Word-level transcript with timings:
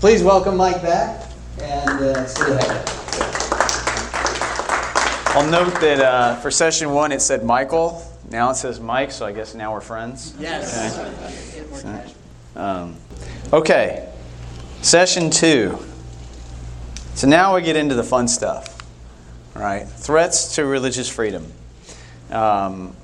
Please 0.00 0.22
welcome 0.22 0.56
Mike 0.56 0.80
back, 0.80 1.30
and 1.60 1.90
uh, 1.90 2.12
let's 2.12 2.32
ahead. 2.40 2.88
I'll 5.36 5.50
note 5.50 5.78
that 5.82 6.00
uh, 6.00 6.36
for 6.36 6.50
session 6.50 6.92
one 6.92 7.12
it 7.12 7.20
said 7.20 7.44
Michael. 7.44 8.02
Now 8.30 8.48
it 8.48 8.54
says 8.54 8.80
Mike, 8.80 9.10
so 9.10 9.26
I 9.26 9.32
guess 9.32 9.54
now 9.54 9.74
we're 9.74 9.82
friends. 9.82 10.34
Yes. 10.40 10.98
Um, 12.56 12.96
okay, 13.52 14.10
session 14.80 15.28
two. 15.28 15.78
So 17.14 17.28
now 17.28 17.54
we 17.54 17.60
get 17.60 17.76
into 17.76 17.94
the 17.94 18.02
fun 18.02 18.26
stuff. 18.26 18.78
All 19.54 19.60
right, 19.60 19.86
threats 19.86 20.54
to 20.54 20.64
religious 20.64 21.10
freedom. 21.10 21.52
Um, 22.30 22.96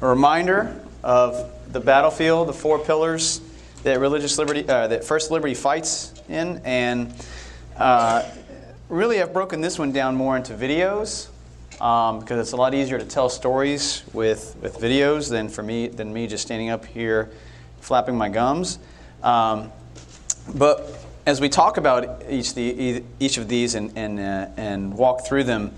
a 0.00 0.06
reminder 0.06 0.80
of 1.02 1.50
the 1.72 1.80
battlefield, 1.80 2.46
the 2.46 2.52
four 2.52 2.78
pillars 2.78 3.40
that 3.82 3.98
religious 3.98 4.38
liberty, 4.38 4.68
uh, 4.68 4.86
that 4.86 5.02
First 5.02 5.32
Liberty 5.32 5.54
fights 5.54 6.14
in, 6.30 6.60
and 6.64 7.12
uh, 7.76 8.22
really 8.88 9.20
I've 9.20 9.32
broken 9.32 9.60
this 9.60 9.78
one 9.78 9.92
down 9.92 10.14
more 10.14 10.36
into 10.36 10.54
videos 10.54 11.28
um, 11.80 12.20
because 12.20 12.38
it's 12.38 12.52
a 12.52 12.56
lot 12.56 12.74
easier 12.74 12.98
to 12.98 13.04
tell 13.04 13.28
stories 13.28 14.02
with, 14.12 14.56
with 14.62 14.78
videos 14.78 15.28
than 15.28 15.48
for 15.48 15.62
me 15.62 15.88
than 15.88 16.12
me 16.12 16.26
just 16.26 16.44
standing 16.44 16.70
up 16.70 16.84
here 16.84 17.30
flapping 17.80 18.16
my 18.16 18.28
gums. 18.28 18.78
Um, 19.22 19.72
but 20.54 20.90
as 21.26 21.40
we 21.40 21.48
talk 21.48 21.76
about 21.76 22.22
each, 22.28 22.54
the, 22.54 23.02
each 23.18 23.38
of 23.38 23.48
these 23.48 23.74
and, 23.74 23.96
and, 23.96 24.18
uh, 24.18 24.46
and 24.56 24.94
walk 24.96 25.26
through 25.26 25.44
them, 25.44 25.72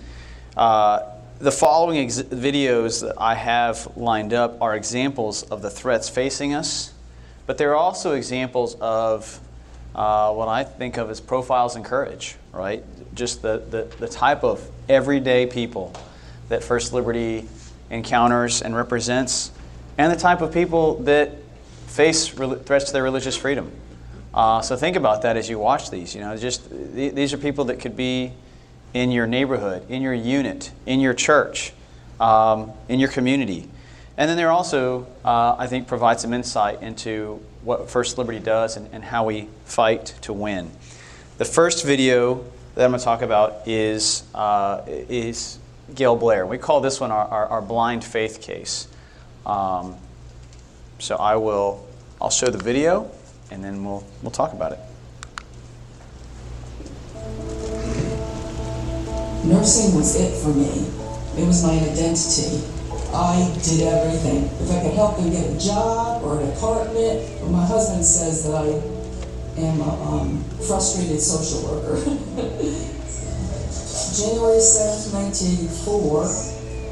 uh, 0.57 1.01
the 1.39 1.53
following 1.53 1.98
ex- 1.98 2.23
videos 2.23 3.01
that 3.03 3.15
I 3.19 3.34
have 3.34 3.97
lined 3.97 4.33
up 4.33 4.61
are 4.62 4.77
examples 4.77 5.43
of 5.45 5.62
the 5.62 5.71
threats 5.71 6.09
facing 6.09 6.55
us, 6.55 6.93
but 7.47 7.59
they're 7.59 7.75
also 7.75 8.12
examples 8.12 8.77
of 8.77 9.41
uh, 9.95 10.33
what 10.33 10.49
I 10.49 10.65
think 10.65 10.97
of 10.97 11.11
as 11.11 11.21
profiles 11.21 11.77
in 11.77 11.85
courage, 11.85 12.37
right? 12.53 12.83
Just 13.15 13.43
the, 13.43 13.59
the, 13.71 13.95
the 13.99 14.09
type 14.09 14.43
of 14.43 14.67
everyday 14.89 15.47
people 15.47 15.93
that 16.49 16.65
First 16.65 16.93
Liberty 16.93 17.49
encounters 17.91 18.62
and 18.62 18.75
represents, 18.75 19.53
and 19.99 20.12
the 20.12 20.17
type 20.17 20.41
of 20.41 20.53
people 20.53 20.95
that 21.03 21.33
face 21.87 22.37
re- 22.39 22.57
threats 22.57 22.87
to 22.87 22.93
their 22.93 23.03
religious 23.03 23.37
freedom. 23.37 23.71
Uh, 24.33 24.62
so 24.62 24.77
think 24.77 24.97
about 24.97 25.23
that 25.23 25.37
as 25.37 25.49
you 25.49 25.59
watch 25.59 25.91
these. 25.91 26.15
You 26.15 26.23
know, 26.23 26.37
just 26.37 26.71
th- 26.71 27.15
these 27.15 27.34
are 27.34 27.39
people 27.39 27.67
that 27.67 27.81
could 27.81 27.97
be 27.97 28.33
in 28.95 29.11
your 29.11 29.27
neighborhood, 29.27 29.89
in 29.91 30.01
your 30.01 30.15
unit, 30.15 30.71
in 30.87 31.01
your 31.01 31.12
church, 31.15 31.73
um, 32.19 32.73
in 32.89 32.99
your 32.99 33.11
community. 33.11 33.69
And 34.17 34.29
then 34.29 34.37
there 34.37 34.51
also, 34.51 35.06
uh, 35.25 35.56
I 35.59 35.67
think, 35.67 35.87
provide 35.87 36.21
some 36.21 36.33
insight 36.33 36.83
into 36.83 37.43
what 37.63 37.89
First 37.91 38.19
Liberty 38.19 38.39
does 38.39 38.77
and, 38.77 38.89
and 38.93 39.05
how 39.05 39.25
we 39.25 39.49
fight 39.65 40.15
to 40.23 40.33
win. 40.33 40.71
The 41.39 41.45
first 41.45 41.85
video 41.85 42.45
that 42.75 42.85
I'm 42.85 42.91
going 42.91 42.99
to 42.99 43.05
talk 43.05 43.23
about 43.23 43.67
is, 43.67 44.25
uh, 44.35 44.83
is 44.87 45.59
Gail 45.95 46.17
Blair. 46.17 46.47
We 46.47 46.59
call 46.59 46.81
this 46.81 47.01
one 47.01 47.11
our, 47.11 47.27
our, 47.27 47.47
our 47.47 47.63
blind 47.63 48.05
faith 48.05 48.41
case. 48.41 48.89
Um, 49.45 49.97
so 50.99 51.17
I 51.17 51.37
will, 51.37 51.87
I'll 52.21 52.31
show 52.31 52.47
the 52.47 52.63
video 52.63 53.11
and 53.51 53.63
then 53.63 53.85
we'll, 53.85 54.05
we'll 54.23 54.31
talk 54.31 54.53
about 54.53 54.73
it. 54.73 54.79
Nursing 59.45 59.97
was 59.97 60.19
it 60.21 60.33
for 60.41 60.51
me. 60.51 60.87
It 61.37 61.47
was 61.47 61.65
my 61.65 61.73
identity. 61.73 62.81
I 63.15 63.45
did 63.63 63.83
everything. 63.83 64.45
If 64.61 64.71
I 64.71 64.81
could 64.81 64.95
help 64.95 65.19
them 65.19 65.31
get 65.31 65.45
a 65.45 65.59
job 65.59 66.25
or 66.25 66.41
an 66.41 66.49
apartment, 66.49 67.29
but 67.41 67.51
my 67.51 67.67
husband 67.67 68.05
says 68.05 68.45
that 68.45 68.55
I 68.55 68.69
am 69.61 69.81
a 69.81 69.93
um, 70.03 70.45
frustrated 70.67 71.21
social 71.21 71.61
worker. 71.69 72.01
January 74.17 74.61
7th, 74.61 75.13
1984, 75.13 76.25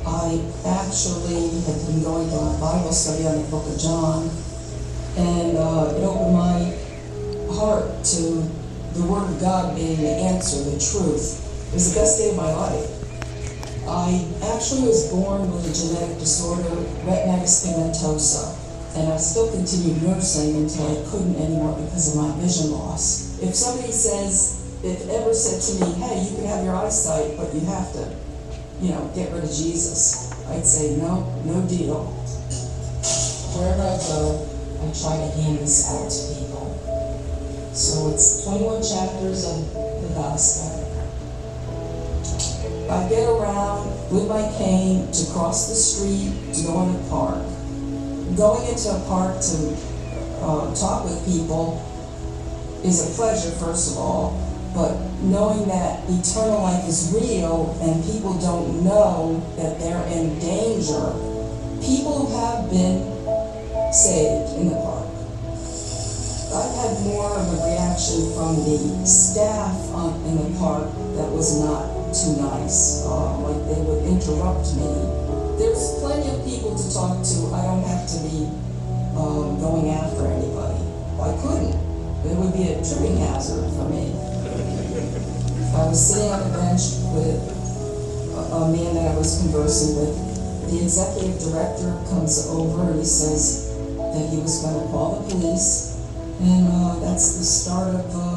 I 0.05 0.45
actually 0.69 1.57
had 1.64 1.86
been 1.89 2.03
going 2.03 2.29
to 2.29 2.36
a 2.36 2.59
Bible 2.61 2.92
study 2.92 3.27
on 3.27 3.41
the 3.41 3.48
book 3.48 3.67
of 3.67 3.80
John, 3.80 4.29
and 5.17 5.57
uh, 5.57 5.95
it 5.97 6.05
opened 6.05 6.36
my 6.36 6.77
heart 7.57 8.05
to 8.05 8.45
the 8.92 9.07
Word 9.07 9.25
of 9.25 9.41
God 9.41 9.75
being 9.75 9.97
the 9.97 10.09
answer, 10.09 10.64
the 10.64 10.77
truth. 10.77 11.41
It 11.70 11.75
was 11.75 11.95
the 11.95 12.01
best 12.01 12.19
day 12.19 12.30
of 12.30 12.36
my 12.36 12.53
life. 12.53 12.99
I 13.90 14.23
actually 14.55 14.86
was 14.86 15.11
born 15.11 15.51
with 15.51 15.67
a 15.67 15.74
genetic 15.74 16.23
disorder, 16.23 16.70
retinitis 17.02 17.67
pigmentosa, 17.67 18.55
and 18.95 19.12
I 19.12 19.17
still 19.17 19.51
continued 19.51 20.01
nursing 20.01 20.62
until 20.62 20.86
I 20.86 21.11
couldn't 21.11 21.34
anymore 21.34 21.74
because 21.74 22.14
of 22.14 22.23
my 22.23 22.30
vision 22.39 22.70
loss. 22.70 23.42
If 23.42 23.52
somebody 23.52 23.90
says, 23.90 24.62
if 24.84 25.11
ever 25.11 25.34
said 25.34 25.58
to 25.58 25.84
me, 25.84 26.06
hey, 26.06 26.23
you 26.23 26.36
can 26.36 26.46
have 26.46 26.64
your 26.64 26.77
eyesight, 26.77 27.36
but 27.36 27.52
you 27.52 27.67
have 27.67 27.92
to, 27.95 28.14
you 28.80 28.95
know, 28.95 29.11
get 29.12 29.33
rid 29.33 29.42
of 29.42 29.50
Jesus, 29.50 30.30
I'd 30.46 30.64
say, 30.64 30.95
no, 30.95 31.27
no 31.42 31.61
deal. 31.67 32.14
Wherever 33.58 33.83
I 33.83 33.98
go, 34.06 34.46
I 34.79 34.95
try 34.95 35.18
to 35.18 35.29
hand 35.34 35.58
this 35.58 35.90
out 35.90 36.06
to 36.06 36.20
people. 36.39 36.79
So 37.74 38.14
it's 38.14 38.45
21 38.46 38.86
chapters 38.86 39.50
of 39.50 39.67
the 39.74 40.14
gospel. 40.14 40.70
I 42.90 43.08
get 43.08 43.28
around 43.28 43.86
with 44.11 44.27
my 44.27 44.42
cane 44.58 45.12
to 45.12 45.30
cross 45.30 45.68
the 45.68 45.77
street 45.77 46.34
to 46.55 46.67
go 46.67 46.83
in 46.83 46.92
the 46.92 47.08
park. 47.08 47.39
Going 48.36 48.67
into 48.67 48.90
a 48.90 48.98
park 49.06 49.39
to 49.39 49.77
uh, 50.42 50.74
talk 50.74 51.05
with 51.05 51.24
people 51.24 51.79
is 52.83 53.06
a 53.06 53.14
pleasure, 53.14 53.52
first 53.62 53.92
of 53.92 53.98
all, 53.98 54.34
but 54.74 54.98
knowing 55.23 55.68
that 55.68 56.02
eternal 56.11 56.62
life 56.62 56.83
is 56.89 57.14
real 57.14 57.79
and 57.80 58.02
people 58.11 58.34
don't 58.40 58.83
know 58.83 59.39
that 59.55 59.79
they're 59.79 60.06
in 60.11 60.36
danger, 60.40 61.14
people 61.79 62.27
have 62.34 62.68
been 62.70 63.06
saved 63.92 64.58
in 64.58 64.68
the 64.68 64.74
park. 64.83 65.06
I've 66.50 66.74
had 66.74 67.06
more 67.06 67.39
of 67.39 67.46
a 67.55 67.70
reaction 67.70 68.34
from 68.34 68.56
the 68.67 69.06
staff 69.06 69.79
on, 69.95 70.18
in 70.27 70.42
the 70.42 70.58
park 70.58 70.90
that 71.14 71.30
was 71.30 71.62
not 71.62 71.99
too 72.11 72.35
nice. 72.43 73.07
Uh, 73.07 73.39
like 73.39 73.61
they 73.71 73.81
would 73.83 74.03
interrupt 74.05 74.75
me. 74.75 74.91
There's 75.59 75.98
plenty 76.03 76.27
of 76.31 76.43
people 76.45 76.75
to 76.75 76.87
talk 76.93 77.23
to. 77.23 77.37
I 77.55 77.63
don't 77.71 77.85
have 77.87 78.05
to 78.09 78.19
be 78.27 78.51
um, 79.15 79.61
going 79.61 79.91
after 79.91 80.27
anybody. 80.27 80.83
I 81.21 81.31
couldn't. 81.39 81.77
It 82.27 82.35
would 82.37 82.53
be 82.53 82.75
a 82.75 82.83
tripping 82.83 83.17
hazard 83.17 83.69
for 83.77 83.87
me. 83.89 84.11
I 85.71 85.87
was 85.87 86.01
sitting 86.01 86.33
on 86.33 86.43
a 86.43 86.51
bench 86.51 86.83
with 87.15 87.39
a, 88.35 88.42
a 88.59 88.73
man 88.73 88.95
that 88.95 89.15
I 89.15 89.17
was 89.17 89.39
conversing 89.41 89.97
with. 89.97 90.15
The 90.71 90.83
executive 90.83 91.39
director 91.41 91.95
comes 92.11 92.47
over 92.48 92.91
and 92.91 92.98
he 92.98 93.05
says 93.05 93.71
that 93.97 94.29
he 94.31 94.39
was 94.39 94.63
going 94.63 94.81
to 94.81 94.87
call 94.91 95.21
the 95.21 95.31
police, 95.31 95.98
and 96.41 96.67
uh, 96.67 96.98
that's 97.01 97.39
the 97.39 97.45
start 97.45 97.95
of 97.95 98.15
um, 98.15 98.30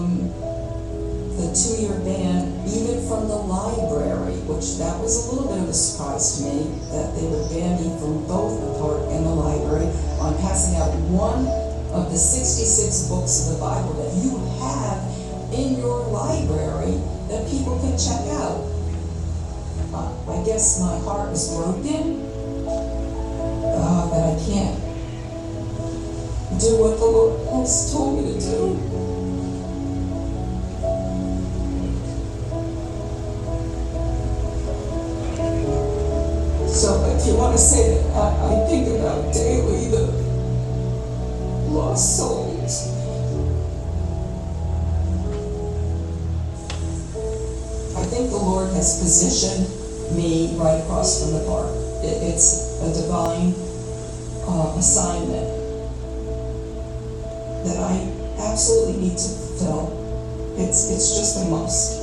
the 1.43 1.51
two-year 1.51 1.99
ban, 2.07 2.47
even 2.63 3.03
from 3.03 3.27
the 3.27 3.35
library, 3.35 4.39
which 4.47 4.79
that 4.79 4.95
was 5.03 5.27
a 5.27 5.35
little 5.35 5.51
bit 5.51 5.59
of 5.59 5.67
a 5.67 5.75
surprise 5.75 6.39
to 6.39 6.47
me 6.47 6.71
that 6.95 7.11
they 7.19 7.27
would 7.27 7.51
ban 7.51 7.75
me 7.83 7.91
from 7.99 8.23
both 8.31 8.55
the 8.63 8.71
park 8.79 9.03
and 9.11 9.27
the 9.27 9.35
library 9.35 9.91
on 10.23 10.31
passing 10.39 10.79
out 10.79 10.95
one 11.11 11.43
of 11.91 12.07
the 12.07 12.17
66 12.17 13.11
books 13.11 13.43
of 13.43 13.55
the 13.55 13.59
Bible 13.59 13.91
that 13.99 14.15
you 14.23 14.39
have 14.63 15.03
in 15.51 15.75
your 15.83 16.07
library 16.15 16.95
that 17.27 17.43
people 17.51 17.75
can 17.83 17.91
check 17.99 18.23
out. 18.39 18.63
Uh, 19.91 20.15
I 20.31 20.39
guess 20.47 20.79
my 20.79 20.95
heart 21.03 21.35
is 21.35 21.51
broken 21.51 22.23
uh, 23.67 24.03
that 24.15 24.23
I 24.31 24.35
can't 24.47 24.79
do 26.55 26.79
what 26.79 26.95
the 26.97 27.05
Lord 27.05 27.35
has 27.59 27.91
told 27.91 28.23
me 28.23 28.31
to 28.31 28.39
do. 28.39 28.92
So 36.83 36.99
if 37.15 37.25
you 37.25 37.37
want 37.37 37.55
to 37.55 37.57
say 37.57 37.95
that 37.95 38.11
I, 38.11 38.27
I 38.43 38.67
think 38.67 38.89
about 38.89 39.33
daily 39.33 39.87
the 39.87 40.03
lost 41.71 42.17
souls. 42.17 42.91
I 47.95 48.03
think 48.11 48.31
the 48.31 48.35
Lord 48.35 48.67
has 48.73 48.99
positioned 48.99 49.63
me 50.13 50.57
right 50.59 50.83
across 50.83 51.23
from 51.23 51.39
the 51.39 51.45
park. 51.47 51.71
It, 52.03 52.19
it's 52.35 52.75
a 52.81 52.91
divine 52.91 53.55
uh, 54.43 54.75
assignment 54.77 55.47
that 57.63 57.77
I 57.79 58.11
absolutely 58.51 59.07
need 59.07 59.17
to 59.17 59.29
fulfill. 59.29 59.87
It's, 60.57 60.91
it's 60.91 61.15
just 61.15 61.47
a 61.47 61.49
must. 61.49 62.02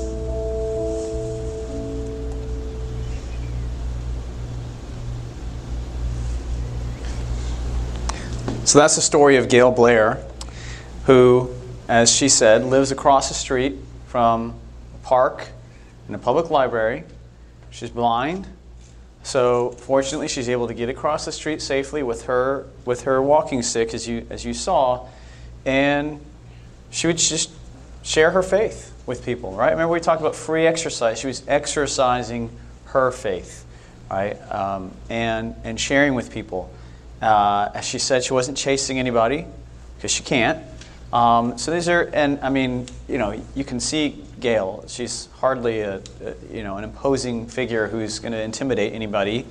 So 8.70 8.78
that's 8.78 8.94
the 8.94 9.02
story 9.02 9.34
of 9.34 9.48
Gail 9.48 9.72
Blair, 9.72 10.24
who 11.06 11.52
as 11.88 12.08
she 12.08 12.28
said, 12.28 12.64
lives 12.64 12.92
across 12.92 13.26
the 13.26 13.34
street 13.34 13.74
from 14.06 14.54
a 14.94 15.04
park 15.04 15.48
and 16.06 16.14
a 16.14 16.20
public 16.20 16.50
library. 16.50 17.02
She's 17.70 17.90
blind, 17.90 18.46
so 19.24 19.70
fortunately, 19.72 20.28
she's 20.28 20.48
able 20.48 20.68
to 20.68 20.74
get 20.74 20.88
across 20.88 21.24
the 21.24 21.32
street 21.32 21.60
safely 21.60 22.04
with 22.04 22.26
her 22.26 22.68
with 22.84 23.02
her 23.02 23.20
walking 23.20 23.62
stick, 23.62 23.92
as 23.92 24.06
you 24.06 24.24
as 24.30 24.44
you 24.44 24.54
saw, 24.54 25.08
and 25.66 26.20
she 26.92 27.08
would 27.08 27.18
just 27.18 27.50
share 28.04 28.30
her 28.30 28.42
faith 28.44 28.94
with 29.04 29.24
people. 29.24 29.50
Right? 29.50 29.72
Remember 29.72 29.92
we 29.92 29.98
talked 29.98 30.20
about 30.20 30.36
free 30.36 30.68
exercise. 30.68 31.18
She 31.18 31.26
was 31.26 31.42
exercising 31.48 32.56
her 32.84 33.10
faith, 33.10 33.66
right? 34.08 34.40
Um, 34.48 34.92
and 35.08 35.56
and 35.64 35.80
sharing 35.80 36.14
with 36.14 36.30
people. 36.30 36.72
Uh, 37.20 37.70
as 37.74 37.84
she 37.84 37.98
said, 37.98 38.24
she 38.24 38.32
wasn't 38.32 38.56
chasing 38.56 38.98
anybody 38.98 39.46
because 39.96 40.10
she 40.10 40.22
can't. 40.22 40.64
Um, 41.12 41.58
so 41.58 41.70
these 41.72 41.88
are, 41.88 42.08
and 42.12 42.38
I 42.40 42.50
mean, 42.50 42.86
you 43.08 43.18
know, 43.18 43.40
you 43.54 43.64
can 43.64 43.80
see 43.80 44.24
Gail. 44.38 44.84
She's 44.86 45.28
hardly 45.38 45.80
a, 45.80 45.96
a 45.96 46.34
you 46.50 46.62
know 46.62 46.76
an 46.76 46.84
imposing 46.84 47.46
figure 47.46 47.88
who's 47.88 48.20
going 48.20 48.32
to 48.32 48.40
intimidate 48.40 48.94
anybody. 48.94 49.46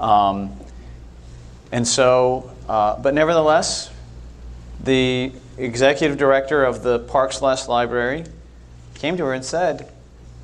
Um, 0.00 0.52
and 1.70 1.86
so, 1.86 2.50
uh, 2.68 2.98
but 2.98 3.14
nevertheless, 3.14 3.90
the 4.82 5.32
executive 5.58 6.16
director 6.16 6.64
of 6.64 6.82
the 6.82 7.00
Parks 7.00 7.38
Slash 7.38 7.68
Library 7.68 8.24
came 8.94 9.16
to 9.16 9.24
her 9.24 9.32
and 9.34 9.44
said, 9.44 9.90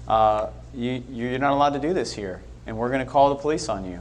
uh, 0.07 0.49
you, 0.75 1.03
"You're 1.11 1.39
not 1.39 1.53
allowed 1.53 1.75
to 1.75 1.81
do 1.81 1.95
this 1.95 2.13
here, 2.13 2.43
and 2.67 2.77
we're 2.77 2.89
going 2.89 3.05
to 3.05 3.11
call 3.11 3.31
the 3.31 3.37
police 3.37 3.69
on 3.69 3.91
you." 3.91 4.01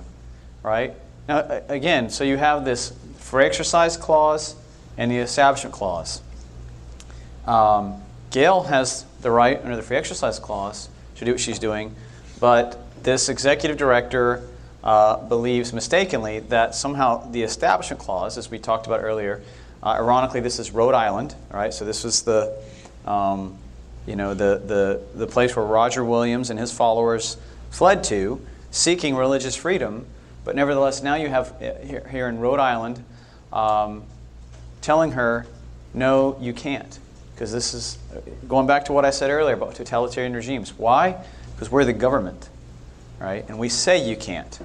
Right 0.63 0.95
now, 1.27 1.61
again, 1.67 2.09
so 2.09 2.23
you 2.23 2.37
have 2.37 2.65
this 2.65 2.93
free 3.17 3.45
exercise 3.45 3.97
clause 3.97 4.55
and 4.97 5.11
the 5.11 5.17
establishment 5.17 5.73
clause. 5.73 6.21
Um, 7.45 8.01
Gail 8.31 8.63
has 8.63 9.05
the 9.21 9.31
right 9.31 9.61
under 9.63 9.75
the 9.75 9.81
free 9.81 9.97
exercise 9.97 10.39
clause 10.39 10.89
to 11.15 11.25
do 11.25 11.31
what 11.31 11.39
she's 11.39 11.59
doing, 11.59 11.95
but 12.39 12.79
this 13.03 13.29
executive 13.29 13.77
director 13.77 14.47
uh, 14.83 15.17
believes 15.27 15.73
mistakenly 15.73 16.39
that 16.39 16.75
somehow 16.75 17.29
the 17.31 17.43
establishment 17.43 18.01
clause, 18.01 18.37
as 18.37 18.51
we 18.51 18.59
talked 18.59 18.85
about 18.85 19.01
earlier, 19.01 19.41
uh, 19.83 19.89
ironically, 19.89 20.39
this 20.39 20.59
is 20.59 20.71
Rhode 20.71 20.93
Island, 20.93 21.35
right? 21.51 21.73
So 21.73 21.85
this 21.85 22.03
was 22.03 22.23
the, 22.23 22.57
um, 23.05 23.57
you 24.05 24.15
know, 24.15 24.33
the, 24.33 24.61
the, 24.65 25.01
the 25.15 25.27
place 25.27 25.55
where 25.55 25.65
Roger 25.65 26.03
Williams 26.03 26.49
and 26.49 26.59
his 26.59 26.71
followers 26.71 27.37
fled 27.69 28.03
to, 28.05 28.41
seeking 28.71 29.15
religious 29.15 29.55
freedom. 29.55 30.05
But 30.47 30.55
nevertheless, 30.55 31.03
now 31.03 31.15
you 31.15 31.27
have 31.27 31.61
uh, 31.61 31.73
here, 32.09 32.29
in 32.29 32.39
Rhode 32.39 32.61
Island 32.61 33.03
um, 33.51 34.03
telling 34.79 35.11
her, 35.11 35.45
no, 35.93 36.37
you 36.39 36.53
can't. 36.53 36.99
Because 37.35 37.51
this 37.51 37.73
is 37.73 37.97
going 38.47 38.65
back 38.65 38.85
to 38.85 38.93
what 38.93 39.03
I 39.03 39.09
said 39.09 39.29
earlier 39.29 39.55
about 39.55 39.75
totalitarian 39.75 40.33
regimes. 40.33 40.71
Why? 40.71 41.21
Because 41.51 41.69
we're 41.69 41.83
the 41.83 41.91
government, 41.91 42.47
right? 43.19 43.43
And 43.49 43.59
we 43.59 43.67
say 43.67 44.09
you 44.09 44.15
can't. 44.15 44.57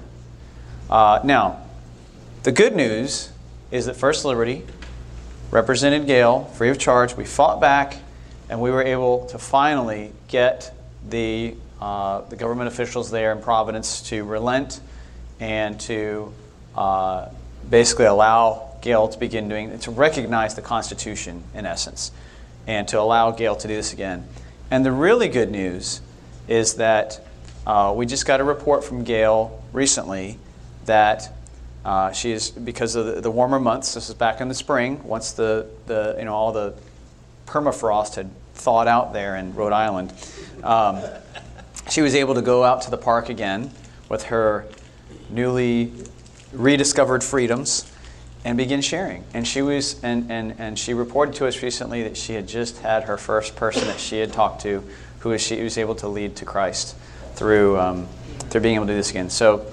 Uh, 0.89 1.19
now, 1.25 1.59
the 2.43 2.53
good 2.53 2.77
news 2.77 3.33
is 3.69 3.85
that 3.87 3.97
First 3.97 4.23
Liberty 4.23 4.63
represented 5.51 6.07
Gail 6.07 6.45
free 6.45 6.69
of 6.69 6.79
charge. 6.79 7.17
We 7.17 7.25
fought 7.25 7.59
back, 7.59 7.97
and 8.49 8.61
we 8.61 8.71
were 8.71 8.83
able 8.83 9.25
to 9.25 9.37
finally 9.37 10.13
get 10.29 10.73
the, 11.09 11.55
uh, 11.81 12.21
the 12.21 12.37
government 12.37 12.69
officials 12.69 13.11
there 13.11 13.33
in 13.33 13.41
Providence 13.41 14.01
to 14.03 14.23
relent 14.23 14.79
and 15.39 15.79
to 15.81 16.33
uh, 16.75 17.29
basically 17.69 18.05
allow 18.05 18.77
Gail 18.81 19.07
to 19.07 19.17
begin 19.17 19.47
doing, 19.47 19.77
to 19.79 19.91
recognize 19.91 20.55
the 20.55 20.61
Constitution 20.61 21.43
in 21.53 21.65
essence 21.65 22.11
and 22.67 22.87
to 22.89 22.99
allow 22.99 23.31
Gail 23.31 23.55
to 23.55 23.67
do 23.67 23.75
this 23.75 23.93
again. 23.93 24.27
And 24.71 24.85
the 24.85 24.91
really 24.91 25.29
good 25.29 25.51
news 25.51 26.01
is 26.47 26.75
that 26.75 27.25
uh, 27.65 27.93
we 27.95 28.05
just 28.05 28.25
got 28.25 28.41
a 28.41 28.43
report 28.43 28.83
from 28.83 29.03
Gail 29.03 29.63
recently 29.71 30.37
that 30.85 31.33
uh, 31.85 32.11
she 32.11 32.31
is 32.31 32.51
because 32.51 32.95
of 32.95 33.05
the, 33.05 33.21
the, 33.21 33.31
warmer 33.31 33.59
months. 33.59 33.93
This 33.93 34.09
is 34.09 34.15
back 34.15 34.41
in 34.41 34.47
the 34.47 34.53
spring, 34.53 35.03
once 35.03 35.33
the, 35.33 35.67
the 35.85 36.15
you 36.17 36.25
know 36.25 36.33
all 36.33 36.51
the 36.51 36.73
permafrost 37.45 38.15
had 38.15 38.29
thawed 38.55 38.87
out 38.87 39.13
there 39.13 39.35
in 39.35 39.53
Rhode 39.53 39.73
Island. 39.73 40.13
Um, 40.63 41.01
she 41.89 42.01
was 42.01 42.15
able 42.15 42.35
to 42.35 42.41
go 42.41 42.63
out 42.63 42.81
to 42.83 42.91
the 42.91 42.97
park 42.97 43.29
again 43.29 43.71
with 44.09 44.23
her 44.23 44.65
newly 45.33 45.91
rediscovered 46.51 47.23
freedoms 47.23 47.91
and 48.45 48.57
begin 48.57 48.81
sharing. 48.81 49.23
And 49.33 49.47
she 49.47 49.61
was 49.61 50.01
and, 50.03 50.31
and, 50.31 50.55
and 50.59 50.77
she 50.77 50.93
reported 50.93 51.35
to 51.35 51.47
us 51.47 51.61
recently 51.61 52.03
that 52.03 52.17
she 52.17 52.33
had 52.33 52.47
just 52.47 52.79
had 52.79 53.03
her 53.03 53.17
first 53.17 53.55
person 53.55 53.87
that 53.87 53.99
she 53.99 54.19
had 54.19 54.33
talked 54.33 54.61
to 54.63 54.83
who 55.19 55.29
was 55.29 55.41
she 55.41 55.61
was 55.63 55.77
able 55.77 55.95
to 55.95 56.07
lead 56.07 56.35
to 56.37 56.45
Christ 56.45 56.95
through 57.35 57.79
um, 57.79 58.07
through 58.49 58.61
being 58.61 58.75
able 58.75 58.85
to 58.85 58.91
do 58.91 58.97
this 58.97 59.09
again. 59.09 59.29
So 59.29 59.65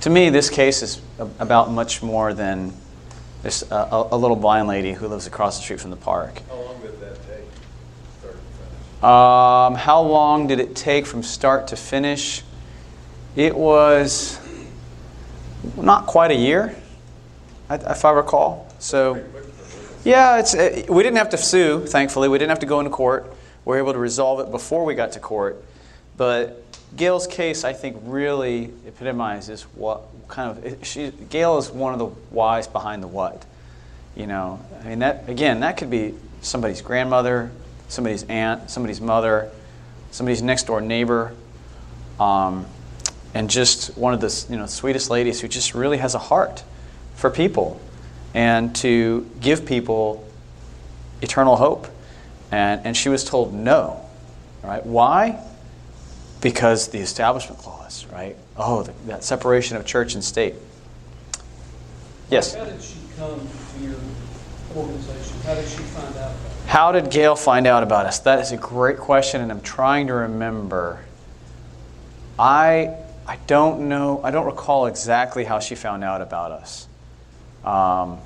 to 0.00 0.10
me, 0.10 0.30
this 0.30 0.50
case 0.50 0.82
is 0.82 1.00
about 1.38 1.70
much 1.70 2.02
more 2.02 2.34
than 2.34 2.72
just 3.42 3.70
uh, 3.70 3.88
a, 3.90 4.14
a, 4.14 4.16
little 4.16 4.36
blind 4.36 4.66
lady 4.68 4.92
who 4.92 5.06
lives 5.08 5.26
across 5.26 5.58
the 5.58 5.62
street 5.62 5.80
from 5.80 5.90
the 5.90 5.96
park. 5.96 6.40
How 6.48 6.56
long 6.56 6.80
did 6.80 7.00
that 7.00 7.16
take? 7.26 7.44
Start 8.20 8.34
to 8.34 8.40
finish? 8.40 9.02
Um, 9.04 9.74
how 9.74 10.00
long 10.00 10.46
did 10.46 10.58
it 10.58 10.74
take 10.74 11.06
from 11.06 11.22
start 11.22 11.68
to 11.68 11.76
finish? 11.76 12.42
It 13.36 13.54
was 13.54 14.40
not 15.76 16.06
quite 16.06 16.30
a 16.30 16.36
year 16.36 16.76
if 17.70 18.04
I 18.04 18.10
recall. 18.10 18.72
So, 18.78 19.24
yeah, 20.04 20.38
it's, 20.38 20.54
it, 20.54 20.90
we 20.90 21.02
didn't 21.02 21.18
have 21.18 21.30
to 21.30 21.38
sue, 21.38 21.86
thankfully. 21.86 22.28
We 22.28 22.38
didn't 22.38 22.50
have 22.50 22.60
to 22.60 22.66
go 22.66 22.80
into 22.80 22.90
court. 22.90 23.32
We 23.64 23.70
were 23.70 23.78
able 23.78 23.92
to 23.92 23.98
resolve 23.98 24.40
it 24.40 24.50
before 24.50 24.84
we 24.84 24.94
got 24.94 25.12
to 25.12 25.20
court. 25.20 25.62
But 26.16 26.62
Gail's 26.96 27.26
case, 27.26 27.64
I 27.64 27.72
think, 27.72 27.96
really 28.02 28.72
epitomizes 28.86 29.62
what 29.74 30.02
kind 30.28 30.64
of 30.64 30.86
she. 30.86 31.10
Gail 31.30 31.58
is 31.58 31.70
one 31.70 31.92
of 31.92 31.98
the 31.98 32.06
whys 32.06 32.66
behind 32.66 33.02
the 33.02 33.06
what. 33.06 33.44
You 34.14 34.26
know, 34.26 34.60
I 34.84 34.88
mean 34.88 34.98
that 34.98 35.28
again. 35.28 35.60
That 35.60 35.78
could 35.78 35.88
be 35.90 36.14
somebody's 36.42 36.82
grandmother, 36.82 37.50
somebody's 37.88 38.24
aunt, 38.24 38.68
somebody's 38.68 39.00
mother, 39.00 39.50
somebody's 40.10 40.42
next 40.42 40.66
door 40.66 40.82
neighbor, 40.82 41.34
um, 42.20 42.66
and 43.34 43.48
just 43.48 43.96
one 43.96 44.14
of 44.14 44.20
the 44.20 44.46
you 44.50 44.56
know 44.56 44.66
sweetest 44.66 45.10
ladies 45.10 45.40
who 45.40 45.48
just 45.48 45.74
really 45.74 45.98
has 45.98 46.14
a 46.14 46.18
heart 46.18 46.64
for 47.14 47.30
people 47.30 47.80
and 48.34 48.74
to 48.76 49.28
give 49.40 49.66
people 49.66 50.26
eternal 51.20 51.56
hope. 51.56 51.86
And, 52.50 52.84
and 52.84 52.96
she 52.96 53.08
was 53.08 53.24
told 53.24 53.54
no. 53.54 54.04
Right? 54.62 54.84
Why? 54.84 55.42
Because 56.40 56.88
the 56.88 56.98
establishment 56.98 57.60
clause, 57.60 58.06
right? 58.12 58.36
Oh, 58.56 58.82
the, 58.82 58.92
that 59.06 59.24
separation 59.24 59.76
of 59.76 59.86
church 59.86 60.14
and 60.14 60.22
state. 60.22 60.54
Yes? 62.30 62.54
How 62.54 62.64
did 62.64 62.82
she 62.82 62.96
come 63.16 63.40
to 63.40 63.84
your 63.84 63.94
organization? 64.76 65.40
How 65.44 65.54
did 65.54 65.68
she 65.68 65.78
find 65.78 66.16
out? 66.16 66.32
How 66.66 66.92
did 66.92 67.10
Gail 67.10 67.36
find 67.36 67.66
out 67.66 67.82
about 67.82 68.06
us? 68.06 68.20
That 68.20 68.40
is 68.40 68.52
a 68.52 68.56
great 68.56 68.98
question, 68.98 69.40
and 69.40 69.50
I'm 69.50 69.60
trying 69.60 70.06
to 70.06 70.14
remember. 70.14 71.00
I, 72.38 72.96
I 73.26 73.36
don't 73.46 73.88
know, 73.88 74.20
I 74.22 74.30
don't 74.30 74.46
recall 74.46 74.86
exactly 74.86 75.44
how 75.44 75.60
she 75.60 75.74
found 75.74 76.02
out 76.04 76.20
about 76.20 76.52
us. 76.52 76.88
Um, 77.64 78.18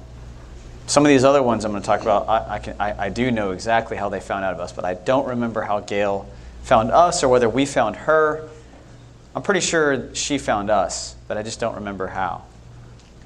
some 0.87 1.05
of 1.05 1.09
these 1.09 1.25
other 1.25 1.43
ones 1.43 1.65
I'm 1.65 1.73
going 1.73 1.83
to 1.83 1.87
talk 1.87 2.01
about, 2.01 2.29
I, 2.29 2.55
I, 2.55 2.59
can, 2.59 2.77
I, 2.81 3.07
I, 3.07 3.09
do 3.11 3.31
know 3.31 3.51
exactly 3.51 3.97
how 3.97 4.09
they 4.09 4.21
found 4.21 4.45
out 4.45 4.55
of 4.55 4.61
us, 4.61 4.73
but 4.73 4.85
I 4.85 4.95
don't 4.95 5.27
remember 5.29 5.61
how 5.61 5.81
Gail 5.81 6.27
found 6.63 6.91
us 6.91 7.23
or 7.23 7.29
whether 7.29 7.49
we 7.49 7.67
found 7.67 7.97
her. 7.97 8.49
I'm 9.35 9.43
pretty 9.43 9.61
sure 9.61 10.15
she 10.15 10.39
found 10.39 10.71
us, 10.71 11.15
but 11.29 11.37
I 11.37 11.43
just 11.43 11.61
don't 11.61 11.75
remember 11.75 12.07
how. 12.07 12.45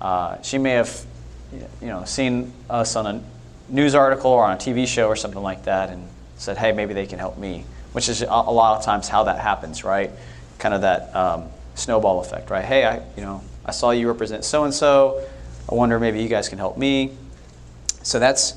Uh, 0.00 0.40
she 0.42 0.58
may 0.58 0.72
have, 0.72 1.04
you 1.52 1.86
know, 1.86 2.04
seen 2.04 2.52
us 2.68 2.96
on 2.96 3.06
a 3.06 3.22
news 3.68 3.94
article 3.94 4.30
or 4.30 4.44
on 4.44 4.54
a 4.54 4.58
TV 4.58 4.86
show 4.86 5.06
or 5.06 5.16
something 5.16 5.42
like 5.42 5.64
that, 5.64 5.90
and 5.90 6.08
said, 6.36 6.56
"Hey, 6.56 6.72
maybe 6.72 6.94
they 6.94 7.06
can 7.06 7.18
help 7.18 7.38
me," 7.38 7.64
which 7.92 8.08
is 8.08 8.22
a 8.22 8.26
lot 8.26 8.78
of 8.78 8.84
times 8.84 9.08
how 9.08 9.24
that 9.24 9.38
happens, 9.38 9.84
right? 9.84 10.10
Kind 10.58 10.74
of 10.74 10.80
that 10.80 11.14
um, 11.14 11.48
snowball 11.80 12.20
effect, 12.20 12.50
right? 12.50 12.64
Hey, 12.64 12.84
I, 12.84 12.96
you 13.16 13.22
know, 13.22 13.42
I 13.64 13.72
saw 13.72 13.90
you 13.90 14.06
represent 14.08 14.44
so 14.44 14.64
and 14.64 14.72
so 14.74 15.24
I 15.70 15.74
wonder 15.74 15.98
maybe 16.00 16.22
you 16.22 16.28
guys 16.28 16.48
can 16.48 16.58
help 16.58 16.76
me. 16.76 17.12
So 18.02 18.18
that's 18.18 18.54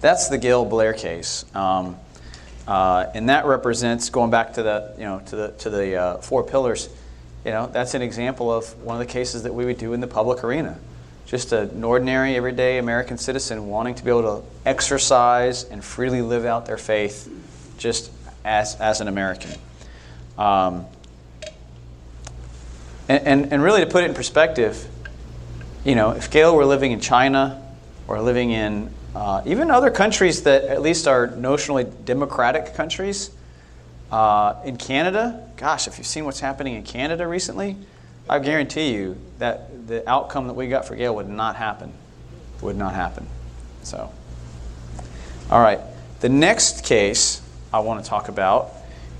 that's 0.00 0.28
the 0.28 0.38
Gail 0.38 0.64
Blair 0.64 0.92
case, 0.92 1.44
um, 1.54 1.96
uh, 2.66 3.06
and 3.14 3.28
that 3.28 3.46
represents 3.46 4.10
going 4.10 4.30
back 4.30 4.54
to 4.54 4.62
the 4.62 4.94
you 4.98 5.04
know 5.04 5.20
to 5.26 5.36
the 5.36 5.48
to 5.58 5.70
the 5.70 5.96
uh, 5.96 6.16
four 6.18 6.42
pillars. 6.42 6.88
You 7.44 7.50
know 7.50 7.66
that's 7.66 7.94
an 7.94 8.02
example 8.02 8.52
of 8.52 8.82
one 8.82 9.00
of 9.00 9.06
the 9.06 9.12
cases 9.12 9.42
that 9.42 9.54
we 9.54 9.64
would 9.64 9.78
do 9.78 9.92
in 9.92 10.00
the 10.00 10.06
public 10.06 10.44
arena. 10.44 10.78
Just 11.26 11.52
an 11.52 11.82
ordinary, 11.82 12.36
everyday 12.36 12.78
American 12.78 13.18
citizen 13.18 13.66
wanting 13.66 13.94
to 13.96 14.04
be 14.04 14.10
able 14.10 14.40
to 14.40 14.46
exercise 14.66 15.64
and 15.64 15.82
freely 15.82 16.22
live 16.22 16.44
out 16.44 16.66
their 16.66 16.78
faith, 16.78 17.28
just 17.78 18.12
as 18.44 18.76
as 18.76 19.00
an 19.00 19.08
American. 19.08 19.52
Um, 20.38 20.86
and, 23.08 23.26
and, 23.26 23.52
and 23.52 23.62
really, 23.62 23.80
to 23.80 23.86
put 23.86 24.04
it 24.04 24.08
in 24.08 24.14
perspective, 24.14 24.86
you 25.84 25.94
know, 25.94 26.12
if 26.12 26.30
Gail 26.30 26.56
were 26.56 26.64
living 26.64 26.92
in 26.92 27.00
China 27.00 27.62
or 28.08 28.20
living 28.20 28.50
in 28.50 28.90
uh, 29.14 29.42
even 29.46 29.70
other 29.70 29.90
countries 29.90 30.42
that 30.42 30.64
at 30.64 30.82
least 30.82 31.06
are 31.06 31.28
notionally 31.28 31.90
democratic 32.04 32.74
countries. 32.74 33.30
Uh, 34.10 34.60
in 34.64 34.76
Canada, 34.76 35.48
gosh, 35.56 35.86
if 35.88 35.98
you've 35.98 36.06
seen 36.06 36.24
what's 36.24 36.40
happening 36.40 36.74
in 36.74 36.82
Canada 36.82 37.26
recently, 37.26 37.76
I 38.28 38.38
guarantee 38.38 38.92
you 38.92 39.16
that 39.38 39.86
the 39.86 40.08
outcome 40.08 40.46
that 40.46 40.54
we 40.54 40.68
got 40.68 40.86
for 40.86 40.96
Gail 40.96 41.14
would 41.16 41.28
not 41.28 41.56
happen. 41.56 41.92
Would 42.60 42.76
not 42.76 42.94
happen. 42.94 43.26
So, 43.82 44.12
all 45.50 45.60
right. 45.60 45.80
The 46.20 46.28
next 46.28 46.84
case 46.84 47.42
I 47.72 47.80
want 47.80 48.02
to 48.02 48.08
talk 48.08 48.28
about 48.28 48.72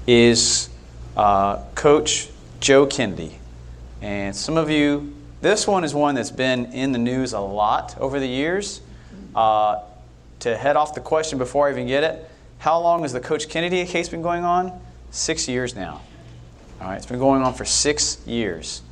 is 0.06 0.70
uh, 1.16 1.56
Coach 1.74 2.28
Joe 2.60 2.86
Kennedy. 2.86 3.38
And 4.04 4.36
some 4.36 4.58
of 4.58 4.68
you, 4.68 5.14
this 5.40 5.66
one 5.66 5.82
is 5.82 5.94
one 5.94 6.14
that's 6.14 6.30
been 6.30 6.66
in 6.74 6.92
the 6.92 6.98
news 6.98 7.32
a 7.32 7.40
lot 7.40 7.96
over 7.98 8.20
the 8.20 8.26
years. 8.26 8.82
Uh, 9.34 9.80
to 10.40 10.54
head 10.58 10.76
off 10.76 10.94
the 10.94 11.00
question 11.00 11.38
before 11.38 11.68
I 11.68 11.70
even 11.70 11.86
get 11.86 12.04
it, 12.04 12.30
how 12.58 12.78
long 12.80 13.00
has 13.00 13.14
the 13.14 13.20
Coach 13.20 13.48
Kennedy 13.48 13.82
case 13.86 14.10
been 14.10 14.20
going 14.20 14.44
on? 14.44 14.78
Six 15.10 15.48
years 15.48 15.74
now. 15.74 16.02
All 16.82 16.88
right, 16.88 16.96
it's 16.96 17.06
been 17.06 17.18
going 17.18 17.40
on 17.40 17.54
for 17.54 17.64
six 17.64 18.18
years. 18.26 18.82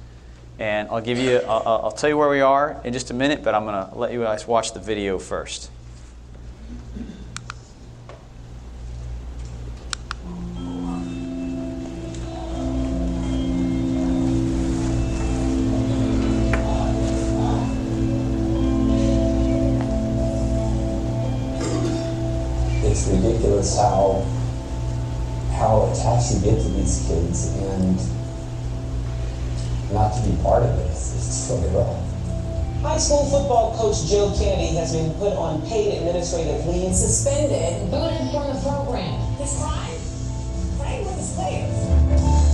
And 0.58 0.88
I'll 0.88 1.02
give 1.02 1.18
you, 1.18 1.40
I'll, 1.40 1.82
I'll 1.84 1.92
tell 1.92 2.08
you 2.08 2.16
where 2.16 2.30
we 2.30 2.40
are 2.40 2.80
in 2.82 2.94
just 2.94 3.10
a 3.10 3.14
minute, 3.14 3.44
but 3.44 3.54
I'm 3.54 3.66
going 3.66 3.86
to 3.86 3.94
let 3.94 4.14
you 4.14 4.22
guys 4.22 4.48
watch 4.48 4.72
the 4.72 4.80
video 4.80 5.18
first. 5.18 5.70
Ridiculous 23.62 23.76
how 23.76 24.24
how 25.56 25.92
attached 25.92 26.34
you 26.34 26.40
get 26.40 26.60
to 26.60 26.68
these 26.70 27.04
kids 27.06 27.54
and 27.58 27.96
not 29.92 30.14
to 30.14 30.28
be 30.28 30.34
part 30.42 30.62
of 30.62 30.78
it. 30.78 30.90
It's, 30.90 31.14
it's 31.14 31.50
really 31.50 31.68
rough. 31.76 31.96
High 32.82 32.98
school 32.98 33.24
football 33.26 33.76
coach 33.76 34.10
Joe 34.10 34.32
Kennedy 34.36 34.74
has 34.76 34.92
been 34.92 35.12
put 35.14 35.34
on 35.34 35.62
paid 35.68 35.98
administrative 35.98 36.66
leave 36.66 36.86
and 36.86 36.96
suspended. 36.96 37.90
booted 37.90 38.30
from 38.32 38.48
the 38.48 38.60
program. 38.66 39.20
His 39.36 39.56
crime? 39.58 39.98
Playing 40.78 41.04
with 41.06 41.16
his 41.16 41.32
players. 41.34 42.51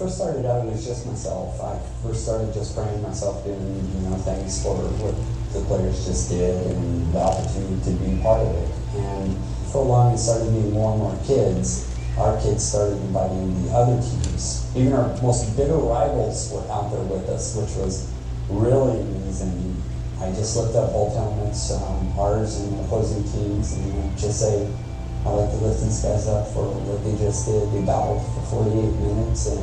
First 0.00 0.16
started 0.16 0.46
out, 0.46 0.64
it 0.64 0.72
was 0.72 0.86
just 0.86 1.04
myself. 1.04 1.60
I 1.60 1.76
first 2.02 2.24
started 2.24 2.54
just 2.54 2.74
praying 2.74 3.02
myself 3.02 3.44
in, 3.44 3.52
you 3.52 4.08
know, 4.08 4.16
thanks 4.24 4.62
for 4.62 4.72
what 4.96 5.12
the 5.52 5.60
players 5.68 6.06
just 6.06 6.30
did 6.30 6.56
and 6.72 7.12
the 7.12 7.20
opportunity 7.20 7.76
to 7.84 7.90
be 8.00 8.16
part 8.22 8.40
of 8.40 8.48
it. 8.48 8.70
And 8.96 9.36
for 9.68 9.84
a 9.84 9.86
while, 9.86 10.14
it 10.14 10.16
started 10.16 10.48
being 10.56 10.72
more 10.72 10.96
and 10.96 11.02
more 11.04 11.18
kids. 11.28 11.84
Our 12.16 12.40
kids 12.40 12.64
started 12.64 12.96
inviting 13.12 13.52
the 13.62 13.76
other 13.76 14.00
teams. 14.00 14.64
Even 14.74 14.94
our 14.94 15.12
most 15.20 15.54
bitter 15.54 15.76
rivals 15.76 16.48
were 16.48 16.64
out 16.72 16.90
there 16.90 17.04
with 17.04 17.28
us, 17.28 17.54
which 17.54 17.76
was 17.76 18.08
really 18.48 19.02
amazing. 19.02 19.76
I 20.18 20.32
just 20.32 20.56
looked 20.56 20.76
up 20.76 20.92
both 20.96 21.12
helmets, 21.12 21.72
um, 21.72 22.18
ours 22.18 22.58
and 22.58 22.80
opposing 22.80 23.24
teams, 23.24 23.76
and 23.76 24.16
just 24.16 24.40
say, 24.40 24.64
I'd 25.26 25.36
like 25.36 25.50
to 25.50 25.56
lift 25.60 25.84
these 25.84 26.00
guys 26.00 26.26
up 26.28 26.48
for 26.52 26.64
what 26.64 27.04
they 27.04 27.12
just 27.20 27.44
did. 27.44 27.68
They 27.72 27.84
battled 27.84 28.24
for 28.48 28.64
48 28.64 28.72
minutes, 29.04 29.52
and 29.52 29.60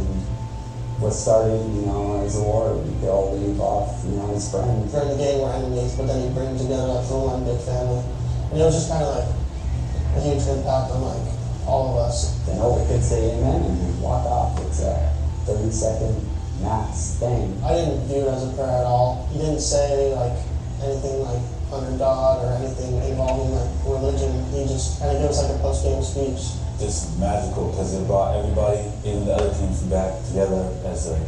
what 1.01 1.13
started, 1.13 1.61
you 1.73 1.85
know, 1.85 2.21
as 2.25 2.37
a 2.37 2.43
war, 2.43 2.73
we 2.77 2.93
could 3.01 3.09
all 3.09 3.33
leave 3.37 3.59
off, 3.61 4.01
you 4.05 4.17
know, 4.17 4.33
as 4.33 4.49
friends. 4.49 4.91
during 4.91 5.09
the 5.13 5.17
game 5.17 5.41
we're 5.41 5.53
enemies, 5.53 5.93
but 5.93 6.09
then 6.09 6.25
you 6.25 6.29
bring 6.33 6.49
them 6.53 6.57
together 6.57 7.01
for 7.05 7.21
one 7.21 7.45
big 7.45 7.61
family. 7.61 8.01
And 8.49 8.57
it 8.57 8.65
was 8.65 8.73
just 8.73 8.89
kind 8.89 9.05
of 9.05 9.13
like 9.13 9.29
a 9.29 10.19
huge 10.25 10.41
impact 10.49 10.89
on 10.93 11.05
like 11.05 11.25
all 11.69 11.93
of 11.93 12.09
us. 12.09 12.33
Then 12.45 12.57
all 12.57 12.81
we 12.81 12.85
could 12.89 13.03
say 13.03 13.37
amen 13.37 13.61
and 13.61 14.01
walk 14.01 14.25
off. 14.25 14.57
It's 14.65 14.81
a 14.81 15.13
30 15.45 15.69
second 15.69 16.17
max 16.61 17.17
thing. 17.21 17.53
I 17.61 17.77
didn't 17.77 18.07
do 18.07 18.25
it 18.25 18.29
as 18.33 18.49
a 18.49 18.53
prayer 18.57 18.81
at 18.81 18.85
all. 18.85 19.29
He 19.31 19.37
didn't 19.37 19.61
say 19.61 20.13
like 20.15 20.37
anything 20.81 21.21
like 21.21 21.41
under 21.71 21.97
God 21.97 22.45
or 22.45 22.53
anything 22.63 22.95
involving 23.03 23.51
like 23.51 23.69
religion. 23.83 24.31
He 24.51 24.63
just 24.65 24.99
kind 24.99 25.15
of 25.15 25.21
gave 25.21 25.31
us 25.31 25.43
like 25.43 25.55
a 25.55 25.59
post 25.59 25.83
game 25.83 26.03
speech. 26.03 26.55
just 26.79 27.17
magical 27.19 27.71
because 27.71 27.93
it 27.93 28.05
brought 28.05 28.37
everybody, 28.37 28.85
even 29.03 29.25
the 29.25 29.33
other 29.33 29.53
teams, 29.53 29.81
back 29.83 30.13
together 30.27 30.69
as 30.85 31.07
like 31.09 31.27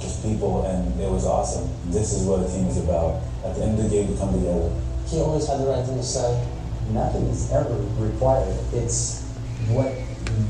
just 0.00 0.22
people, 0.22 0.66
and 0.66 0.98
it 1.00 1.10
was 1.10 1.24
awesome. 1.24 1.68
This 1.86 2.12
is 2.12 2.26
what 2.26 2.40
a 2.40 2.48
team 2.48 2.66
is 2.66 2.78
about. 2.78 3.22
At 3.44 3.54
the 3.56 3.62
end 3.62 3.78
of 3.78 3.84
the 3.84 3.90
game, 3.90 4.10
we 4.10 4.16
come 4.18 4.32
together. 4.32 4.70
He 5.06 5.20
always 5.20 5.46
had 5.46 5.60
the 5.60 5.66
right 5.66 5.84
thing 5.84 5.96
to 5.96 6.02
say. 6.02 6.46
Nothing 6.90 7.26
is 7.28 7.50
ever 7.52 7.74
required. 7.98 8.58
It's 8.72 9.22
what 9.68 9.92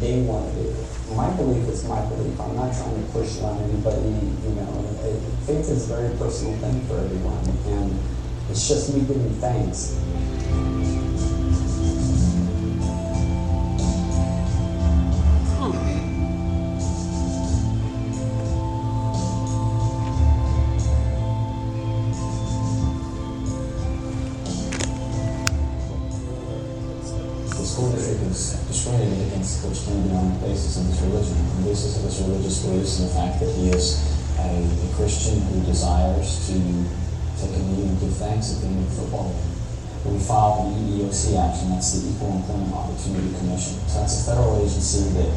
they 0.00 0.22
want 0.22 0.48
to 0.54 0.62
do. 0.62 0.74
My 1.14 1.28
belief 1.36 1.68
is 1.68 1.84
my 1.84 2.00
belief. 2.06 2.38
I'm 2.40 2.56
not 2.56 2.72
trying 2.72 2.94
to 2.94 3.12
push 3.12 3.36
it 3.36 3.42
on 3.42 3.58
anybody. 3.60 4.14
You 4.46 4.54
know, 4.54 4.70
faith 5.44 5.68
is 5.68 5.90
a 5.90 5.94
very 5.94 6.16
personal 6.16 6.56
thing 6.58 6.80
for 6.86 6.96
everyone, 6.98 7.44
and 7.66 7.98
it's 8.50 8.68
just 8.68 8.92
me 8.92 9.00
giving 9.02 9.30
thanks. 9.34 9.96
Against 28.90 29.62
Coach 29.62 29.86
on 29.88 30.34
the 30.34 30.46
basis 30.46 30.76
of 30.76 30.86
his 30.86 31.00
religion, 31.02 31.36
of 31.96 32.02
his 32.02 32.22
religious 32.22 32.62
beliefs 32.64 32.98
and 32.98 33.08
the 33.08 33.14
fact 33.14 33.40
that 33.40 33.54
he 33.54 33.70
is 33.70 34.02
a, 34.38 34.42
a 34.42 34.94
Christian 34.96 35.40
who 35.42 35.64
desires 35.64 36.48
to 36.48 36.54
knee 37.48 37.88
and 37.88 38.00
give 38.00 38.12
thanks 38.16 38.54
at 38.54 38.60
the 38.60 38.66
end 38.68 38.84
of 38.84 38.90
the 38.90 39.02
football. 39.02 39.34
We 40.04 40.18
filed 40.18 40.72
an 40.72 40.88
EEOC 40.88 41.36
action, 41.36 41.70
that's 41.70 41.92
the 41.92 42.08
Equal 42.08 42.36
Employment 42.36 42.72
Opportunity 42.72 43.32
Commission. 43.36 43.76
So 43.88 44.00
that's 44.00 44.20
a 44.22 44.32
federal 44.32 44.56
agency 44.60 45.08
that 45.16 45.30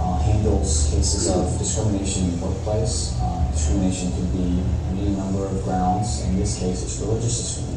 uh, 0.00 0.18
handles 0.20 0.88
cases 0.92 1.28
of 1.28 1.58
discrimination 1.58 2.24
in 2.24 2.40
the 2.40 2.46
workplace. 2.46 3.16
Uh, 3.20 3.50
discrimination 3.52 4.12
could 4.12 4.32
be 4.32 4.62
any 4.92 5.16
number 5.16 5.46
of 5.46 5.62
grounds. 5.64 6.22
In 6.24 6.36
this 6.36 6.58
case, 6.58 6.82
it's 6.82 7.00
religious 7.00 7.36
discrimination. 7.36 7.69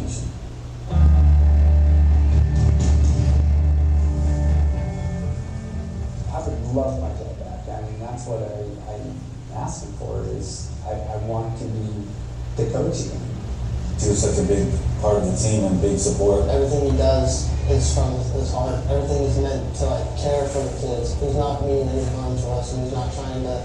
Team 15.43 15.65
and 15.65 15.81
big 15.81 15.99
support. 15.99 16.47
Everything 16.47 16.91
he 16.91 16.97
does 16.97 17.51
is 17.67 17.93
from 17.93 18.15
his 18.31 18.49
heart. 18.51 18.79
Everything 18.87 19.23
is 19.27 19.37
meant 19.39 19.75
to 19.75 19.85
like 19.91 20.07
care 20.15 20.47
for 20.47 20.63
the 20.63 20.71
kids. 20.79 21.19
He's 21.19 21.35
not 21.35 21.61
meaning 21.67 21.89
any 21.89 22.05
harm 22.15 22.37
to 22.37 22.47
us, 22.55 22.71
and 22.71 22.83
he's 22.83 22.93
not 22.93 23.11
trying 23.11 23.43
to 23.43 23.59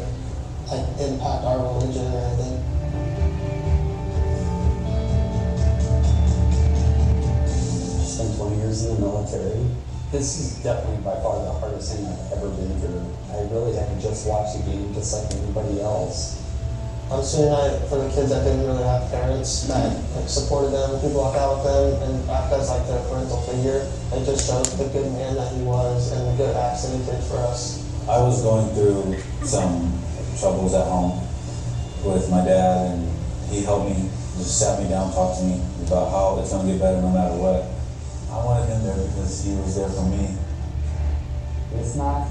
like 0.67 0.87
impact 0.99 1.47
our 1.47 1.63
religion 1.63 2.03
or 2.11 2.19
anything. 2.19 2.59
I 7.47 8.05
spent 8.11 8.37
20 8.37 8.57
years 8.57 8.85
in 8.85 8.95
the 8.97 9.01
military. 9.01 9.63
This 10.11 10.41
is 10.41 10.63
definitely 10.65 11.05
by 11.05 11.15
far 11.23 11.39
the 11.45 11.53
hardest 11.63 11.95
thing 11.95 12.07
I've 12.07 12.43
ever 12.43 12.51
been 12.59 12.75
through. 12.81 13.07
I 13.31 13.47
really 13.55 13.77
had 13.77 13.87
to 13.87 14.03
just 14.03 14.27
watch 14.27 14.57
the 14.57 14.63
game 14.67 14.93
just 14.95 15.15
like 15.15 15.31
anybody 15.31 15.81
else. 15.81 16.38
On 17.09 17.25
Sunday 17.25 17.49
night, 17.49 17.89
for 17.89 18.05
the 18.05 18.09
kids 18.13 18.29
that 18.29 18.45
didn't 18.45 18.69
really 18.69 18.85
have 18.85 19.09
parents 19.11 19.65
that 19.65 19.97
like, 20.13 20.29
supported 20.29 20.77
them, 20.77 21.01
people 21.01 21.25
walk 21.25 21.35
out 21.41 21.57
with 21.57 21.65
them, 21.65 22.05
and 22.05 22.31
act 22.31 22.53
as 22.53 22.69
like 22.69 22.85
their 22.85 23.01
parental 23.09 23.41
figure, 23.49 23.89
it 24.13 24.29
just 24.29 24.45
shows 24.45 24.69
the 24.77 24.85
good 24.93 25.11
man 25.17 25.35
that 25.35 25.49
he 25.57 25.63
was 25.65 26.13
and 26.13 26.29
the 26.29 26.37
good 26.37 26.55
acts 26.55 26.85
that 26.85 26.93
he 26.93 27.01
did 27.09 27.25
for 27.25 27.41
us. 27.49 27.81
I 28.05 28.21
was 28.21 28.43
going 28.45 28.69
through 28.77 29.17
some 29.41 29.89
troubles 30.39 30.75
at 30.75 30.85
home 30.85 31.17
with 32.05 32.29
my 32.29 32.45
dad, 32.45 32.93
and 32.93 33.09
he 33.49 33.65
helped 33.65 33.89
me, 33.89 34.05
just 34.37 34.61
sat 34.61 34.77
me 34.77 34.91
down, 34.93 35.11
talked 35.11 35.41
to 35.41 35.45
me 35.45 35.65
about 35.89 36.13
how 36.13 36.39
it's 36.39 36.53
gonna 36.53 36.69
get 36.69 36.79
better 36.79 37.01
no 37.01 37.09
matter 37.09 37.41
what. 37.41 37.73
I 38.29 38.45
wanted 38.45 38.69
him 38.69 38.85
there 38.85 39.01
because 39.09 39.43
he 39.43 39.57
was 39.57 39.81
there 39.81 39.89
for 39.89 40.05
me. 40.05 40.37
It's 41.73 41.97
not 41.97 42.29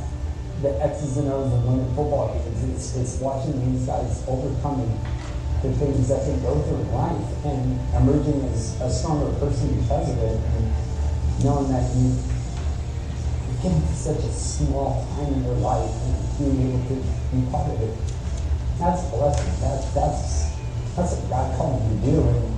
the 0.62 0.82
X's 0.84 1.18
and 1.18 1.30
O's 1.30 1.54
of 1.54 1.66
winning 1.66 1.88
football 1.94 2.34
games. 2.34 2.64
It's, 2.74 2.96
it's 2.96 3.22
watching 3.22 3.54
these 3.62 3.86
guys 3.86 4.24
overcoming 4.28 5.00
the 5.62 5.72
things 5.74 6.08
that 6.08 6.26
they 6.26 6.38
go 6.42 6.62
through 6.62 6.82
in 6.82 6.92
life 6.94 7.46
and 7.46 7.80
emerging 7.96 8.44
as 8.54 8.80
a 8.82 8.90
stronger 8.90 9.34
person 9.40 9.82
because 9.82 10.10
of 10.10 10.18
it 10.18 10.38
and 10.38 11.44
knowing 11.44 11.70
that 11.70 11.86
you 11.96 12.14
getting 13.62 13.82
such 13.94 14.18
a 14.18 14.32
small 14.32 15.06
time 15.18 15.34
in 15.34 15.44
your 15.44 15.56
life 15.56 15.90
and 15.90 16.38
being 16.38 16.70
able 16.70 16.82
to 16.88 16.96
be 17.34 17.52
part 17.52 17.70
of 17.72 17.82
it. 17.82 17.98
That's 18.80 19.02
a 19.02 19.10
blessing. 19.10 19.54
That's 19.62 19.94
that's 19.94 20.54
that's 20.96 21.14
what 21.18 21.30
God 21.30 21.58
called 21.58 21.82
me 21.82 22.00
to 22.00 22.06
do, 22.06 22.22
and 22.22 22.54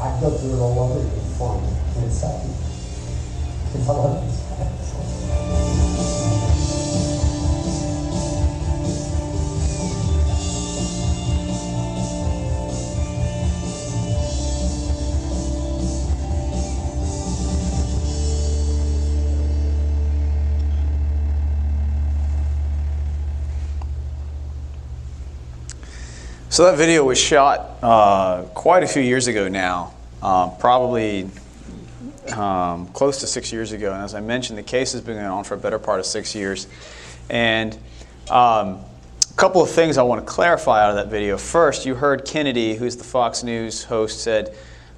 I 0.00 0.20
go 0.20 0.30
through 0.30 0.56
it 0.56 0.60
all 0.60 0.78
over 0.78 1.00
again 1.00 1.34
for 1.36 1.56
Him, 1.56 1.64
and 1.96 2.04
it's 2.04 2.20
happy 2.20 2.52
because 3.72 3.88
I 3.88 3.92
love. 3.92 4.47
So 26.58 26.64
that 26.64 26.76
video 26.76 27.04
was 27.04 27.20
shot 27.20 27.78
uh, 27.84 28.42
quite 28.52 28.82
a 28.82 28.88
few 28.88 29.00
years 29.00 29.28
ago 29.28 29.46
now, 29.46 29.94
um, 30.20 30.56
probably 30.58 31.30
um, 32.32 32.86
close 32.88 33.20
to 33.20 33.26
six 33.26 33.52
years 33.52 33.72
ago. 33.72 33.92
And 33.92 34.02
as 34.02 34.14
I 34.14 34.20
mentioned, 34.20 34.58
the 34.58 34.62
case 34.62 34.92
has 34.92 35.00
been 35.00 35.16
going 35.16 35.26
on 35.26 35.44
for 35.44 35.54
a 35.54 35.58
better 35.58 35.78
part 35.78 36.00
of 36.00 36.06
six 36.06 36.34
years. 36.34 36.66
And 37.30 37.74
um, 38.30 38.80
a 39.30 39.34
couple 39.36 39.62
of 39.62 39.70
things 39.70 39.98
I 39.98 40.02
want 40.02 40.24
to 40.24 40.30
clarify 40.30 40.82
out 40.82 40.90
of 40.90 40.96
that 40.96 41.08
video. 41.08 41.38
First, 41.38 41.86
you 41.86 41.94
heard 41.94 42.24
Kennedy, 42.24 42.74
who's 42.74 42.96
the 42.96 43.04
Fox 43.04 43.42
News 43.42 43.84
host, 43.84 44.22
said, 44.22 44.54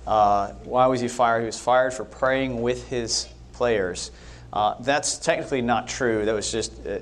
uh, 0.06 0.52
Why 0.64 0.86
was 0.86 1.00
he 1.00 1.08
fired? 1.08 1.40
He 1.40 1.46
was 1.46 1.58
fired 1.58 1.92
for 1.92 2.04
praying 2.04 2.60
with 2.62 2.88
his 2.88 3.28
players. 3.52 4.10
Uh, 4.52 4.74
that's 4.80 5.18
technically 5.18 5.62
not 5.62 5.86
true. 5.86 6.24
That 6.24 6.34
was 6.34 6.50
just, 6.50 6.72
uh, 6.86 6.98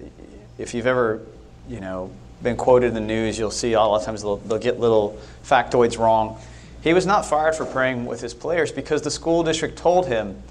if 0.58 0.74
you've 0.74 0.86
ever, 0.86 1.22
you 1.68 1.80
know, 1.80 2.10
been 2.42 2.56
quoted 2.56 2.88
in 2.88 2.94
the 2.94 3.00
news, 3.00 3.38
you'll 3.38 3.50
see 3.50 3.72
a 3.72 3.80
lot 3.80 4.00
of 4.00 4.04
times 4.04 4.22
they'll, 4.22 4.36
they'll 4.36 4.58
get 4.58 4.78
little 4.78 5.18
factoids 5.44 5.98
wrong. 5.98 6.38
He 6.82 6.94
was 6.94 7.06
not 7.06 7.26
fired 7.26 7.54
for 7.54 7.64
praying 7.64 8.06
with 8.06 8.20
his 8.20 8.34
players 8.34 8.70
because 8.70 9.02
the 9.02 9.10
school 9.10 9.42
district 9.42 9.76
told 9.76 10.06
him, 10.06 10.42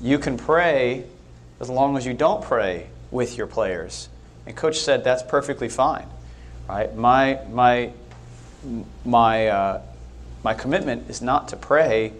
you 0.00 0.18
can 0.18 0.36
pray 0.36 1.04
as 1.60 1.68
long 1.68 1.96
as 1.96 2.06
you 2.06 2.14
don't 2.14 2.42
pray 2.42 2.88
with 3.10 3.36
your 3.36 3.46
players. 3.46 4.08
And 4.46 4.56
coach 4.56 4.78
said 4.78 5.04
that's 5.04 5.22
perfectly 5.22 5.68
fine, 5.68 6.06
right? 6.68 6.94
My 6.94 7.40
my 7.50 7.92
my 9.04 9.48
uh, 9.48 9.82
my 10.42 10.54
commitment 10.54 11.10
is 11.10 11.20
not 11.20 11.48
to 11.48 11.56
pray 11.56 12.12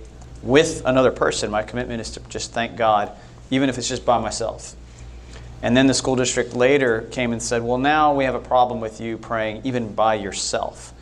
with 0.43 0.83
another 0.85 1.11
person. 1.11 1.51
My 1.51 1.63
commitment 1.63 2.01
is 2.01 2.11
to 2.13 2.21
just 2.29 2.53
thank 2.53 2.77
God, 2.77 3.13
even 3.51 3.69
if 3.69 3.79
it's 3.79 3.89
just 3.89 4.05
by 4.05 4.21
myself. 4.21 4.75
And 5.63 5.77
then 5.77 5.87
the 5.87 5.95
school 5.95 6.15
district 6.15 6.55
later 6.55 7.03
came 7.11 7.33
and 7.33 7.43
said, 7.43 7.63
well, 7.63 7.79
now 7.79 8.15
we 8.15 8.25
have 8.25 8.37
a 8.37 8.41
problem 8.41 8.81
with 8.81 9.01
you 9.01 9.19
praying 9.19 9.63
even 9.65 9.93
by 9.93 10.15
yourself. 10.15 10.93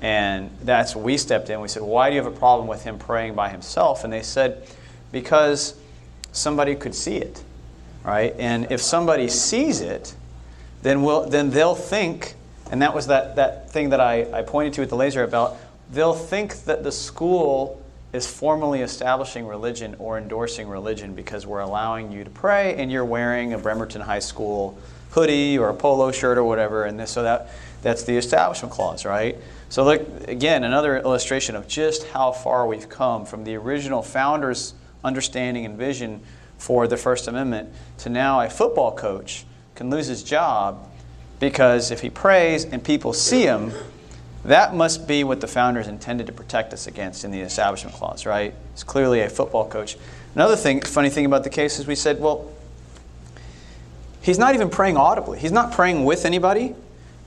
And 0.00 0.50
that's 0.62 0.94
we 0.94 1.16
stepped 1.16 1.50
in. 1.50 1.60
We 1.60 1.68
said, 1.68 1.82
why 1.82 2.10
do 2.10 2.16
you 2.16 2.22
have 2.22 2.32
a 2.32 2.36
problem 2.36 2.68
with 2.68 2.84
him 2.84 2.98
praying 2.98 3.34
by 3.34 3.48
himself? 3.48 4.04
And 4.04 4.12
they 4.12 4.22
said, 4.22 4.66
because 5.10 5.76
somebody 6.32 6.74
could 6.74 6.94
see 6.94 7.16
it, 7.16 7.42
right? 8.04 8.34
And 8.38 8.70
if 8.70 8.80
somebody 8.80 9.28
sees 9.28 9.80
it, 9.80 10.14
then, 10.82 11.02
we'll, 11.02 11.28
then 11.28 11.50
they'll 11.50 11.74
think, 11.74 12.34
and 12.70 12.82
that 12.82 12.94
was 12.94 13.08
that, 13.08 13.36
that 13.36 13.70
thing 13.70 13.90
that 13.90 14.00
I, 14.00 14.26
I 14.32 14.42
pointed 14.42 14.74
to 14.74 14.82
with 14.82 14.90
the 14.90 14.96
laser 14.96 15.24
about, 15.24 15.56
they'll 15.90 16.14
think 16.14 16.64
that 16.64 16.84
the 16.84 16.92
school 16.92 17.82
is 18.12 18.26
formally 18.26 18.80
establishing 18.80 19.46
religion 19.46 19.96
or 19.98 20.16
endorsing 20.16 20.68
religion 20.68 21.14
because 21.14 21.46
we're 21.46 21.60
allowing 21.60 22.12
you 22.12 22.24
to 22.24 22.30
pray 22.30 22.74
and 22.76 22.90
you're 22.90 23.04
wearing 23.04 23.52
a 23.52 23.58
Bremerton 23.58 24.00
High 24.00 24.18
School 24.20 24.78
hoodie 25.10 25.58
or 25.58 25.68
a 25.70 25.74
polo 25.74 26.12
shirt 26.12 26.38
or 26.38 26.44
whatever, 26.44 26.84
and 26.84 26.98
this, 26.98 27.10
so 27.10 27.22
that 27.22 27.48
that's 27.82 28.04
the 28.04 28.16
establishment 28.16 28.72
clause, 28.72 29.04
right? 29.04 29.36
So 29.70 29.84
look 29.84 30.28
again, 30.28 30.64
another 30.64 30.96
illustration 30.96 31.54
of 31.54 31.68
just 31.68 32.06
how 32.08 32.32
far 32.32 32.66
we've 32.66 32.88
come 32.88 33.26
from 33.26 33.44
the 33.44 33.54
original 33.56 34.02
founders' 34.02 34.72
understanding 35.04 35.66
and 35.66 35.76
vision 35.76 36.22
for 36.56 36.88
the 36.88 36.96
First 36.96 37.28
Amendment 37.28 37.72
to 37.98 38.08
now 38.08 38.40
a 38.40 38.48
football 38.48 38.92
coach 38.92 39.44
can 39.74 39.90
lose 39.90 40.06
his 40.06 40.22
job 40.22 40.90
because 41.38 41.90
if 41.90 42.00
he 42.00 42.08
prays 42.08 42.64
and 42.64 42.82
people 42.82 43.12
see 43.12 43.42
him, 43.42 43.72
that 44.44 44.74
must 44.74 45.06
be 45.06 45.22
what 45.22 45.40
the 45.40 45.46
founders 45.46 45.86
intended 45.86 46.26
to 46.26 46.32
protect 46.32 46.72
us 46.72 46.86
against 46.86 47.24
in 47.24 47.30
the 47.30 47.40
Establishment 47.40 47.94
Clause, 47.94 48.24
right? 48.24 48.54
It's 48.72 48.82
clearly 48.82 49.20
a 49.20 49.28
football 49.28 49.68
coach. 49.68 49.98
Another 50.34 50.56
thing, 50.56 50.80
funny 50.80 51.10
thing 51.10 51.26
about 51.26 51.44
the 51.44 51.50
case 51.50 51.78
is 51.78 51.86
we 51.86 51.94
said, 51.94 52.20
well, 52.20 52.50
he's 54.22 54.38
not 54.38 54.54
even 54.54 54.70
praying 54.70 54.96
audibly. 54.96 55.38
He's 55.38 55.52
not 55.52 55.72
praying 55.72 56.04
with 56.04 56.24
anybody, 56.24 56.74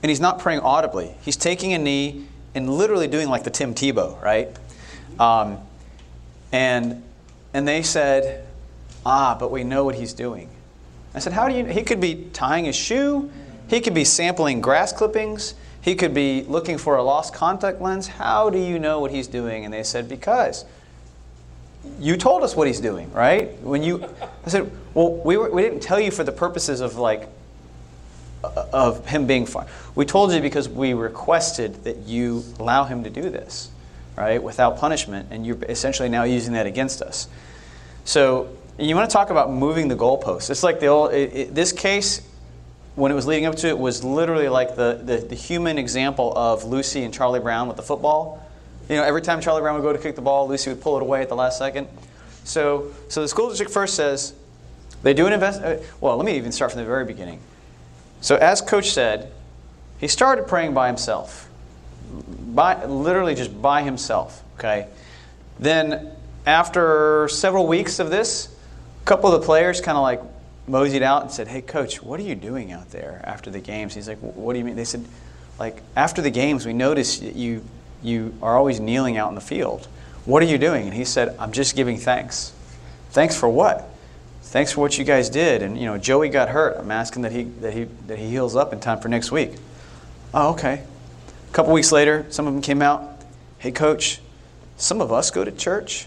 and 0.02 0.10
he's 0.10 0.20
not 0.20 0.40
praying 0.40 0.60
audibly. 0.60 1.14
He's 1.22 1.36
taking 1.36 1.72
a 1.72 1.78
knee 1.78 2.26
and 2.54 2.68
literally 2.68 3.08
doing 3.08 3.28
like 3.28 3.44
the 3.44 3.50
Tim 3.50 3.74
Tebow, 3.74 4.20
right? 4.22 4.48
Um, 5.18 5.58
and 6.52 7.02
and 7.54 7.68
they 7.68 7.82
said, 7.82 8.46
ah, 9.04 9.36
but 9.38 9.50
we 9.50 9.64
know 9.64 9.84
what 9.84 9.94
he's 9.94 10.12
doing. 10.12 10.48
I 11.14 11.18
said, 11.18 11.32
how 11.32 11.48
do 11.48 11.54
you? 11.54 11.66
He 11.66 11.82
could 11.82 12.00
be 12.00 12.26
tying 12.32 12.64
his 12.64 12.76
shoe. 12.76 13.30
He 13.68 13.80
could 13.80 13.94
be 13.94 14.04
sampling 14.04 14.60
grass 14.60 14.92
clippings. 14.92 15.54
He 15.82 15.94
could 15.94 16.14
be 16.14 16.42
looking 16.42 16.78
for 16.78 16.96
a 16.96 17.02
lost 17.02 17.34
contact 17.34 17.80
lens. 17.80 18.06
How 18.06 18.50
do 18.50 18.58
you 18.58 18.78
know 18.78 19.00
what 19.00 19.10
he's 19.10 19.26
doing? 19.26 19.64
And 19.64 19.74
they 19.74 19.82
said, 19.82 20.08
because 20.08 20.64
you 21.98 22.16
told 22.16 22.44
us 22.44 22.54
what 22.54 22.68
he's 22.68 22.80
doing, 22.80 23.12
right? 23.12 23.58
When 23.62 23.82
you, 23.82 24.04
I 24.46 24.48
said, 24.48 24.70
well, 24.94 25.10
we, 25.10 25.36
were, 25.36 25.50
we 25.50 25.62
didn't 25.62 25.80
tell 25.80 25.98
you 25.98 26.12
for 26.12 26.22
the 26.22 26.32
purposes 26.32 26.80
of 26.80 26.96
like, 26.96 27.28
of 28.42 29.06
him 29.06 29.26
being 29.26 29.46
fired. 29.46 29.68
We 29.94 30.04
told 30.04 30.32
you 30.32 30.40
because 30.40 30.68
we 30.68 30.94
requested 30.94 31.84
that 31.84 31.98
you 32.06 32.44
allow 32.58 32.84
him 32.84 33.04
to 33.04 33.10
do 33.10 33.30
this, 33.30 33.70
right, 34.16 34.42
without 34.42 34.78
punishment, 34.78 35.28
and 35.30 35.46
you're 35.46 35.58
essentially 35.68 36.08
now 36.08 36.24
using 36.24 36.54
that 36.54 36.66
against 36.66 37.02
us. 37.02 37.28
So 38.04 38.48
you 38.78 38.94
want 38.96 39.08
to 39.08 39.12
talk 39.12 39.30
about 39.30 39.52
moving 39.52 39.88
the 39.88 39.96
goalposts? 39.96 40.50
It's 40.50 40.62
like 40.62 40.80
the 40.80 40.86
old, 40.86 41.12
it, 41.12 41.32
it, 41.34 41.54
this 41.54 41.72
case 41.72 42.22
when 42.94 43.10
it 43.10 43.14
was 43.14 43.26
leading 43.26 43.46
up 43.46 43.54
to 43.56 43.68
it 43.68 43.78
was 43.78 44.04
literally 44.04 44.48
like 44.48 44.76
the, 44.76 45.00
the, 45.02 45.16
the, 45.16 45.34
human 45.34 45.78
example 45.78 46.36
of 46.36 46.64
Lucy 46.64 47.04
and 47.04 47.14
Charlie 47.14 47.40
Brown 47.40 47.66
with 47.66 47.78
the 47.78 47.82
football. 47.82 48.46
You 48.88 48.96
know, 48.96 49.02
every 49.02 49.22
time 49.22 49.40
Charlie 49.40 49.62
Brown 49.62 49.76
would 49.76 49.82
go 49.82 49.94
to 49.94 49.98
kick 49.98 50.14
the 50.14 50.20
ball, 50.22 50.46
Lucy 50.46 50.68
would 50.68 50.80
pull 50.82 50.96
it 50.96 51.02
away 51.02 51.22
at 51.22 51.30
the 51.30 51.36
last 51.36 51.56
second. 51.56 51.88
So, 52.44 52.92
so 53.08 53.22
the 53.22 53.28
school 53.28 53.48
district 53.48 53.72
first 53.72 53.94
says 53.94 54.34
they 55.02 55.14
do 55.14 55.26
an 55.26 55.32
invest. 55.32 55.62
Uh, 55.62 55.78
well, 56.00 56.16
let 56.16 56.26
me 56.26 56.36
even 56.36 56.52
start 56.52 56.72
from 56.72 56.80
the 56.80 56.86
very 56.86 57.04
beginning. 57.04 57.40
So, 58.22 58.36
as 58.36 58.60
Coach 58.60 58.92
said, 58.92 59.32
he 59.98 60.06
started 60.06 60.46
praying 60.46 60.74
by 60.74 60.86
himself, 60.86 61.48
by 62.54 62.84
literally 62.84 63.34
just 63.34 63.60
by 63.60 63.82
himself. 63.82 64.42
Okay. 64.58 64.86
Then, 65.58 66.12
after 66.46 67.28
several 67.28 67.66
weeks 67.66 67.98
of 67.98 68.10
this, 68.10 68.48
a 69.02 69.04
couple 69.04 69.32
of 69.32 69.40
the 69.40 69.44
players 69.44 69.80
kind 69.80 69.98
of 69.98 70.02
like 70.02 70.22
moseyed 70.68 71.02
out 71.02 71.22
and 71.22 71.32
said, 71.32 71.48
"Hey, 71.48 71.62
coach, 71.62 72.00
what 72.00 72.20
are 72.20 72.22
you 72.22 72.36
doing 72.36 72.70
out 72.70 72.90
there 72.90 73.20
after 73.24 73.50
the 73.50 73.60
games?" 73.60 73.94
He's 73.94 74.08
like, 74.08 74.18
"What 74.18 74.52
do 74.52 74.60
you 74.60 74.64
mean?" 74.64 74.76
They 74.76 74.84
said, 74.84 75.04
"Like 75.58 75.82
after 75.96 76.22
the 76.22 76.30
games, 76.30 76.64
we 76.64 76.72
notice 76.72 77.20
you 77.20 77.64
you 78.04 78.34
are 78.40 78.56
always 78.56 78.78
kneeling 78.78 79.16
out 79.16 79.30
in 79.30 79.34
the 79.34 79.40
field. 79.40 79.88
What 80.24 80.42
are 80.44 80.46
you 80.46 80.58
doing?" 80.58 80.84
And 80.84 80.94
he 80.94 81.04
said, 81.04 81.34
"I'm 81.40 81.50
just 81.50 81.74
giving 81.74 81.98
thanks. 81.98 82.52
Thanks 83.10 83.36
for 83.36 83.48
what? 83.48 83.88
Thanks 84.52 84.70
for 84.70 84.80
what 84.80 84.96
you 84.96 85.04
guys 85.04 85.28
did. 85.28 85.62
And 85.62 85.76
you 85.76 85.86
know, 85.86 85.98
Joey 85.98 86.28
got 86.28 86.50
hurt. 86.50 86.76
I'm 86.78 86.90
asking 86.90 87.22
that 87.22 87.32
he 87.32 87.42
that 87.42 87.74
he 87.74 87.84
that 88.06 88.18
he 88.18 88.28
heals 88.28 88.54
up 88.54 88.72
in 88.72 88.78
time 88.78 89.00
for 89.00 89.08
next 89.08 89.32
week." 89.32 89.52
Oh, 90.32 90.52
okay. 90.52 90.84
A 91.50 91.52
couple 91.52 91.72
weeks 91.72 91.90
later, 91.90 92.24
some 92.30 92.46
of 92.46 92.54
them 92.54 92.62
came 92.62 92.80
out. 92.80 93.02
Hey, 93.58 93.72
coach, 93.72 94.20
some 94.76 95.00
of 95.00 95.12
us 95.12 95.30
go 95.30 95.44
to 95.44 95.50
church, 95.50 96.06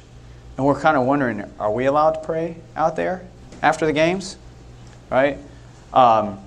and 0.58 0.66
we're 0.66 0.80
kind 0.80 0.98
of 0.98 1.06
wondering, 1.06 1.44
are 1.60 1.72
we 1.72 1.86
allowed 1.86 2.12
to 2.12 2.22
pray 2.22 2.58
out 2.76 2.96
there 2.96 3.26
after 3.62 3.86
the 3.86 3.94
games? 3.94 4.38
right? 5.10 5.38
Um, 5.94 6.40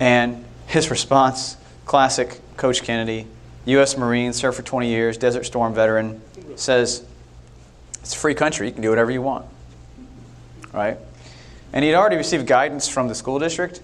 and 0.00 0.44
his 0.66 0.90
response, 0.90 1.56
classic 1.84 2.40
Coach 2.56 2.82
Kennedy, 2.82 3.26
U.S. 3.66 3.96
Marine, 3.96 4.32
served 4.32 4.56
for 4.56 4.62
20 4.62 4.88
years, 4.88 5.16
Desert 5.16 5.44
Storm 5.44 5.74
veteran, 5.74 6.20
says, 6.56 7.04
it's 8.00 8.14
a 8.14 8.18
free 8.18 8.34
country. 8.34 8.68
You 8.68 8.72
can 8.72 8.82
do 8.82 8.90
whatever 8.90 9.10
you 9.10 9.22
want, 9.22 9.46
right? 10.76 10.98
And 11.72 11.84
he'd 11.84 11.94
already 11.94 12.16
received 12.16 12.46
guidance 12.46 12.86
from 12.86 13.08
the 13.08 13.14
school 13.14 13.38
district. 13.38 13.80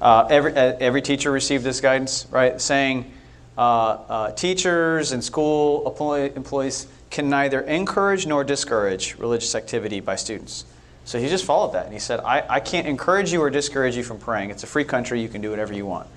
Uh, 0.00 0.28
every, 0.30 0.52
uh, 0.52 0.76
every 0.78 1.02
teacher 1.02 1.32
received 1.32 1.64
this 1.64 1.80
guidance, 1.80 2.26
right, 2.30 2.60
saying 2.60 3.12
uh, 3.58 3.60
uh 3.60 4.30
teachers 4.32 5.12
and 5.12 5.24
school 5.24 5.88
employees 6.36 6.86
can 7.10 7.30
neither 7.30 7.60
encourage 7.62 8.26
nor 8.26 8.44
discourage 8.44 9.16
religious 9.16 9.54
activity 9.54 10.00
by 10.00 10.14
students. 10.14 10.66
So 11.06 11.18
he 11.20 11.28
just 11.28 11.44
followed 11.44 11.72
that. 11.72 11.84
And 11.84 11.94
he 11.94 12.00
said, 12.00 12.20
I, 12.20 12.44
I 12.48 12.60
can't 12.60 12.86
encourage 12.86 13.32
you 13.32 13.40
or 13.40 13.48
discourage 13.48 13.96
you 13.96 14.02
from 14.02 14.18
praying. 14.18 14.50
It's 14.50 14.64
a 14.64 14.66
free 14.66 14.84
country. 14.84 15.22
You 15.22 15.28
can 15.28 15.40
do 15.40 15.50
whatever 15.50 15.72
you 15.72 15.86
want. 15.86 16.08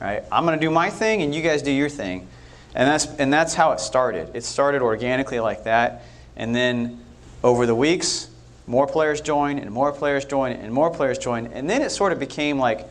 Right? 0.00 0.22
I'm 0.30 0.46
going 0.46 0.56
to 0.58 0.64
do 0.64 0.70
my 0.70 0.90
thing, 0.90 1.22
and 1.22 1.34
you 1.34 1.42
guys 1.42 1.60
do 1.60 1.72
your 1.72 1.88
thing. 1.88 2.28
And 2.74 2.88
that's, 2.88 3.06
and 3.16 3.32
that's 3.32 3.54
how 3.54 3.72
it 3.72 3.80
started. 3.80 4.30
It 4.34 4.44
started 4.44 4.80
organically 4.80 5.40
like 5.40 5.64
that. 5.64 6.04
And 6.36 6.54
then 6.54 7.04
over 7.42 7.66
the 7.66 7.74
weeks, 7.74 8.30
more 8.68 8.86
players 8.86 9.20
join, 9.20 9.58
and 9.58 9.70
more 9.72 9.90
players 9.92 10.24
join, 10.24 10.52
and 10.52 10.72
more 10.72 10.90
players 10.90 11.18
join. 11.18 11.46
And 11.48 11.68
then 11.68 11.82
it 11.82 11.90
sort 11.90 12.12
of 12.12 12.20
became 12.20 12.58
like 12.58 12.86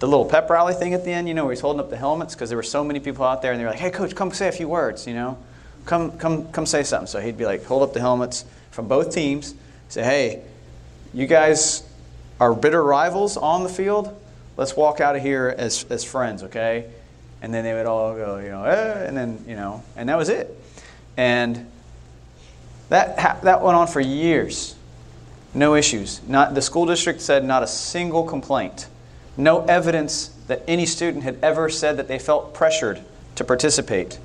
the 0.00 0.06
little 0.06 0.26
pep 0.26 0.50
rally 0.50 0.74
thing 0.74 0.92
at 0.94 1.04
the 1.04 1.12
end, 1.12 1.28
you 1.28 1.34
know, 1.34 1.44
where 1.44 1.54
he's 1.54 1.60
holding 1.60 1.80
up 1.80 1.88
the 1.88 1.96
helmets 1.96 2.34
because 2.34 2.50
there 2.50 2.58
were 2.58 2.62
so 2.62 2.84
many 2.84 3.00
people 3.00 3.24
out 3.24 3.40
there, 3.40 3.52
and 3.52 3.60
they 3.60 3.64
were 3.64 3.70
like, 3.70 3.78
"Hey, 3.78 3.90
coach, 3.90 4.14
come 4.14 4.32
say 4.32 4.48
a 4.48 4.52
few 4.52 4.68
words," 4.68 5.06
you 5.06 5.14
know, 5.14 5.38
come, 5.86 6.18
come, 6.18 6.50
come 6.52 6.66
say 6.66 6.82
something. 6.82 7.06
So 7.06 7.20
he'd 7.20 7.38
be 7.38 7.46
like, 7.46 7.64
hold 7.64 7.82
up 7.82 7.94
the 7.94 8.00
helmets 8.00 8.44
from 8.72 8.88
both 8.88 9.14
teams, 9.14 9.54
say, 9.88 10.02
"Hey, 10.02 10.42
you 11.14 11.26
guys 11.26 11.82
are 12.40 12.52
bitter 12.52 12.82
rivals 12.82 13.36
on 13.36 13.62
the 13.62 13.70
field. 13.70 14.14
Let's 14.56 14.76
walk 14.76 15.00
out 15.00 15.16
of 15.16 15.22
here 15.22 15.54
as 15.56 15.84
as 15.88 16.04
friends, 16.04 16.42
okay?" 16.42 16.86
And 17.42 17.54
then 17.54 17.64
they 17.64 17.74
would 17.74 17.86
all 17.86 18.14
go, 18.14 18.38
you 18.38 18.48
know, 18.48 18.64
eh, 18.64 19.06
and 19.06 19.16
then 19.16 19.44
you 19.46 19.54
know, 19.54 19.82
and 19.94 20.08
that 20.08 20.18
was 20.18 20.28
it. 20.28 20.54
And 21.16 21.70
that 22.88 23.18
ha- 23.18 23.38
that 23.42 23.62
went 23.62 23.76
on 23.76 23.86
for 23.86 24.00
years. 24.00 24.75
No 25.56 25.74
issues. 25.74 26.20
Not 26.28 26.54
the 26.54 26.62
school 26.62 26.86
district 26.86 27.20
said 27.20 27.44
not 27.44 27.62
a 27.62 27.66
single 27.66 28.24
complaint 28.24 28.86
no 29.36 29.64
evidence 29.64 30.28
that 30.46 30.62
any 30.66 30.86
student 30.86 31.24
had 31.24 31.38
ever 31.42 31.68
said 31.68 31.96
that 31.98 32.08
they 32.08 32.18
felt 32.18 32.54
pressured 32.54 33.00
to 33.34 33.44
participate. 33.44 34.18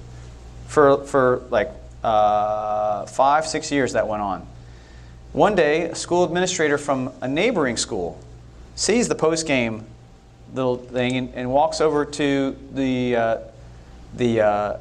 For, 0.67 1.03
for 1.05 1.43
like 1.49 1.69
uh, 2.01 3.05
five, 3.07 3.45
six 3.45 3.71
years 3.71 3.93
that 3.93 4.07
went 4.07 4.21
on. 4.21 4.47
One 5.33 5.53
day, 5.53 5.83
a 5.83 5.95
school 5.95 6.23
administrator 6.23 6.77
from 6.77 7.11
a 7.19 7.27
neighboring 7.27 7.75
school 7.75 8.17
sees 8.75 9.09
the 9.09 9.15
post 9.15 9.45
game 9.45 9.85
little 10.53 10.77
thing 10.77 11.17
and, 11.17 11.33
and, 11.35 11.51
walks 11.51 11.79
over 11.81 12.05
to 12.05 12.57
the, 12.73 13.15
uh, 13.15 13.37
the 14.15 14.41
uh, 14.41 14.77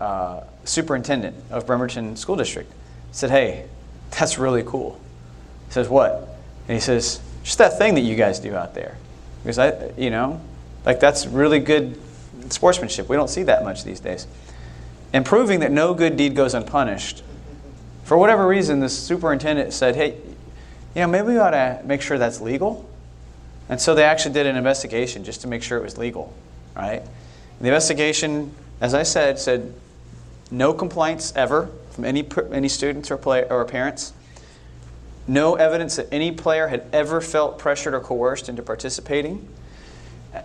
uh, 0.00 0.44
superintendent 0.64 1.36
of 1.50 1.66
Bremerton 1.66 2.16
School 2.16 2.36
District. 2.36 2.70
Said, 3.12 3.30
Hey, 3.30 3.66
that's 4.10 4.38
really 4.38 4.62
cool. 4.62 4.98
He 5.68 5.72
says, 5.72 5.88
What? 5.88 6.28
And 6.66 6.74
he 6.74 6.80
says, 6.80 7.20
Just 7.44 7.58
that 7.58 7.78
thing 7.78 7.94
that 7.94 8.02
you 8.02 8.16
guys 8.16 8.40
do 8.40 8.54
out 8.54 8.74
there. 8.74 8.96
Because 9.42 9.58
I, 9.58 9.90
you 9.96 10.10
know, 10.10 10.40
like 10.84 11.00
that's 11.00 11.26
really 11.26 11.60
good 11.60 12.00
sportsmanship. 12.50 13.08
We 13.08 13.16
don't 13.16 13.30
see 13.30 13.44
that 13.44 13.64
much 13.64 13.84
these 13.84 14.00
days. 14.00 14.26
And 15.12 15.24
proving 15.24 15.60
that 15.60 15.72
no 15.72 15.94
good 15.94 16.16
deed 16.16 16.34
goes 16.34 16.54
unpunished. 16.54 17.22
For 18.04 18.16
whatever 18.16 18.46
reason, 18.46 18.80
the 18.80 18.88
superintendent 18.88 19.72
said, 19.72 19.96
hey, 19.96 20.16
you 20.94 21.02
know, 21.02 21.06
maybe 21.06 21.28
we 21.28 21.38
ought 21.38 21.50
to 21.50 21.80
make 21.84 22.02
sure 22.02 22.18
that's 22.18 22.40
legal. 22.40 22.88
And 23.68 23.80
so 23.80 23.94
they 23.94 24.04
actually 24.04 24.34
did 24.34 24.46
an 24.46 24.56
investigation 24.56 25.24
just 25.24 25.42
to 25.42 25.46
make 25.46 25.62
sure 25.62 25.78
it 25.78 25.82
was 25.82 25.98
legal, 25.98 26.32
right? 26.74 27.00
And 27.02 27.60
the 27.60 27.68
investigation, 27.68 28.54
as 28.80 28.94
I 28.94 29.02
said, 29.02 29.38
said 29.38 29.74
no 30.50 30.72
complaints 30.72 31.34
ever 31.36 31.70
from 31.90 32.04
any, 32.04 32.26
any 32.50 32.68
students 32.68 33.10
or, 33.10 33.18
play, 33.18 33.46
or 33.48 33.64
parents. 33.64 34.12
No 35.28 35.56
evidence 35.56 35.96
that 35.96 36.08
any 36.10 36.32
player 36.32 36.68
had 36.68 36.84
ever 36.92 37.20
felt 37.20 37.58
pressured 37.58 37.92
or 37.92 38.00
coerced 38.00 38.48
into 38.48 38.62
participating. 38.62 39.46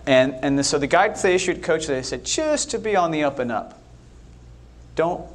And, 0.05 0.35
and 0.41 0.65
so 0.65 0.77
the 0.77 0.87
guidance 0.87 1.21
they 1.21 1.33
issued 1.33 1.63
coach, 1.63 1.87
they 1.87 2.03
said, 2.03 2.25
just 2.25 2.69
to 2.71 2.79
be 2.79 2.95
on 2.95 3.11
the 3.11 3.23
up 3.23 3.39
and 3.39 3.51
up. 3.51 3.79
Don't, 4.95 5.25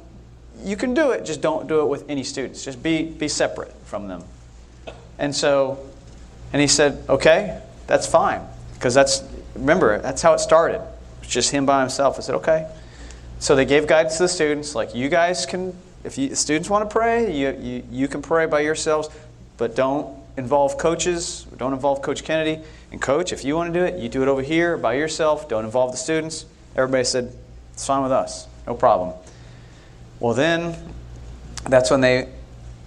you 0.63 0.77
can 0.77 0.93
do 0.93 1.11
it, 1.11 1.25
just 1.25 1.41
don't 1.41 1.67
do 1.67 1.81
it 1.81 1.85
with 1.85 2.07
any 2.09 2.23
students. 2.23 2.63
Just 2.63 2.83
be, 2.83 3.03
be 3.03 3.27
separate 3.27 3.73
from 3.85 4.07
them. 4.07 4.23
And 5.17 5.35
so, 5.35 5.79
and 6.53 6.61
he 6.61 6.67
said, 6.67 7.03
okay, 7.09 7.59
that's 7.87 8.05
fine. 8.05 8.41
Because 8.75 8.93
that's, 8.93 9.23
remember, 9.55 9.99
that's 9.99 10.21
how 10.21 10.33
it 10.33 10.39
started. 10.39 10.81
It's 11.23 11.31
just 11.31 11.49
him 11.49 11.65
by 11.65 11.81
himself. 11.81 12.17
I 12.17 12.21
said, 12.21 12.35
okay. 12.35 12.69
So 13.39 13.55
they 13.55 13.65
gave 13.65 13.87
guidance 13.87 14.17
to 14.17 14.23
the 14.23 14.29
students, 14.29 14.75
like, 14.75 14.93
you 14.93 15.09
guys 15.09 15.45
can, 15.45 15.75
if 16.03 16.17
you, 16.17 16.35
students 16.35 16.69
want 16.69 16.89
to 16.89 16.93
pray, 16.93 17.35
you, 17.35 17.57
you, 17.59 17.83
you 17.89 18.07
can 18.07 18.21
pray 18.21 18.45
by 18.45 18.59
yourselves 18.59 19.09
but 19.59 19.75
don't 19.75 20.17
involve 20.37 20.77
coaches. 20.77 21.45
Don't 21.57 21.73
involve 21.73 22.01
Coach 22.01 22.23
Kennedy. 22.23 22.63
And 22.91 22.99
coach, 22.99 23.31
if 23.31 23.43
you 23.43 23.55
want 23.55 23.71
to 23.71 23.79
do 23.79 23.85
it, 23.85 23.99
you 24.01 24.09
do 24.09 24.23
it 24.23 24.27
over 24.27 24.41
here 24.41 24.77
by 24.77 24.93
yourself. 24.93 25.47
Don't 25.47 25.65
involve 25.65 25.91
the 25.91 25.97
students. 25.97 26.45
Everybody 26.75 27.03
said, 27.03 27.31
it's 27.73 27.85
fine 27.85 28.01
with 28.01 28.13
us. 28.13 28.47
No 28.65 28.73
problem. 28.73 29.13
Well, 30.19 30.33
then 30.33 30.75
that's 31.67 31.91
when 31.91 32.01
they 32.01 32.29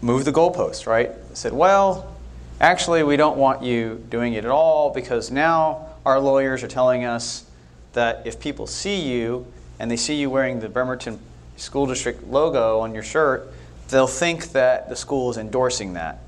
moved 0.01 0.25
the 0.25 0.33
goalpost, 0.33 0.87
right? 0.87 1.13
They 1.29 1.35
said, 1.35 1.53
well, 1.53 2.17
actually, 2.59 3.03
we 3.03 3.17
don't 3.17 3.37
want 3.37 3.63
you 3.63 4.05
doing 4.09 4.33
it 4.33 4.45
at 4.45 4.51
all 4.51 4.91
because 4.91 5.31
now 5.31 5.89
our 6.07 6.19
lawyers 6.19 6.63
are 6.63 6.69
telling 6.69 7.05
us 7.05 7.45
that 7.93 8.27
if 8.27 8.41
people 8.41 8.67
see 8.67 8.99
you 9.13 9.47
and 9.79 9.91
they 9.91 9.97
see 9.97 10.15
you 10.15 10.31
wearing 10.31 10.61
the 10.61 10.71
Bremerton 10.71 11.19
School 11.59 11.87
District 11.87 12.27
logo 12.29 12.81
on 12.81 12.95
your 12.95 13.03
shirt, 13.03 13.53
they'll 13.91 14.07
think 14.07 14.53
that 14.53 14.89
the 14.89 14.97
school 14.97 15.31
is 15.31 15.37
endorsing 15.37 15.93
that 15.93 16.22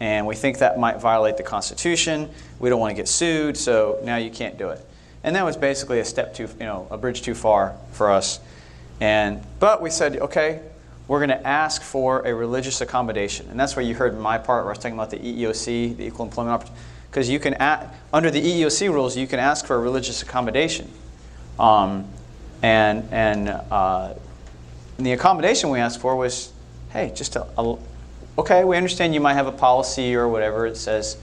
and 0.00 0.26
we 0.26 0.34
think 0.34 0.58
that 0.58 0.78
might 0.78 1.00
violate 1.00 1.36
the 1.36 1.42
Constitution. 1.42 2.30
We 2.58 2.68
don't 2.68 2.80
want 2.80 2.92
to 2.92 2.96
get 2.96 3.08
sued, 3.08 3.56
so 3.56 3.98
now 4.04 4.16
you 4.16 4.30
can't 4.30 4.56
do 4.56 4.70
it. 4.70 4.84
And 5.24 5.34
that 5.34 5.44
was 5.44 5.56
basically 5.56 6.00
a 6.00 6.04
step 6.04 6.34
too, 6.34 6.48
you 6.60 6.66
know, 6.66 6.86
a 6.90 6.96
bridge 6.96 7.22
too 7.22 7.34
far 7.34 7.74
for 7.92 8.10
us. 8.10 8.40
And 9.00 9.42
but 9.58 9.82
we 9.82 9.90
said, 9.90 10.16
okay, 10.16 10.60
we're 11.08 11.18
going 11.18 11.30
to 11.30 11.46
ask 11.46 11.82
for 11.82 12.20
a 12.20 12.34
religious 12.34 12.80
accommodation, 12.80 13.48
and 13.50 13.58
that's 13.58 13.74
where 13.74 13.84
you 13.84 13.94
heard 13.94 14.18
my 14.18 14.38
part 14.38 14.64
where 14.64 14.72
I 14.72 14.76
was 14.76 14.78
talking 14.78 14.94
about 14.94 15.10
the 15.10 15.18
EEOC, 15.18 15.96
the 15.96 16.06
Equal 16.06 16.26
Employment 16.26 16.54
Opportunity, 16.54 16.82
because 17.10 17.30
you 17.30 17.38
can 17.40 17.54
under 18.12 18.30
the 18.30 18.40
EEOC 18.40 18.92
rules, 18.92 19.16
you 19.16 19.26
can 19.26 19.38
ask 19.38 19.66
for 19.66 19.76
a 19.76 19.78
religious 19.78 20.22
accommodation, 20.22 20.90
um, 21.58 22.06
and 22.62 23.08
and, 23.10 23.48
uh, 23.48 24.14
and 24.98 25.06
the 25.06 25.12
accommodation 25.12 25.70
we 25.70 25.78
asked 25.78 26.00
for 26.00 26.14
was, 26.14 26.52
hey, 26.90 27.12
just 27.14 27.36
a, 27.36 27.46
a 27.56 27.78
okay, 28.38 28.64
we 28.64 28.76
understand 28.76 29.12
you 29.12 29.20
might 29.20 29.34
have 29.34 29.48
a 29.48 29.52
policy 29.52 30.14
or 30.14 30.28
whatever 30.28 30.66
it 30.66 30.76
says 30.76 31.18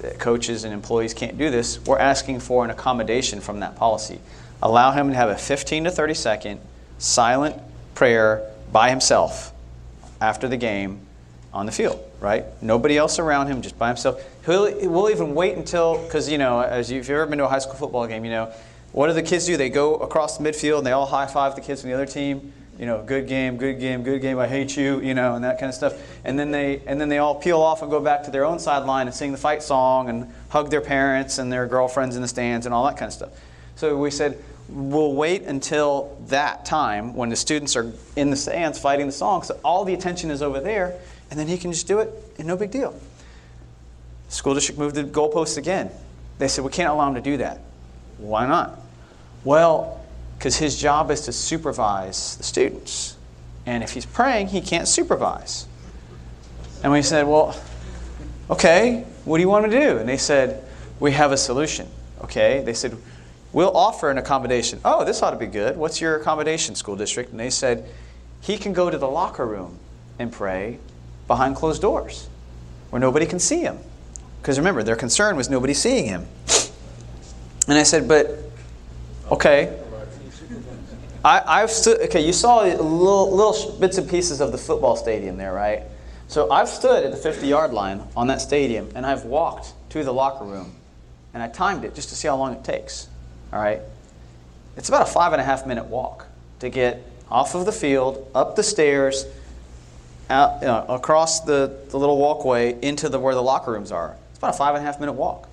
that 0.00 0.20
coaches 0.20 0.62
and 0.62 0.72
employees 0.72 1.12
can't 1.12 1.36
do 1.36 1.50
this. 1.50 1.84
We're 1.84 1.98
asking 1.98 2.40
for 2.40 2.64
an 2.64 2.70
accommodation 2.70 3.40
from 3.40 3.60
that 3.60 3.74
policy. 3.74 4.20
Allow 4.62 4.92
him 4.92 5.08
to 5.10 5.16
have 5.16 5.28
a 5.28 5.36
15 5.36 5.84
to 5.84 5.90
30 5.90 6.14
second 6.14 6.60
silent 6.98 7.60
prayer 7.96 8.48
by 8.72 8.90
himself 8.90 9.52
after 10.20 10.46
the 10.46 10.56
game 10.56 11.00
on 11.52 11.66
the 11.66 11.72
field, 11.72 12.00
right? 12.20 12.44
Nobody 12.62 12.96
else 12.96 13.18
around 13.18 13.48
him, 13.48 13.60
just 13.60 13.78
by 13.78 13.88
himself. 13.88 14.22
He'll, 14.46 14.64
we'll 14.88 15.10
even 15.10 15.34
wait 15.34 15.56
until, 15.56 16.02
because, 16.04 16.30
you 16.30 16.38
know, 16.38 16.60
as 16.60 16.90
you, 16.90 17.00
if 17.00 17.08
you've 17.08 17.16
ever 17.16 17.26
been 17.26 17.38
to 17.38 17.46
a 17.46 17.48
high 17.48 17.58
school 17.58 17.74
football 17.74 18.06
game, 18.06 18.24
you 18.24 18.30
know, 18.30 18.52
what 18.92 19.08
do 19.08 19.12
the 19.12 19.22
kids 19.22 19.46
do? 19.46 19.56
They 19.56 19.70
go 19.70 19.96
across 19.96 20.38
the 20.38 20.44
midfield 20.44 20.78
and 20.78 20.86
they 20.86 20.92
all 20.92 21.06
high 21.06 21.26
five 21.26 21.54
the 21.56 21.60
kids 21.60 21.80
from 21.80 21.90
the 21.90 21.94
other 21.94 22.06
team 22.06 22.52
you 22.78 22.86
know, 22.86 23.02
good 23.02 23.26
game, 23.26 23.56
good 23.56 23.80
game, 23.80 24.02
good 24.04 24.20
game, 24.20 24.38
I 24.38 24.46
hate 24.46 24.76
you, 24.76 25.00
you 25.00 25.14
know, 25.14 25.34
and 25.34 25.44
that 25.44 25.58
kind 25.58 25.68
of 25.68 25.74
stuff. 25.74 25.94
And 26.24 26.38
then 26.38 26.52
they 26.52 26.80
and 26.86 27.00
then 27.00 27.08
they 27.08 27.18
all 27.18 27.34
peel 27.34 27.60
off 27.60 27.82
and 27.82 27.90
go 27.90 28.00
back 28.00 28.22
to 28.24 28.30
their 28.30 28.44
own 28.44 28.58
sideline 28.58 29.06
and 29.08 29.14
sing 29.14 29.32
the 29.32 29.38
fight 29.38 29.62
song 29.62 30.08
and 30.08 30.32
hug 30.48 30.70
their 30.70 30.80
parents 30.80 31.38
and 31.38 31.52
their 31.52 31.66
girlfriends 31.66 32.14
in 32.14 32.22
the 32.22 32.28
stands 32.28 32.66
and 32.66 32.74
all 32.74 32.86
that 32.86 32.96
kind 32.96 33.08
of 33.08 33.12
stuff. 33.12 33.30
So 33.74 33.96
we 33.96 34.10
said 34.10 34.42
we'll 34.68 35.14
wait 35.14 35.42
until 35.42 36.16
that 36.26 36.64
time 36.64 37.14
when 37.14 37.30
the 37.30 37.36
students 37.36 37.74
are 37.74 37.92
in 38.16 38.30
the 38.30 38.36
stands 38.36 38.78
fighting 38.78 39.06
the 39.06 39.12
song, 39.12 39.42
so 39.42 39.58
all 39.64 39.84
the 39.84 39.94
attention 39.94 40.30
is 40.30 40.42
over 40.42 40.60
there, 40.60 40.94
and 41.30 41.40
then 41.40 41.48
he 41.48 41.56
can 41.56 41.72
just 41.72 41.86
do 41.86 41.98
it 41.98 42.10
and 42.38 42.46
no 42.46 42.56
big 42.56 42.70
deal. 42.70 42.98
School 44.28 44.54
district 44.54 44.78
moved 44.78 44.94
the 44.94 45.04
goalposts 45.04 45.56
again. 45.56 45.90
They 46.38 46.48
said 46.48 46.64
we 46.64 46.70
can't 46.70 46.90
allow 46.90 47.08
him 47.08 47.14
to 47.14 47.20
do 47.20 47.38
that. 47.38 47.60
Why 48.18 48.46
not? 48.46 48.78
Well, 49.42 49.97
because 50.38 50.56
his 50.56 50.80
job 50.80 51.10
is 51.10 51.22
to 51.22 51.32
supervise 51.32 52.36
the 52.36 52.44
students. 52.44 53.16
And 53.66 53.82
if 53.82 53.90
he's 53.92 54.06
praying, 54.06 54.48
he 54.48 54.60
can't 54.60 54.86
supervise. 54.86 55.66
And 56.82 56.92
we 56.92 57.02
said, 57.02 57.26
Well, 57.26 57.60
okay, 58.48 59.04
what 59.24 59.38
do 59.38 59.42
you 59.42 59.48
want 59.48 59.70
to 59.70 59.70
do? 59.70 59.98
And 59.98 60.08
they 60.08 60.16
said, 60.16 60.64
We 61.00 61.12
have 61.12 61.32
a 61.32 61.36
solution. 61.36 61.88
Okay. 62.22 62.62
They 62.64 62.72
said, 62.72 62.96
We'll 63.52 63.76
offer 63.76 64.10
an 64.10 64.18
accommodation. 64.18 64.80
Oh, 64.84 65.04
this 65.04 65.22
ought 65.22 65.32
to 65.32 65.36
be 65.36 65.46
good. 65.46 65.76
What's 65.76 66.00
your 66.00 66.16
accommodation, 66.16 66.74
school 66.76 66.96
district? 66.96 67.30
And 67.30 67.40
they 67.40 67.50
said, 67.50 67.88
He 68.40 68.56
can 68.58 68.72
go 68.72 68.90
to 68.90 68.98
the 68.98 69.08
locker 69.08 69.44
room 69.44 69.78
and 70.20 70.30
pray 70.30 70.78
behind 71.26 71.56
closed 71.56 71.82
doors 71.82 72.28
where 72.90 73.00
nobody 73.00 73.26
can 73.26 73.40
see 73.40 73.60
him. 73.60 73.78
Because 74.40 74.56
remember, 74.56 74.84
their 74.84 74.96
concern 74.96 75.36
was 75.36 75.50
nobody 75.50 75.74
seeing 75.74 76.06
him. 76.06 76.26
And 77.66 77.76
I 77.76 77.82
said, 77.82 78.06
But, 78.06 78.38
okay, 79.32 79.76
I, 81.24 81.60
have 81.60 81.70
stood, 81.70 82.00
okay, 82.02 82.24
you 82.24 82.32
saw 82.32 82.60
little, 82.62 83.30
little 83.30 83.76
bits 83.78 83.98
and 83.98 84.08
pieces 84.08 84.40
of 84.40 84.52
the 84.52 84.58
football 84.58 84.96
stadium 84.96 85.36
there, 85.36 85.52
right? 85.52 85.82
So 86.28 86.50
I've 86.50 86.68
stood 86.68 87.04
at 87.04 87.10
the 87.10 87.16
50 87.16 87.46
yard 87.46 87.72
line 87.72 88.02
on 88.16 88.28
that 88.28 88.40
stadium 88.40 88.90
and 88.94 89.04
I've 89.04 89.24
walked 89.24 89.72
to 89.90 90.04
the 90.04 90.12
locker 90.12 90.44
room 90.44 90.74
and 91.34 91.42
I 91.42 91.48
timed 91.48 91.84
it 91.84 91.94
just 91.94 92.10
to 92.10 92.14
see 92.14 92.28
how 92.28 92.36
long 92.36 92.54
it 92.54 92.64
takes, 92.64 93.08
all 93.52 93.60
right? 93.60 93.80
It's 94.76 94.88
about 94.88 95.02
a 95.02 95.10
five 95.10 95.32
and 95.32 95.40
a 95.40 95.44
half 95.44 95.66
minute 95.66 95.86
walk 95.86 96.26
to 96.60 96.68
get 96.68 97.02
off 97.30 97.54
of 97.54 97.66
the 97.66 97.72
field, 97.72 98.30
up 98.34 98.56
the 98.56 98.62
stairs, 98.62 99.26
out, 100.30 100.60
you 100.60 100.68
know, 100.68 100.84
across 100.88 101.40
the, 101.40 101.78
the 101.88 101.98
little 101.98 102.18
walkway 102.18 102.78
into 102.80 103.08
the, 103.08 103.18
where 103.18 103.34
the 103.34 103.42
locker 103.42 103.72
rooms 103.72 103.90
are. 103.90 104.16
It's 104.30 104.38
about 104.38 104.54
a 104.54 104.58
five 104.58 104.74
and 104.74 104.84
a 104.84 104.86
half 104.86 105.00
minute 105.00 105.14
walk. 105.14 105.48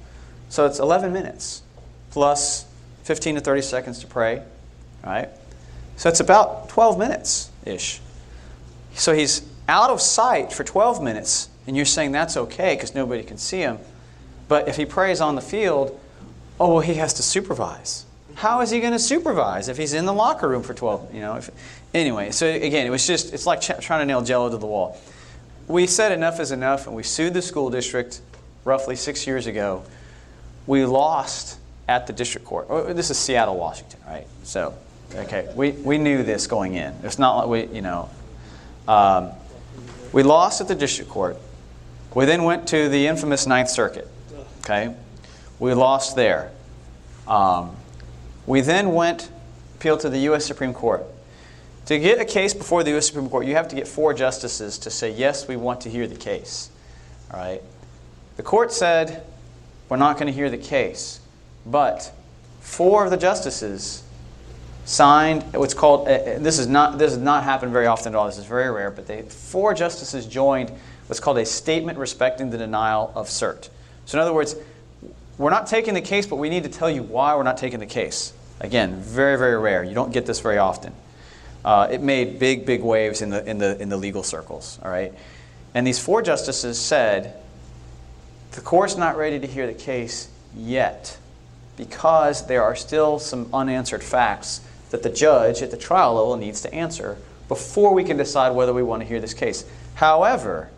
So 0.50 0.66
it's 0.66 0.80
11 0.80 1.12
minutes 1.12 1.64
plus 2.12 2.66
15 3.04 3.36
to 3.36 3.42
30 3.42 3.62
seconds 3.62 4.00
to 4.00 4.08
pray, 4.08 4.44
right? 5.04 5.30
So 5.98 6.10
it's 6.10 6.20
about 6.20 6.70
12 6.70 6.98
minutes 6.98 7.50
ish. 7.66 8.02
So 8.94 9.14
he's 9.14 9.48
out 9.68 9.90
of 9.90 10.02
sight 10.02 10.54
for 10.54 10.64
12 10.64 11.02
minutes 11.02 11.50
And 11.68 11.76
you're 11.76 11.86
saying 11.86 12.12
that's 12.12 12.38
okay 12.38 12.76
because 12.76 12.94
nobody 12.94 13.24
can 13.24 13.38
see 13.38 13.60
him. 13.60 13.80
But 14.48 14.68
if 14.68 14.76
he 14.76 14.86
prays 14.86 15.20
on 15.20 15.36
the 15.36 15.42
field, 15.42 16.00
oh, 16.60 16.74
well, 16.74 16.80
he 16.80 16.96
has 16.96 17.16
to 17.16 17.24
supervise. 17.24 18.06
How 18.36 18.62
is 18.62 18.70
he 18.70 18.80
going 18.80 18.94
to 18.94 19.00
supervise 19.00 19.68
if 19.70 19.78
he's 19.78 19.94
in 19.94 20.06
the 20.06 20.14
locker 20.14 20.48
room 20.48 20.62
for 20.62 20.74
12? 20.74 21.14
You 21.14 21.22
know, 21.22 21.36
if, 21.38 21.50
anyway, 21.94 22.32
so 22.32 22.48
again, 22.48 22.86
it 22.86 22.90
was 22.90 23.08
just, 23.08 23.34
it's 23.34 23.48
like 23.48 23.62
ch- 23.62 23.80
trying 23.80 24.02
to 24.02 24.06
nail 24.06 24.22
jello 24.22 24.50
to 24.50 24.58
the 24.58 24.68
wall. 24.68 24.98
We 25.68 25.88
said 25.88 26.12
enough 26.12 26.40
is 26.40 26.52
enough, 26.52 26.86
and 26.86 26.96
we 26.96 27.02
sued 27.02 27.34
the 27.34 27.42
school 27.42 27.72
district 27.72 28.22
roughly 28.64 28.96
six 28.96 29.26
years 29.26 29.48
ago. 29.48 29.84
We 30.68 30.86
lost 30.86 31.58
at 31.88 32.06
the 32.06 32.14
district 32.14 32.46
court. 32.46 32.68
Oh, 32.70 32.94
This 32.94 33.10
is 33.10 33.18
Seattle, 33.18 33.58
Washington, 33.58 34.00
right? 34.06 34.28
So, 34.44 34.76
okay, 35.16 35.52
we, 35.56 35.72
we 35.72 35.98
knew 35.98 36.24
this 36.24 36.48
going 36.48 36.76
in. 36.76 36.94
It's 37.04 37.20
not 37.20 37.38
like 37.38 37.48
we, 37.48 37.76
you 37.76 37.82
know, 37.82 38.10
um, 38.88 39.32
we 40.12 40.24
lost 40.24 40.62
at 40.62 40.68
the 40.68 40.76
district 40.76 41.10
court. 41.10 41.38
We 42.14 42.26
then 42.26 42.44
went 42.44 42.68
to 42.70 42.88
the 42.90 43.08
infamous 43.08 43.46
Ninth 43.46 43.70
Circuit. 43.70 44.08
Okay, 44.60 44.94
we 45.60 45.74
lost 45.74 46.16
there. 46.16 46.52
Um, 47.28 47.76
we 48.46 48.62
then 48.62 48.94
went 48.94 49.30
appealed 49.76 50.00
to 50.02 50.10
the 50.10 50.20
U.S. 50.20 50.46
Supreme 50.46 50.74
Court. 50.74 51.06
To 51.88 52.00
get 52.00 52.20
a 52.20 52.26
case 52.26 52.54
before 52.54 52.84
the 52.84 52.92
U.S. 52.92 53.08
Supreme 53.08 53.30
Court, 53.30 53.46
you 53.46 53.54
have 53.56 53.68
to 53.68 53.76
get 53.76 53.88
four 53.88 54.14
justices 54.14 54.80
to 54.80 54.90
say 54.90 55.12
yes, 55.12 55.48
we 55.48 55.56
want 55.56 55.82
to 55.82 55.90
hear 55.90 56.08
the 56.08 56.16
case. 56.16 56.70
All 57.32 57.40
right. 57.40 57.62
The 58.38 58.44
court 58.44 58.72
said 58.72 59.24
we're 59.90 59.98
not 59.98 60.18
going 60.18 60.28
to 60.28 60.34
hear 60.34 60.50
the 60.50 60.58
case, 60.58 61.20
but 61.66 62.12
four 62.62 63.06
of 63.06 63.12
the 63.12 63.18
justices 63.18 64.04
signed 64.86 65.44
what's 65.54 65.74
called. 65.74 66.08
Uh, 66.08 66.38
this 66.40 66.60
is 66.60 66.68
not 66.68 66.98
this 66.98 67.12
has 67.12 67.22
not 67.22 67.44
happened 67.44 67.74
very 67.74 67.88
often 67.88 68.14
at 68.14 68.18
all. 68.18 68.28
This 68.28 68.38
is 68.38 68.46
very 68.46 68.72
rare, 68.72 68.92
but 68.92 69.08
they 69.08 69.24
four 69.24 69.74
justices 69.74 70.26
joined 70.26 70.72
what's 71.08 71.20
called 71.20 71.38
a 71.40 71.46
statement 71.46 71.98
respecting 71.98 72.52
the 72.52 72.58
denial 72.58 73.12
of 73.16 73.28
cert. 73.28 73.70
So 74.06 74.18
in 74.18 74.22
other 74.22 74.34
words, 74.34 74.56
we're 75.38 75.50
not 75.50 75.68
taking 75.68 75.94
the 75.94 76.02
case, 76.02 76.26
but 76.26 76.38
we 76.38 76.50
need 76.50 76.64
to 76.64 76.70
tell 76.70 76.90
you 76.90 77.04
why 77.04 77.36
we're 77.36 77.44
not 77.44 77.58
taking 77.58 77.80
the 77.80 77.86
case. 77.86 78.32
Again, 78.62 79.02
very 79.02 79.38
very 79.38 79.58
rare. 79.58 79.84
You 79.84 79.96
don't 79.96 80.14
get 80.14 80.26
this 80.26 80.40
very 80.40 80.58
often. 80.58 80.94
Uh, 81.66 81.88
it 81.92 82.02
made 82.02 82.40
big 82.40 82.66
big 82.66 82.82
waves 82.84 83.22
in 83.22 83.32
the 83.32 83.44
in 83.50 83.58
the 83.58 83.82
in 83.82 83.90
the 83.90 83.98
legal 83.98 84.24
circles. 84.24 84.80
All 84.84 84.92
right, 84.92 85.12
and 85.74 85.86
these 85.86 86.00
four 86.00 86.22
justices 86.22 86.80
said 86.80 87.36
the 88.52 88.62
court's 88.62 88.96
not 88.96 89.18
ready 89.18 89.40
to 89.40 89.48
hear 89.48 89.68
the 89.68 89.74
case 89.74 90.30
yet 90.56 91.18
because 91.76 92.48
there 92.48 92.64
are 92.64 92.76
still 92.76 93.20
some 93.20 93.50
unanswered 93.54 94.02
facts 94.02 94.62
that 94.92 95.04
the 95.04 95.10
judge 95.10 95.62
at 95.62 95.72
the 95.72 95.78
trial 95.78 96.16
level 96.16 96.38
needs 96.38 96.62
to 96.62 96.74
answer 96.74 97.18
before 97.48 97.94
we 97.94 98.04
can 98.04 98.18
decide 98.18 98.56
whether 98.56 98.74
we 98.74 98.84
want 98.84 99.02
to 99.02 99.08
hear 99.08 99.20
this 99.20 99.34
case. 99.34 99.66
However, 99.96 100.70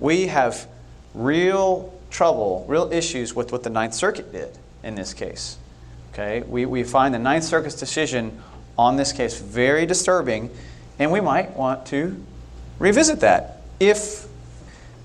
we 0.00 0.26
have 0.26 0.66
real 1.14 1.92
trouble, 2.10 2.64
real 2.68 2.92
issues 2.92 3.34
with 3.34 3.52
what 3.52 3.62
the 3.62 3.70
Ninth 3.70 3.94
Circuit 3.94 4.32
did 4.32 4.50
in 4.82 4.94
this 4.94 5.14
case. 5.14 5.56
Okay? 6.12 6.42
We, 6.42 6.66
we 6.66 6.82
find 6.84 7.14
the 7.14 7.18
Ninth 7.18 7.44
Circuit's 7.44 7.74
decision 7.74 8.42
on 8.78 8.96
this 8.96 9.12
case 9.12 9.38
very 9.38 9.86
disturbing, 9.86 10.50
and 10.98 11.10
we 11.12 11.20
might 11.20 11.56
want 11.56 11.86
to 11.86 12.22
revisit 12.78 13.20
that 13.20 13.62
if, 13.80 14.26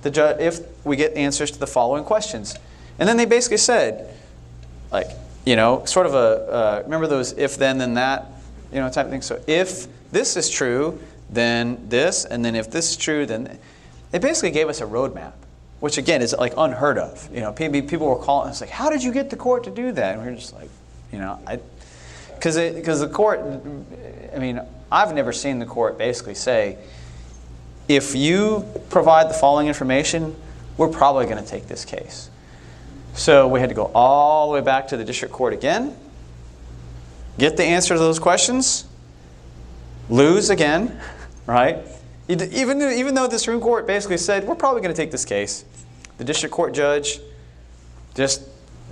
the 0.01 0.11
ju- 0.11 0.35
if 0.39 0.59
we 0.85 0.95
get 0.95 1.13
answers 1.13 1.51
to 1.51 1.59
the 1.59 1.67
following 1.67 2.03
questions. 2.03 2.55
And 2.99 3.07
then 3.07 3.17
they 3.17 3.25
basically 3.25 3.57
said, 3.57 4.13
like, 4.91 5.07
you 5.45 5.55
know, 5.55 5.85
sort 5.85 6.05
of 6.05 6.13
a, 6.13 6.17
uh, 6.17 6.81
remember 6.83 7.07
those 7.07 7.33
if 7.33 7.57
then 7.57 7.77
then 7.77 7.93
that, 7.93 8.25
you 8.71 8.79
know, 8.79 8.89
type 8.89 9.05
of 9.05 9.11
thing. 9.11 9.21
So 9.21 9.41
if 9.47 9.87
this 10.11 10.37
is 10.37 10.49
true, 10.49 10.99
then 11.29 11.89
this, 11.89 12.25
and 12.25 12.43
then 12.43 12.55
if 12.55 12.71
this 12.71 12.91
is 12.91 12.97
true, 12.97 13.25
then 13.25 13.57
they 14.11 14.19
basically 14.19 14.51
gave 14.51 14.69
us 14.69 14.81
a 14.81 14.85
roadmap, 14.85 15.33
which 15.79 15.97
again 15.97 16.21
is 16.21 16.33
like 16.37 16.53
unheard 16.57 16.97
of. 16.97 17.29
You 17.33 17.41
know, 17.41 17.51
people 17.51 18.07
were 18.07 18.15
calling 18.23 18.49
us 18.49 18.61
like, 18.61 18.69
how 18.69 18.89
did 18.89 19.03
you 19.03 19.11
get 19.11 19.29
the 19.29 19.35
court 19.35 19.63
to 19.65 19.71
do 19.71 19.91
that? 19.91 20.15
And 20.15 20.25
we 20.25 20.31
are 20.31 20.35
just 20.35 20.53
like, 20.53 20.69
you 21.11 21.19
know, 21.19 21.39
I, 21.45 21.59
because 22.35 22.55
because 22.55 22.99
the 22.99 23.09
court, 23.09 23.39
I 24.35 24.39
mean, 24.39 24.61
I've 24.91 25.13
never 25.13 25.33
seen 25.33 25.59
the 25.59 25.65
court 25.65 25.97
basically 25.97 26.35
say, 26.35 26.77
if 27.87 28.15
you 28.15 28.65
provide 28.89 29.29
the 29.29 29.33
following 29.33 29.67
information, 29.67 30.35
we're 30.77 30.89
probably 30.89 31.25
going 31.25 31.43
to 31.43 31.49
take 31.49 31.67
this 31.67 31.83
case. 31.83 32.29
So 33.13 33.47
we 33.47 33.59
had 33.59 33.69
to 33.69 33.75
go 33.75 33.91
all 33.95 34.47
the 34.47 34.53
way 34.53 34.61
back 34.61 34.89
to 34.89 34.97
the 34.97 35.03
district 35.03 35.33
court 35.33 35.53
again, 35.53 35.95
get 37.37 37.57
the 37.57 37.63
answer 37.63 37.93
to 37.93 37.99
those 37.99 38.19
questions, 38.19 38.85
lose 40.09 40.49
again, 40.49 40.99
right? 41.45 41.79
Even, 42.27 42.81
even 42.81 43.15
though 43.15 43.27
the 43.27 43.39
Supreme 43.39 43.61
Court 43.61 43.87
basically 43.87 44.17
said, 44.17 44.45
we're 44.45 44.55
probably 44.55 44.81
going 44.81 44.93
to 44.93 44.99
take 45.01 45.11
this 45.11 45.25
case, 45.25 45.63
the 46.17 46.23
district 46.23 46.53
court 46.53 46.73
judge 46.73 47.19
just, 48.15 48.41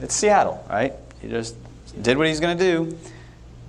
it's 0.01 0.15
Seattle, 0.15 0.63
right? 0.69 0.93
He 1.21 1.27
just 1.27 1.55
did 2.01 2.17
what 2.17 2.27
he's 2.27 2.39
going 2.39 2.57
to 2.57 2.63
do. 2.63 2.97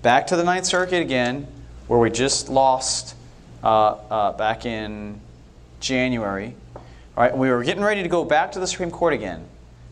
Back 0.02 0.26
to 0.28 0.36
the 0.36 0.44
Ninth 0.44 0.66
Circuit 0.66 1.00
again, 1.00 1.46
where 1.88 1.98
we 1.98 2.10
just 2.10 2.48
lost 2.48 3.16
uh, 3.64 3.96
uh, 4.10 4.32
back 4.32 4.66
in 4.66 5.20
January. 5.80 6.54
All 7.16 7.24
right, 7.24 7.36
we 7.36 7.50
were 7.50 7.64
getting 7.64 7.82
ready 7.82 8.02
to 8.02 8.08
go 8.08 8.24
back 8.24 8.52
to 8.52 8.60
the 8.60 8.66
Supreme 8.66 8.90
Court 8.90 9.14
again. 9.14 9.46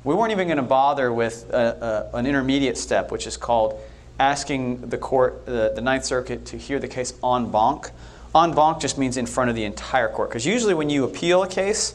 We 0.05 0.15
weren't 0.15 0.33
even 0.33 0.47
going 0.47 0.59
to 0.59 0.63
bother 0.63 1.13
with 1.13 1.51
a, 1.51 2.11
a, 2.13 2.17
an 2.19 2.27
intermediate 2.27 2.77
step, 2.77 3.11
which 3.11 3.27
is 3.27 3.37
called 3.37 3.81
asking 4.19 4.89
the 4.89 4.99
court, 4.99 5.47
the, 5.47 5.73
the 5.75 5.81
Ninth 5.81 6.05
Circuit, 6.05 6.47
to 6.47 6.57
hear 6.57 6.79
the 6.79 6.89
case 6.89 7.13
en 7.23 7.51
banc. 7.51 7.91
En 8.35 8.55
banc 8.55 8.81
just 8.81 8.99
means 8.99 9.17
in 9.17 9.27
front 9.27 9.51
of 9.51 9.57
the 9.57 9.65
entire 9.65 10.09
court. 10.09 10.31
Because 10.31 10.47
usually 10.47 10.75
when 10.75 10.91
you 10.91 11.05
appeal 11.05 11.43
a 11.43 11.49
case, 11.49 11.95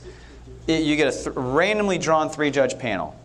it, 0.67 0.83
you 0.83 0.95
get 0.95 1.13
a 1.13 1.23
th- 1.23 1.35
randomly 1.35 1.97
drawn 1.97 2.29
three 2.29 2.51
judge 2.51 2.77
panel. 2.77 3.15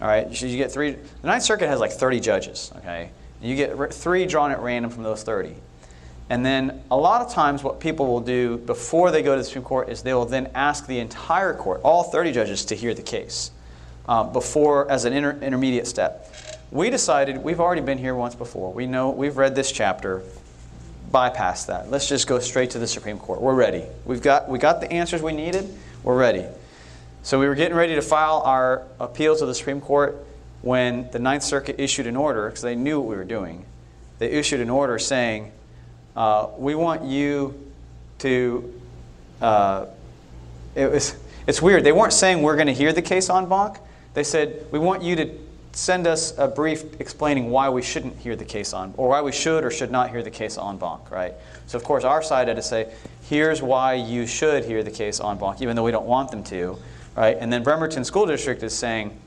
All 0.00 0.08
right, 0.08 0.34
so 0.34 0.46
you 0.46 0.56
get 0.56 0.72
three. 0.72 0.92
The 0.92 1.26
Ninth 1.26 1.44
Circuit 1.44 1.68
has 1.68 1.78
like 1.78 1.92
30 1.92 2.20
judges. 2.20 2.72
Okay, 2.78 3.10
and 3.40 3.50
you 3.50 3.56
get 3.56 3.94
three 3.94 4.26
drawn 4.26 4.50
at 4.50 4.60
random 4.60 4.90
from 4.90 5.04
those 5.04 5.22
30. 5.22 5.54
And 6.28 6.44
then 6.44 6.82
a 6.90 6.96
lot 6.96 7.20
of 7.20 7.32
times, 7.32 7.62
what 7.62 7.78
people 7.78 8.06
will 8.06 8.20
do 8.20 8.58
before 8.58 9.10
they 9.10 9.22
go 9.22 9.34
to 9.34 9.38
the 9.38 9.44
Supreme 9.44 9.64
Court 9.64 9.88
is 9.88 10.02
they 10.02 10.14
will 10.14 10.24
then 10.24 10.50
ask 10.54 10.86
the 10.86 10.98
entire 10.98 11.54
court, 11.54 11.80
all 11.84 12.04
30 12.04 12.32
judges, 12.32 12.64
to 12.66 12.74
hear 12.74 12.94
the 12.94 13.02
case 13.02 13.50
uh, 14.08 14.24
before 14.24 14.90
as 14.90 15.04
an 15.04 15.12
inter- 15.12 15.38
intermediate 15.40 15.86
step. 15.86 16.32
We 16.72 16.88
decided 16.88 17.36
we've 17.36 17.60
already 17.60 17.82
been 17.82 17.98
here 17.98 18.14
once 18.14 18.34
before. 18.34 18.72
We 18.72 18.86
know 18.86 19.10
we've 19.10 19.36
read 19.36 19.54
this 19.54 19.70
chapter. 19.70 20.22
Bypass 21.10 21.66
that. 21.66 21.90
Let's 21.90 22.08
just 22.08 22.26
go 22.26 22.38
straight 22.38 22.70
to 22.70 22.78
the 22.78 22.86
Supreme 22.86 23.18
Court. 23.18 23.42
We're 23.42 23.54
ready. 23.54 23.84
We've 24.06 24.22
got 24.22 24.48
we 24.48 24.58
got 24.58 24.80
the 24.80 24.90
answers 24.90 25.20
we 25.20 25.32
needed. 25.32 25.68
We're 26.02 26.16
ready. 26.16 26.46
So 27.22 27.38
we 27.38 27.46
were 27.46 27.54
getting 27.54 27.76
ready 27.76 27.94
to 27.96 28.00
file 28.00 28.40
our 28.46 28.84
appeal 28.98 29.36
to 29.36 29.44
the 29.44 29.54
Supreme 29.54 29.82
Court 29.82 30.24
when 30.62 31.10
the 31.10 31.18
Ninth 31.18 31.42
Circuit 31.42 31.76
issued 31.78 32.06
an 32.06 32.16
order 32.16 32.46
because 32.46 32.62
they 32.62 32.74
knew 32.74 33.00
what 33.00 33.10
we 33.10 33.16
were 33.16 33.24
doing. 33.24 33.66
They 34.18 34.30
issued 34.30 34.60
an 34.60 34.70
order 34.70 34.98
saying, 34.98 35.52
uh, 36.16 36.48
"We 36.56 36.74
want 36.74 37.04
you 37.04 37.70
to." 38.20 38.80
Uh, 39.42 39.86
it 40.74 40.90
was. 40.90 41.16
It's 41.46 41.60
weird. 41.60 41.84
They 41.84 41.92
weren't 41.92 42.14
saying 42.14 42.40
we're 42.40 42.56
going 42.56 42.68
to 42.68 42.72
hear 42.72 42.94
the 42.94 43.02
case 43.02 43.28
en 43.28 43.46
banc. 43.46 43.76
They 44.14 44.24
said 44.24 44.64
we 44.70 44.78
want 44.78 45.02
you 45.02 45.16
to 45.16 45.26
send 45.72 46.06
us 46.06 46.36
a 46.38 46.46
brief 46.46 47.00
explaining 47.00 47.50
why 47.50 47.68
we 47.68 47.82
shouldn't 47.82 48.16
hear 48.18 48.36
the 48.36 48.44
case 48.44 48.72
on, 48.72 48.92
or 48.96 49.08
why 49.08 49.22
we 49.22 49.32
should 49.32 49.64
or 49.64 49.70
should 49.70 49.90
not 49.90 50.10
hear 50.10 50.22
the 50.22 50.30
case 50.30 50.58
en 50.58 50.76
banc, 50.76 51.10
right? 51.10 51.34
So 51.66 51.78
of 51.78 51.84
course 51.84 52.04
our 52.04 52.22
side 52.22 52.48
had 52.48 52.56
to 52.56 52.62
say, 52.62 52.92
here's 53.22 53.62
why 53.62 53.94
you 53.94 54.26
should 54.26 54.64
hear 54.64 54.82
the 54.82 54.90
case 54.90 55.20
en 55.20 55.38
banc, 55.38 55.62
even 55.62 55.74
though 55.76 55.84
we 55.84 55.90
don't 55.90 56.06
want 56.06 56.30
them 56.30 56.44
to, 56.44 56.76
right? 57.16 57.36
And 57.38 57.52
then 57.52 57.62
Bremerton 57.62 58.04
School 58.04 58.26
District 58.26 58.62
is 58.62 58.74
saying, 58.74 59.18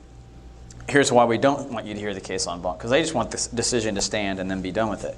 here's 0.88 1.10
why 1.10 1.24
we 1.24 1.36
don't 1.36 1.72
want 1.72 1.84
you 1.84 1.94
to 1.94 2.00
hear 2.00 2.14
the 2.14 2.20
case 2.20 2.46
en 2.46 2.62
banc, 2.62 2.78
because 2.78 2.90
they 2.90 3.02
just 3.02 3.14
want 3.14 3.32
this 3.32 3.48
decision 3.48 3.96
to 3.96 4.00
stand 4.00 4.38
and 4.38 4.48
then 4.50 4.62
be 4.62 4.70
done 4.70 4.88
with 4.88 5.04
it. 5.04 5.16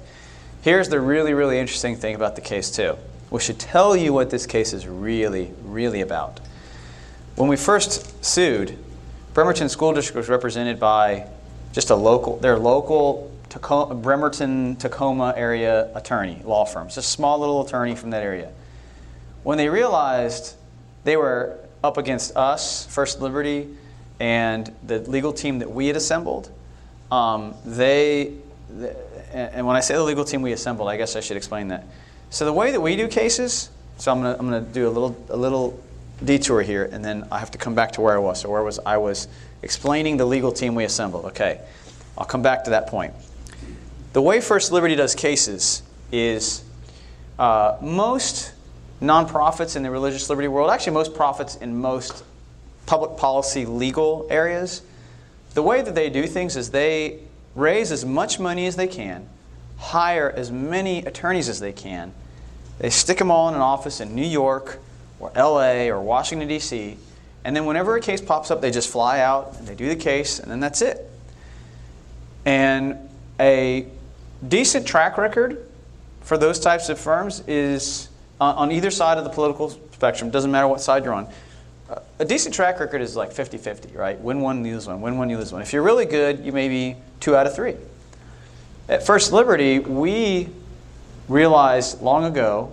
Here's 0.61 0.89
the 0.89 0.99
really, 0.99 1.33
really 1.33 1.59
interesting 1.59 1.95
thing 1.95 2.15
about 2.15 2.35
the 2.35 2.41
case 2.41 2.71
too, 2.71 2.97
which 3.29 3.43
should 3.43 3.59
tell 3.59 3.95
you 3.95 4.13
what 4.13 4.31
this 4.31 4.47
case 4.47 4.73
is 4.73 4.87
really, 4.87 5.53
really 5.63 6.01
about. 6.01 6.39
When 7.35 7.47
we 7.47 7.55
first 7.55 8.25
sued, 8.25 8.77
Bremerton 9.33 9.69
School 9.69 9.93
District 9.93 10.17
was 10.17 10.29
represented 10.29 10.79
by 10.79 11.27
just 11.71 11.89
a 11.91 11.95
local, 11.95 12.37
their 12.37 12.57
local 12.57 13.31
Tacoma, 13.49 13.95
Bremerton, 13.95 14.75
Tacoma 14.75 15.33
area 15.35 15.89
attorney, 15.95 16.41
law 16.43 16.65
firm. 16.65 16.87
Just 16.87 16.97
a 16.97 17.01
small 17.03 17.39
little 17.39 17.65
attorney 17.65 17.95
from 17.95 18.09
that 18.11 18.23
area. 18.23 18.51
When 19.43 19.57
they 19.57 19.69
realized 19.69 20.55
they 21.03 21.15
were 21.15 21.57
up 21.83 21.97
against 21.97 22.35
us, 22.35 22.85
First 22.87 23.21
Liberty, 23.21 23.67
and 24.19 24.73
the 24.83 24.99
legal 24.99 25.31
team 25.31 25.59
that 25.59 25.71
we 25.71 25.87
had 25.87 25.95
assembled, 25.95 26.51
um, 27.11 27.55
they, 27.65 28.33
and 29.31 29.65
when 29.65 29.75
I 29.75 29.79
say 29.79 29.95
the 29.95 30.03
legal 30.03 30.25
team 30.25 30.41
we 30.41 30.51
assembled, 30.51 30.89
I 30.89 30.97
guess 30.97 31.15
I 31.15 31.21
should 31.21 31.37
explain 31.37 31.69
that. 31.69 31.85
So 32.29 32.45
the 32.45 32.53
way 32.53 32.71
that 32.71 32.81
we 32.81 32.95
do 32.95 33.07
cases, 33.07 33.69
so 33.97 34.11
I'm 34.11 34.21
gonna, 34.21 34.37
I'm 34.37 34.45
gonna 34.45 34.61
do 34.61 34.87
a 34.87 34.91
little, 34.91 35.15
a 35.29 35.37
little 35.37 35.79
detour 36.23 36.61
here, 36.61 36.89
and 36.91 37.03
then 37.03 37.27
I 37.31 37.39
have 37.39 37.51
to 37.51 37.57
come 37.57 37.75
back 37.75 37.93
to 37.93 38.01
where 38.01 38.15
I 38.15 38.19
was. 38.19 38.41
So 38.41 38.49
where 38.49 38.63
was 38.63 38.79
I 38.85 38.97
was 38.97 39.27
explaining 39.61 40.17
the 40.17 40.25
legal 40.25 40.51
team 40.51 40.75
we 40.75 40.83
assembled. 40.83 41.25
Okay, 41.25 41.61
I'll 42.17 42.25
come 42.25 42.41
back 42.41 42.63
to 42.65 42.71
that 42.71 42.87
point. 42.87 43.13
The 44.13 44.21
way 44.21 44.41
First 44.41 44.71
Liberty 44.71 44.95
does 44.95 45.15
cases 45.15 45.83
is 46.11 46.63
uh, 47.37 47.77
most 47.81 48.53
nonprofits 49.01 49.75
in 49.75 49.83
the 49.83 49.91
religious 49.91 50.29
liberty 50.29 50.47
world, 50.47 50.71
actually 50.71 50.93
most 50.93 51.13
profits 51.13 51.55
in 51.57 51.77
most 51.77 52.23
public 52.85 53.17
policy 53.17 53.65
legal 53.65 54.27
areas, 54.29 54.81
the 55.53 55.63
way 55.63 55.81
that 55.81 55.95
they 55.95 56.09
do 56.09 56.27
things 56.27 56.55
is 56.55 56.71
they 56.71 57.19
raise 57.55 57.91
as 57.91 58.03
much 58.05 58.39
money 58.39 58.65
as 58.67 58.75
they 58.75 58.87
can, 58.87 59.27
hire 59.77 60.29
as 60.29 60.51
many 60.51 60.99
attorneys 61.05 61.47
as 61.47 61.59
they 61.59 61.71
can, 61.71 62.11
they 62.79 62.89
stick 62.89 63.17
them 63.17 63.31
all 63.31 63.47
in 63.49 63.55
an 63.55 63.61
office 63.61 63.99
in 63.99 64.15
New 64.15 64.25
York 64.25 64.79
or 65.19 65.31
LA 65.35 65.87
or 65.87 66.01
Washington, 66.01 66.47
D.C., 66.47 66.97
and 67.43 67.55
then 67.55 67.65
whenever 67.65 67.95
a 67.95 68.01
case 68.01 68.21
pops 68.21 68.51
up, 68.51 68.61
they 68.61 68.71
just 68.71 68.89
fly 68.89 69.21
out 69.21 69.55
and 69.57 69.67
they 69.67 69.75
do 69.75 69.87
the 69.87 69.95
case, 69.95 70.39
and 70.39 70.51
then 70.51 70.59
that's 70.59 70.81
it. 70.81 71.09
And 72.45 72.97
a 73.39 73.87
decent 74.47 74.85
track 74.85 75.17
record 75.17 75.65
for 76.21 76.37
those 76.37 76.59
types 76.59 76.89
of 76.89 76.99
firms 76.99 77.41
is 77.47 78.09
on 78.41 78.71
either 78.71 78.91
side 78.91 79.17
of 79.17 79.23
the 79.23 79.29
political 79.29 79.69
spectrum, 79.69 80.29
doesn't 80.29 80.51
matter 80.51 80.67
what 80.67 80.81
side 80.81 81.03
you're 81.03 81.13
on. 81.13 81.27
A 82.19 82.25
decent 82.25 82.53
track 82.53 82.79
record 82.79 83.01
is 83.01 83.15
like 83.15 83.31
50 83.31 83.57
50, 83.57 83.95
right? 83.95 84.19
Win 84.19 84.41
one, 84.41 84.63
lose 84.63 84.87
one, 84.87 85.01
win 85.01 85.17
one, 85.17 85.29
you 85.29 85.37
lose 85.37 85.51
one. 85.51 85.61
If 85.61 85.73
you're 85.73 85.81
really 85.81 86.05
good, 86.05 86.45
you 86.45 86.51
may 86.51 86.67
be 86.67 86.95
two 87.19 87.35
out 87.35 87.47
of 87.47 87.55
three. 87.55 87.75
At 88.87 89.05
First 89.05 89.31
Liberty, 89.31 89.79
we 89.79 90.49
realized 91.27 92.01
long 92.01 92.25
ago, 92.25 92.71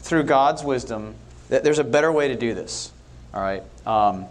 through 0.00 0.24
God's 0.24 0.62
wisdom, 0.62 1.14
there's 1.48 1.78
a 1.78 1.84
better 1.84 2.12
way 2.12 2.28
to 2.28 2.36
do 2.36 2.54
this. 2.54 2.92
All 3.34 3.40
right? 3.40 3.62
Um, 3.86 4.26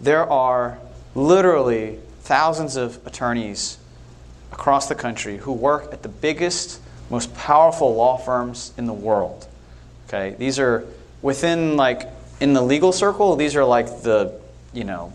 there 0.00 0.28
are 0.28 0.78
literally 1.14 1.98
thousands 2.20 2.76
of 2.76 3.04
attorneys 3.06 3.78
across 4.52 4.88
the 4.88 4.94
country 4.94 5.38
who 5.38 5.52
work 5.52 5.92
at 5.92 6.02
the 6.02 6.08
biggest, 6.08 6.80
most 7.10 7.34
powerful 7.34 7.94
law 7.94 8.16
firms 8.16 8.72
in 8.76 8.86
the 8.86 8.92
world. 8.92 9.46
Okay? 10.08 10.36
These 10.38 10.58
are 10.58 10.86
within, 11.22 11.76
like, 11.76 12.08
in 12.40 12.52
the 12.52 12.62
legal 12.62 12.92
circle, 12.92 13.36
these 13.36 13.56
are 13.56 13.64
like 13.64 13.86
the, 14.02 14.40
you 14.72 14.84
know, 14.84 15.12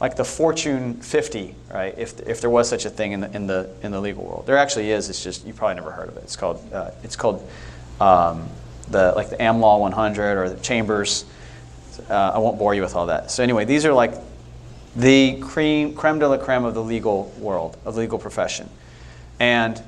like 0.00 0.16
the 0.16 0.24
Fortune 0.24 0.94
50, 0.94 1.54
right? 1.72 1.94
If, 1.96 2.20
if 2.20 2.40
there 2.40 2.50
was 2.50 2.68
such 2.68 2.84
a 2.84 2.90
thing 2.90 3.12
in 3.12 3.20
the, 3.20 3.34
in 3.34 3.46
the, 3.46 3.70
in 3.82 3.92
the 3.92 4.00
legal 4.00 4.24
world. 4.24 4.44
There 4.46 4.56
actually 4.56 4.90
is, 4.90 5.08
it's 5.08 5.22
just, 5.22 5.46
you 5.46 5.52
probably 5.52 5.76
never 5.76 5.90
heard 5.90 6.08
of 6.08 6.16
it. 6.16 6.24
It's 6.24 6.36
called, 6.36 6.60
uh, 6.72 6.90
it's 7.02 7.16
called 7.16 7.48
um, 8.00 8.48
the, 8.88 9.12
like 9.12 9.30
the 9.30 9.36
AmLaw 9.36 9.80
100 9.80 10.38
or 10.38 10.48
the 10.48 10.60
Chambers. 10.60 11.24
Uh, 12.08 12.32
I 12.34 12.38
won't 12.38 12.58
bore 12.58 12.74
you 12.74 12.82
with 12.82 12.96
all 12.96 13.06
that. 13.06 13.30
So 13.30 13.42
anyway, 13.42 13.64
these 13.64 13.84
are 13.84 13.92
like 13.92 14.14
the 14.96 15.38
cream, 15.40 15.94
creme 15.94 16.18
de 16.18 16.28
la 16.28 16.36
creme 16.36 16.64
of 16.64 16.74
the 16.74 16.82
legal 16.82 17.32
world, 17.38 17.76
of 17.84 17.94
the 17.94 18.00
legal 18.00 18.18
profession. 18.18 18.68
And 19.40 19.82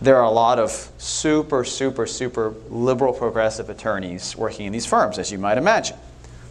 there 0.00 0.16
are 0.16 0.24
a 0.24 0.30
lot 0.30 0.58
of 0.58 0.70
super, 0.98 1.64
super, 1.64 2.06
super 2.06 2.54
liberal 2.68 3.12
progressive 3.12 3.70
attorneys 3.70 4.36
working 4.36 4.66
in 4.66 4.72
these 4.72 4.86
firms, 4.86 5.18
as 5.18 5.32
you 5.32 5.38
might 5.38 5.56
imagine, 5.56 5.96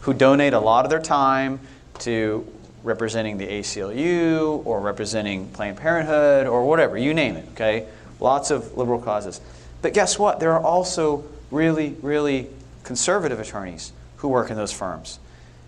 who 0.00 0.12
donate 0.12 0.54
a 0.54 0.58
lot 0.58 0.84
of 0.84 0.90
their 0.90 1.00
time 1.00 1.60
to 2.00 2.46
representing 2.82 3.38
the 3.38 3.46
ACLU 3.46 4.64
or 4.66 4.80
representing 4.80 5.48
Planned 5.48 5.76
Parenthood 5.76 6.46
or 6.46 6.66
whatever, 6.66 6.98
you 6.98 7.14
name 7.14 7.36
it, 7.36 7.46
okay? 7.52 7.86
Lots 8.20 8.50
of 8.50 8.76
liberal 8.76 9.00
causes. 9.00 9.40
But 9.82 9.94
guess 9.94 10.18
what? 10.18 10.40
There 10.40 10.52
are 10.52 10.62
also 10.62 11.24
really, 11.50 11.96
really 12.02 12.48
conservative 12.82 13.40
attorneys 13.40 13.92
who 14.18 14.28
work 14.28 14.50
in 14.50 14.56
those 14.56 14.72
firms. 14.72 15.18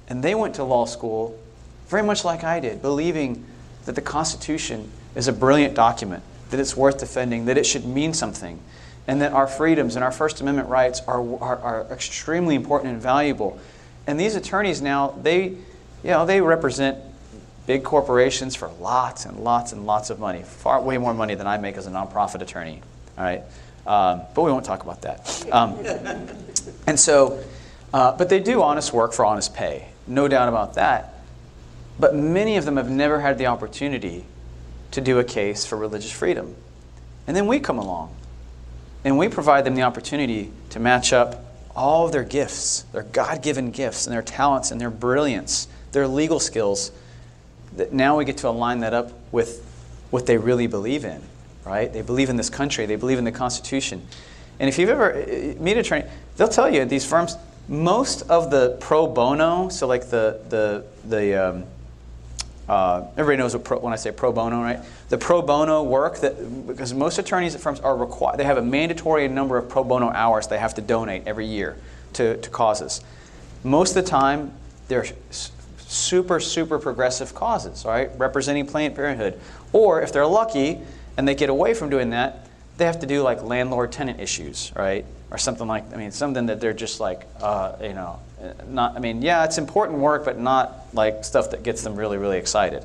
And 0.09 0.23
they 0.23 0.35
went 0.35 0.55
to 0.57 0.65
law 0.65 0.87
school 0.87 1.39
very 1.89 2.03
much 2.03 2.25
like 2.25 2.45
I 2.45 2.61
did, 2.61 2.83
believing 2.83 3.45
that 3.85 3.95
the 3.95 4.01
Constitution 4.01 4.91
is 5.15 5.29
a 5.29 5.33
brilliant 5.33 5.75
document, 5.75 6.23
that 6.51 6.61
it's 6.61 6.77
worth 6.77 6.99
defending, 6.99 7.47
that 7.47 7.57
it 7.57 7.65
should 7.65 7.85
mean 7.85 8.13
something, 8.13 8.59
and 9.07 9.21
that 9.23 9.33
our 9.33 9.47
freedoms 9.47 9.95
and 9.95 10.05
our 10.05 10.11
First 10.11 10.41
Amendment 10.41 10.69
rights 10.69 11.01
are, 11.07 11.21
are, 11.39 11.59
are 11.59 11.87
extremely 11.93 12.55
important 12.55 12.93
and 12.93 13.03
valuable. 13.03 13.59
And 14.07 14.19
these 14.19 14.35
attorneys 14.35 14.83
now, 14.83 15.15
they, 15.23 15.45
you 15.45 15.57
know, 16.05 16.27
they 16.27 16.41
represent 16.41 16.99
big 17.67 17.85
corporations 17.85 18.55
for 18.55 18.69
lots 18.81 19.25
and 19.25 19.41
lots 19.41 19.73
and 19.73 19.87
lots 19.87 20.11
of 20.11 20.19
money, 20.19 20.43
far 20.43 20.81
way 20.81 20.99
more 20.99 21.15
money 21.15 21.35
than 21.35 21.47
I 21.47 21.59
make 21.59 21.77
as 21.77 21.87
a 21.87 21.91
nonprofit 21.91 22.41
attorney. 22.41 22.83
All 23.17 23.25
right, 23.25 23.43
um, 23.87 24.23
but 24.35 24.43
we 24.43 24.51
won't 24.51 24.65
talk 24.65 24.83
about 24.83 25.03
that. 25.03 25.47
Um, 25.53 25.79
and 26.87 26.99
so, 26.99 27.43
uh, 27.93 28.13
but 28.17 28.29
they 28.29 28.41
do 28.41 28.63
honest 28.63 28.93
work 28.93 29.13
for 29.13 29.25
honest 29.25 29.55
pay, 29.55 29.89
no 30.07 30.29
doubt 30.29 30.49
about 30.49 30.75
that. 30.75 31.15
But 31.99 32.15
many 32.15 32.57
of 32.57 32.65
them 32.65 32.77
have 32.77 32.91
never 32.91 33.21
had 33.21 33.39
the 33.39 33.47
opportunity 33.47 34.25
to 34.91 35.01
do 35.01 35.19
a 35.19 35.25
case 35.25 35.65
for 35.65 35.77
religious 35.77 36.13
freedom. 36.13 36.55
And 37.27 37.37
then 37.37 37.47
we 37.47 37.59
come 37.59 37.79
along 37.79 38.15
and 39.05 39.19
we 39.19 39.29
provide 39.29 39.65
them 39.65 39.75
the 39.75 39.83
opportunity 39.83 40.51
to 40.71 40.81
match 40.81 41.13
up 41.13 41.45
all 41.75 42.07
of 42.07 42.13
their 42.13 42.25
gifts, 42.25 42.83
their 42.93 43.03
God 43.03 43.43
given 43.43 43.71
gifts, 43.71 44.07
and 44.07 44.15
their 44.15 44.23
talents, 44.23 44.71
and 44.71 44.81
their 44.81 44.91
brilliance, 44.91 45.69
their 45.93 46.09
legal 46.09 46.41
skills. 46.41 46.91
That 47.77 47.93
now 47.93 48.17
we 48.17 48.25
get 48.25 48.39
to 48.39 48.49
align 48.49 48.81
that 48.81 48.95
up 48.95 49.13
with 49.31 49.63
what 50.11 50.27
they 50.27 50.39
really 50.39 50.67
believe 50.67 51.05
in, 51.05 51.23
right? 51.67 51.93
They 51.93 52.03
believe 52.03 52.31
in 52.31 52.37
this 52.37 52.49
country, 52.49 52.87
they 52.87 52.97
believe 52.97 53.19
in 53.19 53.25
the 53.25 53.33
Constitution. 53.33 54.07
And 54.59 54.69
if 54.69 54.79
you've 54.79 54.89
ever 54.89 55.13
uh, 55.13 55.61
meet 55.61 55.77
a 55.77 55.81
attorney, 55.81 56.05
they'll 56.37 56.49
tell 56.49 56.73
you 56.73 56.85
these 56.85 57.05
firms, 57.05 57.37
most 57.69 58.23
of 58.31 58.51
the 58.51 58.77
pro 58.81 59.07
bono, 59.07 59.69
so 59.69 59.87
like 59.87 60.09
the 60.09 60.41
the 60.49 60.85
the 61.05 61.35
um, 61.35 61.65
uh, 62.69 63.05
everybody 63.17 63.37
knows 63.39 63.55
what 63.55 63.65
pro, 63.65 63.79
when 63.79 63.93
I 63.93 63.97
say 63.97 64.11
pro 64.13 64.33
bono, 64.33 64.63
right? 64.63 64.81
The 65.09 65.19
pro 65.19 65.43
bono 65.43 65.83
work 65.83 66.19
that 66.21 66.67
because 66.67 66.95
most 66.95 67.19
attorneys 67.19 67.55
at 67.55 67.61
firms 67.61 67.81
are 67.81 67.97
required, 67.97 68.39
they 68.39 68.45
have 68.45 68.59
a 68.59 68.63
mandatory 68.63 69.29
number 69.29 69.57
of 69.59 69.69
pro 69.69 69.85
bono 69.85 70.11
hours 70.11 70.47
they 70.47 70.59
have 70.59 70.75
to 70.75 70.81
donate 70.81 71.25
every 71.27 71.47
year 71.47 71.77
to, 72.15 72.37
to 72.39 72.51
causes. 72.51 73.03
Most 73.63 73.97
of 73.97 74.05
the 74.05 74.11
time, 74.11 74.53
they're 74.89 75.07
super 75.31 76.41
super 76.41 76.79
progressive 76.79 77.35
causes, 77.35 77.85
right? 77.85 78.11
Representing 78.17 78.67
Planned 78.67 78.95
Parenthood, 78.95 79.41
or 79.73 80.03
if 80.03 80.13
they're 80.13 80.27
lucky 80.27 80.81
and 81.17 81.27
they 81.27 81.35
get 81.35 81.51
away 81.51 81.75
from 81.75 81.91
doing 81.91 82.11
that, 82.11 82.47
they 82.77 82.85
have 82.85 83.01
to 83.01 83.07
do 83.07 83.23
like 83.23 83.43
landlord 83.43 83.93
tenant 83.93 84.21
issues, 84.21 84.73
right? 84.77 85.05
Or 85.31 85.39
something 85.39 85.67
like 85.67 85.93
I 85.93 85.97
mean 85.97 86.11
something 86.11 86.47
that 86.47 86.61
they're 86.61 86.73
just 86.73 87.01
like 87.01 87.27
uh, 87.41 87.77
you 87.81 87.95
know 87.95 88.21
not 88.69 88.97
I 88.97 89.01
mean 89.01 89.23
yeah 89.23 89.45
it's 89.45 89.59
important 89.59 89.99
work 89.99 90.25
but 90.25 90.39
not 90.39 90.87
like 90.93 91.25
stuff 91.25 91.51
that 91.51 91.63
gets 91.63 91.83
them 91.83 91.97
really 91.97 92.19
really 92.19 92.39
excited. 92.39 92.85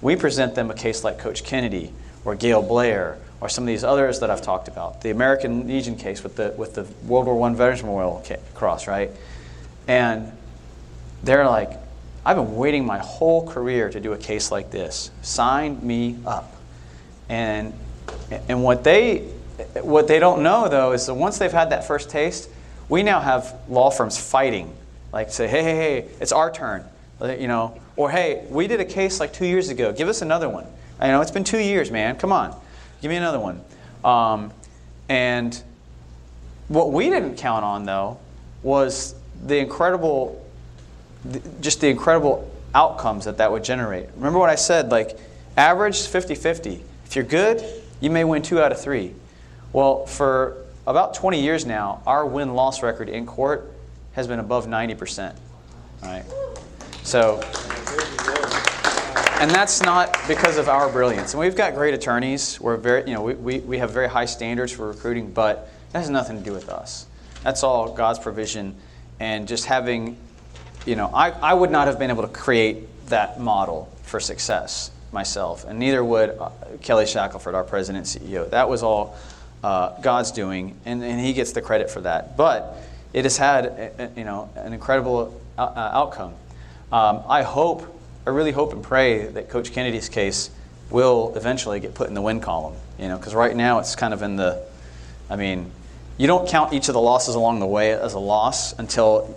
We 0.00 0.16
present 0.16 0.54
them 0.54 0.70
a 0.70 0.74
case 0.74 1.02
like 1.02 1.18
Coach 1.18 1.44
Kennedy 1.44 1.92
or 2.24 2.34
Gail 2.34 2.62
Blair 2.62 3.18
or 3.40 3.48
some 3.48 3.64
of 3.64 3.68
these 3.68 3.84
others 3.84 4.20
that 4.20 4.30
I've 4.30 4.42
talked 4.42 4.68
about. 4.68 5.02
The 5.02 5.10
American 5.10 5.66
Legion 5.66 5.96
case 5.96 6.22
with 6.22 6.36
the 6.36 6.54
with 6.56 6.74
the 6.74 6.86
World 7.06 7.26
War 7.26 7.36
One 7.36 7.54
Veterans 7.56 7.82
Memorial 7.82 8.24
Cross, 8.54 8.86
right? 8.86 9.10
And 9.86 10.32
they're 11.22 11.46
like, 11.46 11.72
I've 12.24 12.36
been 12.36 12.56
waiting 12.56 12.84
my 12.84 12.98
whole 12.98 13.46
career 13.46 13.90
to 13.90 14.00
do 14.00 14.12
a 14.12 14.18
case 14.18 14.50
like 14.50 14.70
this. 14.70 15.10
Sign 15.22 15.84
me 15.84 16.18
up. 16.26 16.54
And 17.28 17.72
and 18.48 18.62
what 18.62 18.84
they 18.84 19.28
what 19.82 20.08
they 20.08 20.18
don't 20.18 20.42
know 20.42 20.68
though 20.68 20.92
is 20.92 21.06
that 21.06 21.14
once 21.14 21.38
they've 21.38 21.52
had 21.52 21.70
that 21.70 21.86
first 21.86 22.10
taste, 22.10 22.48
we 22.88 23.02
now 23.02 23.20
have 23.20 23.54
law 23.68 23.90
firms 23.90 24.18
fighting, 24.18 24.74
like 25.12 25.30
say, 25.30 25.46
hey, 25.48 25.62
hey, 25.62 25.76
hey, 25.76 26.08
it's 26.20 26.32
our 26.32 26.50
turn, 26.50 26.84
you 27.20 27.48
know, 27.48 27.78
or 27.96 28.10
hey, 28.10 28.46
we 28.48 28.66
did 28.66 28.80
a 28.80 28.84
case 28.84 29.20
like 29.20 29.32
two 29.32 29.46
years 29.46 29.68
ago. 29.68 29.92
Give 29.92 30.08
us 30.08 30.22
another 30.22 30.48
one. 30.48 30.66
I 31.00 31.08
know 31.08 31.20
it's 31.20 31.30
been 31.30 31.44
two 31.44 31.58
years, 31.58 31.90
man. 31.90 32.16
Come 32.16 32.32
on, 32.32 32.54
give 33.02 33.10
me 33.10 33.16
another 33.16 33.40
one. 33.40 33.62
Um, 34.04 34.52
and 35.08 35.60
what 36.68 36.92
we 36.92 37.10
didn't 37.10 37.36
count 37.36 37.64
on 37.64 37.84
though 37.84 38.18
was 38.62 39.14
the 39.44 39.58
incredible, 39.58 40.44
just 41.60 41.80
the 41.80 41.88
incredible 41.88 42.50
outcomes 42.74 43.24
that 43.24 43.38
that 43.38 43.50
would 43.50 43.64
generate. 43.64 44.08
Remember 44.16 44.38
what 44.38 44.50
I 44.50 44.54
said? 44.54 44.90
Like 44.90 45.18
average 45.56 45.96
50-50. 45.96 46.82
If 47.08 47.16
you're 47.16 47.24
good, 47.24 47.64
you 48.00 48.10
may 48.10 48.22
win 48.22 48.42
two 48.42 48.60
out 48.60 48.70
of 48.70 48.78
three. 48.78 49.14
Well, 49.72 50.04
for 50.04 50.66
about 50.86 51.14
20 51.14 51.40
years 51.40 51.64
now, 51.64 52.02
our 52.06 52.26
win 52.26 52.52
loss 52.52 52.82
record 52.82 53.08
in 53.08 53.24
court 53.24 53.72
has 54.12 54.26
been 54.26 54.38
above 54.38 54.66
90%. 54.66 55.34
Right? 56.02 56.22
So, 57.04 57.40
and 59.40 59.50
that's 59.50 59.80
not 59.80 60.18
because 60.28 60.58
of 60.58 60.68
our 60.68 60.92
brilliance. 60.92 61.32
And 61.32 61.40
we've 61.40 61.56
got 61.56 61.74
great 61.74 61.94
attorneys. 61.94 62.60
We're 62.60 62.76
very, 62.76 63.08
you 63.08 63.14
know, 63.14 63.22
we, 63.22 63.34
we, 63.36 63.58
we 63.60 63.78
have 63.78 63.90
very 63.90 64.10
high 64.10 64.26
standards 64.26 64.72
for 64.72 64.86
recruiting, 64.86 65.30
but 65.30 65.70
that 65.92 66.00
has 66.00 66.10
nothing 66.10 66.36
to 66.36 66.44
do 66.44 66.52
with 66.52 66.68
us. 66.68 67.06
That's 67.42 67.62
all 67.62 67.90
God's 67.94 68.18
provision 68.18 68.76
and 69.18 69.48
just 69.48 69.64
having, 69.64 70.18
you 70.84 70.94
know, 70.94 71.06
I, 71.14 71.30
I 71.30 71.54
would 71.54 71.70
not 71.70 71.86
have 71.86 71.98
been 71.98 72.10
able 72.10 72.24
to 72.24 72.28
create 72.28 73.06
that 73.06 73.40
model 73.40 73.90
for 74.02 74.20
success 74.20 74.90
myself, 75.12 75.64
and 75.64 75.78
neither 75.78 76.04
would 76.04 76.30
uh, 76.38 76.50
Kelly 76.82 77.06
Shackelford, 77.06 77.54
our 77.54 77.64
president 77.64 78.06
CEO. 78.06 78.48
That 78.50 78.68
was 78.68 78.82
all 78.82 79.16
uh, 79.64 79.98
God's 80.00 80.30
doing, 80.32 80.76
and, 80.84 81.02
and 81.02 81.20
he 81.20 81.32
gets 81.32 81.52
the 81.52 81.62
credit 81.62 81.90
for 81.90 82.00
that. 82.02 82.36
But 82.36 82.76
it 83.12 83.24
has 83.24 83.36
had, 83.36 83.66
a- 83.66 84.02
a- 84.04 84.10
you 84.18 84.24
know, 84.24 84.50
an 84.56 84.72
incredible 84.72 85.40
uh, 85.56 85.62
uh, 85.62 85.90
outcome. 85.94 86.34
Um, 86.92 87.22
I 87.28 87.42
hope, 87.42 87.84
I 88.26 88.30
really 88.30 88.52
hope 88.52 88.72
and 88.72 88.82
pray 88.82 89.26
that 89.26 89.48
Coach 89.48 89.72
Kennedy's 89.72 90.08
case 90.08 90.50
will 90.90 91.32
eventually 91.36 91.80
get 91.80 91.94
put 91.94 92.08
in 92.08 92.14
the 92.14 92.22
win 92.22 92.40
column. 92.40 92.74
You 92.98 93.08
know, 93.08 93.16
because 93.18 93.34
right 93.34 93.54
now 93.54 93.78
it's 93.78 93.94
kind 93.96 94.12
of 94.14 94.22
in 94.22 94.36
the, 94.36 94.62
I 95.30 95.36
mean, 95.36 95.70
you 96.16 96.26
don't 96.26 96.48
count 96.48 96.72
each 96.72 96.88
of 96.88 96.94
the 96.94 97.00
losses 97.00 97.34
along 97.34 97.60
the 97.60 97.66
way 97.66 97.92
as 97.92 98.14
a 98.14 98.18
loss 98.18 98.78
until 98.78 99.36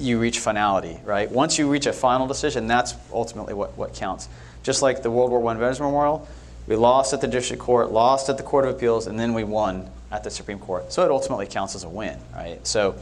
you 0.00 0.18
reach 0.18 0.38
finality, 0.38 0.98
right? 1.04 1.30
Once 1.30 1.58
you 1.58 1.70
reach 1.70 1.86
a 1.86 1.92
final 1.92 2.26
decision, 2.26 2.66
that's 2.66 2.94
ultimately 3.12 3.54
what, 3.54 3.76
what 3.76 3.94
counts. 3.94 4.28
Just 4.62 4.82
like 4.82 5.02
the 5.02 5.10
World 5.10 5.30
War 5.30 5.46
I 5.46 5.54
Veterans 5.54 5.80
Memorial, 5.80 6.26
we 6.66 6.76
lost 6.76 7.12
at 7.12 7.20
the 7.20 7.28
district 7.28 7.62
court, 7.62 7.90
lost 7.92 8.28
at 8.28 8.36
the 8.36 8.42
Court 8.42 8.64
of 8.64 8.74
Appeals, 8.74 9.06
and 9.06 9.18
then 9.18 9.34
we 9.34 9.44
won 9.44 9.90
at 10.10 10.24
the 10.24 10.30
Supreme 10.30 10.58
Court. 10.58 10.92
So 10.92 11.04
it 11.04 11.10
ultimately 11.10 11.46
counts 11.46 11.74
as 11.74 11.84
a 11.84 11.88
win, 11.88 12.18
right? 12.34 12.64
So 12.66 12.96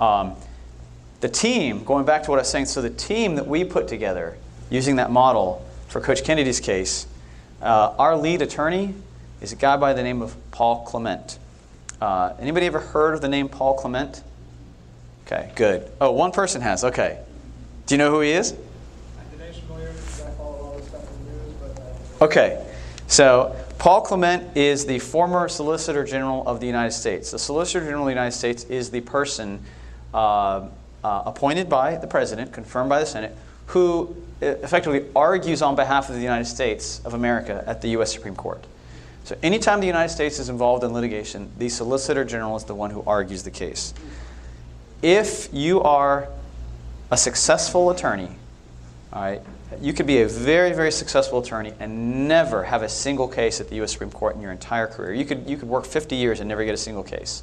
um, 0.00 0.34
the 1.20 1.28
team, 1.28 1.84
going 1.84 2.04
back 2.04 2.22
to 2.24 2.30
what 2.30 2.38
I 2.38 2.42
was 2.42 2.50
saying, 2.50 2.66
so 2.66 2.82
the 2.82 2.90
team 2.90 3.36
that 3.36 3.46
we 3.46 3.64
put 3.64 3.88
together 3.88 4.36
using 4.70 4.96
that 4.96 5.10
model 5.10 5.64
for 5.88 6.00
Coach 6.00 6.24
Kennedy's 6.24 6.60
case, 6.60 7.06
uh, 7.62 7.94
our 7.98 8.16
lead 8.16 8.42
attorney 8.42 8.94
is 9.40 9.52
a 9.52 9.56
guy 9.56 9.76
by 9.76 9.92
the 9.92 10.02
name 10.02 10.22
of 10.22 10.36
Paul 10.50 10.84
Clement. 10.84 11.38
Uh, 12.00 12.34
anybody 12.38 12.66
ever 12.66 12.80
heard 12.80 13.14
of 13.14 13.20
the 13.20 13.28
name 13.28 13.48
Paul 13.48 13.74
Clement? 13.74 14.22
Okay, 15.26 15.50
good. 15.56 15.90
Oh, 16.00 16.12
one 16.12 16.30
person 16.30 16.60
has. 16.60 16.84
Okay. 16.84 17.18
Do 17.86 17.94
you 17.94 17.98
know 17.98 18.10
who 18.10 18.20
he 18.20 18.30
is? 18.30 18.54
Okay. 22.20 22.64
So, 23.08 23.56
Paul 23.78 24.02
Clement 24.02 24.56
is 24.56 24.86
the 24.86 25.00
former 25.00 25.48
Solicitor 25.48 26.04
General 26.04 26.46
of 26.46 26.60
the 26.60 26.66
United 26.66 26.92
States. 26.92 27.32
The 27.32 27.38
Solicitor 27.38 27.84
General 27.84 28.02
of 28.02 28.06
the 28.06 28.12
United 28.12 28.36
States 28.36 28.64
is 28.64 28.90
the 28.90 29.00
person 29.00 29.60
uh, 30.14 30.68
uh, 31.02 31.22
appointed 31.26 31.68
by 31.68 31.96
the 31.96 32.06
President, 32.06 32.52
confirmed 32.52 32.88
by 32.88 33.00
the 33.00 33.06
Senate, 33.06 33.36
who 33.66 34.16
uh, 34.40 34.46
effectively 34.46 35.06
argues 35.14 35.60
on 35.60 35.74
behalf 35.74 36.08
of 36.08 36.14
the 36.14 36.22
United 36.22 36.46
States 36.46 37.00
of 37.04 37.14
America 37.14 37.64
at 37.66 37.82
the 37.82 37.88
U.S. 37.90 38.12
Supreme 38.12 38.36
Court. 38.36 38.64
So, 39.24 39.36
anytime 39.42 39.80
the 39.80 39.88
United 39.88 40.12
States 40.12 40.38
is 40.38 40.48
involved 40.48 40.84
in 40.84 40.92
litigation, 40.92 41.50
the 41.58 41.68
Solicitor 41.68 42.24
General 42.24 42.56
is 42.56 42.64
the 42.64 42.76
one 42.76 42.90
who 42.90 43.02
argues 43.06 43.42
the 43.42 43.50
case. 43.50 43.92
If 45.02 45.48
you 45.52 45.82
are 45.82 46.28
a 47.10 47.16
successful 47.16 47.90
attorney, 47.90 48.30
all 49.12 49.22
right, 49.22 49.42
you 49.80 49.92
could 49.92 50.06
be 50.06 50.22
a 50.22 50.28
very, 50.28 50.72
very 50.72 50.92
successful 50.92 51.40
attorney 51.40 51.72
and 51.80 52.28
never 52.28 52.64
have 52.64 52.82
a 52.82 52.88
single 52.88 53.28
case 53.28 53.60
at 53.60 53.68
the 53.68 53.76
U.S. 53.76 53.92
Supreme 53.92 54.10
Court 54.10 54.36
in 54.36 54.40
your 54.40 54.52
entire 54.52 54.86
career. 54.86 55.12
You 55.12 55.24
could, 55.24 55.48
you 55.48 55.56
could 55.56 55.68
work 55.68 55.84
50 55.84 56.16
years 56.16 56.40
and 56.40 56.48
never 56.48 56.64
get 56.64 56.74
a 56.74 56.78
single 56.78 57.02
case. 57.02 57.42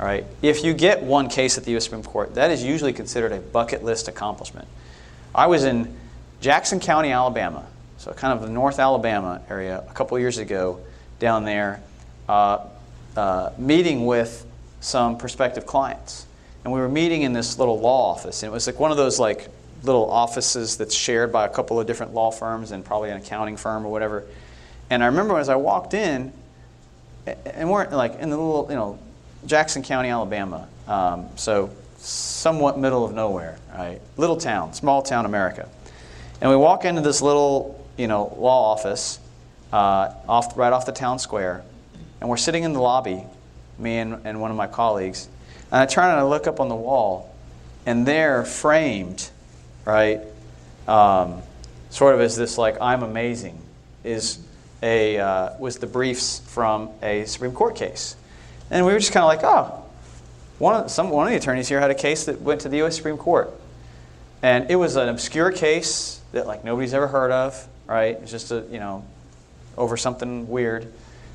All 0.00 0.06
right. 0.06 0.24
If 0.42 0.64
you 0.64 0.74
get 0.74 1.02
one 1.02 1.28
case 1.28 1.56
at 1.58 1.64
the 1.64 1.70
U.S. 1.72 1.84
Supreme 1.84 2.02
Court, 2.02 2.34
that 2.34 2.50
is 2.50 2.64
usually 2.64 2.92
considered 2.92 3.32
a 3.32 3.38
bucket 3.38 3.84
list 3.84 4.08
accomplishment. 4.08 4.66
I 5.34 5.46
was 5.46 5.64
in 5.64 5.96
Jackson 6.40 6.80
County, 6.80 7.10
Alabama, 7.12 7.64
so 7.98 8.12
kind 8.12 8.36
of 8.36 8.42
the 8.42 8.52
North 8.52 8.80
Alabama 8.80 9.40
area, 9.48 9.84
a 9.88 9.92
couple 9.92 10.18
years 10.18 10.38
ago, 10.38 10.80
down 11.20 11.44
there, 11.44 11.80
uh, 12.28 12.66
uh, 13.16 13.50
meeting 13.56 14.04
with 14.04 14.44
some 14.80 15.16
prospective 15.16 15.66
clients, 15.66 16.26
and 16.64 16.72
we 16.72 16.80
were 16.80 16.88
meeting 16.88 17.22
in 17.22 17.32
this 17.32 17.58
little 17.58 17.80
law 17.80 18.12
office, 18.12 18.42
and 18.42 18.50
it 18.50 18.52
was 18.52 18.66
like 18.66 18.78
one 18.78 18.90
of 18.90 18.96
those 18.96 19.18
like 19.18 19.48
little 19.82 20.10
offices 20.10 20.76
that's 20.76 20.94
shared 20.94 21.32
by 21.32 21.44
a 21.44 21.48
couple 21.48 21.80
of 21.80 21.86
different 21.86 22.14
law 22.14 22.30
firms 22.30 22.70
and 22.70 22.84
probably 22.84 23.10
an 23.10 23.16
accounting 23.16 23.56
firm 23.56 23.84
or 23.84 23.90
whatever. 23.90 24.24
And 24.90 25.02
I 25.02 25.06
remember 25.06 25.38
as 25.38 25.48
I 25.48 25.56
walked 25.56 25.94
in, 25.94 26.32
and 27.26 27.70
we're 27.70 27.88
like 27.88 28.14
in 28.16 28.30
the 28.30 28.36
little, 28.36 28.66
you 28.68 28.76
know, 28.76 28.98
Jackson 29.46 29.82
County, 29.82 30.08
Alabama, 30.08 30.68
um, 30.86 31.28
so 31.36 31.70
somewhat 31.98 32.78
middle 32.78 33.04
of 33.04 33.14
nowhere, 33.14 33.58
right? 33.74 34.00
Little 34.16 34.36
town, 34.36 34.74
small 34.74 35.02
town 35.02 35.24
America. 35.24 35.68
And 36.40 36.50
we 36.50 36.56
walk 36.56 36.84
into 36.84 37.00
this 37.00 37.22
little, 37.22 37.84
you 37.96 38.08
know, 38.08 38.34
law 38.36 38.72
office 38.72 39.20
uh, 39.72 40.12
off, 40.28 40.56
right 40.56 40.72
off 40.72 40.86
the 40.86 40.92
town 40.92 41.18
square, 41.18 41.62
and 42.20 42.28
we're 42.28 42.36
sitting 42.36 42.64
in 42.64 42.72
the 42.72 42.80
lobby, 42.80 43.24
me 43.78 43.98
and, 43.98 44.20
and 44.24 44.40
one 44.40 44.50
of 44.50 44.56
my 44.56 44.66
colleagues, 44.66 45.28
and 45.72 45.80
I 45.80 45.86
turn 45.86 46.10
and 46.10 46.20
I 46.20 46.22
look 46.22 46.46
up 46.46 46.60
on 46.60 46.68
the 46.68 46.76
wall, 46.76 47.34
and 47.86 48.06
there, 48.06 48.44
framed, 48.44 49.30
right, 49.86 50.20
um, 50.86 51.42
sort 51.88 52.14
of 52.14 52.20
as 52.20 52.36
this 52.36 52.58
like 52.58 52.76
"I'm 52.80 53.02
amazing," 53.02 53.58
is 54.04 54.38
a 54.82 55.18
uh, 55.18 55.50
was 55.58 55.78
the 55.78 55.86
briefs 55.86 56.40
from 56.40 56.90
a 57.02 57.24
Supreme 57.24 57.52
Court 57.52 57.74
case, 57.74 58.16
and 58.70 58.84
we 58.84 58.92
were 58.92 58.98
just 58.98 59.12
kind 59.12 59.24
of 59.24 59.28
like, 59.28 59.40
oh, 59.42 59.82
one 60.58 60.84
of 60.84 60.90
some 60.90 61.08
one 61.08 61.26
of 61.26 61.30
the 61.32 61.38
attorneys 61.38 61.68
here 61.68 61.80
had 61.80 61.90
a 61.90 61.94
case 61.94 62.26
that 62.26 62.42
went 62.42 62.60
to 62.60 62.68
the 62.68 62.76
U.S. 62.78 62.96
Supreme 62.96 63.16
Court, 63.16 63.50
and 64.42 64.70
it 64.70 64.76
was 64.76 64.96
an 64.96 65.08
obscure 65.08 65.50
case 65.50 66.20
that 66.32 66.46
like 66.46 66.64
nobody's 66.64 66.92
ever 66.92 67.08
heard 67.08 67.30
of, 67.30 67.66
right? 67.86 68.18
It's 68.20 68.30
just 68.30 68.52
a 68.52 68.62
you 68.70 68.78
know 68.78 69.06
over 69.78 69.96
something 69.96 70.50
weird, 70.50 70.92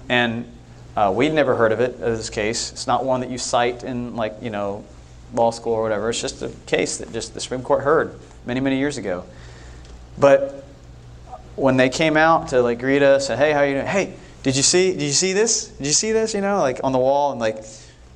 and 0.09 0.45
uh, 0.97 1.11
we'd 1.11 1.31
never 1.31 1.55
heard 1.55 1.71
of 1.71 1.79
it, 1.79 1.93
of 2.01 2.17
this 2.17 2.31
case. 2.31 2.71
It's 2.71 2.87
not 2.87 3.05
one 3.05 3.21
that 3.21 3.29
you 3.29 3.37
cite 3.37 3.83
in 3.83 4.15
like, 4.15 4.33
you 4.41 4.49
know, 4.49 4.83
law 5.31 5.51
school 5.51 5.73
or 5.73 5.83
whatever. 5.83 6.09
It's 6.09 6.19
just 6.19 6.41
a 6.41 6.49
case 6.65 6.97
that 6.97 7.13
just 7.13 7.35
the 7.35 7.39
Supreme 7.39 7.61
Court 7.61 7.83
heard 7.83 8.19
many, 8.47 8.59
many 8.59 8.79
years 8.79 8.97
ago. 8.97 9.23
But 10.17 10.63
when 11.55 11.77
they 11.77 11.89
came 11.89 12.17
out 12.17 12.47
to 12.47 12.63
like 12.63 12.79
greet 12.79 13.03
us, 13.03 13.29
and 13.29 13.39
hey, 13.39 13.51
how 13.51 13.61
you 13.61 13.75
doing? 13.75 13.85
Hey, 13.85 14.15
did 14.41 14.55
you 14.55 14.63
see? 14.63 14.91
Did 14.93 15.03
you 15.03 15.11
see 15.11 15.33
this? 15.33 15.67
Did 15.67 15.85
you 15.85 15.93
see 15.93 16.11
this? 16.13 16.33
You 16.33 16.41
know, 16.41 16.59
like 16.61 16.79
on 16.83 16.93
the 16.93 16.97
wall, 16.97 17.31
and 17.31 17.39
like 17.39 17.63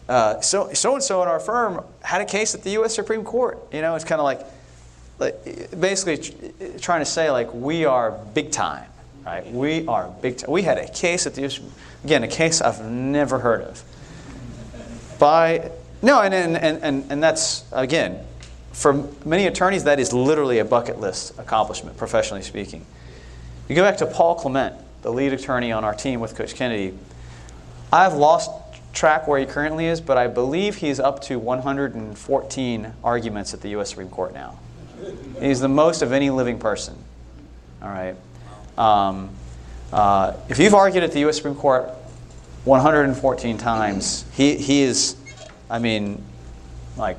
uh, 0.10 0.42
so 0.42 0.74
so 0.74 0.96
and 0.96 1.04
so 1.04 1.22
in 1.22 1.28
our 1.28 1.40
firm 1.40 1.84
had 2.02 2.22
a 2.22 2.26
case 2.26 2.56
at 2.56 2.64
the 2.64 2.72
U.S. 2.72 2.96
Supreme 2.96 3.24
Court. 3.24 3.60
You 3.72 3.82
know, 3.82 3.94
it's 3.94 4.06
kind 4.06 4.20
of 4.20 4.26
like 4.26 4.42
like 5.20 5.80
basically 5.80 6.18
trying 6.80 7.02
to 7.02 7.06
say 7.06 7.30
like 7.30 7.54
we 7.54 7.86
are 7.86 8.12
big 8.34 8.52
time, 8.52 8.90
right? 9.26 9.50
We 9.52 9.88
are 9.88 10.14
big 10.22 10.38
time. 10.38 10.52
We 10.52 10.64
had 10.64 10.78
a 10.78 10.90
case 10.90 11.26
at 11.28 11.36
the. 11.36 11.60
Again, 12.04 12.24
a 12.24 12.28
case 12.28 12.62
I've 12.62 12.84
never 12.84 13.40
heard 13.40 13.62
of. 13.62 13.84
By 15.20 15.72
no, 16.02 16.22
and 16.22 16.34
and, 16.34 16.58
and, 16.58 17.06
and 17.12 17.24
that's 17.24 17.66
again, 17.72 18.26
for 18.72 19.08
many 19.26 19.48
attorneys, 19.48 19.84
that 19.84 20.00
is 20.00 20.14
literally 20.14 20.60
a 20.60 20.66
bucket 20.66 21.00
list 21.00 21.38
accomplishment, 21.38 21.98
professionally 21.98 22.42
speaking. 22.42 22.86
You 23.70 23.76
go 23.76 23.84
back 23.84 23.98
to 23.98 24.06
Paul 24.06 24.36
Clement, 24.36 24.76
the 25.02 25.12
lead 25.12 25.34
attorney 25.34 25.72
on 25.72 25.84
our 25.84 25.94
team 25.94 26.20
with 26.20 26.36
Coach 26.36 26.56
Kennedy. 26.56 26.98
I've 27.94 28.14
lost 28.14 28.50
track 28.94 29.28
where 29.28 29.40
he 29.40 29.46
currently 29.46 29.86
is, 29.86 30.02
but 30.02 30.18
I 30.18 30.28
believe 30.28 30.76
he's 30.76 31.00
up 31.00 31.22
to 31.24 31.40
114 31.40 32.94
arguments 33.04 33.54
at 33.54 33.62
the 33.62 33.70
U.S. 33.70 33.90
Supreme 33.90 34.10
Court 34.10 34.34
now. 34.34 34.60
He's 35.40 35.60
the 35.60 35.68
most 35.68 36.02
of 36.02 36.12
any 36.12 36.30
living 36.30 36.60
person. 36.60 36.96
All 37.82 37.90
right. 37.90 38.16
Um, 38.78 39.30
uh, 39.92 40.34
if 40.50 40.60
you've 40.60 40.74
argued 40.74 41.04
at 41.04 41.12
the 41.12 41.20
U.S. 41.22 41.38
Supreme 41.38 41.56
Court 41.56 41.90
114 42.64 43.58
times, 43.58 44.26
he, 44.34 44.56
he 44.56 44.84
is, 44.84 45.16
I 45.70 45.80
mean, 45.80 46.24
like, 46.98 47.18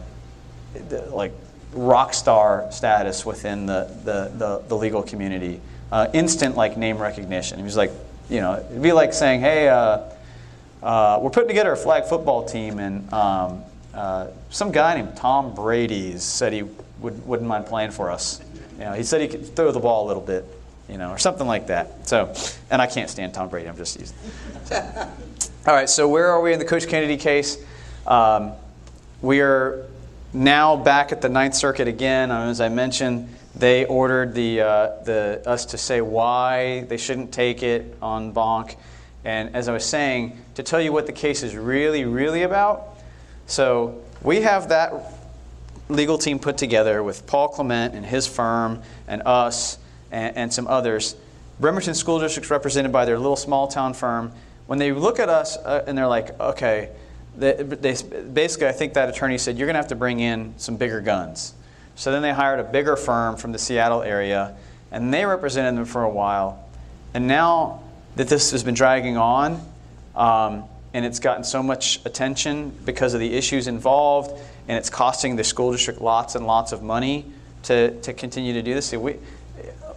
like 1.11 1.33
rock 1.73 2.15
star 2.15 2.71
status 2.71 3.27
within 3.27 3.67
the, 3.67 3.91
the, 4.05 4.33
the, 4.37 4.63
the 4.69 4.77
legal 4.77 5.03
community. 5.03 5.61
Uh, 5.91 6.09
instant 6.15 6.57
like 6.57 6.79
name 6.79 6.97
recognition. 6.97 7.59
He 7.59 7.65
was 7.65 7.77
like, 7.77 7.91
you 8.31 8.41
know, 8.41 8.55
it'd 8.55 8.83
be 8.83 8.93
like 8.93 9.13
saying, 9.13 9.41
hey, 9.41 9.69
uh, 9.69 10.01
uh, 10.83 11.19
we're 11.21 11.31
putting 11.31 11.49
together 11.49 11.73
a 11.73 11.77
flag 11.77 12.07
football 12.07 12.45
team, 12.45 12.79
and 12.79 13.13
um, 13.13 13.63
uh, 13.93 14.29
some 14.49 14.73
guy 14.73 14.95
named 14.95 15.15
Tom 15.17 15.55
Brady 15.55 16.17
said 16.19 16.53
he 16.53 16.63
would, 17.01 17.27
wouldn't 17.27 17.49
mind 17.49 17.67
playing 17.67 17.91
for 17.91 18.11
us. 18.11 18.41
You 18.79 18.85
know, 18.85 18.93
he 18.95 19.03
said 19.03 19.21
he 19.21 19.29
could 19.29 19.55
throw 19.55 19.71
the 19.71 19.81
ball 19.81 20.07
a 20.07 20.09
little 20.09 20.23
bit 20.23 20.47
you 20.93 20.99
know, 20.99 21.11
or 21.11 21.17
something 21.17 21.47
like 21.47 21.69
that. 21.69 22.07
So, 22.07 22.35
and 22.71 22.83
I 22.83 22.87
can't 22.87 23.09
stand 23.09 23.33
Tom 23.33 23.49
Brady. 23.49 23.67
I'm 23.69 23.77
just 23.77 23.99
using. 23.99 24.17
All 25.67 25.75
right. 25.75 25.89
So 25.89 26.07
where 26.07 26.29
are 26.29 26.43
we 26.43 26.53
in 26.53 26.59
the 26.59 26.67
Coach 26.67 26.87
Kennedy 26.87 27.17
case? 27.17 27.57
Um, 28.07 28.53
we 29.23 29.41
are 29.41 29.87
now 30.35 30.77
back 30.77 31.11
at 31.11 31.23
the 31.23 31.31
Ninth 31.31 31.55
Circuit 31.55 31.89
again. 31.89 32.31
As 32.31 32.61
I 32.61 32.69
mentioned, 32.69 33.35
they 33.57 33.87
ordered 33.87 34.35
the 34.35 34.61
uh, 34.61 35.03
the 35.05 35.43
us 35.47 35.65
to 35.67 35.79
say 35.79 36.03
why 36.03 36.83
they 36.83 36.99
shouldn't 36.99 37.33
take 37.33 37.63
it 37.63 37.97
en 38.03 38.33
banc. 38.33 38.77
And 39.25 39.57
as 39.57 39.69
I 39.69 39.73
was 39.73 39.87
saying, 39.87 40.39
to 40.57 40.63
tell 40.63 40.81
you 40.81 40.93
what 40.93 41.07
the 41.07 41.13
case 41.13 41.43
is 41.43 41.57
really, 41.57 42.05
really 42.05 42.43
about. 42.43 42.99
So 43.47 44.03
we 44.21 44.43
have 44.43 44.69
that 44.69 44.93
legal 45.89 46.19
team 46.19 46.39
put 46.39 46.59
together 46.59 47.03
with 47.03 47.27
Paul 47.27 47.49
Clement 47.49 47.95
and 47.95 48.05
his 48.05 48.27
firm 48.27 48.83
and 49.07 49.23
us 49.25 49.79
and, 50.13 50.37
and 50.37 50.53
some 50.53 50.69
others. 50.69 51.17
Bremerton 51.59 51.95
School 51.95 52.21
District's 52.21 52.51
represented 52.51 52.93
by 52.93 53.05
their 53.05 53.19
little 53.19 53.37
small 53.37 53.67
town 53.67 53.95
firm. 53.95 54.33
When 54.67 54.79
they 54.79 54.93
look 54.93 55.19
at 55.19 55.29
us 55.29 55.57
uh, 55.57 55.85
and 55.87 55.99
they're 55.99 56.07
like, 56.07 56.39
okay, 56.39 56.91
they, 57.37 57.55
they, 57.55 57.97
basically, 58.33 58.69
I 58.69 58.73
think 58.73 58.95
that 58.95 59.09
attorney 59.09 59.39
said, 59.39 59.57
you're 59.57 59.67
going 59.67 59.75
to 59.75 59.81
have 59.81 59.89
to 59.89 59.97
bring 59.97 60.21
in 60.21 60.55
some 60.59 60.77
bigger 60.77 61.01
guns. 61.01 61.55
So 61.95 62.13
then 62.13 62.23
they 62.23 62.33
hired 62.33 62.61
a 62.61 62.65
bigger 62.65 62.97
firm 62.97 63.37
from 63.37 63.53
the 63.53 63.59
Seattle 63.59 64.03
area, 64.03 64.55
and 64.91 65.13
they 65.13 65.25
represented 65.25 65.77
them 65.77 65.85
for 65.85 66.05
a 66.05 66.11
while. 66.11 66.69
And 67.15 67.27
now 67.27 67.83
that 68.17 68.29
this 68.29 68.51
has 68.53 68.63
been 68.63 68.75
dragging 68.75 69.17
on, 69.17 69.61
um, 70.15 70.65
and 70.95 71.07
it's 71.07 71.21
gotten 71.21 71.45
so 71.45 71.63
much 71.63 72.01
attention 72.05 72.71
because 72.85 73.15
of 73.15 73.21
the 73.21 73.33
issues 73.33 73.67
involved, 73.67 74.39
and 74.69 74.77
it's 74.77 74.91
costing 74.91 75.37
the 75.37 75.45
school 75.45 75.73
district 75.73 76.01
lots 76.01 76.35
and 76.35 76.47
lots 76.47 76.73
of 76.73 76.83
money 76.83 77.27
to, 77.65 77.99
to 78.03 78.13
continue 78.13 78.53
to 78.53 78.63
do 78.63 78.75
this. 78.75 78.93
We, 78.93 79.17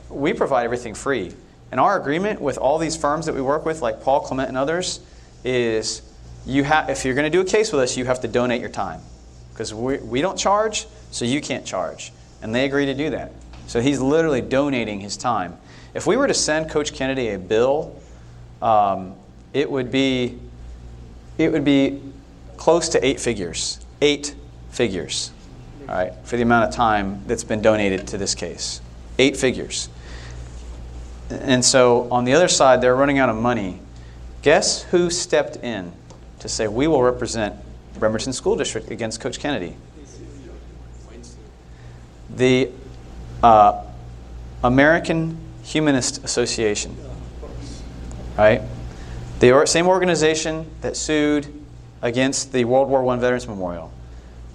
we 0.10 0.34
provide 0.34 0.64
everything 0.66 0.94
free. 0.94 1.34
And 1.72 1.80
our 1.80 2.00
agreement 2.00 2.40
with 2.40 2.58
all 2.58 2.78
these 2.78 2.96
firms 2.96 3.26
that 3.26 3.36
we 3.36 3.42
work 3.42 3.66
with, 3.66 3.82
like 3.82 4.02
Paul 4.02 4.22
Clement 4.22 4.50
and 4.50 4.58
others, 4.58 5.00
is 5.44 6.02
you 6.46 6.64
have 6.64 6.90
if 6.90 7.06
you're 7.06 7.16
going 7.16 7.30
to 7.30 7.36
do 7.36 7.42
a 7.42 7.46
case 7.46 7.72
with 7.72 7.82
us, 7.82 7.98
you 7.98 8.06
have 8.06 8.22
to 8.22 8.28
donate 8.28 8.62
your 8.62 8.70
time 8.70 9.02
because 9.52 9.74
we, 9.74 9.98
we 9.98 10.22
don't 10.22 10.38
charge. 10.38 10.86
so 11.12 11.26
you 11.26 11.42
can't 11.42 11.66
charge. 11.66 12.12
And 12.42 12.54
they 12.54 12.66
agree 12.66 12.86
to 12.86 12.94
do 12.94 13.10
that. 13.12 13.32
So 13.68 13.82
he's 13.82 14.00
literally 14.00 14.42
donating 14.42 15.00
his 15.00 15.18
time. 15.18 15.58
If 15.94 16.06
we 16.06 16.18
were 16.18 16.28
to 16.28 16.34
send 16.34 16.70
Coach 16.70 16.94
Kennedy 16.94 17.30
a 17.30 17.40
bill, 17.40 17.96
um, 18.62 19.16
it 19.54 19.70
would 19.70 19.92
be 19.92 20.38
it 21.38 21.52
would 21.52 21.66
be 21.66 22.02
close 22.58 22.90
to 22.90 23.06
eight 23.06 23.20
figures. 23.20 23.80
Eight 24.02 24.36
figures. 24.70 25.32
All 25.88 25.96
right, 25.96 26.14
for 26.24 26.36
the 26.36 26.44
amount 26.44 26.70
of 26.70 26.76
time 26.76 27.24
that's 27.28 27.44
been 27.44 27.62
donated 27.62 28.08
to 28.08 28.18
this 28.18 28.36
case. 28.36 28.82
Eight 29.20 29.38
figures. 29.38 29.90
And 31.30 31.66
so 31.66 32.08
on 32.12 32.26
the 32.26 32.34
other 32.34 32.48
side, 32.48 32.82
they're 32.82 32.96
running 32.96 33.18
out 33.18 33.30
of 33.30 33.36
money. 33.36 33.80
Guess 34.42 34.84
who 34.84 35.10
stepped 35.10 35.58
in 35.58 35.92
to 36.40 36.48
say, 36.48 36.68
we 36.68 36.88
will 36.88 37.02
represent 37.02 37.56
Bremerton 38.00 38.34
School 38.34 38.56
District 38.56 38.92
against 38.92 39.20
Coach 39.20 39.40
Kennedy? 39.40 39.76
The 42.30 42.70
uh, 43.42 43.84
American 44.64 45.38
Humanist 45.64 46.24
Association. 46.24 46.96
Right? 48.38 48.62
The 49.40 49.66
same 49.66 49.88
organization 49.88 50.70
that 50.82 50.96
sued 50.96 51.48
against 52.02 52.52
the 52.52 52.66
World 52.66 52.90
War 52.90 53.08
I 53.08 53.18
Veterans 53.18 53.48
Memorial. 53.48 53.92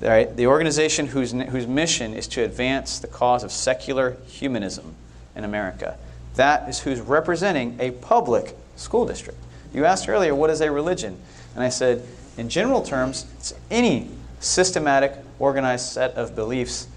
Right? 0.01 0.35
The 0.35 0.47
organization 0.47 1.09
whose, 1.09 1.33
whose 1.33 1.67
mission 1.67 2.15
is 2.15 2.29
to 2.29 2.43
advance 2.43 2.99
the 3.01 3.09
cause 3.09 3.43
of 3.43 3.51
secular 3.51 4.17
humanism 4.29 4.95
in 5.35 5.45
America. 5.45 5.99
That 6.41 6.71
is 6.71 6.81
who's 6.81 7.03
representing 7.03 7.77
a 7.79 7.91
public 7.91 8.57
school 8.75 9.05
district. 9.05 9.39
You 9.75 9.85
asked 9.85 10.09
earlier, 10.09 10.35
what 10.35 10.49
is 10.49 10.63
a 10.63 10.73
religion? 10.73 11.21
And 11.55 11.63
I 11.63 11.69
said, 11.69 12.03
in 12.39 12.49
general 12.49 12.81
terms, 12.81 13.27
it's 13.37 13.53
any 13.71 14.09
systematic, 14.39 15.13
organized 15.39 15.93
set 15.93 16.15
of 16.15 16.35
beliefs 16.35 16.89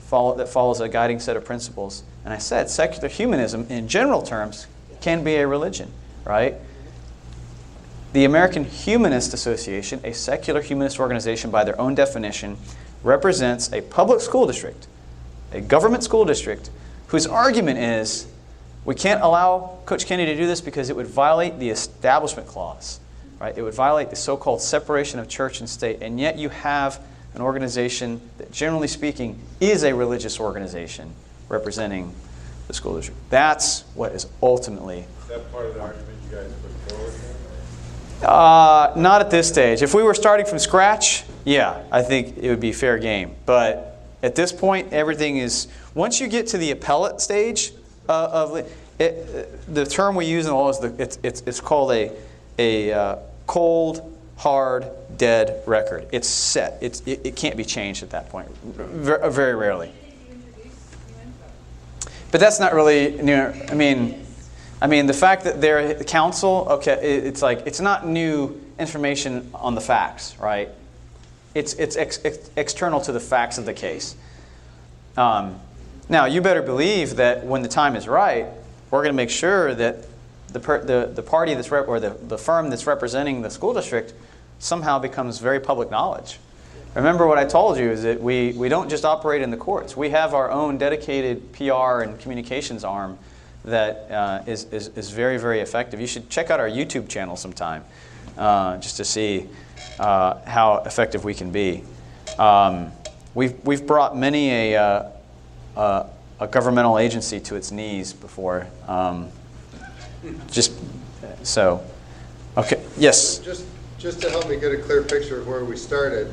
follow, 0.00 0.36
that 0.36 0.46
follows 0.46 0.82
a 0.82 0.90
guiding 0.90 1.20
set 1.20 1.38
of 1.38 1.44
principles. 1.46 2.02
And 2.22 2.34
I 2.34 2.36
said, 2.36 2.68
secular 2.68 3.08
humanism, 3.08 3.66
in 3.70 3.88
general 3.88 4.20
terms, 4.20 4.66
can 5.00 5.24
be 5.24 5.36
a 5.36 5.46
religion, 5.46 5.90
right? 6.26 6.56
The 8.12 8.26
American 8.26 8.66
Humanist 8.66 9.32
Association, 9.32 10.02
a 10.04 10.12
secular 10.12 10.60
humanist 10.60 11.00
organization 11.00 11.50
by 11.50 11.64
their 11.64 11.80
own 11.80 11.94
definition, 11.94 12.58
represents 13.02 13.72
a 13.72 13.80
public 13.80 14.20
school 14.20 14.46
district, 14.46 14.86
a 15.50 15.62
government 15.62 16.04
school 16.04 16.26
district, 16.26 16.68
whose 17.06 17.26
argument 17.26 17.78
is 17.78 18.26
we 18.90 18.96
can't 18.96 19.22
allow 19.22 19.78
Coach 19.86 20.04
Kennedy 20.04 20.32
to 20.32 20.36
do 20.36 20.48
this 20.48 20.60
because 20.60 20.90
it 20.90 20.96
would 20.96 21.06
violate 21.06 21.60
the 21.60 21.70
Establishment 21.70 22.48
Clause. 22.48 22.98
Right? 23.38 23.56
It 23.56 23.62
would 23.62 23.72
violate 23.72 24.10
the 24.10 24.16
so 24.16 24.36
called 24.36 24.60
separation 24.60 25.20
of 25.20 25.28
church 25.28 25.60
and 25.60 25.68
state. 25.68 26.02
And 26.02 26.18
yet 26.18 26.38
you 26.38 26.48
have 26.48 27.00
an 27.36 27.40
organization 27.40 28.20
that, 28.38 28.50
generally 28.50 28.88
speaking, 28.88 29.38
is 29.60 29.84
a 29.84 29.94
religious 29.94 30.40
organization 30.40 31.12
representing 31.48 32.12
the 32.66 32.74
school 32.74 32.96
district. 32.96 33.20
That's 33.30 33.82
what 33.94 34.10
is 34.10 34.26
ultimately. 34.42 35.06
Is 35.22 35.28
that 35.28 35.52
part 35.52 35.66
of 35.66 35.74
the 35.74 35.82
argument 35.82 36.08
you 36.28 36.36
guys 36.36 36.52
put 36.60 36.92
forward? 36.92 38.28
Uh, 38.28 38.92
not 38.96 39.20
at 39.20 39.30
this 39.30 39.46
stage. 39.46 39.82
If 39.82 39.94
we 39.94 40.02
were 40.02 40.14
starting 40.14 40.46
from 40.46 40.58
scratch, 40.58 41.22
yeah, 41.44 41.84
I 41.92 42.02
think 42.02 42.38
it 42.38 42.50
would 42.50 42.58
be 42.58 42.72
fair 42.72 42.98
game. 42.98 43.36
But 43.46 44.02
at 44.24 44.34
this 44.34 44.50
point, 44.50 44.92
everything 44.92 45.36
is. 45.36 45.68
Once 45.94 46.20
you 46.20 46.26
get 46.26 46.48
to 46.48 46.58
the 46.58 46.72
appellate 46.72 47.20
stage 47.20 47.72
uh, 48.08 48.28
of 48.32 48.56
it, 49.00 49.74
the 49.74 49.86
term 49.86 50.14
we 50.14 50.26
use 50.26 50.44
in 50.44 50.50
the 50.50 50.56
law 50.56 50.68
is 50.68 50.78
the, 50.78 50.94
it's, 50.98 51.18
it's, 51.22 51.40
it's 51.46 51.60
called 51.60 51.90
a, 51.92 52.12
a 52.58 52.92
uh, 52.92 53.16
cold, 53.46 54.16
hard, 54.36 54.86
dead 55.16 55.62
record. 55.66 56.06
It's 56.12 56.28
set. 56.28 56.78
It's, 56.82 57.00
it, 57.06 57.20
it 57.24 57.36
can't 57.36 57.56
be 57.56 57.64
changed 57.64 58.02
at 58.02 58.10
that 58.10 58.28
point, 58.28 58.48
very, 58.62 59.32
very 59.32 59.54
rarely. 59.54 59.92
But 62.30 62.40
that's 62.40 62.60
not 62.60 62.74
really 62.74 63.20
new. 63.22 63.34
I 63.34 63.74
mean, 63.74 64.24
I 64.82 64.86
mean, 64.86 65.06
the 65.06 65.14
fact 65.14 65.44
that 65.44 65.60
they're 65.60 65.94
the 65.94 66.04
council, 66.04 66.66
okay, 66.70 66.92
it's 66.92 67.42
like 67.42 67.66
it's 67.66 67.80
not 67.80 68.06
new 68.06 68.60
information 68.78 69.50
on 69.52 69.74
the 69.74 69.80
facts, 69.80 70.38
right? 70.38 70.68
It's 71.54 71.74
it's 71.74 71.96
ex, 71.96 72.20
ex, 72.24 72.50
external 72.56 73.00
to 73.00 73.12
the 73.12 73.18
facts 73.18 73.58
of 73.58 73.64
the 73.64 73.74
case. 73.74 74.14
Um, 75.16 75.58
now, 76.08 76.26
you 76.26 76.40
better 76.40 76.62
believe 76.62 77.16
that 77.16 77.44
when 77.44 77.62
the 77.62 77.68
time 77.68 77.96
is 77.96 78.06
right, 78.06 78.46
we're 78.90 79.02
going 79.02 79.12
to 79.12 79.16
make 79.16 79.30
sure 79.30 79.74
that 79.74 80.04
the, 80.48 80.60
per, 80.60 80.84
the, 80.84 81.10
the 81.14 81.22
party 81.22 81.54
that's 81.54 81.70
rep, 81.70 81.88
or 81.88 82.00
the, 82.00 82.10
the 82.10 82.38
firm 82.38 82.70
that's 82.70 82.86
representing 82.86 83.42
the 83.42 83.50
school 83.50 83.72
district 83.72 84.14
somehow 84.58 84.98
becomes 84.98 85.38
very 85.38 85.60
public 85.60 85.90
knowledge. 85.90 86.38
Remember 86.94 87.26
what 87.26 87.38
I 87.38 87.44
told 87.44 87.78
you 87.78 87.88
is 87.88 88.02
that 88.02 88.20
we, 88.20 88.52
we 88.52 88.68
don't 88.68 88.88
just 88.88 89.04
operate 89.04 89.42
in 89.42 89.50
the 89.50 89.56
courts. 89.56 89.96
We 89.96 90.10
have 90.10 90.34
our 90.34 90.50
own 90.50 90.76
dedicated 90.76 91.52
PR 91.52 92.02
and 92.02 92.18
communications 92.18 92.82
arm 92.82 93.16
that 93.64 94.10
uh, 94.10 94.42
is 94.46 94.64
is, 94.72 94.88
is, 94.96 95.10
very, 95.10 95.36
very 95.36 95.60
effective. 95.60 96.00
You 96.00 96.06
should 96.06 96.30
check 96.30 96.50
out 96.50 96.58
our 96.58 96.68
YouTube 96.68 97.08
channel 97.08 97.36
sometime 97.36 97.84
uh, 98.36 98.78
just 98.78 98.96
to 98.96 99.04
see 99.04 99.48
uh, 99.98 100.40
how 100.46 100.82
effective 100.86 101.24
we 101.24 101.34
can 101.34 101.52
be. 101.52 101.84
Um, 102.38 102.90
we've, 103.34 103.54
we've 103.64 103.86
brought 103.86 104.16
many 104.16 104.72
a, 104.72 104.76
uh, 104.76 105.10
uh, 105.76 106.06
a 106.40 106.46
governmental 106.48 106.98
agency 106.98 107.38
to 107.38 107.54
its 107.54 107.70
knees 107.70 108.12
before. 108.12 108.66
Um, 108.88 109.28
just 110.50 110.72
so, 111.42 111.82
okay, 112.56 112.82
yes? 112.96 113.38
Just, 113.38 113.66
just 113.98 114.20
to 114.22 114.30
help 114.30 114.48
me 114.48 114.58
get 114.58 114.72
a 114.72 114.78
clear 114.78 115.02
picture 115.02 115.38
of 115.40 115.46
where 115.46 115.64
we 115.64 115.76
started, 115.76 116.32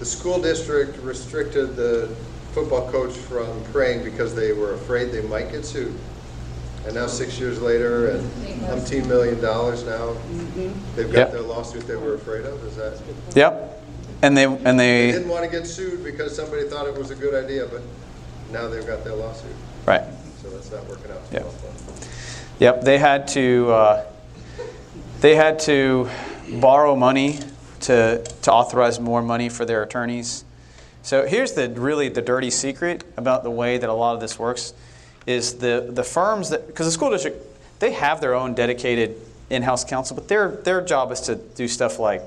the 0.00 0.04
school 0.04 0.40
district 0.40 0.98
restricted 0.98 1.76
the 1.76 2.08
football 2.52 2.90
coach 2.90 3.12
from 3.12 3.62
praying 3.64 4.02
because 4.02 4.34
they 4.34 4.52
were 4.52 4.74
afraid 4.74 5.12
they 5.12 5.22
might 5.22 5.52
get 5.52 5.64
sued. 5.64 5.96
And 6.86 6.94
now, 6.94 7.06
six 7.06 7.38
years 7.38 7.60
later, 7.60 8.10
and 8.10 8.30
umpteen 8.62 9.06
million 9.06 9.38
dollars 9.42 9.84
now, 9.84 10.16
they've 10.96 11.06
got 11.12 11.18
Yep. 11.18 11.32
their 11.32 11.42
lawsuit 11.42 11.86
they 11.86 11.94
were 11.94 12.14
afraid 12.14 12.46
of. 12.46 12.64
Is 12.64 12.76
that? 12.76 12.98
Yep. 13.36 13.82
And 14.22 14.34
they 14.34 14.44
and 14.44 14.80
They 14.80 15.06
they 15.06 15.12
didn't 15.12 15.28
want 15.28 15.44
to 15.44 15.50
get 15.50 15.66
sued 15.66 16.02
because 16.02 16.34
somebody 16.34 16.64
thought 16.64 16.86
it 16.86 16.96
was 16.96 17.10
a 17.10 17.14
good 17.14 17.34
idea, 17.34 17.66
but 17.66 17.82
now 18.52 18.68
they've 18.68 18.86
got 18.86 19.04
their 19.04 19.14
lawsuit. 19.14 19.54
right. 19.86 20.02
So 20.42 20.48
that's 20.50 20.70
not 20.70 20.86
working 20.88 21.10
out 21.10 21.28
too 21.30 21.34
Yep. 21.36 21.44
well. 21.44 21.54
Yep, 22.58 22.82
they 22.82 22.98
had 22.98 23.28
to 23.28 23.70
uh, 23.70 24.04
they 25.20 25.34
had 25.36 25.58
to 25.60 26.08
borrow 26.60 26.96
money 26.96 27.38
to 27.82 28.22
to 28.42 28.52
authorize 28.52 29.00
more 29.00 29.22
money 29.22 29.48
for 29.48 29.64
their 29.64 29.82
attorneys. 29.82 30.44
So 31.02 31.26
here's 31.26 31.52
the 31.52 31.68
really 31.70 32.08
the 32.08 32.22
dirty 32.22 32.50
secret 32.50 33.04
about 33.16 33.42
the 33.42 33.50
way 33.50 33.78
that 33.78 33.88
a 33.88 33.92
lot 33.94 34.14
of 34.14 34.20
this 34.20 34.38
works 34.38 34.74
is 35.26 35.54
the 35.54 35.88
the 35.90 36.04
firms 36.04 36.50
that 36.50 36.66
because 36.66 36.86
the 36.86 36.92
school 36.92 37.10
district 37.10 37.38
they 37.80 37.92
have 37.92 38.20
their 38.20 38.34
own 38.34 38.54
dedicated 38.54 39.16
in-house 39.48 39.84
counsel, 39.84 40.14
but 40.14 40.28
their 40.28 40.48
their 40.50 40.80
job 40.82 41.10
is 41.12 41.20
to 41.22 41.36
do 41.36 41.66
stuff 41.68 41.98
like 41.98 42.22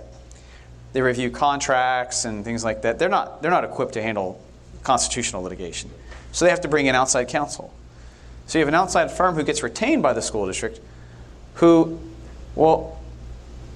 they 0.93 1.01
review 1.01 1.29
contracts 1.31 2.25
and 2.25 2.43
things 2.43 2.63
like 2.63 2.81
that. 2.83 2.97
They're 2.99 3.09
not 3.09 3.41
they're 3.41 3.51
not 3.51 3.63
equipped 3.63 3.93
to 3.93 4.01
handle 4.01 4.39
constitutional 4.83 5.43
litigation, 5.43 5.89
so 6.33 6.43
they 6.43 6.51
have 6.51 6.61
to 6.61 6.67
bring 6.67 6.87
in 6.87 6.95
outside 6.95 7.29
counsel. 7.29 7.73
So 8.47 8.57
you 8.59 8.65
have 8.65 8.67
an 8.67 8.75
outside 8.75 9.09
firm 9.09 9.35
who 9.35 9.43
gets 9.43 9.63
retained 9.63 10.03
by 10.03 10.11
the 10.11 10.21
school 10.21 10.45
district, 10.45 10.81
who, 11.55 11.99
well, 12.55 12.99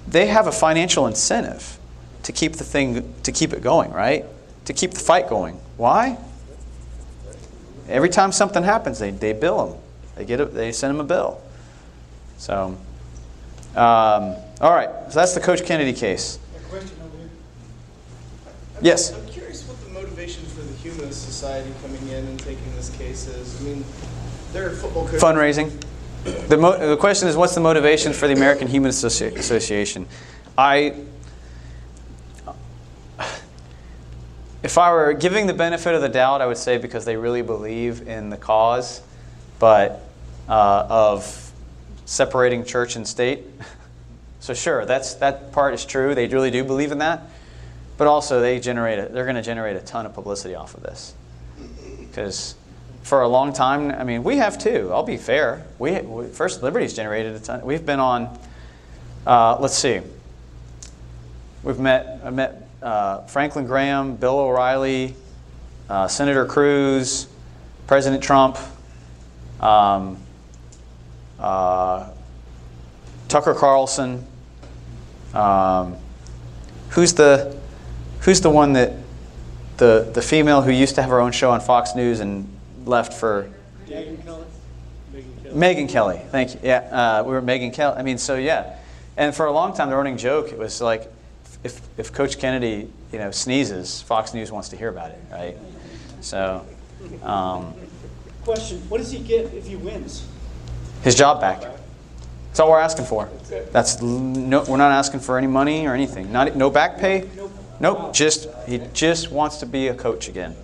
they 0.07 0.27
have 0.27 0.47
a 0.47 0.51
financial 0.51 1.07
incentive 1.07 1.77
to 2.23 2.31
keep 2.33 2.53
the 2.53 2.63
thing 2.63 3.13
to 3.23 3.31
keep 3.31 3.53
it 3.53 3.61
going, 3.61 3.91
right? 3.91 4.25
To 4.65 4.73
keep 4.73 4.91
the 4.91 4.99
fight 4.99 5.29
going. 5.29 5.59
Why? 5.77 6.17
Every 7.87 8.09
time 8.09 8.31
something 8.33 8.63
happens, 8.63 8.99
they, 8.99 9.11
they 9.11 9.31
bill 9.31 9.67
them. 9.67 9.79
They 10.15 10.25
get 10.25 10.41
it. 10.41 10.53
They 10.53 10.71
send 10.71 10.93
them 10.93 10.99
a 10.99 11.07
bill. 11.07 11.41
So, 12.37 12.77
um, 13.75 14.35
all 14.59 14.73
right. 14.73 14.89
So 15.09 15.19
that's 15.19 15.33
the 15.33 15.39
Coach 15.39 15.63
Kennedy 15.63 15.93
case. 15.93 16.39
A 16.55 16.69
question 16.69 16.97
over 17.05 17.17
here. 17.17 17.29
Yes. 18.81 19.13
I'm 19.13 19.25
curious 19.27 19.67
what 19.67 19.79
the 19.81 19.89
motivation 19.91 20.43
for 20.45 20.61
the 20.61 20.76
Humanist 20.87 21.25
Society 21.25 21.71
coming 21.81 22.07
in 22.07 22.25
and 22.25 22.39
taking 22.39 22.73
this 22.75 22.89
case 22.91 23.27
is. 23.27 23.61
I 23.61 23.63
mean, 23.65 23.83
they're 24.53 24.69
football 24.69 25.05
coaches. 25.05 25.21
Fundraising. 25.21 25.71
The, 26.23 26.55
the 26.55 26.97
question 26.97 27.27
is, 27.27 27.35
what's 27.35 27.55
the 27.55 27.61
motivation 27.61 28.13
for 28.13 28.27
the 28.27 28.33
American 28.33 28.67
Humanist 28.67 29.03
Associ- 29.03 29.37
Association? 29.37 30.07
I, 30.57 30.95
if 34.63 34.77
I 34.77 34.91
were 34.91 35.13
giving 35.13 35.47
the 35.47 35.53
benefit 35.53 35.93
of 35.93 36.01
the 36.01 36.09
doubt, 36.09 36.41
I 36.41 36.47
would 36.47 36.57
say 36.57 36.77
because 36.77 37.05
they 37.05 37.17
really 37.17 37.41
believe 37.41 38.07
in 38.07 38.29
the 38.29 38.37
cause, 38.37 39.01
but 39.59 40.01
uh, 40.47 40.87
of 40.89 41.51
separating 42.05 42.63
church 42.63 42.95
and 42.95 43.07
state. 43.07 43.45
So 44.39 44.53
sure, 44.53 44.85
that's 44.85 45.15
that 45.15 45.51
part 45.51 45.73
is 45.73 45.83
true. 45.83 46.15
They 46.15 46.27
really 46.27 46.51
do 46.51 46.63
believe 46.63 46.93
in 46.93 46.99
that, 46.99 47.23
but 47.97 48.07
also 48.07 48.39
they 48.39 48.59
generate 48.59 48.99
a, 48.99 49.09
they're 49.09 49.25
going 49.25 49.35
to 49.35 49.41
generate 49.41 49.75
a 49.75 49.81
ton 49.81 50.05
of 50.05 50.13
publicity 50.13 50.55
off 50.55 50.75
of 50.75 50.83
this 50.83 51.13
because 51.99 52.55
for 53.07 53.21
a 53.21 53.27
long 53.27 53.53
time. 53.53 53.91
I 53.91 54.03
mean, 54.03 54.23
we 54.23 54.37
have 54.37 54.57
too. 54.57 54.89
I'll 54.91 55.03
be 55.03 55.17
fair. 55.17 55.65
We, 55.79 55.99
we 56.01 56.27
First 56.27 56.61
Liberty's 56.61 56.93
generated 56.93 57.35
a 57.35 57.39
ton. 57.39 57.65
We've 57.65 57.85
been 57.85 57.99
on. 57.99 58.37
Uh, 59.25 59.57
let's 59.59 59.77
see. 59.77 60.01
We've 61.63 61.79
met. 61.79 62.19
I 62.23 62.29
met 62.29 62.67
uh, 62.83 63.21
Franklin 63.21 63.65
Graham, 63.65 64.17
Bill 64.17 64.37
O'Reilly, 64.39 65.15
uh, 65.89 66.07
Senator 66.07 66.45
Cruz, 66.45 67.27
President 67.87 68.21
Trump, 68.21 68.57
um, 69.61 70.17
uh, 71.39 72.09
Tucker 73.29 73.53
Carlson. 73.53 74.25
Um, 75.33 75.95
who's 76.89 77.13
the 77.13 77.57
who's 78.27 78.41
the 78.41 78.49
one 78.49 78.73
that 78.73 78.91
the 79.77 80.11
the 80.13 80.21
female 80.21 80.61
who 80.61 80.69
used 80.69 80.95
to 80.95 81.01
have 81.01 81.09
her 81.09 81.21
own 81.21 81.31
show 81.31 81.49
on 81.49 81.61
Fox 81.61 81.95
News 81.95 82.19
and 82.19 82.45
left 82.85 83.13
for 83.13 83.49
Megyn 83.87 84.21
Kelly? 84.23 84.45
Megyn 85.45 85.89
Kelly. 85.89 86.21
Thank 86.29 86.53
you. 86.53 86.59
Yeah, 86.61 87.19
uh, 87.19 87.23
we 87.23 87.31
were 87.31 87.41
Megyn 87.41 87.73
Kelly. 87.73 87.95
I 87.97 88.03
mean, 88.03 88.17
so 88.17 88.35
yeah, 88.35 88.75
and 89.15 89.33
for 89.33 89.45
a 89.45 89.51
long 89.51 89.73
time, 89.73 89.89
the 89.89 89.95
running 89.95 90.17
joke 90.17 90.51
it 90.51 90.57
was 90.57 90.81
like, 90.81 91.09
if 91.63 91.79
if 91.97 92.11
Coach 92.11 92.37
Kennedy, 92.37 92.91
you 93.13 93.17
know, 93.17 93.31
sneezes, 93.31 94.01
Fox 94.01 94.33
News 94.33 94.51
wants 94.51 94.67
to 94.69 94.75
hear 94.75 94.89
about 94.89 95.11
it, 95.11 95.19
right? 95.31 95.55
So, 96.19 96.65
um, 97.23 97.73
Question, 98.43 98.79
what 98.89 98.97
does 98.97 99.11
he 99.11 99.19
get 99.19 99.53
if 99.53 99.67
he 99.67 99.77
wins? 99.77 100.27
his 101.01 101.15
job 101.15 101.39
back. 101.39 101.61
That's 101.61 102.59
all 102.59 102.71
we're 102.71 102.79
asking 102.79 103.05
for. 103.05 103.29
That's 103.71 104.01
no, 104.01 104.65
we're 104.67 104.77
not 104.77 104.91
asking 104.91 105.21
for 105.21 105.37
any 105.37 105.47
money 105.47 105.87
or 105.87 105.93
anything. 105.93 106.33
Not 106.33 106.55
no 106.57 106.69
back 106.69 106.97
pay. 106.97 107.29
Nope. 107.79 108.13
Just 108.13 108.47
he 108.67 108.79
just 108.93 109.31
wants 109.31 109.57
to 109.57 109.65
be 109.65 109.87
a 109.87 109.93
coach 109.93 110.27
again. 110.27 110.55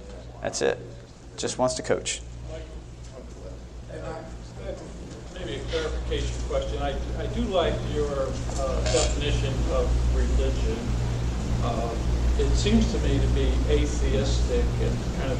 That's 0.42 0.62
it. 0.62 0.80
Just 1.38 1.58
wants 1.58 1.76
to 1.76 1.84
coach. 1.84 2.22
Maybe 5.34 5.56
a 5.56 5.60
clarification 5.72 6.36
question. 6.50 6.82
I, 6.82 6.96
I 7.20 7.26
do 7.28 7.42
like 7.42 7.74
your 7.94 8.10
uh, 8.10 8.84
definition 8.92 9.54
of 9.72 9.90
religion. 10.16 10.78
Uh, 11.64 11.90
It 12.40 12.50
seems 12.58 12.92
to 12.92 12.98
me 13.06 13.20
to 13.20 13.28
be 13.38 13.54
atheistic 13.70 14.66
and 14.82 14.96
kind 15.22 15.32
of 15.32 15.40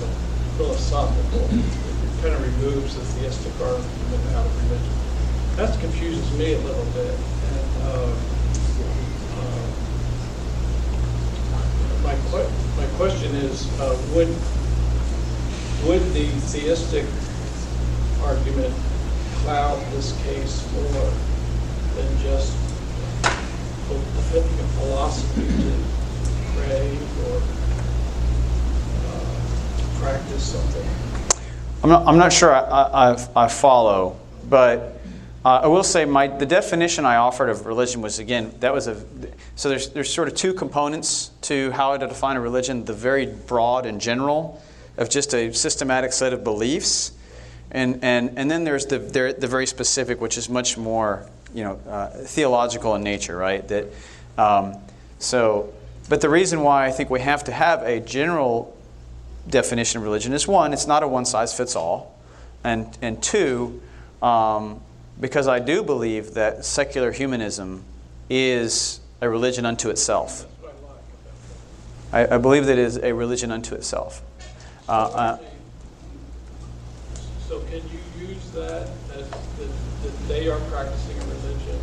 philosophical. 0.58 1.42
It 1.50 2.22
kind 2.22 2.34
of 2.38 2.42
removes 2.54 2.94
the 2.96 3.02
theistic 3.18 3.54
argument 3.60 4.22
out 4.38 4.46
of 4.46 4.54
religion. 4.70 4.94
That 5.58 5.74
confuses 5.82 6.30
me 6.38 6.54
a 6.54 6.60
little 6.62 6.86
bit. 6.94 7.18
And 7.18 7.70
uh, 7.82 8.14
my 12.04 12.16
my 12.78 12.86
question 12.98 13.34
is, 13.36 13.68
uh, 13.80 13.96
would, 14.14 14.28
would 15.88 16.02
the 16.14 16.28
theistic 16.52 17.06
argument 18.24 18.74
cloud 19.44 19.80
this 19.94 20.12
case 20.24 20.64
more 20.74 21.12
than 21.96 22.18
just 22.20 22.52
defending 24.16 24.60
a 24.60 24.68
philosophy 24.80 25.42
to 25.46 26.60
pray 26.60 26.98
or 27.26 27.42
uh, 29.08 30.00
practice 30.02 30.44
something? 30.44 30.88
I'm 31.84 31.90
not, 31.90 32.08
I'm 32.08 32.18
not 32.18 32.32
sure 32.34 32.54
I, 32.54 32.60
I, 32.62 33.12
I- 33.14 33.28
I 33.46 33.48
follow, 33.48 34.18
but 34.50 35.00
uh, 35.44 35.62
I 35.64 35.68
will 35.68 35.84
say 35.84 36.06
my, 36.06 36.28
the 36.28 36.46
definition 36.46 37.06
I 37.06 37.18
offered 37.18 37.50
of 37.50 37.66
religion 37.66 38.02
was, 38.02 38.20
again, 38.20 38.54
that 38.62 38.74
was 38.74 38.88
a, 38.88 38.96
so 39.56 39.70
there's, 39.70 39.90
there's 39.90 40.12
sort 40.12 40.28
of 40.28 40.36
two 40.36 40.54
components 40.54 41.32
to 41.42 41.72
how 41.72 41.96
to 41.98 42.08
define 42.08 42.38
a 42.38 42.42
religion 42.42 42.86
the 42.86 42.94
very 42.94 43.26
broad 43.26 43.86
and 43.86 44.02
general 44.02 44.62
of 44.98 45.10
just 45.10 45.34
a 45.34 45.54
systematic 45.54 46.14
set 46.14 46.34
of 46.34 46.44
beliefs. 46.44 47.12
And, 47.72 48.04
and, 48.04 48.38
and 48.38 48.50
then 48.50 48.64
there's 48.64 48.86
the, 48.86 49.00
the, 49.00 49.36
the 49.38 49.48
very 49.48 49.66
specific, 49.66 50.22
which 50.22 50.38
is 50.38 50.50
much 50.50 50.78
more 50.78 51.28
you 51.54 51.64
know, 51.64 51.80
uh, 51.88 52.10
theological 52.10 52.96
in 52.96 53.04
nature, 53.04 53.38
right? 53.38 53.68
That, 53.68 53.88
um, 54.38 54.78
so, 55.20 55.74
but 56.10 56.22
the 56.22 56.30
reason 56.30 56.62
why 56.62 56.86
I 56.86 56.92
think 56.92 57.10
we 57.10 57.22
have 57.22 57.44
to 57.46 57.52
have 57.52 57.84
a 57.84 58.00
general 58.00 58.76
definition 59.48 60.00
of 60.00 60.04
religion 60.04 60.34
is 60.34 60.48
one, 60.48 60.74
it's 60.74 60.88
not 60.88 61.04
a 61.04 61.08
one 61.08 61.26
size 61.26 61.56
fits 61.56 61.76
all, 61.76 62.18
and 62.64 62.98
and 63.02 63.22
two, 63.22 63.82
um, 64.22 64.82
because 65.20 65.48
I 65.48 65.60
do 65.60 65.84
believe 65.84 66.34
that 66.34 66.66
secular 66.66 67.12
humanism 67.12 67.84
is 68.30 69.00
a 69.24 69.30
religion 69.30 69.66
unto 69.66 69.90
itself. 69.90 70.46
I, 72.12 72.36
I 72.36 72.38
believe 72.38 72.66
that 72.66 72.78
it 72.78 72.86
is 72.86 72.98
a 72.98 73.14
religion 73.14 73.52
unto 73.52 73.74
itself. 73.74 74.22
Uh, 74.88 74.92
uh, 74.92 75.38
So 77.48 77.62
can 77.62 77.82
you 77.90 78.28
use 78.28 78.52
that 78.52 78.90
as 79.16 79.30
that, 79.30 79.70
that 80.04 80.28
they 80.28 80.50
are 80.50 80.60
practicing 80.72 81.16
a 81.18 81.26
religion, 81.26 81.80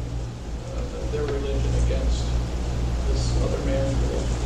uh, 0.75 1.13
their 1.13 1.23
religion 1.23 1.75
against 1.87 2.27
this 3.09 3.43
other 3.43 3.65
man's 3.65 3.95
religion? 4.03 4.37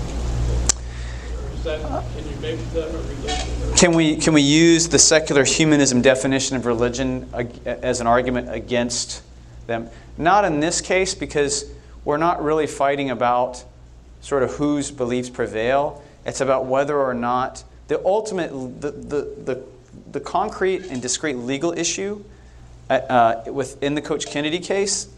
Or 1.42 1.51
is 1.53 1.64
that, 1.64 1.80
can 2.14 2.28
you 2.30 2.36
make 2.36 2.61
them 2.72 2.95
a 2.95 2.99
religion? 2.99 3.76
Can 3.76 3.92
we, 3.92 4.16
can 4.16 4.34
we 4.34 4.42
use 4.42 4.88
the 4.88 5.01
secular 5.01 5.42
humanism 5.42 6.01
definition 6.01 6.57
of 6.57 6.64
religion 6.64 7.28
as 7.64 8.01
an 8.01 8.07
argument 8.07 8.55
against 8.55 9.22
them? 9.66 9.90
Not 10.16 10.45
in 10.45 10.61
this 10.61 10.80
case, 10.80 11.12
because 11.14 11.74
we're 12.05 12.16
not 12.16 12.42
really 12.42 12.66
fighting 12.66 13.11
about 13.11 13.64
sort 14.20 14.42
of 14.42 14.52
whose 14.55 14.90
beliefs 14.90 15.30
prevail. 15.30 16.02
It's 16.24 16.40
about 16.40 16.66
whether 16.66 16.98
or 16.98 17.14
not 17.14 17.64
the 17.88 18.05
ultimate, 18.05 18.50
the, 18.80 18.90
the, 18.90 19.22
the, 19.44 19.62
the 20.12 20.20
concrete 20.20 20.86
and 20.86 21.02
discrete 21.02 21.36
legal 21.36 21.72
issue 21.72 22.24
uh, 22.88 22.94
uh, 22.94 23.52
within 23.52 23.94
the 23.94 24.02
Coach 24.02 24.26
Kennedy 24.26 24.59
case 24.59 25.09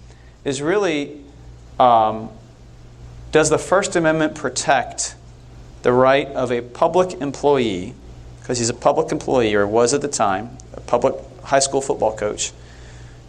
is 0.44 0.62
really 0.62 1.20
um, 1.78 2.30
does 3.32 3.50
the 3.50 3.58
First 3.58 3.96
Amendment 3.96 4.34
protect 4.34 5.14
the 5.82 5.92
right 5.92 6.28
of 6.28 6.50
a 6.50 6.62
public 6.62 7.20
employee, 7.20 7.94
because 8.40 8.58
he's 8.58 8.70
a 8.70 8.74
public 8.74 9.12
employee 9.12 9.54
or 9.54 9.66
was 9.66 9.94
at 9.94 10.00
the 10.00 10.08
time, 10.08 10.56
a 10.72 10.80
public 10.80 11.14
high 11.44 11.58
school 11.58 11.80
football 11.80 12.16
coach, 12.16 12.52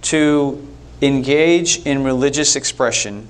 to 0.02 0.68
engage 1.02 1.86
in 1.86 2.04
religious 2.04 2.56
expression, 2.56 3.28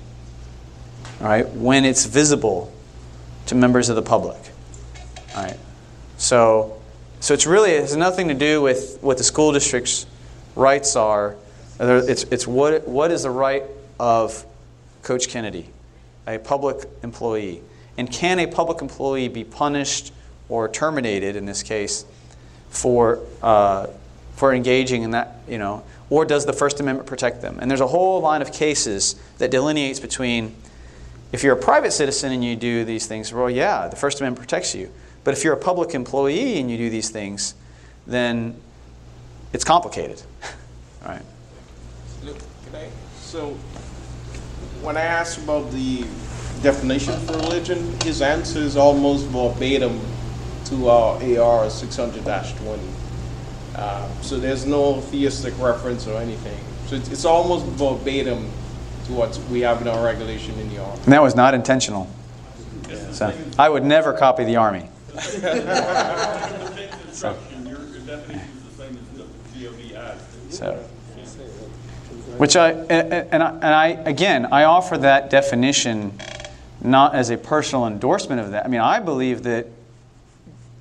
right, 1.26 1.48
when 1.50 1.84
it's 1.84 2.04
visible 2.04 2.72
to 3.46 3.54
members 3.54 3.88
of 3.88 3.96
the 3.96 4.02
public. 4.02 4.40
All 5.34 5.44
right. 5.44 5.58
So, 6.16 6.80
so 7.20 7.34
it's 7.34 7.46
really 7.46 7.72
it 7.72 7.80
has 7.80 7.96
nothing 7.96 8.28
to 8.28 8.34
do 8.34 8.62
with 8.62 8.98
what 9.00 9.18
the 9.18 9.24
school 9.24 9.52
district's 9.52 10.06
rights 10.54 10.96
are. 10.96 11.36
It's, 11.80 12.24
it's 12.24 12.46
what, 12.46 12.86
what 12.86 13.10
is 13.10 13.22
the 13.22 13.30
right 13.30 13.62
of 13.98 14.44
Coach 15.02 15.28
Kennedy, 15.28 15.68
a 16.26 16.38
public 16.38 16.88
employee. 17.02 17.62
And 17.96 18.10
can 18.10 18.38
a 18.38 18.46
public 18.46 18.82
employee 18.82 19.28
be 19.28 19.44
punished 19.44 20.12
or 20.48 20.68
terminated, 20.68 21.36
in 21.36 21.46
this 21.46 21.62
case, 21.62 22.04
for, 22.70 23.20
uh, 23.42 23.88
for 24.34 24.52
engaging 24.52 25.02
in 25.02 25.12
that, 25.12 25.40
you 25.48 25.58
know, 25.58 25.82
or 26.10 26.24
does 26.24 26.46
the 26.46 26.52
First 26.52 26.80
Amendment 26.80 27.06
protect 27.06 27.42
them? 27.42 27.58
And 27.60 27.70
there's 27.70 27.80
a 27.80 27.86
whole 27.86 28.20
line 28.20 28.42
of 28.42 28.52
cases 28.52 29.16
that 29.38 29.50
delineates 29.50 30.00
between 30.00 30.54
if 31.32 31.42
you're 31.42 31.54
a 31.54 31.60
private 31.60 31.92
citizen 31.92 32.32
and 32.32 32.44
you 32.44 32.56
do 32.56 32.84
these 32.84 33.06
things, 33.06 33.32
well, 33.32 33.50
yeah, 33.50 33.88
the 33.88 33.96
First 33.96 34.20
Amendment 34.20 34.46
protects 34.46 34.74
you. 34.74 34.90
But 35.24 35.34
if 35.34 35.44
you're 35.44 35.54
a 35.54 35.58
public 35.58 35.94
employee 35.94 36.58
and 36.58 36.70
you 36.70 36.78
do 36.78 36.88
these 36.88 37.10
things, 37.10 37.54
then 38.06 38.58
it's 39.52 39.64
complicated. 39.64 40.22
All 41.04 41.10
right. 41.10 41.22
Look, 42.24 42.36
I, 42.74 42.88
so, 43.20 43.50
when 44.80 44.96
I 44.96 45.02
asked 45.02 45.38
about 45.38 45.70
the 45.70 46.04
definition 46.62 47.18
for 47.20 47.34
religion, 47.34 48.00
his 48.02 48.22
answer 48.22 48.60
is 48.60 48.76
almost 48.76 49.26
verbatim 49.26 50.00
to 50.66 50.88
our 50.88 51.22
AR 51.22 51.70
six 51.70 51.96
hundred 51.96 52.24
twenty. 52.24 52.88
Uh, 53.74 54.08
so 54.22 54.38
there's 54.38 54.66
no 54.66 55.00
theistic 55.00 55.56
reference 55.58 56.06
or 56.06 56.20
anything. 56.20 56.58
So 56.86 56.96
it's, 56.96 57.08
it's 57.10 57.24
almost 57.24 57.64
verbatim 57.66 58.50
to 59.08 59.14
what 59.14 59.38
we 59.50 59.60
have 59.60 59.80
in 59.82 59.88
our 59.88 60.04
regulation 60.04 60.56
in 60.58 60.68
the 60.68 60.78
Army. 60.78 61.00
And 61.04 61.12
that 61.12 61.22
was 61.22 61.34
not 61.34 61.54
intentional. 61.54 62.08
So 63.10 63.34
I 63.58 63.68
would 63.68 63.84
never 63.84 64.12
copy 64.12 64.44
the 64.44 64.56
Army. 64.56 64.88
So, 67.10 67.36
so, 70.50 70.74
which 72.38 72.56
I 72.56 72.70
and, 72.70 73.42
I 73.42 73.50
and 73.50 73.64
I 73.64 73.86
again 73.88 74.46
I 74.52 74.64
offer 74.64 74.96
that 74.98 75.30
definition 75.30 76.12
not 76.80 77.14
as 77.14 77.30
a 77.30 77.36
personal 77.36 77.86
endorsement 77.86 78.40
of 78.40 78.52
that. 78.52 78.64
I 78.64 78.68
mean 78.68 78.80
I 78.80 79.00
believe 79.00 79.42
that 79.42 79.66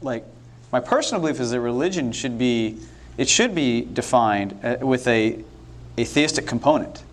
like 0.02 0.24
my 0.72 0.80
personal 0.80 1.22
belief 1.22 1.40
is 1.40 1.52
that 1.52 1.62
religion 1.62 2.12
should 2.12 2.38
be 2.38 2.78
it 3.18 3.28
should 3.28 3.56
be 3.56 3.82
defined 3.82 4.60
uh, 4.64 4.78
with 4.82 5.08
a 5.08 5.44
a 5.98 6.06
theistic 6.06 6.46
component, 6.46 7.04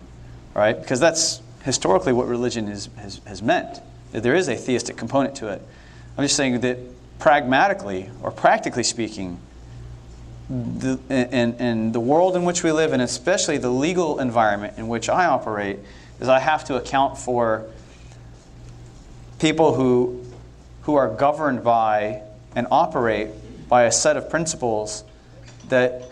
right? 0.55 0.79
Because 0.79 0.99
that's 0.99 1.41
historically 1.63 2.13
what 2.13 2.27
religion 2.27 2.67
is, 2.67 2.89
has, 2.97 3.21
has 3.25 3.43
meant. 3.43 3.81
That 4.11 4.23
there 4.23 4.35
is 4.35 4.47
a 4.47 4.55
theistic 4.55 4.97
component 4.97 5.35
to 5.35 5.49
it. 5.49 5.61
I'm 6.17 6.23
just 6.23 6.35
saying 6.35 6.61
that 6.61 6.79
pragmatically 7.19 8.09
or 8.23 8.31
practically 8.31 8.83
speaking, 8.83 9.39
the, 10.49 10.99
in, 11.09 11.55
in 11.55 11.91
the 11.91 11.99
world 11.99 12.35
in 12.35 12.43
which 12.43 12.63
we 12.63 12.71
live, 12.71 12.93
and 12.93 13.01
especially 13.01 13.57
the 13.57 13.69
legal 13.69 14.19
environment 14.19 14.77
in 14.77 14.87
which 14.87 15.09
I 15.09 15.25
operate, 15.25 15.79
is 16.19 16.29
I 16.29 16.39
have 16.39 16.63
to 16.65 16.75
account 16.75 17.17
for 17.17 17.65
people 19.39 19.73
who, 19.73 20.23
who 20.83 20.95
are 20.95 21.09
governed 21.09 21.63
by 21.63 22.21
and 22.55 22.67
operate 22.71 23.29
by 23.67 23.83
a 23.83 23.91
set 23.91 24.15
of 24.15 24.29
principles 24.29 25.03
that 25.69 26.03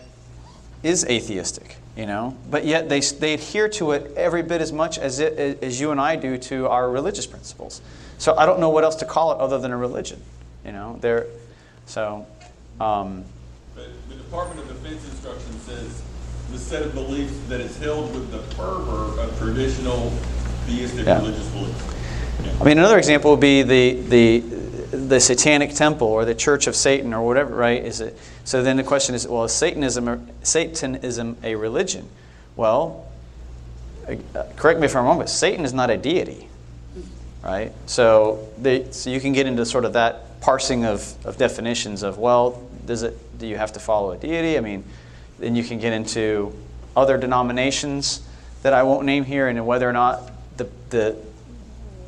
is 0.82 1.04
atheistic, 1.06 1.76
you 1.96 2.06
know, 2.06 2.36
but 2.50 2.64
yet 2.64 2.88
they, 2.88 3.00
they 3.00 3.34
adhere 3.34 3.68
to 3.68 3.92
it 3.92 4.12
every 4.16 4.42
bit 4.42 4.60
as 4.60 4.72
much 4.72 4.98
as, 4.98 5.20
it, 5.20 5.62
as 5.62 5.80
you 5.80 5.90
and 5.92 6.00
I 6.00 6.16
do 6.16 6.36
to 6.38 6.68
our 6.68 6.90
religious 6.90 7.26
principles. 7.26 7.80
So 8.18 8.36
I 8.36 8.46
don't 8.46 8.60
know 8.60 8.70
what 8.70 8.84
else 8.84 8.96
to 8.96 9.04
call 9.04 9.32
it 9.32 9.38
other 9.38 9.58
than 9.58 9.70
a 9.70 9.76
religion, 9.76 10.20
you 10.64 10.72
know. 10.72 10.98
They're, 11.00 11.26
so, 11.86 12.26
um, 12.80 13.24
But 13.74 13.88
the 14.08 14.16
Department 14.16 14.60
of 14.60 14.68
Defense 14.68 15.04
instruction 15.08 15.52
says 15.60 16.02
the 16.50 16.58
set 16.58 16.82
of 16.82 16.94
beliefs 16.94 17.34
that 17.48 17.60
is 17.60 17.76
held 17.78 18.12
with 18.14 18.30
the 18.30 18.38
fervor 18.54 19.20
of 19.20 19.38
traditional 19.38 20.10
theistic 20.66 21.06
Yeah. 21.06 21.18
religious 21.18 21.48
beliefs. 21.48 21.94
I 22.60 22.64
mean, 22.64 22.78
another 22.78 22.98
example 22.98 23.30
would 23.32 23.40
be 23.40 23.62
the, 23.62 24.00
the, 24.02 24.40
the 24.90 25.20
Satanic 25.20 25.74
Temple 25.74 26.08
or 26.08 26.24
the 26.24 26.34
Church 26.34 26.66
of 26.66 26.76
Satan 26.76 27.12
or 27.12 27.24
whatever, 27.24 27.54
right? 27.54 27.84
Is 27.84 28.00
it, 28.00 28.18
so 28.44 28.62
then 28.62 28.76
the 28.76 28.84
question 28.84 29.14
is, 29.14 29.26
well, 29.26 29.44
is 29.44 29.52
Satanism, 29.52 30.30
Satanism 30.42 31.36
a 31.42 31.54
religion? 31.54 32.08
Well, 32.56 33.06
uh, 34.08 34.16
correct 34.56 34.80
me 34.80 34.86
if 34.86 34.96
I'm 34.96 35.04
wrong, 35.04 35.18
but 35.18 35.30
Satan 35.30 35.64
is 35.64 35.72
not 35.72 35.90
a 35.90 35.96
deity, 35.96 36.48
right? 37.42 37.72
So, 37.86 38.48
they, 38.58 38.90
so 38.92 39.10
you 39.10 39.20
can 39.20 39.32
get 39.32 39.46
into 39.46 39.64
sort 39.64 39.84
of 39.84 39.94
that 39.94 40.40
parsing 40.40 40.84
of, 40.84 41.14
of 41.26 41.38
definitions 41.38 42.02
of, 42.02 42.18
well, 42.18 42.62
does 42.86 43.02
it, 43.02 43.38
do 43.38 43.46
you 43.46 43.56
have 43.56 43.72
to 43.72 43.80
follow 43.80 44.12
a 44.12 44.16
deity? 44.16 44.58
I 44.58 44.60
mean, 44.60 44.84
then 45.38 45.56
you 45.56 45.64
can 45.64 45.78
get 45.78 45.92
into 45.92 46.54
other 46.96 47.16
denominations 47.16 48.26
that 48.62 48.72
I 48.72 48.82
won't 48.82 49.04
name 49.04 49.24
here 49.24 49.48
and 49.48 49.66
whether 49.66 49.88
or 49.88 49.92
not 49.92 50.30
the, 50.56 50.68
the, 50.90 51.16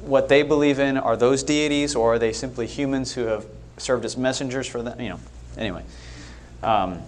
what 0.07 0.29
they 0.29 0.43
believe 0.43 0.79
in 0.79 0.97
are 0.97 1.17
those 1.17 1.43
deities 1.43 1.95
or 1.95 2.15
are 2.15 2.19
they 2.19 2.33
simply 2.33 2.67
humans 2.67 3.13
who 3.13 3.27
have 3.27 3.47
served 3.77 4.05
as 4.05 4.17
messengers 4.17 4.67
for 4.67 4.83
them? 4.83 5.01
You 5.01 5.11
know, 5.11 5.21
anyway. 5.57 5.85
Um, 6.63 7.03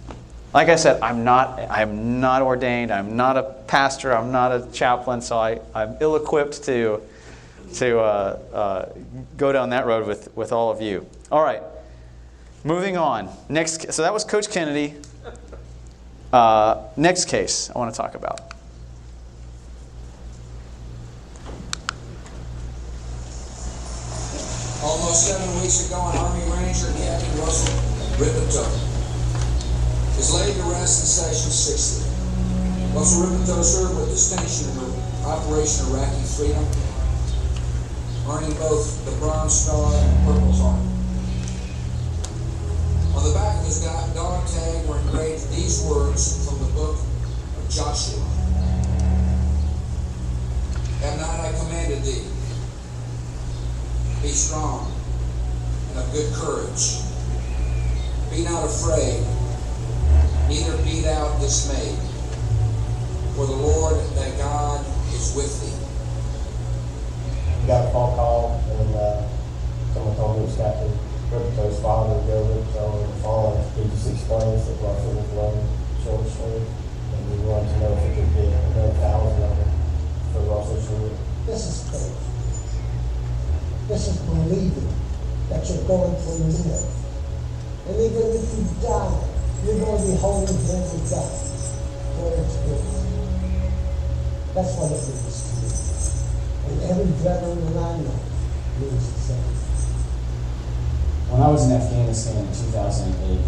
like 0.53 0.69
I 0.69 0.77
said, 0.77 1.01
I'm 1.01 1.23
not, 1.23 1.59
I'm 1.69 2.19
not 2.19 2.41
ordained. 2.41 2.91
I'm 2.91 3.15
not 3.15 3.37
a 3.37 3.43
pastor. 3.43 4.15
I'm 4.15 4.31
not 4.31 4.51
a 4.51 4.67
chaplain. 4.71 5.21
So 5.21 5.37
I, 5.37 5.59
I'm 5.75 5.95
ill-equipped 6.01 6.63
to, 6.63 7.01
to 7.75 7.99
uh, 7.99 8.39
uh, 8.53 8.89
go 9.37 9.51
down 9.51 9.69
that 9.69 9.85
road 9.85 10.07
with, 10.07 10.35
with 10.35 10.51
all 10.51 10.71
of 10.71 10.81
you. 10.81 11.05
All 11.31 11.43
right. 11.43 11.61
Moving 12.63 12.97
on. 12.97 13.29
Next, 13.47 13.93
so 13.93 14.01
that 14.01 14.13
was 14.13 14.23
Coach 14.23 14.49
Kennedy. 14.49 14.95
Uh, 16.33 16.83
next 16.97 17.25
case 17.25 17.69
I 17.73 17.77
want 17.77 17.93
to 17.93 17.97
talk 17.97 18.15
about. 18.15 18.48
Almost 24.81 25.27
seven 25.27 25.59
weeks 25.59 25.87
ago, 25.87 25.99
an 26.07 26.15
Army 26.15 26.39
Ranger, 26.55 26.87
Captain 26.95 27.37
Russell 27.37 27.75
Rippetoe, 28.15 28.63
is 30.15 30.31
laid 30.31 30.55
to 30.55 30.63
rest 30.71 31.03
in 31.03 31.07
Section 31.07 31.51
60. 31.51 32.95
Russell 32.95 33.27
Rippetoe 33.27 33.61
served 33.61 33.99
with 33.99 34.07
distinction 34.07 34.71
in 34.71 35.27
Operation 35.27 35.91
Iraqi 35.91 36.23
Freedom, 36.23 36.63
earning 38.31 38.55
both 38.55 39.03
the 39.03 39.11
Bronze 39.19 39.51
Star 39.51 39.91
and 39.91 40.25
Purple 40.25 40.55
Heart. 40.55 40.79
On 43.19 43.23
the 43.27 43.35
back 43.35 43.59
of 43.59 43.65
his 43.65 43.83
dog 43.83 44.47
tag 44.47 44.87
were 44.87 44.97
engraved 44.99 45.51
these 45.51 45.83
words 45.83 46.47
from 46.47 46.57
the 46.63 46.71
book 46.71 46.95
of 46.95 47.69
Joshua. 47.69 48.23
Have 51.03 51.19
not 51.19 51.43
I 51.43 51.51
commanded 51.59 52.01
thee? 52.03 52.38
Be 54.21 54.27
strong 54.35 54.91
and 55.91 55.99
of 55.99 56.11
good 56.11 56.33
courage. 56.33 56.99
Be 58.29 58.43
not 58.43 58.65
afraid, 58.65 59.23
neither 60.51 60.75
be 60.83 60.99
thou 60.99 61.39
dismayed. 61.39 61.97
For 63.35 63.47
the 63.47 63.55
Lord 63.55 63.95
thy 64.19 64.35
God 64.35 64.85
is 65.15 65.33
with 65.35 65.47
thee. 65.63 65.71
We 67.61 67.67
got 67.67 67.87
a 67.87 67.91
phone 67.91 68.15
call 68.19 68.59
and 68.67 68.95
uh, 68.95 69.23
someone 69.93 70.15
told 70.17 70.35
me 70.35 70.43
it 70.43 70.47
was 70.47 70.57
Captain 70.57 70.91
Rippetoe's 71.31 71.79
father, 71.79 72.19
Joe 72.27 72.43
Rippetoe, 72.43 72.91
on 72.91 73.07
the 73.07 73.15
phone. 73.23 73.55
He 73.79 73.89
just 73.89 74.11
explains 74.11 74.67
that 74.67 74.83
Russell 74.83 75.15
was 75.15 75.31
running 75.31 75.67
short 76.03 76.27
swing 76.27 76.67
and 76.67 77.31
he 77.31 77.47
wanted 77.47 77.71
to 77.71 77.79
know 77.79 77.93
if 77.93 78.03
it 78.03 78.15
could 78.19 78.33
be 78.35 78.51
another 78.51 78.93
thousand 78.99 79.43
of 79.43 79.55
them 79.55 79.71
for 80.33 80.41
Russell 80.41 80.81
Short. 80.81 81.11
This 81.45 81.65
is 81.65 81.89
faith. 81.89 82.28
This 83.89 84.05
is 84.05 84.21
believing 84.21 84.93
that 85.49 85.65
you're 85.65 85.81
going 85.89 86.13
to 86.13 86.31
live. 86.45 86.85
And 87.89 87.95
even 87.97 88.37
if 88.37 88.45
you 88.53 88.61
die, 88.85 89.17
you're 89.65 89.81
going 89.81 89.97
to 89.97 90.05
be 90.05 90.15
holding 90.21 90.53
him 90.61 90.81
to 90.85 90.97
death 91.09 91.73
for 92.13 92.29
eternity. 92.29 93.09
That's 94.53 94.77
what 94.77 94.93
it 94.93 95.01
means 95.09 95.41
to 95.41 95.53
me. 95.57 95.73
And 96.69 96.77
every 96.85 97.09
veteran 97.17 97.65
that 97.65 97.81
I 97.81 97.97
know 97.97 98.19
means 98.77 99.09
the 99.09 99.19
same. 99.33 99.57
When 101.33 101.41
I 101.41 101.49
was 101.49 101.65
in 101.65 101.73
Afghanistan 101.73 102.45
in 102.45 102.53
2008, 102.53 103.41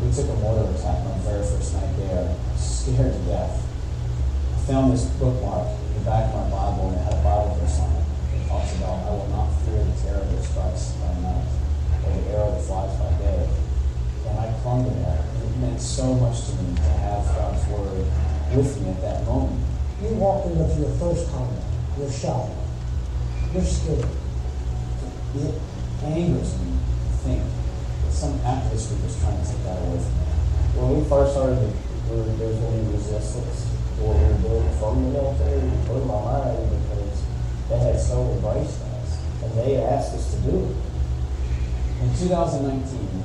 we 0.00 0.08
took 0.16 0.32
a 0.32 0.36
mortar 0.40 0.64
attack 0.72 1.04
on 1.04 1.12
the 1.20 1.28
very 1.28 1.44
first 1.44 1.74
night 1.76 1.92
there. 1.98 2.34
Scared 2.56 3.12
to 3.12 3.20
death. 3.28 3.60
I 3.60 4.58
found 4.64 4.94
this 4.94 5.04
bookmark 5.20 5.68
in 5.68 5.94
the 6.00 6.08
back 6.08 6.32
of 6.32 6.40
my 6.40 6.56
Bible, 6.56 6.88
and 6.88 6.96
it 6.96 7.04
had 7.04 7.20
a 7.20 7.22
Bible 7.22 7.52
verse 7.60 7.80
on 7.80 7.92
it. 8.00 8.03
Talks 8.54 8.76
about, 8.78 9.02
I 9.02 9.10
will 9.10 9.26
not 9.34 9.50
fear 9.66 9.82
the 9.82 9.90
terror 9.98 10.22
that 10.22 10.44
strikes 10.46 10.94
by 11.02 11.10
night, 11.26 11.42
or 12.06 12.14
the 12.14 12.30
arrow 12.30 12.54
that 12.54 12.62
flies 12.62 12.94
by 13.02 13.10
day. 13.18 13.50
And 14.30 14.38
I 14.38 14.54
clung 14.62 14.84
to 14.86 14.94
that. 15.02 15.26
It 15.42 15.58
meant 15.58 15.80
so 15.80 16.14
much 16.14 16.46
to 16.46 16.52
me 16.62 16.76
to 16.76 16.92
have 17.02 17.26
God's 17.34 17.66
word 17.66 18.06
with 18.54 18.80
me 18.80 18.90
at 18.90 19.00
that 19.02 19.26
moment. 19.26 19.58
You 20.00 20.14
walk 20.22 20.46
into 20.46 20.70
your 20.78 20.94
first 21.02 21.26
combat, 21.34 21.66
you're 21.98 22.06
shot. 22.06 22.46
You're 23.52 23.64
scared. 23.64 24.06
It 25.34 25.58
angers 26.04 26.54
me 26.62 26.78
to 26.78 27.12
think 27.26 27.42
that 27.42 28.12
some 28.12 28.38
activist 28.46 28.86
group 28.86 29.02
is 29.10 29.18
trying 29.18 29.42
to 29.42 29.50
take 29.50 29.64
that 29.66 29.82
away 29.82 29.98
from 29.98 30.14
me. 30.14 30.30
When 30.78 31.02
we 31.02 31.08
first 31.10 31.34
started, 31.34 31.58
there 31.58 32.22
was 32.22 32.38
to 32.38 32.92
resistance 32.94 33.66
what 33.98 34.14
we 34.14 34.22
were 34.30 34.38
doing 34.46 34.78
from 34.78 35.02
the 35.02 35.10
military. 35.10 35.58
It 35.58 35.86
blew 35.90 36.06
my 36.06 36.22
mind 36.22 36.83
because 37.68 37.84
they 37.84 37.92
had 37.92 38.00
so 38.00 38.30
embraced 38.32 38.80
us 38.82 39.18
and 39.42 39.52
they 39.56 39.76
asked 39.76 40.14
us 40.14 40.34
to 40.34 40.40
do 40.50 40.56
it. 40.64 40.76
In 42.02 42.12
2019, 42.16 43.24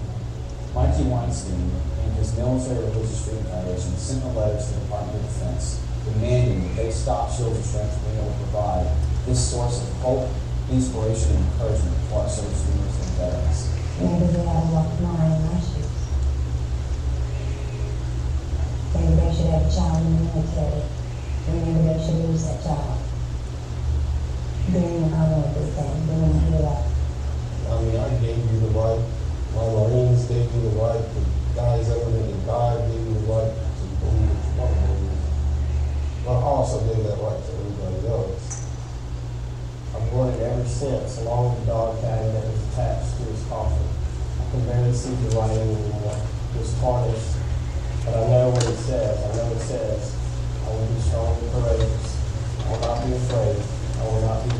Mikey 0.73 1.03
Weinstein 1.03 1.71
and 2.03 2.13
his 2.13 2.35
Military 2.37 2.85
Religious 2.85 3.25
Freedom 3.25 3.43
Foundation 3.45 3.97
sent 3.97 4.23
a 4.23 4.27
letter 4.27 4.57
to 4.57 4.73
the 4.73 4.79
Department 4.79 5.15
of 5.15 5.23
Defense 5.23 5.81
demanding 6.05 6.63
that 6.63 6.75
they 6.75 6.91
stop 6.91 7.29
Shields 7.31 7.59
of 7.59 7.65
Strength 7.65 7.93
from 7.93 8.11
being 8.11 8.23
able 8.23 8.31
to 8.31 8.37
provide 8.39 8.87
this 9.25 9.51
source 9.51 9.83
of 9.83 9.89
hope, 9.99 10.29
inspiration, 10.71 11.35
and 11.35 11.45
encouragement 11.53 11.97
for 12.07 12.23
our 12.23 12.29
service 12.29 12.63
members 12.69 12.95
and 12.95 13.11
veterans. 13.19 13.59
Maybe 13.99 14.31
they 14.31 14.45
have 14.47 14.63
enough 14.71 15.01
money 15.01 15.35
in 15.35 15.41
my 15.43 15.59
shoes. 15.59 15.91
Maybe 18.95 19.15
they 19.19 19.31
should 19.35 19.51
have 19.51 19.67
a 19.67 19.71
child 19.75 20.07
in 20.07 20.15
the 20.15 20.23
military. 20.31 20.83
Maybe 21.51 21.71
they 21.83 21.99
should 21.99 22.23
lose 22.23 22.45
that 22.47 22.63
child. 22.63 23.09
I 24.70 24.76
mean, 27.82 27.97
I 27.97 28.09
gave 28.22 28.38
you 28.38 28.59
the 28.59 28.70
right, 28.78 29.01
my 29.55 29.65
Marines 29.65 30.26
gave 30.26 30.45
you 30.53 30.61
the 30.61 30.70
right, 30.78 31.01
the 31.01 31.22
guys 31.55 31.89
over 31.89 32.11
there 32.11 32.30
in 32.30 32.45
God 32.45 32.86
gave 32.86 33.01
you 33.01 33.13
the 33.15 33.26
right 33.34 33.49
to 33.49 33.86
believe. 33.97 34.38
But 36.24 36.38
I 36.38 36.41
also 36.43 36.86
gave 36.86 37.03
that 37.03 37.17
right 37.17 37.41
to 37.43 37.51
everybody 37.51 38.07
else. 38.09 38.70
I've 39.95 40.05
it 40.05 40.39
ever 40.39 40.65
since, 40.65 41.17
along 41.22 41.49
with 41.49 41.65
the 41.65 41.72
dog 41.72 41.99
tag 42.01 42.32
that 42.32 42.45
was 42.45 42.61
attached 42.70 43.17
to 43.17 43.24
his 43.24 43.41
coffin. 43.49 43.89
I 44.38 44.51
can 44.51 44.61
barely 44.67 44.93
see 44.93 45.15
the 45.15 45.36
writing 45.36 45.65
anymore. 45.65 46.22
It 46.53 46.59
was 46.59 46.74
tarnished. 46.80 47.38
But 48.05 48.13
I 48.13 48.30
know 48.30 48.49
what 48.51 48.63
it 48.70 48.78
says. 48.78 49.17
I 49.17 49.36
know 49.36 49.49
it 49.51 49.61
says, 49.61 50.13
I 50.61 50.70
will 50.70 50.86
be 50.86 51.01
strong 51.01 51.41
and 51.41 51.51
courageous. 51.53 52.22
I 52.59 52.70
will 52.70 52.82
not 52.82 53.01
be 53.07 53.13
afraid. 53.17 53.78
I 54.00 54.04
will 54.08 54.22
not 54.22 54.43
be. 54.47 54.60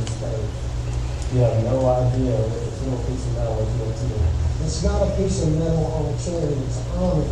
You 1.30 1.46
have 1.46 1.64
no 1.64 1.86
idea 1.86 2.42
what 2.42 2.58
this 2.58 2.82
little 2.82 2.98
piece 3.06 3.22
of 3.30 3.38
metal 3.38 3.62
is 3.62 3.70
doing 3.78 3.94
to 3.94 4.06
you. 4.10 4.66
It's 4.66 4.82
not 4.82 5.06
a 5.06 5.10
piece 5.14 5.46
of 5.46 5.54
metal 5.62 5.86
on 5.94 6.10
a 6.10 6.18
chair, 6.18 6.42
it's 6.42 6.82
honor 6.98 7.30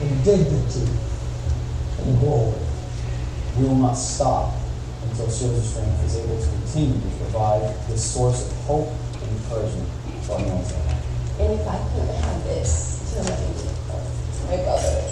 and 0.00 0.24
dignity 0.24 0.86
and 2.06 2.18
glory. 2.20 2.54
We 3.58 3.66
will 3.66 3.82
not 3.82 3.94
stop 3.94 4.54
until 5.02 5.26
Shields 5.26 5.74
Strength 5.74 6.04
is 6.06 6.16
able 6.22 6.38
to 6.38 6.46
continue 6.46 7.00
to 7.02 7.10
provide 7.18 7.66
this 7.90 8.14
source 8.14 8.46
of 8.46 8.56
hope 8.70 8.94
and 9.20 9.30
encouragement 9.42 9.90
to 10.26 10.32
our. 10.32 10.38
And 10.38 11.50
if 11.50 11.66
I 11.66 11.78
could 11.82 12.08
have 12.14 12.44
this 12.44 13.02
to 13.10 13.26
my, 13.26 14.54
my 14.54 14.62
brother, 14.62 15.02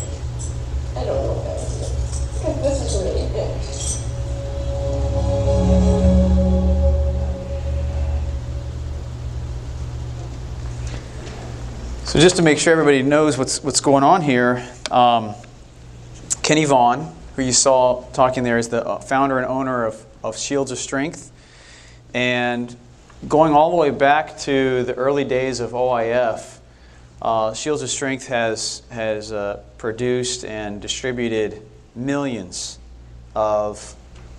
I 0.94 1.04
don't 1.04 1.18
know 1.18 1.34
what 1.34 1.50
I 1.50 1.58
would 1.58 1.82
do. 1.82 2.62
This 2.62 2.78
is 2.78 3.02
really 3.02 3.26
good. 3.34 4.03
So 12.14 12.20
just 12.20 12.36
to 12.36 12.42
make 12.42 12.60
sure 12.60 12.72
everybody 12.72 13.02
knows 13.02 13.36
what's 13.36 13.60
what's 13.64 13.80
going 13.80 14.04
on 14.04 14.22
here, 14.22 14.64
um, 14.92 15.34
Kenny 16.44 16.64
Vaughan, 16.64 17.12
who 17.34 17.42
you 17.42 17.50
saw 17.50 18.04
talking 18.12 18.44
there, 18.44 18.56
is 18.56 18.68
the 18.68 18.86
uh, 18.86 19.00
founder 19.00 19.36
and 19.38 19.48
owner 19.48 19.84
of, 19.84 20.06
of 20.22 20.38
Shields 20.38 20.70
of 20.70 20.78
Strength, 20.78 21.32
and 22.14 22.76
going 23.26 23.52
all 23.52 23.70
the 23.70 23.76
way 23.76 23.90
back 23.90 24.38
to 24.38 24.84
the 24.84 24.94
early 24.94 25.24
days 25.24 25.58
of 25.58 25.72
OIF, 25.72 26.58
uh, 27.20 27.52
Shields 27.52 27.82
of 27.82 27.90
Strength 27.90 28.28
has 28.28 28.82
has 28.90 29.32
uh, 29.32 29.64
produced 29.76 30.44
and 30.44 30.80
distributed 30.80 31.62
millions 31.96 32.78
of 33.34 33.96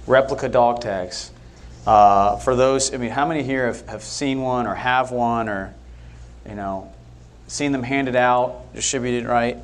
replica 0.07 0.49
dog 0.49 0.81
tags. 0.81 1.31
Uh, 1.85 2.37
for 2.37 2.55
those, 2.55 2.93
I 2.93 2.97
mean, 2.97 3.11
how 3.11 3.27
many 3.27 3.43
here 3.43 3.67
have, 3.67 3.87
have 3.87 4.03
seen 4.03 4.41
one 4.41 4.65
or 4.65 4.75
have 4.75 5.11
one 5.11 5.49
or, 5.49 5.73
you 6.47 6.55
know, 6.55 6.91
seen 7.47 7.71
them 7.71 7.83
handed 7.83 8.15
out, 8.15 8.73
distributed, 8.73 9.27
right? 9.27 9.57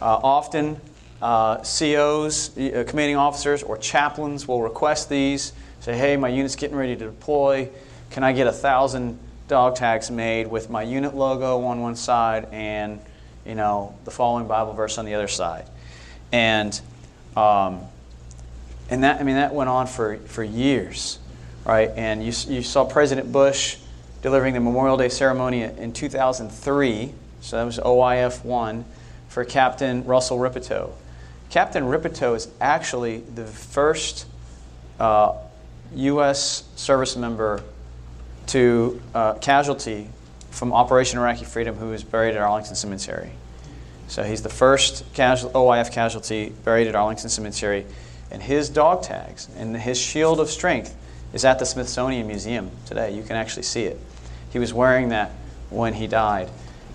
Uh, 0.00 0.20
often, 0.22 0.78
uh, 1.22 1.58
COs, 1.58 2.56
uh, 2.58 2.84
commanding 2.86 3.16
officers, 3.16 3.62
or 3.62 3.78
chaplains 3.78 4.46
will 4.46 4.62
request 4.62 5.08
these. 5.08 5.52
Say, 5.80 5.96
hey, 5.96 6.16
my 6.16 6.28
unit's 6.28 6.56
getting 6.56 6.76
ready 6.76 6.94
to 6.96 7.06
deploy. 7.06 7.68
Can 8.10 8.22
I 8.22 8.32
get 8.32 8.46
a 8.46 8.52
thousand 8.52 9.18
dog 9.48 9.76
tags 9.76 10.10
made 10.10 10.46
with 10.46 10.68
my 10.68 10.82
unit 10.82 11.14
logo 11.14 11.64
on 11.64 11.80
one 11.80 11.96
side 11.96 12.48
and, 12.52 13.00
you 13.46 13.54
know, 13.54 13.94
the 14.04 14.10
following 14.10 14.46
Bible 14.46 14.74
verse 14.74 14.98
on 14.98 15.06
the 15.06 15.14
other 15.14 15.28
side? 15.28 15.64
And, 16.32 16.78
um, 17.36 17.80
and 18.92 19.04
that, 19.04 19.22
I 19.22 19.24
mean, 19.24 19.36
that 19.36 19.54
went 19.54 19.70
on 19.70 19.86
for, 19.86 20.18
for 20.18 20.44
years, 20.44 21.18
right? 21.64 21.88
And 21.96 22.20
you, 22.22 22.30
you 22.54 22.62
saw 22.62 22.84
President 22.84 23.32
Bush 23.32 23.78
delivering 24.20 24.52
the 24.52 24.60
Memorial 24.60 24.98
Day 24.98 25.08
ceremony 25.08 25.62
in 25.62 25.94
2003. 25.94 27.14
So 27.40 27.56
that 27.56 27.64
was 27.64 27.78
OIF 27.78 28.44
1 28.44 28.84
for 29.30 29.46
Captain 29.46 30.04
Russell 30.04 30.38
Rippetoe. 30.38 30.92
Captain 31.48 31.86
Rippetoe 31.86 32.34
is 32.34 32.48
actually 32.60 33.20
the 33.20 33.46
first 33.46 34.26
uh, 35.00 35.38
U.S. 35.94 36.64
service 36.76 37.16
member 37.16 37.62
to 38.48 39.00
uh, 39.14 39.34
casualty 39.34 40.10
from 40.50 40.74
Operation 40.74 41.18
Iraqi 41.18 41.46
Freedom 41.46 41.76
who 41.76 41.88
was 41.88 42.04
buried 42.04 42.36
at 42.36 42.42
Arlington 42.42 42.76
Cemetery. 42.76 43.30
So 44.08 44.22
he's 44.22 44.42
the 44.42 44.50
first 44.50 45.10
casual, 45.14 45.50
OIF 45.52 45.92
casualty 45.92 46.50
buried 46.62 46.88
at 46.88 46.94
Arlington 46.94 47.30
Cemetery. 47.30 47.86
And 48.32 48.42
his 48.42 48.70
dog 48.70 49.02
tags 49.02 49.48
and 49.56 49.76
his 49.76 49.98
shield 49.98 50.40
of 50.40 50.50
strength 50.50 50.96
is 51.34 51.44
at 51.44 51.58
the 51.58 51.66
Smithsonian 51.66 52.26
Museum 52.26 52.70
today. 52.86 53.14
You 53.14 53.22
can 53.22 53.36
actually 53.36 53.64
see 53.64 53.84
it. 53.84 54.00
He 54.50 54.58
was 54.58 54.72
wearing 54.72 55.10
that 55.10 55.32
when 55.68 55.92
he 55.92 56.06
died. 56.06 56.48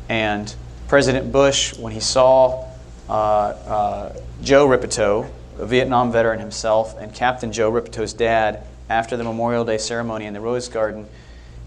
And 0.10 0.54
President 0.88 1.32
Bush, 1.32 1.78
when 1.78 1.94
he 1.94 2.00
saw 2.00 2.66
uh, 3.08 3.12
uh, 3.14 4.20
Joe 4.42 4.66
Rippetoe, 4.66 5.30
a 5.60 5.66
Vietnam 5.66 6.12
veteran 6.12 6.40
himself, 6.40 6.98
and 6.98 7.14
Captain 7.14 7.52
Joe 7.52 7.72
Rippetoe's 7.72 8.14
dad, 8.14 8.64
after 8.90 9.16
the 9.16 9.24
Memorial 9.24 9.64
Day 9.64 9.78
ceremony 9.78 10.26
in 10.26 10.34
the 10.34 10.40
Rose 10.40 10.68
Garden, 10.70 11.08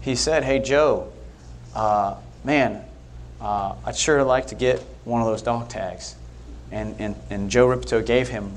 he 0.01 0.15
said, 0.15 0.43
Hey, 0.43 0.59
Joe, 0.59 1.11
uh, 1.75 2.15
man, 2.43 2.83
uh, 3.39 3.75
I'd 3.85 3.95
sure 3.95 4.21
like 4.23 4.47
to 4.47 4.55
get 4.55 4.79
one 5.05 5.21
of 5.21 5.27
those 5.27 5.41
dog 5.41 5.69
tags. 5.69 6.15
And, 6.71 6.95
and, 6.99 7.15
and 7.29 7.49
Joe 7.49 7.67
Rippetoe 7.67 8.01
gave 8.01 8.27
him 8.27 8.51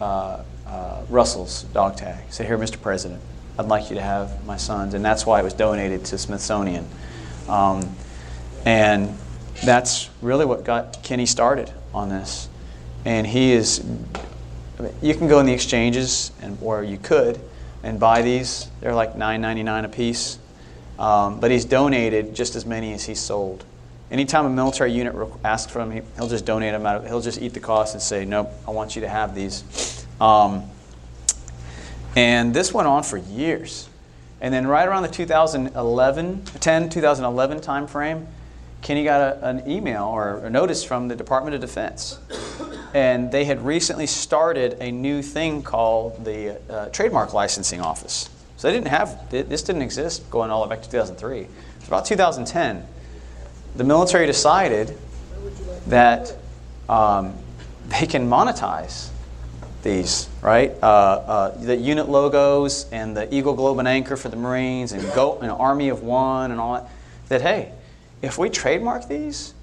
uh, 0.00 0.42
uh, 0.66 1.02
Russell's 1.08 1.64
dog 1.64 1.96
tag. 1.96 2.24
He 2.24 2.32
said, 2.32 2.46
Here, 2.46 2.58
Mr. 2.58 2.80
President, 2.80 3.20
I'd 3.58 3.66
like 3.66 3.90
you 3.90 3.96
to 3.96 4.02
have 4.02 4.44
my 4.46 4.56
son's. 4.56 4.94
And 4.94 5.04
that's 5.04 5.24
why 5.24 5.40
it 5.40 5.44
was 5.44 5.54
donated 5.54 6.04
to 6.06 6.18
Smithsonian. 6.18 6.86
Um, 7.48 7.94
and 8.64 9.16
that's 9.64 10.10
really 10.22 10.44
what 10.44 10.64
got 10.64 11.02
Kenny 11.02 11.26
started 11.26 11.72
on 11.92 12.08
this. 12.08 12.48
And 13.04 13.26
he 13.26 13.52
is, 13.52 13.84
you 15.02 15.14
can 15.14 15.28
go 15.28 15.38
in 15.40 15.46
the 15.46 15.52
exchanges, 15.52 16.32
and, 16.40 16.58
or 16.62 16.82
you 16.82 16.98
could, 16.98 17.38
and 17.82 18.00
buy 18.00 18.22
these. 18.22 18.68
They're 18.80 18.94
like 18.94 19.14
$9.99 19.14 19.84
a 19.84 19.88
piece. 19.88 20.38
Um, 20.98 21.40
but 21.40 21.50
he's 21.50 21.64
donated 21.64 22.34
just 22.34 22.56
as 22.56 22.64
many 22.64 22.92
as 22.92 23.04
he's 23.04 23.20
sold. 23.20 23.64
Anytime 24.10 24.46
a 24.46 24.50
military 24.50 24.92
unit 24.92 25.14
asks 25.44 25.72
for 25.72 25.78
them, 25.78 26.02
he'll 26.16 26.28
just 26.28 26.44
donate 26.44 26.72
them 26.72 26.86
out. 26.86 26.96
Of, 26.96 27.06
he'll 27.06 27.20
just 27.20 27.40
eat 27.40 27.54
the 27.54 27.60
cost 27.60 27.94
and 27.94 28.02
say, 28.02 28.24
"Nope, 28.24 28.50
I 28.68 28.70
want 28.70 28.94
you 28.94 29.02
to 29.02 29.08
have 29.08 29.34
these." 29.34 30.06
Um, 30.20 30.70
and 32.16 32.54
this 32.54 32.72
went 32.72 32.86
on 32.86 33.02
for 33.02 33.16
years. 33.16 33.88
And 34.40 34.52
then 34.52 34.66
right 34.66 34.86
around 34.86 35.02
the 35.02 35.08
2011, 35.08 36.44
10, 36.44 36.88
2011 36.90 37.60
timeframe, 37.60 38.26
Kenny 38.82 39.04
got 39.04 39.20
a, 39.20 39.48
an 39.48 39.68
email 39.68 40.04
or 40.04 40.36
a 40.38 40.50
notice 40.50 40.84
from 40.84 41.08
the 41.08 41.16
Department 41.16 41.54
of 41.54 41.60
Defense. 41.62 42.18
And 42.92 43.32
they 43.32 43.46
had 43.46 43.64
recently 43.64 44.06
started 44.06 44.76
a 44.80 44.92
new 44.92 45.22
thing 45.22 45.62
called 45.62 46.24
the 46.24 46.60
uh, 46.70 46.90
Trademark 46.90 47.32
Licensing 47.32 47.80
Office. 47.80 48.28
So 48.56 48.68
they 48.68 48.74
didn't 48.74 48.88
have, 48.88 49.30
this 49.30 49.62
didn't 49.62 49.82
exist 49.82 50.30
going 50.30 50.50
all 50.50 50.62
the 50.62 50.68
way 50.68 50.76
back 50.76 50.84
to 50.84 50.90
2003. 50.90 51.46
It's 51.78 51.88
about 51.88 52.04
2010. 52.04 52.86
The 53.76 53.84
military 53.84 54.26
decided 54.26 54.96
that 55.88 56.36
um, 56.88 57.34
they 57.88 58.06
can 58.06 58.28
monetize 58.28 59.10
these, 59.82 60.28
right? 60.40 60.72
Uh, 60.82 60.86
uh, 60.86 61.58
the 61.58 61.76
unit 61.76 62.08
logos 62.08 62.86
and 62.90 63.16
the 63.16 63.32
Eagle 63.34 63.54
Globe 63.54 63.78
and 63.78 63.88
Anchor 63.88 64.16
for 64.16 64.28
the 64.28 64.36
Marines 64.36 64.92
and 64.92 65.02
Go, 65.12 65.38
an 65.40 65.50
Army 65.50 65.88
of 65.88 66.02
One 66.02 66.50
and 66.50 66.60
all 66.60 66.74
that. 66.74 66.88
That 67.28 67.42
hey, 67.42 67.72
if 68.22 68.38
we 68.38 68.48
trademark 68.48 69.08
these, 69.08 69.54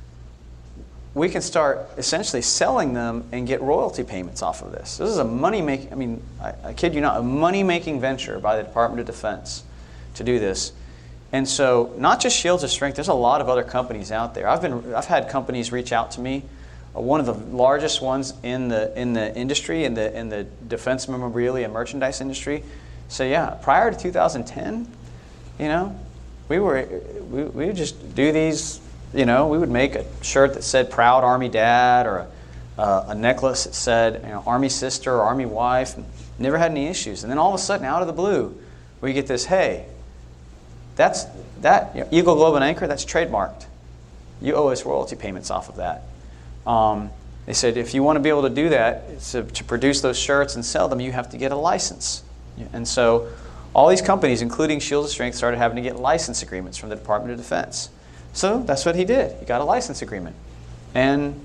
we 1.14 1.28
can 1.28 1.42
start 1.42 1.90
essentially 1.98 2.42
selling 2.42 2.94
them 2.94 3.28
and 3.32 3.46
get 3.46 3.62
royalty 3.62 4.04
payments 4.04 4.42
off 4.42 4.62
of 4.62 4.72
this. 4.72 4.98
This 4.98 5.10
is 5.10 5.18
a 5.18 5.26
money 5.26 5.62
making, 5.62 5.92
I 5.92 5.96
mean, 5.96 6.24
I, 6.42 6.54
I 6.64 6.74
kid 6.74 6.96
you 6.96 7.02
not, 7.02 7.20
a 7.20 7.24
money 7.24 7.64
making 7.64 8.00
venture 8.00 8.40
by 8.40 8.56
the 8.56 8.64
Department 8.64 9.02
of 9.02 9.06
Defense 9.08 9.64
to 10.16 10.24
do 10.24 10.40
this. 10.40 10.72
And 11.34 11.48
so, 11.48 11.94
not 11.98 12.20
just 12.20 12.38
Shields 12.38 12.64
of 12.64 12.70
Strength, 12.70 12.96
there's 12.96 13.08
a 13.08 13.14
lot 13.14 13.42
of 13.42 13.48
other 13.48 13.64
companies 13.64 14.12
out 14.12 14.34
there. 14.34 14.48
I've, 14.48 14.62
been, 14.62 14.94
I've 14.94 15.06
had 15.06 15.30
companies 15.30 15.72
reach 15.72 15.94
out 15.94 16.12
to 16.12 16.22
me. 16.22 16.44
Uh, 16.96 17.00
one 17.02 17.20
of 17.22 17.26
the 17.26 17.34
largest 17.34 18.02
ones 18.02 18.34
in 18.44 18.68
the, 18.68 19.00
in 19.00 19.14
the 19.14 19.34
industry, 19.36 19.86
in 19.86 19.94
the, 19.94 20.18
in 20.18 20.30
the 20.30 20.46
defense 20.68 21.08
memorabilia 21.08 21.66
and 21.66 21.74
merchandise 21.74 22.20
industry. 22.20 22.64
So, 23.08 23.24
yeah, 23.24 23.52
prior 23.62 23.92
to 23.92 23.98
2010, 23.98 24.88
you 25.58 25.68
know, 25.68 25.98
we, 26.50 26.60
were, 26.60 26.86
we, 27.30 27.44
we 27.44 27.66
would 27.68 27.78
just 27.78 28.14
do 28.14 28.34
these 28.34 28.82
you 29.14 29.26
know, 29.26 29.48
we 29.48 29.58
would 29.58 29.70
make 29.70 29.96
a 29.96 30.06
shirt 30.24 30.54
that 30.54 30.64
said 30.64 30.90
"Proud 30.90 31.24
Army 31.24 31.50
Dad" 31.50 32.06
or 32.06 32.28
a, 32.78 32.82
uh, 32.82 33.06
a 33.10 33.16
necklace 33.16 33.66
that 33.66 33.76
said 33.76 34.22
you 34.24 34.30
know, 34.30 34.44
"Army 34.46 34.70
Sister" 34.70 35.14
or 35.14 35.24
"Army 35.24 35.46
Wife." 35.46 35.96
Never 36.40 36.58
had 36.58 36.72
any 36.72 36.88
issues, 36.88 37.24
and 37.24 37.32
then 37.32 37.38
all 37.38 37.50
of 37.50 37.56
a 37.56 37.64
sudden, 37.64 37.86
out 37.86 38.02
of 38.02 38.08
the 38.08 38.14
blue, 38.14 38.58
we 39.02 39.14
get 39.14 39.28
this: 39.28 39.46
"Hey, 39.46 39.86
that's 40.96 41.26
that 41.62 41.96
you 41.96 42.02
know, 42.02 42.08
Eagle 42.12 42.36
Globe 42.36 42.56
and 42.56 42.64
Anchor. 42.64 42.88
That's 42.88 43.06
trademarked. 43.06 43.66
You 44.42 44.56
owe 44.56 44.68
us 44.70 44.86
royalty 44.86 45.16
payments 45.16 45.52
off 45.52 45.70
of 45.70 45.78
that." 45.78 46.04
Um, 46.66 47.10
they 47.46 47.54
said 47.54 47.78
if 47.78 47.94
you 47.94 48.04
want 48.04 48.18
to 48.18 48.22
be 48.22 48.30
able 48.30 48.44
to 48.44 48.50
do 48.50 48.70
that, 48.70 49.20
to, 49.20 49.44
to 49.44 49.64
produce 49.64 50.02
those 50.02 50.18
shirts 50.18 50.56
and 50.56 50.64
sell 50.64 50.88
them, 50.88 51.00
you 51.00 51.12
have 51.12 51.30
to 51.32 51.38
get 51.38 51.52
a 51.52 51.56
license. 51.56 52.24
And 52.74 52.88
so, 52.88 53.30
all 53.74 53.90
these 53.90 54.02
companies, 54.02 54.42
including 54.42 54.80
Shields 54.80 55.08
of 55.08 55.12
Strength, 55.12 55.36
started 55.36 55.58
having 55.58 55.78
to 55.78 55.82
get 55.82 55.98
license 55.98 56.44
agreements 56.44 56.78
from 56.78 56.90
the 56.90 56.96
Department 56.96 57.32
of 57.32 57.38
Defense. 57.38 57.90
So 58.34 58.62
that's 58.62 58.86
what 58.86 58.96
he 58.96 59.06
did. 59.06 59.38
He 59.40 59.46
got 59.46 59.62
a 59.62 59.64
license 59.64 60.02
agreement. 60.02 60.36
And 60.94 61.44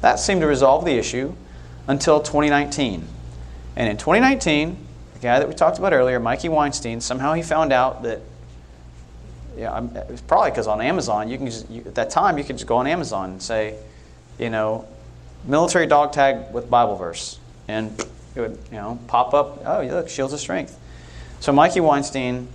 that 0.00 0.18
seemed 0.18 0.40
to 0.40 0.46
resolve 0.46 0.84
the 0.84 0.92
issue 0.92 1.34
until 1.88 2.20
2019. 2.20 3.06
And 3.76 3.88
in 3.88 3.96
2019, 3.96 4.76
the 5.14 5.18
guy 5.18 5.38
that 5.38 5.48
we 5.48 5.54
talked 5.54 5.78
about 5.78 5.92
earlier, 5.92 6.18
Mikey 6.18 6.48
Weinstein, 6.48 7.00
somehow 7.00 7.34
he 7.34 7.42
found 7.42 7.72
out 7.72 8.02
that, 8.04 8.20
yeah, 9.56 9.82
it 9.82 10.10
was 10.10 10.20
probably 10.20 10.50
because 10.50 10.66
on 10.66 10.80
Amazon, 10.80 11.28
you 11.28 11.38
can 11.38 11.46
just, 11.46 11.68
you, 11.70 11.82
at 11.86 11.94
that 11.94 12.10
time, 12.10 12.38
you 12.38 12.44
could 12.44 12.56
just 12.56 12.66
go 12.66 12.76
on 12.76 12.86
Amazon 12.86 13.30
and 13.30 13.42
say, 13.42 13.76
you 14.38 14.50
know, 14.50 14.86
military 15.44 15.86
dog 15.86 16.12
tag 16.12 16.52
with 16.52 16.68
Bible 16.68 16.96
verse. 16.96 17.38
And 17.68 17.98
it 18.34 18.40
would, 18.40 18.58
you 18.70 18.76
know, 18.76 18.98
pop 19.06 19.34
up, 19.34 19.62
oh, 19.64 19.82
look, 19.82 20.08
Shields 20.08 20.32
of 20.32 20.40
Strength. 20.40 20.78
So 21.40 21.52
Mikey 21.52 21.80
Weinstein 21.80 22.48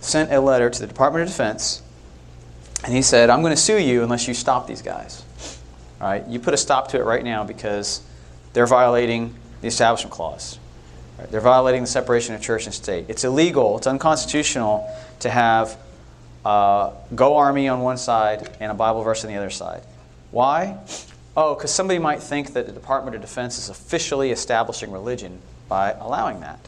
sent 0.00 0.32
a 0.32 0.40
letter 0.40 0.68
to 0.68 0.80
the 0.80 0.86
Department 0.86 1.22
of 1.22 1.28
Defense 1.28 1.82
and 2.84 2.92
he 2.92 3.02
said, 3.02 3.30
I'm 3.30 3.40
going 3.42 3.54
to 3.54 3.60
sue 3.60 3.78
you 3.78 4.02
unless 4.02 4.26
you 4.26 4.34
stop 4.34 4.66
these 4.66 4.82
guys. 4.82 5.24
All 6.00 6.08
right? 6.08 6.26
You 6.26 6.40
put 6.40 6.52
a 6.52 6.56
stop 6.56 6.88
to 6.88 6.98
it 6.98 7.04
right 7.04 7.22
now 7.22 7.44
because 7.44 8.02
they're 8.52 8.66
violating 8.66 9.34
the 9.60 9.68
Establishment 9.68 10.12
Clause. 10.12 10.58
They're 11.30 11.40
violating 11.40 11.82
the 11.82 11.86
separation 11.86 12.34
of 12.34 12.42
church 12.42 12.66
and 12.66 12.74
state. 12.74 13.06
It's 13.08 13.22
illegal, 13.22 13.78
it's 13.78 13.86
unconstitutional 13.86 14.90
to 15.20 15.30
have 15.30 15.76
uh, 16.44 16.92
Go 17.14 17.36
Army 17.36 17.68
on 17.68 17.80
one 17.80 17.98
side 17.98 18.50
and 18.60 18.70
a 18.70 18.74
Bible 18.74 19.02
verse 19.02 19.24
on 19.24 19.30
the 19.30 19.36
other 19.36 19.50
side. 19.50 19.82
Why? 20.30 20.78
Oh, 21.36 21.54
because 21.54 21.72
somebody 21.72 21.98
might 21.98 22.22
think 22.22 22.52
that 22.54 22.66
the 22.66 22.72
Department 22.72 23.14
of 23.14 23.22
Defense 23.22 23.58
is 23.58 23.68
officially 23.68 24.30
establishing 24.30 24.90
religion 24.90 25.38
by 25.68 25.92
allowing 25.92 26.40
that. 26.40 26.58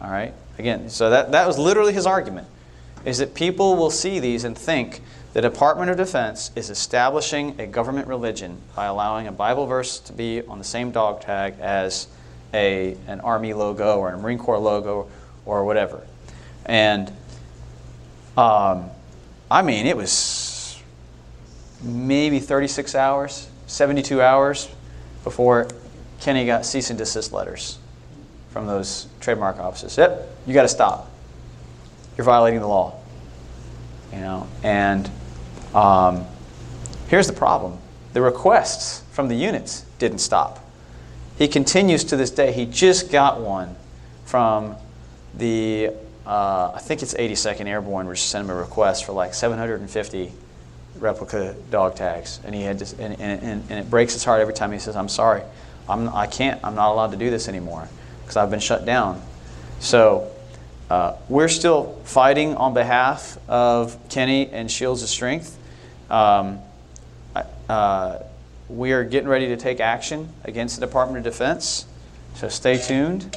All 0.00 0.10
right? 0.10 0.32
Again, 0.58 0.88
so 0.88 1.10
that, 1.10 1.32
that 1.32 1.46
was 1.46 1.58
literally 1.58 1.92
his 1.92 2.06
argument, 2.06 2.46
is 3.04 3.18
that 3.18 3.34
people 3.34 3.76
will 3.76 3.90
see 3.90 4.20
these 4.20 4.44
and 4.44 4.56
think 4.56 5.02
The 5.32 5.40
Department 5.40 5.90
of 5.92 5.96
Defense 5.96 6.50
is 6.56 6.70
establishing 6.70 7.60
a 7.60 7.66
government 7.66 8.08
religion 8.08 8.58
by 8.74 8.86
allowing 8.86 9.28
a 9.28 9.32
Bible 9.32 9.64
verse 9.64 10.00
to 10.00 10.12
be 10.12 10.42
on 10.42 10.58
the 10.58 10.64
same 10.64 10.90
dog 10.90 11.20
tag 11.20 11.54
as 11.60 12.08
a, 12.52 12.96
an 13.06 13.20
Army 13.20 13.52
logo 13.52 13.98
or 13.98 14.08
a 14.08 14.18
Marine 14.18 14.38
Corps 14.38 14.58
logo 14.58 15.08
or 15.46 15.64
whatever. 15.64 16.04
And 16.66 17.12
um, 18.36 18.90
I 19.50 19.62
mean, 19.62 19.86
it 19.86 19.96
was 19.96 20.80
maybe 21.82 22.38
36 22.38 22.94
hours, 22.94 23.48
72 23.66 24.22
hours 24.22 24.68
before 25.24 25.68
Kenny 26.20 26.46
got 26.46 26.64
cease 26.64 26.90
and 26.90 26.98
desist 26.98 27.32
letters 27.32 27.78
from 28.50 28.66
those 28.66 29.06
trademark 29.20 29.58
offices. 29.58 29.96
Yep, 29.96 30.28
you 30.46 30.54
got 30.54 30.62
to 30.62 30.68
stop. 30.68 31.10
You're 32.16 32.24
violating 32.24 32.60
the 32.60 32.68
law. 32.68 33.00
You 34.12 34.20
know, 34.20 34.48
and 34.62 35.10
um, 35.74 36.26
here's 37.08 37.26
the 37.26 37.32
problem: 37.32 37.78
the 38.12 38.20
requests 38.20 39.02
from 39.12 39.28
the 39.28 39.36
units 39.36 39.84
didn't 39.98 40.18
stop. 40.18 40.58
He 41.38 41.48
continues 41.48 42.04
to 42.04 42.16
this 42.16 42.30
day. 42.30 42.52
He 42.52 42.66
just 42.66 43.10
got 43.10 43.40
one 43.40 43.76
from 44.24 44.76
the 45.34 45.90
uh, 46.30 46.70
I 46.76 46.78
think 46.78 47.02
it's 47.02 47.12
82nd 47.12 47.66
Airborne, 47.66 48.06
which 48.06 48.22
sent 48.22 48.44
him 48.44 48.50
a 48.50 48.54
request 48.54 49.04
for 49.04 49.10
like 49.10 49.34
750 49.34 50.30
replica 51.00 51.56
dog 51.70 51.96
tags, 51.96 52.38
and 52.44 52.54
he 52.54 52.62
had 52.62 52.78
just, 52.78 53.00
and, 53.00 53.20
and, 53.20 53.64
and 53.68 53.80
it 53.80 53.90
breaks 53.90 54.12
his 54.12 54.22
heart 54.22 54.40
every 54.40 54.54
time 54.54 54.70
he 54.70 54.78
says, 54.78 54.94
"I'm 54.94 55.08
sorry, 55.08 55.42
I'm, 55.88 56.08
I 56.10 56.28
can't, 56.28 56.60
I'm 56.62 56.76
not 56.76 56.92
allowed 56.92 57.10
to 57.10 57.16
do 57.16 57.30
this 57.30 57.48
anymore 57.48 57.88
because 58.22 58.36
I've 58.36 58.48
been 58.48 58.60
shut 58.60 58.84
down." 58.84 59.20
So 59.80 60.30
uh, 60.88 61.16
we're 61.28 61.48
still 61.48 61.98
fighting 62.04 62.54
on 62.54 62.74
behalf 62.74 63.36
of 63.48 63.98
Kenny 64.08 64.48
and 64.50 64.70
Shields 64.70 65.02
of 65.02 65.08
Strength. 65.08 65.58
Um, 66.08 66.60
uh, 67.68 68.20
we 68.68 68.92
are 68.92 69.02
getting 69.02 69.28
ready 69.28 69.48
to 69.48 69.56
take 69.56 69.80
action 69.80 70.28
against 70.44 70.78
the 70.78 70.86
Department 70.86 71.26
of 71.26 71.32
Defense, 71.32 71.86
so 72.36 72.48
stay 72.48 72.78
tuned. 72.78 73.36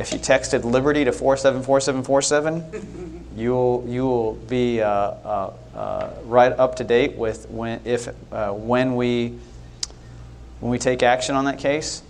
If 0.00 0.14
you 0.14 0.18
texted 0.18 0.64
Liberty 0.64 1.04
to 1.04 1.12
474747, 1.12 3.28
you'll 3.36 3.84
you 3.86 4.06
will 4.06 4.32
be 4.32 4.80
uh, 4.80 4.88
uh, 4.88 5.52
uh, 5.74 6.10
right 6.24 6.52
up 6.52 6.76
to 6.76 6.84
date 6.84 7.16
with 7.16 7.50
when 7.50 7.82
if 7.84 8.08
uh, 8.32 8.50
when 8.52 8.96
we 8.96 9.38
when 10.60 10.72
we 10.72 10.78
take 10.78 11.02
action 11.02 11.34
on 11.34 11.44
that 11.44 11.58
case. 11.58 12.02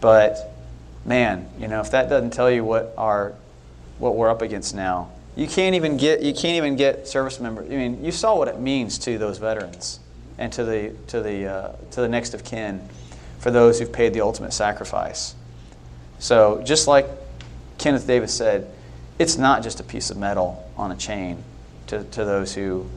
But 0.00 0.54
man, 1.04 1.48
you 1.58 1.66
know 1.66 1.80
if 1.80 1.90
that 1.90 2.08
doesn't 2.08 2.30
tell 2.30 2.48
you 2.48 2.62
what 2.62 2.94
our 2.96 3.34
what 3.98 4.14
we're 4.14 4.30
up 4.30 4.40
against 4.40 4.72
now, 4.72 5.10
you 5.34 5.48
can't 5.48 5.74
even 5.74 5.96
get 5.96 6.22
you 6.22 6.34
can't 6.34 6.54
even 6.54 6.76
get 6.76 7.08
service 7.08 7.40
members. 7.40 7.68
I 7.68 7.74
mean, 7.74 8.04
you 8.04 8.12
saw 8.12 8.38
what 8.38 8.46
it 8.46 8.60
means 8.60 8.96
to 8.98 9.18
those 9.18 9.38
veterans 9.38 9.98
and 10.38 10.52
to 10.52 10.64
the 10.64 10.94
to 11.08 11.20
the 11.20 11.46
uh, 11.46 11.72
to 11.90 12.00
the 12.00 12.08
next 12.08 12.32
of 12.32 12.44
kin 12.44 12.80
for 13.40 13.50
those 13.50 13.80
who've 13.80 13.92
paid 13.92 14.14
the 14.14 14.20
ultimate 14.20 14.52
sacrifice. 14.52 15.34
So 16.20 16.62
just 16.64 16.86
like 16.86 17.06
Kenneth 17.84 18.06
Davis 18.06 18.32
said, 18.32 18.70
it's 19.18 19.36
not 19.36 19.62
just 19.62 19.78
a 19.78 19.82
piece 19.82 20.08
of 20.08 20.16
metal 20.16 20.66
on 20.74 20.90
a 20.90 20.96
chain 20.96 21.44
to, 21.88 22.02
to 22.02 22.24
those 22.24 22.54
who, 22.54 22.88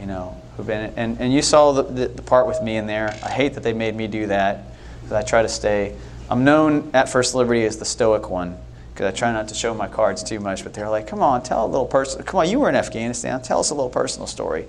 you 0.00 0.06
know, 0.06 0.34
who've 0.56 0.66
been, 0.66 0.90
and, 0.96 1.20
and 1.20 1.34
you 1.34 1.42
saw 1.42 1.72
the, 1.72 1.82
the, 1.82 2.08
the 2.08 2.22
part 2.22 2.46
with 2.46 2.62
me 2.62 2.78
in 2.78 2.86
there. 2.86 3.10
I 3.22 3.30
hate 3.30 3.52
that 3.52 3.62
they 3.62 3.74
made 3.74 3.94
me 3.94 4.06
do 4.06 4.28
that 4.28 4.64
because 5.02 5.12
I 5.12 5.22
try 5.22 5.42
to 5.42 5.50
stay, 5.50 5.94
I'm 6.30 6.44
known 6.44 6.92
at 6.94 7.10
First 7.10 7.34
Liberty 7.34 7.66
as 7.66 7.76
the 7.76 7.84
stoic 7.84 8.30
one 8.30 8.56
because 8.94 9.04
I 9.04 9.14
try 9.14 9.32
not 9.34 9.48
to 9.48 9.54
show 9.54 9.74
my 9.74 9.86
cards 9.86 10.22
too 10.22 10.40
much, 10.40 10.64
but 10.64 10.72
they're 10.72 10.88
like, 10.88 11.06
come 11.06 11.20
on, 11.20 11.42
tell 11.42 11.66
a 11.66 11.68
little 11.68 11.84
person, 11.84 12.22
come 12.22 12.40
on, 12.40 12.48
you 12.48 12.58
were 12.58 12.70
in 12.70 12.74
Afghanistan, 12.74 13.42
tell 13.42 13.60
us 13.60 13.68
a 13.68 13.74
little 13.74 13.90
personal 13.90 14.26
story. 14.26 14.64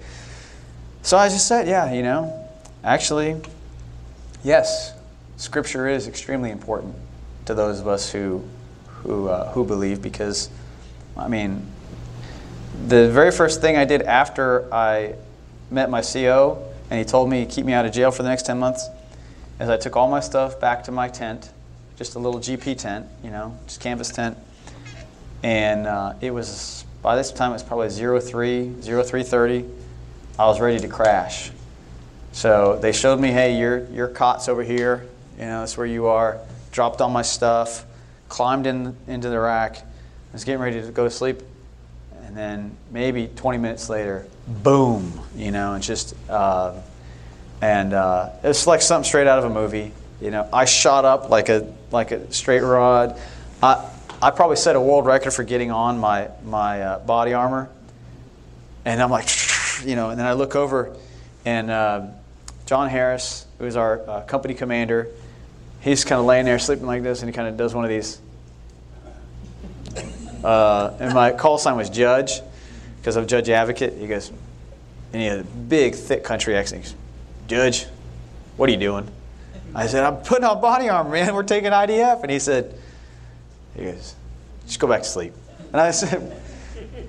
So 1.04 1.16
I 1.18 1.30
just 1.30 1.48
said, 1.48 1.70
yeah, 1.70 1.94
you 1.94 2.04
know, 2.04 2.50
actually, 2.84 3.40
yes, 4.44 4.94
Scripture 5.38 5.88
is 5.88 6.06
extremely 6.06 6.52
important 6.52 6.96
to 7.46 7.54
those 7.54 7.80
of 7.80 7.88
us 7.88 8.12
who 8.12 8.44
who 9.04 9.28
uh, 9.28 9.52
who 9.52 9.64
believe 9.64 10.02
because 10.02 10.50
I 11.16 11.28
mean 11.28 11.66
the 12.88 13.10
very 13.10 13.32
first 13.32 13.62
thing 13.62 13.76
I 13.76 13.86
did 13.86 14.02
after 14.04 14.72
I 14.74 15.16
met 15.72 15.90
my 15.90 16.02
CO 16.02 16.64
and 16.90 17.00
he 17.00 17.06
told 17.06 17.30
me 17.30 17.46
keep 17.46 17.66
me 17.66 17.74
out 17.74 17.86
of 17.86 17.92
jail 17.92 18.12
for 18.12 18.24
the 18.24 18.30
next 18.30 18.46
10 18.46 18.60
months 18.60 18.88
is 19.60 19.70
I 19.70 19.78
took 19.78 19.96
all 19.96 20.10
my 20.10 20.20
stuff 20.20 20.60
back 20.60 20.84
to 20.86 20.92
my 20.92 21.08
tent 21.08 21.52
just 21.98 22.16
a 22.16 22.20
little 22.20 22.40
GP 22.40 22.78
tent 22.78 23.08
you 23.24 23.30
know 23.30 23.58
just 23.66 23.82
canvas 23.82 24.10
tent. 24.12 24.38
And 25.44 25.86
uh, 25.86 26.14
it 26.22 26.32
was 26.32 26.86
by 27.02 27.16
this 27.16 27.32
time 27.32 27.52
it 27.52 27.54
was 27.54 27.64
probably 27.64 27.90
03 27.90 28.74
0330 28.82 29.66
I 30.40 30.46
was 30.46 30.60
ready 30.60 30.80
to 30.80 30.88
crash. 30.88 31.52
So 32.32 32.78
they 32.80 32.92
showed 32.92 33.20
me 33.20 33.32
hey 33.32 33.58
your 33.60 33.86
your 33.88 34.08
cot's 34.08 34.48
over 34.48 34.64
here 34.64 35.08
you 35.38 35.46
know 35.46 35.62
that's 35.62 35.78
where 35.78 35.88
you 35.88 36.08
are 36.08 36.40
dropped 36.72 37.02
all 37.02 37.10
my 37.10 37.22
stuff 37.22 37.87
climbed 38.30 38.68
in 38.68 38.96
into 39.08 39.30
the 39.30 39.40
rack, 39.40 39.84
was 40.34 40.44
getting 40.44 40.62
ready 40.62 40.82
to 40.82 40.92
go 40.92 41.04
to 41.04 41.10
sleep, 41.10 41.42
and 42.24 42.36
then 42.36 42.76
maybe 42.92 43.28
20 43.36 43.58
minutes 43.58 43.90
later, 43.90 44.28
boom, 44.48 45.20
you 45.36 45.52
know, 45.52 45.74
and 45.74 45.84
just 45.84 46.14
uh, 46.30 46.74
and 47.62 47.94
uh, 47.94 48.30
it's 48.44 48.68
like 48.68 48.82
something 48.82 49.08
straight 49.08 49.28
out 49.28 49.40
of 49.40 49.46
a 49.46 49.50
movie. 49.50 49.92
You 50.22 50.32
know, 50.32 50.48
I 50.52 50.66
shot 50.66 51.06
up 51.06 51.30
like 51.30 51.50
a 51.50 51.74
like 51.92 52.12
a 52.12 52.32
straight 52.32 52.62
rod. 52.62 53.20
I 53.64 53.90
I 54.22 54.32
probably 54.32 54.58
set 54.58 54.76
a 54.76 54.82
world 54.82 55.06
record 55.06 55.32
for 55.32 55.44
getting 55.44 55.72
on 55.72 56.00
my 56.00 56.30
my 56.44 56.82
uh, 56.82 57.00
body 57.00 57.34
armor, 57.34 57.70
and 58.86 59.02
I'm 59.02 59.10
like, 59.10 59.30
you 59.86 59.96
know, 59.96 60.10
and 60.10 60.20
then 60.20 60.28
I 60.28 60.34
look 60.34 60.56
over, 60.56 60.96
and 61.46 61.70
uh, 61.70 62.08
John 62.66 62.90
Harris, 62.90 63.46
who's 63.60 63.76
our 63.76 64.08
uh, 64.08 64.22
company 64.22 64.54
commander 64.54 65.10
he's 65.82 66.04
kind 66.04 66.20
of 66.20 66.26
laying 66.26 66.46
there 66.46 66.60
sleeping 66.60 66.86
like 66.86 67.04
this, 67.04 67.22
and 67.22 67.30
he 67.30 67.36
kind 67.36 67.48
of 67.48 67.58
does 67.58 67.74
one 67.74 67.84
of 67.84 67.90
these. 67.90 68.20
Uh, 70.44 70.96
and 71.00 71.14
my 71.14 71.32
call 71.32 71.58
sign 71.58 71.76
was 71.76 71.90
Judge, 71.90 72.42
because 73.00 73.18
I'm 73.18 73.28
Judge 73.28 73.50
Advocate. 73.50 73.94
He 73.98 74.08
goes, 74.08 74.32
and 75.14 75.22
he 75.22 75.28
had 75.28 75.40
a 75.40 75.44
big, 75.44 75.96
thick 75.96 76.24
country 76.24 76.56
accent. 76.56 76.84
Goes, 76.84 76.96
Judge, 77.48 77.86
what 78.56 78.70
are 78.70 78.72
you 78.72 78.80
doing? 78.80 79.10
I 79.74 79.88
said, 79.88 80.04
I'm 80.04 80.18
putting 80.18 80.44
on 80.44 80.60
body 80.60 80.90
armor, 80.90 81.12
man. 81.12 81.34
We're 81.34 81.44
taking 81.44 81.72
IDF. 81.72 82.22
And 82.24 82.32
he 82.32 82.40
said, 82.40 82.78
he 83.76 83.84
goes, 83.84 84.16
just 84.66 84.80
go 84.80 84.88
back 84.88 85.04
to 85.04 85.08
sleep. 85.08 85.34
And 85.72 85.80
I 85.80 85.92
said, 85.92 86.42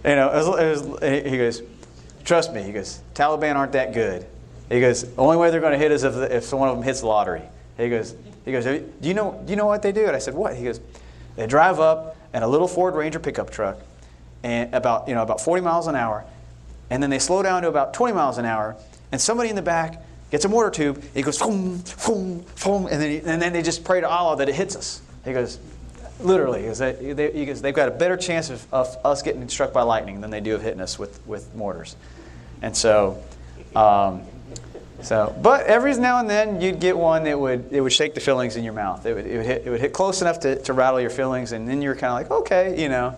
you 0.04 0.16
know, 0.16 0.28
it 0.28 0.46
was, 0.46 0.82
it 0.82 0.90
was, 1.00 1.30
he 1.30 1.38
goes, 1.38 1.62
trust 2.24 2.52
me. 2.52 2.62
He 2.62 2.72
goes, 2.72 3.00
Taliban 3.14 3.56
aren't 3.56 3.72
that 3.72 3.94
good. 3.94 4.26
He 4.68 4.80
goes, 4.80 5.06
only 5.16 5.36
way 5.36 5.50
they're 5.50 5.60
going 5.60 5.72
to 5.72 5.78
hit 5.78 5.92
is 5.92 6.04
if, 6.04 6.14
if 6.30 6.52
one 6.52 6.68
of 6.68 6.76
them 6.76 6.84
hits 6.84 7.00
the 7.00 7.06
lottery. 7.06 7.42
He 7.78 7.88
goes, 7.88 8.14
he 8.48 8.52
goes, 8.52 8.64
do 8.64 9.08
you 9.08 9.14
know, 9.14 9.40
do 9.44 9.50
you 9.50 9.56
know 9.56 9.66
what 9.66 9.82
they 9.82 9.92
do? 9.92 10.06
And 10.06 10.16
I 10.16 10.18
said, 10.18 10.34
what? 10.34 10.56
He 10.56 10.64
goes, 10.64 10.80
they 11.36 11.46
drive 11.46 11.80
up 11.80 12.16
in 12.32 12.42
a 12.42 12.48
little 12.48 12.66
Ford 12.66 12.94
Ranger 12.94 13.18
pickup 13.18 13.50
truck, 13.50 13.78
and 14.42 14.74
about 14.74 15.06
you 15.06 15.14
know 15.14 15.22
about 15.22 15.40
40 15.40 15.62
miles 15.62 15.86
an 15.86 15.94
hour, 15.94 16.24
and 16.90 17.02
then 17.02 17.10
they 17.10 17.18
slow 17.18 17.42
down 17.42 17.62
to 17.62 17.68
about 17.68 17.94
20 17.94 18.14
miles 18.14 18.38
an 18.38 18.44
hour, 18.44 18.76
and 19.12 19.20
somebody 19.20 19.50
in 19.50 19.56
the 19.56 19.62
back 19.62 20.02
gets 20.30 20.44
a 20.44 20.48
mortar 20.48 20.70
tube. 20.70 21.02
He 21.14 21.22
goes, 21.22 21.38
boom, 21.38 21.82
boom, 22.06 22.44
boom, 22.64 22.86
and 22.86 23.02
then 23.02 23.10
he, 23.10 23.18
and 23.18 23.40
then 23.40 23.52
they 23.52 23.62
just 23.62 23.84
pray 23.84 24.00
to 24.00 24.08
Allah 24.08 24.36
that 24.38 24.48
it 24.48 24.54
hits 24.54 24.76
us. 24.76 25.02
He 25.24 25.32
goes, 25.32 25.58
literally, 26.20 26.62
goes, 26.62 26.78
they, 26.78 26.92
they, 26.92 27.28
they've 27.52 27.74
got 27.74 27.88
a 27.88 27.92
better 27.92 28.16
chance 28.16 28.50
of, 28.50 28.66
of 28.72 28.96
us 29.04 29.22
getting 29.22 29.46
struck 29.48 29.72
by 29.72 29.82
lightning 29.82 30.20
than 30.20 30.30
they 30.30 30.40
do 30.40 30.54
of 30.54 30.62
hitting 30.62 30.80
us 30.80 30.98
with 30.98 31.20
with 31.26 31.54
mortars, 31.54 31.96
and 32.62 32.74
so. 32.74 33.22
Um, 33.76 34.22
so, 35.02 35.34
but 35.40 35.66
every 35.66 35.94
now 35.94 36.18
and 36.18 36.28
then 36.28 36.60
you'd 36.60 36.80
get 36.80 36.96
one 36.96 37.24
that 37.24 37.38
would 37.38 37.72
it 37.72 37.80
would 37.80 37.92
shake 37.92 38.14
the 38.14 38.20
fillings 38.20 38.56
in 38.56 38.64
your 38.64 38.72
mouth. 38.72 39.06
It 39.06 39.14
would, 39.14 39.26
it 39.26 39.36
would 39.36 39.46
hit 39.46 39.62
it 39.66 39.70
would 39.70 39.80
hit 39.80 39.92
close 39.92 40.22
enough 40.22 40.40
to, 40.40 40.60
to 40.62 40.72
rattle 40.72 41.00
your 41.00 41.10
fillings, 41.10 41.52
and 41.52 41.68
then 41.68 41.82
you're 41.82 41.94
kind 41.94 42.12
of 42.12 42.30
like 42.30 42.40
okay, 42.42 42.80
you 42.80 42.88
know. 42.88 43.14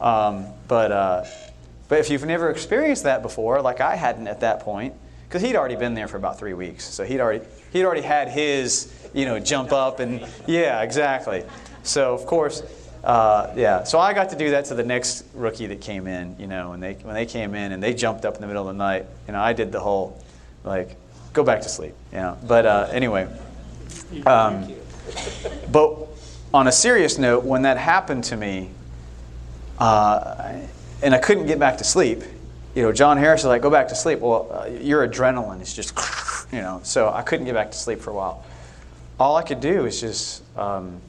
Um, 0.00 0.46
but 0.68 0.92
uh, 0.92 1.24
but 1.88 2.00
if 2.00 2.10
you've 2.10 2.24
never 2.24 2.50
experienced 2.50 3.04
that 3.04 3.22
before, 3.22 3.62
like 3.62 3.80
I 3.80 3.96
hadn't 3.96 4.28
at 4.28 4.40
that 4.40 4.60
point, 4.60 4.94
because 5.28 5.40
he'd 5.40 5.56
already 5.56 5.76
been 5.76 5.94
there 5.94 6.08
for 6.08 6.18
about 6.18 6.38
three 6.38 6.54
weeks, 6.54 6.84
so 6.84 7.02
he'd 7.04 7.20
already 7.20 7.44
he'd 7.72 7.84
already 7.84 8.02
had 8.02 8.28
his 8.28 8.92
you 9.14 9.24
know 9.24 9.38
jump 9.38 9.72
up 9.72 10.00
and 10.00 10.26
yeah 10.46 10.82
exactly. 10.82 11.44
So 11.82 12.14
of 12.14 12.26
course. 12.26 12.62
Uh, 13.02 13.52
yeah, 13.56 13.82
so 13.82 13.98
I 13.98 14.14
got 14.14 14.30
to 14.30 14.36
do 14.36 14.50
that 14.52 14.66
to 14.66 14.74
the 14.74 14.84
next 14.84 15.24
rookie 15.34 15.66
that 15.66 15.80
came 15.80 16.06
in, 16.06 16.36
you 16.38 16.46
know, 16.46 16.70
when 16.70 16.78
they 16.78 16.92
when 16.94 17.16
they 17.16 17.26
came 17.26 17.56
in 17.56 17.72
and 17.72 17.82
they 17.82 17.94
jumped 17.94 18.24
up 18.24 18.36
in 18.36 18.40
the 18.40 18.46
middle 18.46 18.68
of 18.68 18.76
the 18.76 18.78
night, 18.78 19.06
you 19.26 19.32
know, 19.32 19.40
I 19.40 19.54
did 19.54 19.72
the 19.72 19.80
whole, 19.80 20.22
like, 20.62 20.94
go 21.32 21.42
back 21.42 21.62
to 21.62 21.68
sleep. 21.68 21.94
Yeah. 22.12 22.36
But 22.46 22.66
uh, 22.66 22.88
anyway, 22.92 23.28
um, 24.26 24.72
but 25.70 26.06
on 26.52 26.66
a 26.66 26.72
serious 26.72 27.18
note, 27.18 27.44
when 27.44 27.62
that 27.62 27.78
happened 27.78 28.24
to 28.24 28.36
me, 28.36 28.70
uh, 29.78 30.52
and 31.02 31.14
I 31.14 31.18
couldn't 31.18 31.46
get 31.46 31.58
back 31.58 31.78
to 31.78 31.84
sleep, 31.84 32.22
you 32.74 32.82
know, 32.82 32.92
John 32.92 33.16
Harris 33.16 33.42
was 33.42 33.48
like, 33.48 33.62
"Go 33.62 33.70
back 33.70 33.88
to 33.88 33.94
sleep." 33.94 34.20
Well, 34.20 34.48
uh, 34.50 34.66
your 34.66 35.06
adrenaline 35.06 35.60
is 35.60 35.74
just, 35.74 35.98
you 36.52 36.60
know, 36.60 36.80
so 36.82 37.10
I 37.10 37.22
couldn't 37.22 37.46
get 37.46 37.54
back 37.54 37.70
to 37.70 37.78
sleep 37.78 38.00
for 38.00 38.10
a 38.10 38.14
while. 38.14 38.44
All 39.18 39.36
I 39.36 39.42
could 39.42 39.60
do 39.60 39.84
is 39.86 40.00
just 40.00 40.42
um, 40.56 41.00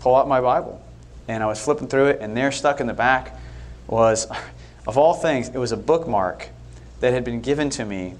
pull 0.00 0.16
out 0.16 0.28
my 0.28 0.40
Bible, 0.40 0.82
and 1.28 1.42
I 1.42 1.46
was 1.46 1.62
flipping 1.62 1.88
through 1.88 2.06
it, 2.06 2.18
and 2.20 2.36
there, 2.36 2.50
stuck 2.50 2.80
in 2.80 2.86
the 2.86 2.94
back, 2.94 3.38
was, 3.86 4.26
of 4.86 4.98
all 4.98 5.14
things, 5.14 5.48
it 5.48 5.58
was 5.58 5.72
a 5.72 5.76
bookmark 5.76 6.48
that 7.00 7.12
had 7.12 7.24
been 7.24 7.40
given 7.40 7.70
to 7.70 7.84
me 7.84 8.14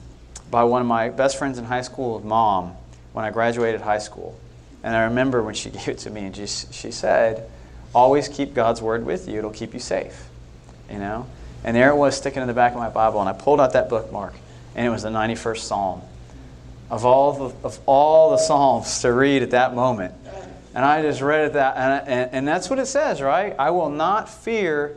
by 0.50 0.64
one 0.64 0.80
of 0.80 0.86
my 0.86 1.08
best 1.08 1.38
friends 1.38 1.58
in 1.58 1.64
high 1.64 1.82
school, 1.82 2.20
mom, 2.20 2.76
when 3.12 3.24
I 3.24 3.30
graduated 3.30 3.80
high 3.80 3.98
school. 3.98 4.38
And 4.82 4.96
I 4.96 5.04
remember 5.04 5.42
when 5.42 5.54
she 5.54 5.70
gave 5.70 5.88
it 5.88 5.98
to 5.98 6.10
me, 6.10 6.22
and 6.22 6.36
she, 6.36 6.46
she 6.46 6.90
said, 6.90 7.48
Always 7.94 8.28
keep 8.28 8.54
God's 8.54 8.80
word 8.80 9.04
with 9.04 9.28
you, 9.28 9.38
it'll 9.38 9.50
keep 9.50 9.74
you 9.74 9.80
safe. 9.80 10.28
You 10.90 10.98
know? 10.98 11.26
And 11.64 11.76
there 11.76 11.90
it 11.90 11.96
was 11.96 12.16
sticking 12.16 12.40
in 12.40 12.48
the 12.48 12.54
back 12.54 12.72
of 12.72 12.78
my 12.78 12.88
Bible, 12.88 13.20
and 13.20 13.28
I 13.28 13.32
pulled 13.32 13.60
out 13.60 13.72
that 13.72 13.88
bookmark, 13.88 14.34
and 14.74 14.86
it 14.86 14.90
was 14.90 15.02
the 15.02 15.10
91st 15.10 15.58
Psalm. 15.58 16.02
Of 16.88 17.04
all 17.04 17.48
the, 17.48 17.54
of 17.64 17.78
all 17.86 18.30
the 18.30 18.38
Psalms 18.38 19.00
to 19.00 19.12
read 19.12 19.42
at 19.42 19.50
that 19.50 19.74
moment. 19.74 20.14
And 20.74 20.84
I 20.84 21.02
just 21.02 21.20
read 21.20 21.46
it 21.46 21.52
that, 21.54 21.76
and, 21.76 22.08
and, 22.08 22.30
and 22.32 22.48
that's 22.48 22.70
what 22.70 22.78
it 22.78 22.86
says, 22.86 23.20
right? 23.20 23.54
I 23.58 23.70
will 23.70 23.90
not 23.90 24.28
fear 24.28 24.96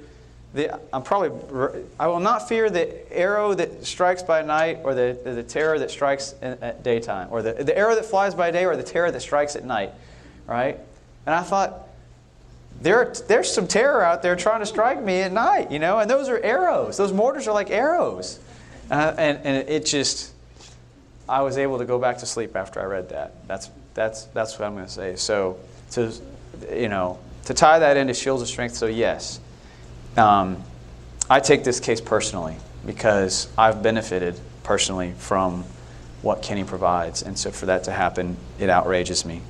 the, 0.54 0.80
I'm 0.94 1.02
probably, 1.02 1.80
I 2.00 2.08
will 2.08 2.20
not 2.20 2.48
fear 2.48 2.70
the 2.70 3.12
arrow 3.12 3.54
that 3.56 3.86
strikes 3.86 4.22
by 4.22 4.44
night 4.44 4.80
or 4.84 4.94
the, 4.94 5.18
the 5.24 5.42
terror 5.42 5.80
that 5.80 5.90
strikes 5.90 6.36
at 6.42 6.84
daytime, 6.84 7.28
or 7.32 7.42
the, 7.42 7.54
the 7.54 7.76
arrow 7.76 7.96
that 7.96 8.06
flies 8.06 8.36
by 8.36 8.52
day 8.52 8.66
or 8.66 8.76
the 8.76 8.84
terror 8.84 9.12
that 9.12 9.22
strikes 9.22 9.56
at 9.56 9.66
night, 9.66 9.92
right? 10.46 10.78
And 11.26 11.34
I 11.34 11.42
thought, 11.42 11.88
there, 12.82 13.14
there's 13.28 13.52
some 13.52 13.68
terror 13.68 14.04
out 14.04 14.22
there 14.22 14.36
trying 14.36 14.60
to 14.60 14.66
strike 14.66 15.02
me 15.02 15.22
at 15.22 15.32
night, 15.32 15.72
you 15.72 15.80
know, 15.80 16.00
and 16.00 16.10
those 16.10 16.30
are 16.30 16.40
arrows. 16.40 16.98
Those 16.98 17.14
mortars 17.14 17.48
are 17.48 17.54
like 17.54 17.72
arrows. 17.72 18.40
Uh, 18.92 19.16
and, 19.18 19.40
and 19.44 19.70
it 19.70 19.86
just, 19.86 20.34
I 21.28 21.42
was 21.42 21.58
able 21.58 21.80
to 21.80 21.86
go 21.86 21.98
back 21.98 22.18
to 22.20 22.26
sleep 22.26 22.56
after 22.56 22.80
I 22.82 22.86
read 22.86 23.10
that. 23.10 23.48
That's, 23.48 23.70
that's, 23.94 24.26
that's 24.26 24.60
what 24.60 24.68
I'm 24.68 24.74
going 24.74 24.86
to 24.86 24.92
say. 24.92 25.16
So, 25.16 25.58
to, 25.92 26.14
you 26.72 26.90
know, 26.90 27.18
to 27.46 27.54
tie 27.54 27.80
that 27.80 27.98
into 27.98 28.14
shields 28.14 28.42
of 28.42 28.50
strength, 28.50 28.76
so 28.76 28.88
yes, 28.88 29.40
um, 30.18 30.62
I 31.30 31.40
take 31.40 31.64
this 31.64 31.80
case 31.80 32.02
personally 32.02 32.56
because 32.86 33.48
I've 33.58 33.82
benefited 33.82 34.40
personally 34.64 35.14
from 35.18 35.64
what 36.22 36.42
Kenny 36.42 36.64
provides. 36.64 37.22
And 37.22 37.38
so 37.38 37.52
for 37.52 37.66
that 37.68 37.84
to 37.86 37.92
happen, 37.92 38.38
it 38.60 38.70
outrages 38.70 39.26
me. 39.26 39.42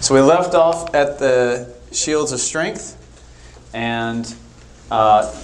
So 0.00 0.14
we 0.14 0.20
left 0.20 0.54
off 0.54 0.94
at 0.94 1.18
the 1.18 1.74
shields 1.90 2.32
of 2.32 2.40
strength 2.40 3.02
and 3.72 4.32
uh, 4.90 5.34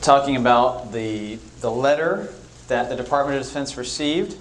talking 0.00 0.36
about 0.36 0.92
the, 0.92 1.36
the 1.60 1.70
letter 1.70 2.32
that 2.68 2.88
the 2.88 2.96
Department 2.96 3.38
of 3.38 3.46
Defense 3.46 3.76
received 3.76 4.34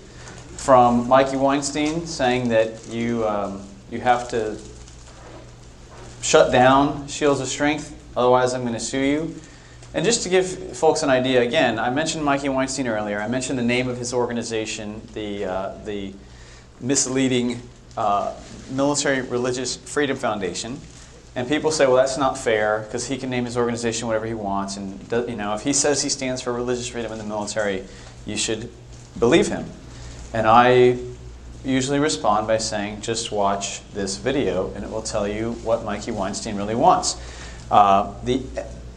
from 0.58 1.08
Mikey 1.08 1.38
Weinstein 1.38 2.06
saying 2.06 2.50
that 2.50 2.88
you, 2.90 3.28
um, 3.28 3.62
you 3.92 4.00
have 4.00 4.30
to 4.30 4.58
shut 6.22 6.52
down 6.52 7.08
shields 7.08 7.42
of 7.42 7.48
strength, 7.48 7.94
otherwise, 8.16 8.54
I'm 8.54 8.62
going 8.62 8.74
to 8.74 8.80
sue 8.80 9.00
you. 9.00 9.36
And 9.94 10.04
just 10.04 10.24
to 10.24 10.30
give 10.30 10.76
folks 10.76 11.04
an 11.04 11.10
idea, 11.10 11.42
again, 11.42 11.78
I 11.78 11.90
mentioned 11.92 12.26
Mikey 12.26 12.50
Weinstein 12.50 12.88
earlier. 12.88 13.22
I 13.22 13.28
mentioned 13.28 13.60
the 13.60 13.64
name 13.64 13.88
of 13.88 13.98
his 13.98 14.14
organization, 14.14 15.02
the, 15.14 15.46
uh, 15.46 15.78
the 15.86 16.14
misleading 16.82 17.62
uh, 17.96 18.34
Military 18.72 19.22
Religious 19.22 19.76
Freedom 19.76 20.18
Foundation. 20.18 20.80
And 21.36 21.48
people 21.48 21.72
say, 21.72 21.86
well, 21.88 21.96
that's 21.96 22.18
not 22.18 22.38
fair 22.38 22.82
because 22.82 23.08
he 23.08 23.18
can 23.18 23.30
name 23.30 23.46
his 23.46 23.58
organization 23.58 24.08
whatever 24.08 24.26
he 24.26 24.34
wants. 24.34 24.78
And 24.78 25.00
you 25.12 25.36
know, 25.36 25.56
if 25.56 25.62
he 25.62 25.74
says 25.74 26.02
he 26.02 26.10
stands 26.10 26.42
for 26.42 26.54
religious 26.54 26.88
freedom 26.88 27.12
in 27.12 27.18
the 27.18 27.24
military, 27.24 27.84
you 28.26 28.38
should 28.38 28.72
believe 29.18 29.48
him. 29.48 29.66
And 30.34 30.48
I 30.48 30.98
usually 31.64 32.00
respond 32.00 32.48
by 32.48 32.58
saying, 32.58 33.02
just 33.02 33.32
watch 33.32 33.82
this 33.94 34.18
video 34.18 34.72
and 34.76 34.84
it 34.84 34.92
will 34.92 35.02
tell 35.02 35.28
you 35.28 35.54
what 35.64 35.84
Mikey 35.86 36.12
Weinstein 36.12 36.56
really 36.56 36.76
wants. 36.76 37.16
Uh, 37.72 38.14
the, 38.24 38.42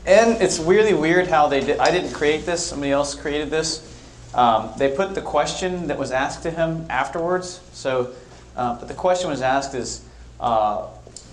and 0.07 0.41
it's 0.41 0.59
really 0.59 0.95
weird 0.95 1.27
how 1.27 1.49
they 1.49 1.61
did, 1.61 1.79
I 1.79 1.91
didn't 1.91 2.13
create 2.13 2.47
this, 2.47 2.65
somebody 2.65 2.93
else 2.93 3.15
created 3.15 3.51
this. 3.51 3.93
Um, 4.35 4.71
they 4.79 4.95
put 4.95 5.15
the 5.15 5.23
question 5.23 5.87
that 5.89 5.99
was 5.99 6.11
asked 6.11 6.43
to 6.43 6.51
him 6.51 6.87
afterwards. 6.91 7.61
So, 7.73 8.13
uh, 8.57 8.79
but 8.79 8.89
the 8.89 8.95
question 8.95 9.31
was 9.31 9.41
asked 9.41 9.75
is, 9.75 10.05
uh, 10.39 10.87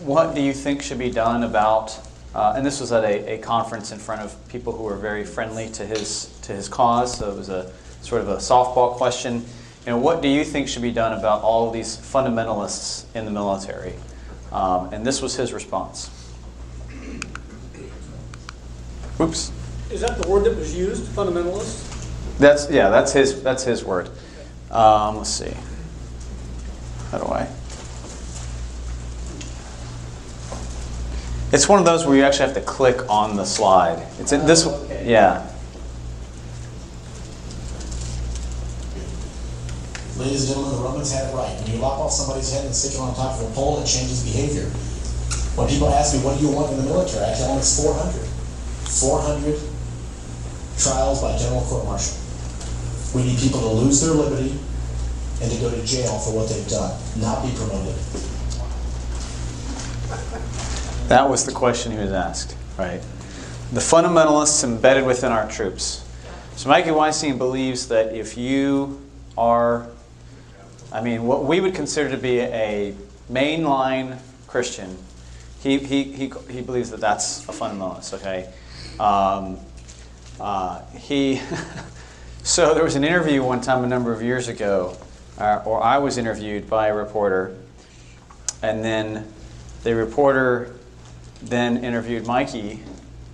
what 0.03 0.33
do 0.33 0.41
you 0.41 0.53
think 0.53 0.81
should 0.81 0.99
be 0.99 1.11
done 1.11 1.43
about, 1.43 1.99
uh, 2.33 2.53
and 2.55 2.65
this 2.65 2.79
was 2.79 2.91
at 2.91 3.03
a, 3.03 3.35
a 3.35 3.37
conference 3.39 3.91
in 3.91 3.99
front 3.99 4.21
of 4.21 4.35
people 4.47 4.73
who 4.73 4.83
were 4.83 4.97
very 4.97 5.25
friendly 5.25 5.69
to 5.69 5.85
his, 5.85 6.37
to 6.41 6.53
his 6.53 6.67
cause, 6.67 7.17
so 7.17 7.29
it 7.29 7.37
was 7.37 7.49
a 7.49 7.71
sort 8.01 8.21
of 8.21 8.29
a 8.29 8.37
softball 8.37 8.95
question. 8.95 9.45
You 9.85 9.91
know, 9.91 9.97
what 9.97 10.21
do 10.21 10.29
you 10.29 10.43
think 10.43 10.67
should 10.67 10.81
be 10.81 10.91
done 10.91 11.17
about 11.17 11.41
all 11.41 11.69
these 11.69 11.97
fundamentalists 11.97 13.05
in 13.13 13.25
the 13.25 13.31
military? 13.31 13.93
Um, 14.51 14.93
and 14.93 15.05
this 15.05 15.21
was 15.21 15.35
his 15.35 15.51
response. 15.51 16.09
Oops. 19.19 19.51
Is 19.91 20.01
that 20.01 20.21
the 20.21 20.27
word 20.27 20.43
that 20.45 20.55
was 20.57 20.75
used, 20.75 21.03
fundamentalist? 21.03 22.37
That's 22.39 22.69
yeah. 22.69 22.89
That's 22.89 23.13
his. 23.13 23.43
That's 23.43 23.63
his 23.63 23.83
word. 23.83 24.09
Um, 24.71 25.17
let's 25.17 25.29
see. 25.29 25.53
How 27.11 27.19
do 27.19 27.25
I? 27.25 27.47
It's 31.51 31.69
one 31.69 31.77
of 31.77 31.85
those 31.85 32.07
where 32.07 32.17
you 32.17 32.23
actually 32.23 32.47
have 32.47 32.55
to 32.55 32.61
click 32.61 33.07
on 33.07 33.35
the 33.35 33.45
slide. 33.45 34.03
It's 34.19 34.31
in 34.31 34.47
this. 34.47 34.65
Yeah. 35.03 35.47
Ladies 40.17 40.45
and 40.45 40.55
gentlemen, 40.55 40.77
the 40.77 40.83
Romans 40.83 41.11
had 41.11 41.29
it 41.29 41.35
right. 41.35 41.53
When 41.61 41.71
you 41.71 41.77
lop 41.77 41.99
off 41.99 42.11
somebody's 42.11 42.51
head 42.51 42.65
and 42.65 42.73
stick 42.73 42.93
it 42.93 42.99
on 42.99 43.13
top 43.13 43.39
of 43.39 43.51
a 43.51 43.53
pole, 43.53 43.79
it 43.81 43.85
changes 43.85 44.23
behavior. 44.23 44.65
When 45.53 45.67
people 45.67 45.89
ask 45.89 46.15
me, 46.15 46.23
what 46.23 46.39
do 46.39 46.45
you 46.45 46.51
want 46.51 46.71
in 46.71 46.77
the 46.77 46.83
military? 46.83 47.25
I 47.25 47.29
actually, 47.29 47.45
I 47.45 47.49
want 47.49 47.65
400. 47.65 48.32
400 48.87 49.59
trials 50.77 51.21
by 51.21 51.37
general 51.37 51.61
court 51.61 51.85
martial. 51.85 52.17
We 53.15 53.23
need 53.23 53.39
people 53.39 53.59
to 53.59 53.67
lose 53.67 54.01
their 54.01 54.11
liberty 54.11 54.57
and 55.41 55.51
to 55.51 55.57
go 55.59 55.69
to 55.69 55.85
jail 55.85 56.17
for 56.19 56.35
what 56.35 56.49
they've 56.49 56.67
done, 56.67 56.97
not 57.19 57.43
be 57.43 57.51
promoted. 57.55 57.95
That 61.09 61.29
was 61.29 61.45
the 61.45 61.51
question 61.51 61.91
he 61.91 61.97
was 61.97 62.11
asked, 62.11 62.55
right? 62.77 63.01
The 63.71 63.79
fundamentalists 63.79 64.63
embedded 64.63 65.05
within 65.05 65.31
our 65.31 65.49
troops. 65.49 66.03
So 66.55 66.69
Mikey 66.69 66.91
Weinstein 66.91 67.37
believes 67.37 67.87
that 67.89 68.15
if 68.15 68.37
you 68.37 69.01
are, 69.37 69.87
I 70.91 71.01
mean, 71.01 71.23
what 71.25 71.45
we 71.45 71.59
would 71.59 71.75
consider 71.75 72.09
to 72.11 72.17
be 72.17 72.39
a 72.39 72.95
mainline 73.31 74.19
Christian, 74.47 74.97
he, 75.61 75.77
he, 75.79 76.03
he, 76.03 76.31
he 76.49 76.61
believes 76.61 76.91
that 76.91 76.99
that's 76.99 77.43
a 77.49 77.51
fundamentalist, 77.51 78.13
okay? 78.13 78.49
Um, 78.99 79.59
uh, 80.39 80.83
he, 80.91 81.41
so 82.43 82.73
there 82.73 82.83
was 82.83 82.95
an 82.95 83.03
interview 83.03 83.43
one 83.43 83.61
time 83.61 83.83
a 83.83 83.87
number 83.87 84.13
of 84.13 84.21
years 84.21 84.47
ago, 84.47 84.97
uh, 85.37 85.61
or 85.65 85.81
I 85.81 85.97
was 85.97 86.17
interviewed 86.17 86.69
by 86.69 86.87
a 86.87 86.95
reporter, 86.95 87.57
and 88.61 88.83
then 88.83 89.27
the 89.83 89.95
reporter 89.95 90.75
then 91.41 91.83
interviewed 91.83 92.25
Mikey 92.25 92.81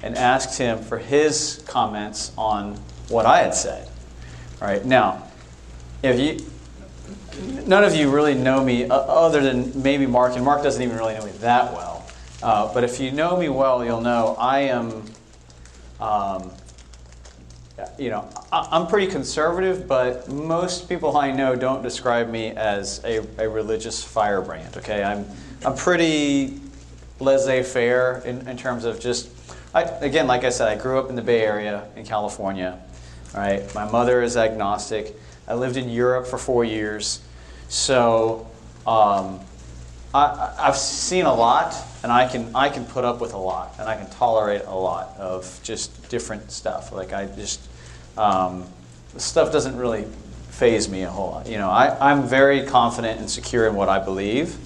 and 0.01 0.15
asked 0.15 0.57
him 0.57 0.79
for 0.79 0.97
his 0.97 1.63
comments 1.67 2.31
on 2.37 2.75
what 3.09 3.25
I 3.25 3.39
had 3.43 3.53
said. 3.53 3.87
All 4.61 4.67
right 4.67 4.83
now, 4.83 5.23
if 6.01 6.19
you, 6.19 6.45
none 7.65 7.83
of 7.83 7.93
you 7.95 8.09
really 8.09 8.33
know 8.33 8.63
me 8.63 8.85
uh, 8.85 8.95
other 8.95 9.41
than 9.41 9.81
maybe 9.81 10.05
Mark, 10.05 10.35
and 10.35 10.43
Mark 10.43 10.63
doesn't 10.63 10.81
even 10.81 10.97
really 10.97 11.15
know 11.15 11.25
me 11.25 11.31
that 11.39 11.73
well. 11.73 12.05
Uh, 12.41 12.73
but 12.73 12.83
if 12.83 12.99
you 12.99 13.11
know 13.11 13.37
me 13.37 13.49
well, 13.49 13.83
you'll 13.83 14.01
know 14.01 14.35
I 14.39 14.61
am 14.61 15.03
um, 15.99 16.51
you 17.97 18.09
know, 18.09 18.27
I'm 18.51 18.87
pretty 18.87 19.07
conservative, 19.07 19.87
but 19.87 20.27
most 20.29 20.89
people 20.89 21.17
I 21.17 21.31
know 21.31 21.55
don't 21.55 21.81
describe 21.81 22.29
me 22.29 22.51
as 22.51 23.03
a, 23.05 23.25
a 23.37 23.47
religious 23.47 24.03
firebrand. 24.03 24.77
Okay, 24.77 25.03
I'm 25.03 25.25
I'm 25.65 25.75
pretty 25.75 26.59
laissez-faire 27.19 28.21
in, 28.25 28.47
in 28.47 28.57
terms 28.57 28.85
of 28.85 28.99
just. 28.99 29.29
I, 29.73 29.83
again, 29.83 30.25
like 30.25 30.43
I 30.43 30.49
said, 30.49 30.67
I 30.67 30.81
grew 30.81 30.97
up 30.97 31.09
in 31.09 31.15
the 31.15 31.21
Bay 31.21 31.41
Area 31.41 31.87
in 31.95 32.05
California. 32.05 32.79
Right, 33.35 33.63
my 33.75 33.89
mother 33.89 34.23
is 34.23 34.35
agnostic. 34.35 35.15
I 35.47 35.53
lived 35.53 35.77
in 35.77 35.89
Europe 35.89 36.27
for 36.27 36.37
four 36.37 36.65
years, 36.65 37.21
so 37.67 38.47
um, 38.87 39.39
I, 40.13 40.55
I've 40.59 40.77
seen 40.77 41.25
a 41.25 41.33
lot, 41.33 41.75
and 42.03 42.11
I 42.11 42.27
can 42.27 42.55
I 42.55 42.69
can 42.69 42.85
put 42.85 43.03
up 43.03 43.19
with 43.19 43.33
a 43.33 43.37
lot, 43.37 43.75
and 43.79 43.87
I 43.89 43.95
can 43.95 44.09
tolerate 44.09 44.63
a 44.65 44.75
lot 44.75 45.15
of 45.17 45.59
just 45.63 46.09
different 46.09 46.51
stuff. 46.51 46.91
Like 46.91 47.13
I 47.13 47.25
just 47.25 47.59
um, 48.17 48.65
stuff 49.17 49.51
doesn't 49.51 49.77
really 49.77 50.05
faze 50.49 50.89
me 50.89 51.03
a 51.03 51.09
whole 51.09 51.31
lot. 51.31 51.47
You 51.47 51.57
know, 51.57 51.69
I, 51.69 52.11
I'm 52.11 52.23
very 52.27 52.65
confident 52.65 53.19
and 53.19 53.29
secure 53.29 53.67
in 53.67 53.75
what 53.75 53.89
I 53.89 53.99
believe 53.99 54.57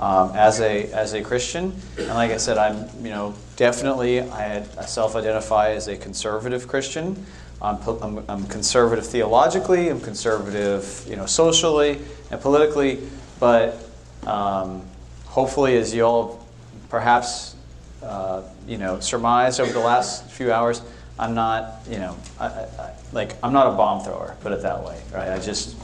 um, 0.00 0.32
as 0.34 0.60
a 0.60 0.90
as 0.92 1.12
a 1.12 1.22
Christian, 1.22 1.74
and 1.98 2.08
like 2.08 2.30
I 2.30 2.36
said, 2.36 2.58
I'm 2.58 2.88
you 3.04 3.10
know 3.10 3.34
definitely 3.56 4.20
I, 4.20 4.58
I 4.78 4.84
self-identify 4.84 5.70
as 5.70 5.88
a 5.88 5.96
conservative 5.96 6.66
Christian. 6.66 7.26
I'm, 7.60 7.78
I'm, 8.02 8.24
I'm 8.28 8.46
conservative 8.48 9.06
theologically. 9.06 9.88
I'm 9.88 10.00
conservative, 10.00 11.06
you 11.08 11.14
know, 11.14 11.26
socially 11.26 12.00
and 12.32 12.40
politically, 12.40 12.98
but 13.38 13.88
um, 14.26 14.82
hopefully, 15.26 15.76
as 15.76 15.94
you 15.94 16.02
all 16.02 16.41
perhaps 16.92 17.56
uh, 18.04 18.42
you 18.68 18.78
know 18.78 19.00
surmised 19.00 19.58
over 19.58 19.72
the 19.72 19.80
last 19.80 20.30
few 20.30 20.52
hours, 20.52 20.82
I'm 21.18 21.34
not, 21.34 21.80
you 21.90 21.96
know, 21.96 22.16
I, 22.38 22.46
I, 22.46 22.92
like 23.12 23.34
I'm 23.42 23.52
not 23.52 23.66
a 23.66 23.76
bomb 23.76 24.04
thrower. 24.04 24.36
Put 24.42 24.52
it 24.52 24.62
that 24.62 24.84
way, 24.84 25.00
right? 25.12 25.30
I 25.30 25.40
just. 25.40 25.74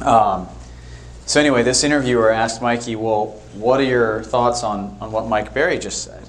Um, 0.00 0.48
so 1.26 1.40
anyway, 1.40 1.62
this 1.62 1.84
interviewer 1.84 2.30
asked 2.30 2.62
Mikey, 2.62 2.96
"Well, 2.96 3.26
what 3.54 3.80
are 3.80 3.84
your 3.84 4.22
thoughts 4.22 4.62
on 4.62 4.96
on 5.00 5.10
what 5.12 5.26
Mike 5.26 5.52
Berry 5.52 5.78
just 5.78 6.04
said?" 6.04 6.22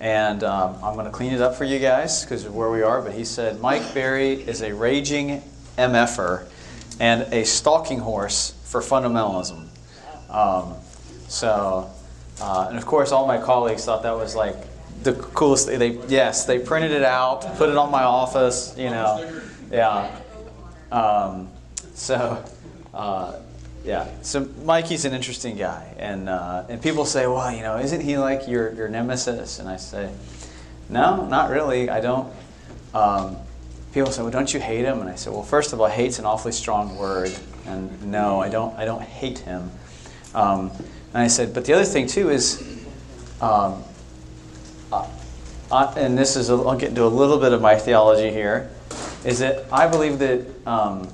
And 0.00 0.42
um, 0.42 0.76
I'm 0.82 0.94
going 0.94 1.06
to 1.06 1.12
clean 1.12 1.32
it 1.32 1.40
up 1.40 1.54
for 1.54 1.64
you 1.64 1.78
guys 1.78 2.24
because 2.24 2.44
of 2.44 2.54
where 2.54 2.70
we 2.70 2.82
are. 2.82 3.00
But 3.00 3.12
he 3.12 3.24
said 3.24 3.60
Mike 3.60 3.94
Berry 3.94 4.32
is 4.32 4.62
a 4.62 4.74
raging 4.74 5.42
MFer 5.78 6.46
and 6.98 7.32
a 7.32 7.44
stalking 7.44 8.00
horse 8.00 8.54
for 8.64 8.80
fundamentalism. 8.80 9.68
Um, 10.30 10.74
so, 11.28 11.90
uh, 12.40 12.66
and 12.68 12.78
of 12.78 12.86
course, 12.86 13.12
all 13.12 13.26
my 13.26 13.38
colleagues 13.38 13.84
thought 13.84 14.02
that 14.02 14.16
was 14.16 14.34
like 14.34 14.56
the 15.02 15.14
coolest 15.14 15.66
thing. 15.66 15.78
They 15.78 15.98
yes, 16.08 16.44
they 16.44 16.58
printed 16.58 16.92
it 16.92 17.04
out, 17.04 17.42
put 17.56 17.68
it 17.68 17.76
on 17.76 17.90
my 17.90 18.02
office. 18.02 18.74
You 18.76 18.90
know, 18.90 19.40
yeah. 19.70 20.16
Um, 20.92 21.50
so. 21.94 22.44
Uh, 22.92 23.40
yeah, 23.84 24.08
so 24.20 24.46
Mikey's 24.64 25.06
an 25.06 25.14
interesting 25.14 25.56
guy, 25.56 25.94
and 25.96 26.28
uh, 26.28 26.64
and 26.68 26.82
people 26.82 27.06
say, 27.06 27.26
well, 27.26 27.50
you 27.50 27.62
know, 27.62 27.78
isn't 27.78 28.02
he 28.02 28.18
like 28.18 28.46
your 28.46 28.74
your 28.74 28.88
nemesis? 28.88 29.58
And 29.58 29.68
I 29.68 29.76
say, 29.76 30.10
no, 30.90 31.26
not 31.26 31.50
really. 31.50 31.88
I 31.88 32.00
don't. 32.00 32.30
Um, 32.92 33.36
people 33.94 34.12
say, 34.12 34.22
well, 34.22 34.30
don't 34.30 34.52
you 34.52 34.60
hate 34.60 34.84
him? 34.84 35.00
And 35.00 35.08
I 35.08 35.14
say, 35.14 35.30
well, 35.30 35.42
first 35.42 35.72
of 35.72 35.80
all, 35.80 35.86
hate's 35.86 36.18
an 36.18 36.26
awfully 36.26 36.52
strong 36.52 36.98
word, 36.98 37.32
and 37.66 38.10
no, 38.10 38.40
I 38.40 38.50
don't. 38.50 38.76
I 38.76 38.84
don't 38.84 39.02
hate 39.02 39.38
him. 39.38 39.70
Um, 40.34 40.70
and 41.12 41.22
I 41.22 41.26
said, 41.26 41.54
but 41.54 41.64
the 41.64 41.72
other 41.72 41.84
thing 41.84 42.06
too 42.06 42.30
is, 42.30 42.62
um, 43.40 43.82
uh, 44.92 45.94
and 45.96 46.18
this 46.18 46.36
is, 46.36 46.50
a, 46.50 46.54
I'll 46.54 46.76
get 46.76 46.90
into 46.90 47.04
a 47.04 47.08
little 47.08 47.38
bit 47.38 47.52
of 47.52 47.60
my 47.60 47.76
theology 47.76 48.30
here, 48.30 48.70
is 49.24 49.38
that 49.40 49.66
I 49.72 49.86
believe 49.86 50.18
that, 50.18 50.46
um, 50.66 51.08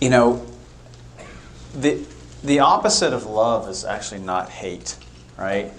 you 0.00 0.10
know 0.10 0.44
the, 1.74 2.04
the 2.42 2.60
opposite 2.60 3.12
of 3.12 3.26
love 3.26 3.68
is 3.68 3.84
actually 3.84 4.20
not 4.20 4.50
hate, 4.50 4.96
right? 5.36 5.72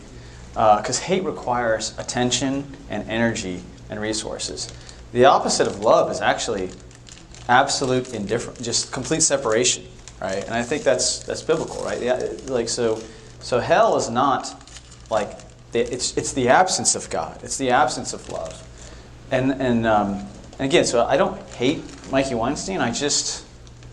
Because 0.50 1.00
uh, 1.00 1.04
hate 1.04 1.24
requires 1.24 1.98
attention 1.98 2.76
and 2.90 3.10
energy 3.10 3.62
and 3.90 4.00
resources. 4.00 4.72
The 5.14 5.26
opposite 5.26 5.68
of 5.68 5.80
love 5.80 6.12
is 6.12 6.22
actually 6.22 6.72
absolute 7.48 8.14
indifference, 8.14 8.60
just 8.60 8.92
complete 8.92 9.22
separation, 9.22 9.86
right? 10.20 10.44
And 10.44 10.54
I 10.54 10.64
think 10.64 10.84
that's 10.84 11.20
that's 11.20 11.42
biblical, 11.42 11.84
right? 11.84 12.02
Yeah, 12.02 12.28
like 12.48 12.70
so, 12.70 13.02
so 13.40 13.60
hell 13.60 13.98
is 13.98 14.10
not 14.10 14.54
like 15.10 15.38
it's 15.74 16.16
it's 16.18 16.34
the 16.34 16.50
absence 16.50 16.96
of 16.96 17.10
God. 17.10 17.40
It's 17.44 17.58
the 17.58 17.72
absence 17.72 18.14
of 18.14 18.30
love, 18.30 18.62
and 19.32 19.52
and 19.62 19.86
um, 19.86 20.26
and 20.58 20.70
again, 20.70 20.86
so 20.86 21.06
I 21.06 21.18
don't 21.18 21.40
hate 21.52 21.84
Mikey 22.12 22.36
Weinstein. 22.36 22.80
I 22.80 22.92
just 22.92 23.46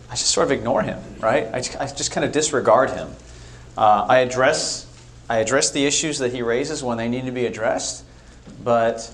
I 0.09 0.15
just 0.15 0.31
sort 0.31 0.45
of 0.45 0.51
ignore 0.51 0.81
him, 0.81 0.99
right? 1.19 1.47
I 1.53 1.59
just, 1.59 1.79
I 1.79 1.85
just 1.87 2.11
kind 2.11 2.25
of 2.25 2.31
disregard 2.31 2.91
him. 2.91 3.09
Uh, 3.77 4.05
I 4.07 4.19
address 4.19 4.87
I 5.29 5.37
address 5.37 5.71
the 5.71 5.85
issues 5.85 6.19
that 6.19 6.33
he 6.33 6.41
raises 6.41 6.83
when 6.83 6.97
they 6.97 7.09
need 7.09 7.25
to 7.25 7.31
be 7.31 7.45
addressed, 7.45 8.03
but 8.63 9.13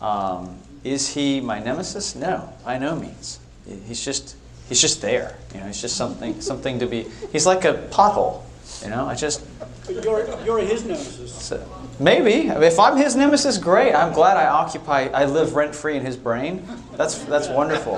um, 0.00 0.58
is 0.82 1.14
he 1.14 1.40
my 1.40 1.58
nemesis? 1.60 2.14
No, 2.14 2.52
by 2.64 2.78
no 2.78 2.96
means. 2.96 3.38
He's 3.86 4.04
just 4.04 4.36
he's 4.68 4.80
just 4.80 5.00
there. 5.00 5.36
You 5.52 5.60
know, 5.60 5.66
he's 5.66 5.80
just 5.80 5.96
something 5.96 6.40
something 6.40 6.78
to 6.78 6.86
be. 6.86 7.06
He's 7.32 7.46
like 7.46 7.64
a 7.64 7.74
pothole. 7.90 8.42
You 8.82 8.90
know, 8.90 9.06
I 9.06 9.14
just. 9.14 9.44
You're 9.88 10.26
you're 10.44 10.58
his 10.58 10.84
nemesis. 10.84 11.34
So, 11.34 11.66
maybe 12.00 12.48
if 12.48 12.78
I'm 12.78 12.96
his 12.96 13.14
nemesis, 13.14 13.58
great. 13.58 13.94
I'm 13.94 14.12
glad 14.12 14.36
I 14.36 14.46
occupy. 14.46 15.08
I 15.08 15.26
live 15.26 15.54
rent 15.54 15.74
free 15.74 15.96
in 15.96 16.04
his 16.04 16.16
brain. 16.16 16.66
That's 16.96 17.18
that's 17.24 17.48
wonderful. 17.48 17.96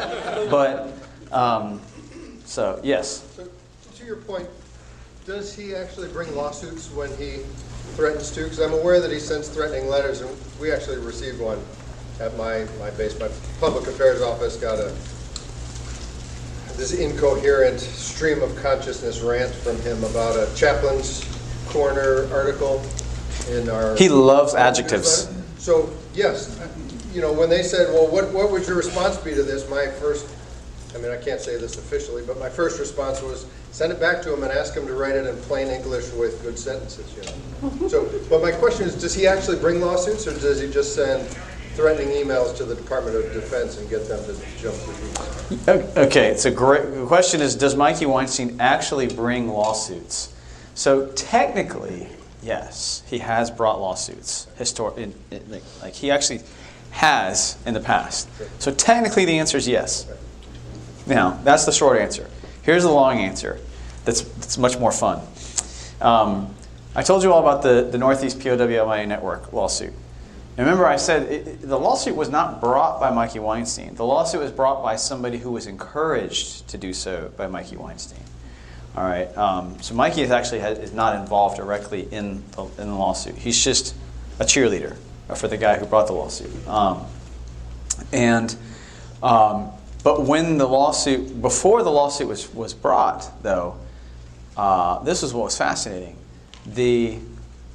But. 0.50 0.92
Um, 1.32 1.80
so, 2.46 2.80
yes. 2.82 3.24
So, 3.34 3.48
to 3.96 4.04
your 4.04 4.16
point, 4.16 4.48
does 5.26 5.54
he 5.54 5.74
actually 5.74 6.08
bring 6.08 6.34
lawsuits 6.36 6.90
when 6.92 7.10
he 7.16 7.38
threatens 7.96 8.30
to? 8.30 8.44
Because 8.44 8.60
I'm 8.60 8.72
aware 8.72 9.00
that 9.00 9.10
he 9.10 9.18
sends 9.18 9.48
threatening 9.48 9.88
letters, 9.88 10.20
and 10.20 10.30
we 10.60 10.72
actually 10.72 10.98
received 10.98 11.40
one 11.40 11.60
at 12.20 12.36
my, 12.36 12.66
my 12.78 12.90
base. 12.90 13.18
My 13.18 13.28
public 13.60 13.88
affairs 13.88 14.22
office 14.22 14.56
got 14.56 14.78
a 14.78 14.94
this 16.76 16.92
incoherent 16.92 17.80
stream 17.80 18.42
of 18.42 18.54
consciousness 18.56 19.20
rant 19.20 19.54
from 19.54 19.80
him 19.80 20.02
about 20.04 20.36
a 20.36 20.52
chaplain's 20.54 21.24
corner 21.66 22.28
article 22.32 22.84
in 23.50 23.68
our. 23.68 23.96
He 23.96 24.08
loves 24.08 24.54
adjectives. 24.54 25.28
So 25.58 25.90
yes, 26.14 26.60
you 27.12 27.20
know 27.20 27.32
when 27.32 27.48
they 27.48 27.62
said, 27.62 27.92
"Well, 27.92 28.08
what 28.08 28.32
what 28.32 28.50
would 28.50 28.66
your 28.66 28.76
response 28.76 29.16
be 29.16 29.34
to 29.34 29.42
this?" 29.42 29.68
My 29.68 29.86
first 29.86 30.26
I 30.96 30.98
mean, 30.98 31.12
I 31.12 31.16
can't 31.18 31.40
say 31.40 31.58
this 31.58 31.76
officially, 31.76 32.22
but 32.26 32.38
my 32.38 32.48
first 32.48 32.80
response 32.80 33.20
was 33.20 33.46
send 33.70 33.92
it 33.92 34.00
back 34.00 34.22
to 34.22 34.32
him 34.32 34.42
and 34.42 34.50
ask 34.50 34.74
him 34.74 34.86
to 34.86 34.94
write 34.94 35.14
it 35.14 35.26
in 35.26 35.36
plain 35.42 35.68
English 35.68 36.10
with 36.12 36.42
good 36.42 36.58
sentences, 36.58 37.14
you 37.14 37.70
know. 37.70 37.88
so, 37.88 38.10
but 38.30 38.40
my 38.40 38.50
question 38.50 38.86
is, 38.86 38.94
does 38.94 39.14
he 39.14 39.26
actually 39.26 39.58
bring 39.58 39.80
lawsuits 39.80 40.26
or 40.26 40.32
does 40.38 40.58
he 40.58 40.70
just 40.70 40.94
send 40.94 41.28
threatening 41.76 42.08
emails 42.08 42.56
to 42.56 42.64
the 42.64 42.74
Department 42.74 43.16
of 43.16 43.32
Defense 43.34 43.78
and 43.78 43.88
get 43.90 44.08
them 44.08 44.24
to 44.24 44.32
jump 44.58 44.74
through 44.74 44.94
hoops? 44.94 45.96
Okay, 45.96 46.28
it's 46.28 46.46
a 46.46 46.50
great 46.50 46.82
the 46.90 47.06
question 47.06 47.40
is, 47.40 47.54
does 47.54 47.76
Mikey 47.76 48.06
Weinstein 48.06 48.60
actually 48.60 49.06
bring 49.06 49.48
lawsuits? 49.48 50.32
So 50.74 51.06
technically, 51.12 52.08
yes, 52.42 53.02
he 53.06 53.18
has 53.18 53.50
brought 53.50 53.80
lawsuits. 53.80 54.46
Histor- 54.58 55.12
like 55.82 55.94
he 55.94 56.10
actually 56.10 56.40
has 56.90 57.58
in 57.66 57.74
the 57.74 57.80
past. 57.80 58.28
So 58.58 58.72
technically, 58.72 59.26
the 59.26 59.38
answer 59.38 59.58
is 59.58 59.68
yes. 59.68 60.06
Now, 61.06 61.38
that's 61.44 61.66
the 61.66 61.72
short 61.72 62.00
answer. 62.00 62.28
Here's 62.62 62.82
the 62.82 62.90
long 62.90 63.18
answer 63.18 63.60
that's, 64.04 64.22
that's 64.22 64.58
much 64.58 64.78
more 64.78 64.92
fun. 64.92 65.20
Um, 66.00 66.54
I 66.94 67.02
told 67.02 67.22
you 67.22 67.32
all 67.32 67.40
about 67.40 67.62
the, 67.62 67.88
the 67.90 67.98
Northeast 67.98 68.38
POWMIA 68.38 69.06
Network 69.06 69.52
lawsuit. 69.52 69.92
And 70.56 70.66
remember, 70.66 70.86
I 70.86 70.96
said 70.96 71.30
it, 71.30 71.46
it, 71.46 71.62
the 71.62 71.78
lawsuit 71.78 72.16
was 72.16 72.30
not 72.30 72.60
brought 72.60 72.98
by 72.98 73.10
Mikey 73.10 73.40
Weinstein. 73.40 73.94
The 73.94 74.06
lawsuit 74.06 74.40
was 74.40 74.50
brought 74.50 74.82
by 74.82 74.96
somebody 74.96 75.36
who 75.36 75.52
was 75.52 75.66
encouraged 75.66 76.68
to 76.68 76.78
do 76.78 76.92
so 76.92 77.30
by 77.36 77.46
Mikey 77.46 77.76
Weinstein. 77.76 78.24
All 78.96 79.04
right. 79.04 79.36
Um, 79.36 79.76
so 79.82 79.94
Mikey 79.94 80.22
is 80.22 80.30
actually 80.30 80.60
has, 80.60 80.78
is 80.78 80.92
not 80.94 81.16
involved 81.20 81.56
directly 81.58 82.08
in 82.10 82.42
the, 82.52 82.64
in 82.78 82.88
the 82.88 82.94
lawsuit. 82.94 83.36
He's 83.36 83.62
just 83.62 83.94
a 84.40 84.44
cheerleader 84.44 84.96
for 85.36 85.48
the 85.48 85.58
guy 85.58 85.76
who 85.76 85.84
brought 85.84 86.06
the 86.06 86.14
lawsuit. 86.14 86.66
Um, 86.66 87.04
and 88.12 88.56
um, 89.22 89.70
but 90.02 90.22
when 90.22 90.56
the 90.56 90.68
lawsuit, 90.68 91.42
before 91.42 91.82
the 91.82 91.90
lawsuit 91.90 92.28
was, 92.28 92.54
was 92.54 92.72
brought, 92.72 93.42
though, 93.42 93.76
uh, 94.56 95.02
this 95.02 95.22
is 95.22 95.34
what 95.34 95.44
was 95.44 95.58
fascinating. 95.58 96.16
The 96.64 97.18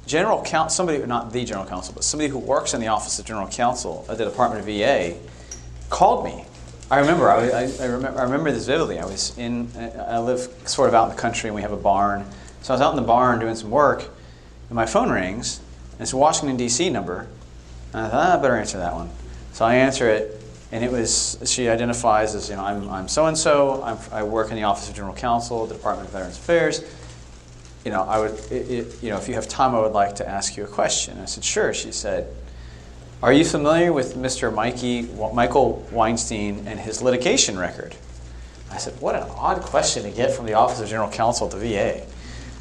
general 0.06 0.42
counsel, 0.42 0.70
somebody, 0.70 1.04
not 1.06 1.32
the 1.32 1.44
general 1.44 1.66
counsel, 1.66 1.94
but 1.94 2.04
somebody 2.04 2.28
who 2.28 2.38
works 2.38 2.74
in 2.74 2.80
the 2.80 2.88
office 2.88 3.18
of 3.18 3.24
general 3.24 3.48
counsel 3.48 4.04
at 4.08 4.18
the 4.18 4.24
Department 4.24 4.60
of 4.60 4.66
VA 4.66 5.16
called 5.90 6.24
me. 6.24 6.44
I 6.90 6.98
remember, 6.98 7.30
I, 7.30 7.48
I, 7.48 7.72
I, 7.80 7.84
remember, 7.86 8.20
I 8.20 8.24
remember 8.24 8.52
this 8.52 8.66
vividly. 8.66 8.98
I 8.98 9.04
was 9.04 9.36
in, 9.38 9.70
I 9.76 10.18
live 10.18 10.40
sort 10.66 10.88
of 10.88 10.94
out 10.94 11.10
in 11.10 11.16
the 11.16 11.20
country 11.20 11.48
and 11.48 11.54
we 11.54 11.62
have 11.62 11.72
a 11.72 11.76
barn. 11.76 12.26
So 12.62 12.74
I 12.74 12.76
was 12.76 12.80
out 12.82 12.90
in 12.90 12.96
the 12.96 13.06
barn 13.06 13.40
doing 13.40 13.54
some 13.54 13.70
work 13.70 14.02
and 14.68 14.76
my 14.76 14.86
phone 14.86 15.10
rings 15.10 15.60
and 15.92 16.02
it's 16.02 16.12
a 16.12 16.16
Washington, 16.16 16.56
D.C. 16.56 16.90
number. 16.90 17.26
And 17.92 18.06
I 18.06 18.08
thought, 18.08 18.26
ah, 18.26 18.38
I 18.38 18.42
better 18.42 18.56
answer 18.56 18.78
that 18.78 18.94
one. 18.94 19.10
So 19.52 19.64
I 19.64 19.76
answer 19.76 20.08
it 20.10 20.42
and 20.72 20.82
it 20.82 20.90
was 20.90 21.38
she 21.44 21.68
identifies 21.68 22.34
as 22.34 22.48
you 22.48 22.56
know 22.56 22.64
I'm 22.64 22.88
I'm 22.88 23.06
so 23.06 23.26
and 23.26 23.36
so 23.36 23.82
I 24.10 24.22
work 24.22 24.50
in 24.50 24.56
the 24.56 24.62
Office 24.62 24.88
of 24.88 24.94
General 24.94 25.14
Counsel, 25.14 25.66
the 25.66 25.74
Department 25.74 26.08
of 26.08 26.12
Veterans 26.14 26.38
Affairs. 26.38 26.82
You 27.84 27.90
know, 27.90 28.02
I 28.02 28.18
would 28.20 28.32
it, 28.52 28.70
it, 28.70 29.02
you 29.02 29.10
know 29.10 29.16
if 29.16 29.28
you 29.28 29.34
have 29.34 29.48
time, 29.48 29.74
I 29.74 29.80
would 29.80 29.92
like 29.92 30.16
to 30.16 30.28
ask 30.28 30.56
you 30.56 30.64
a 30.64 30.68
question. 30.68 31.18
I 31.18 31.24
said 31.24 31.44
sure. 31.44 31.74
She 31.74 31.92
said, 31.92 32.32
Are 33.22 33.32
you 33.32 33.44
familiar 33.44 33.92
with 33.92 34.14
Mr. 34.14 34.54
Mikey 34.54 35.08
Michael 35.32 35.86
Weinstein 35.90 36.66
and 36.66 36.78
his 36.78 37.02
litigation 37.02 37.58
record? 37.58 37.96
I 38.70 38.78
said, 38.78 39.00
What 39.00 39.14
an 39.14 39.28
odd 39.30 39.62
question 39.62 40.04
to 40.04 40.10
get 40.10 40.32
from 40.32 40.46
the 40.46 40.54
Office 40.54 40.80
of 40.80 40.88
General 40.88 41.10
Counsel 41.10 41.46
at 41.46 41.52
the 41.52 41.58
VA. 41.58 42.06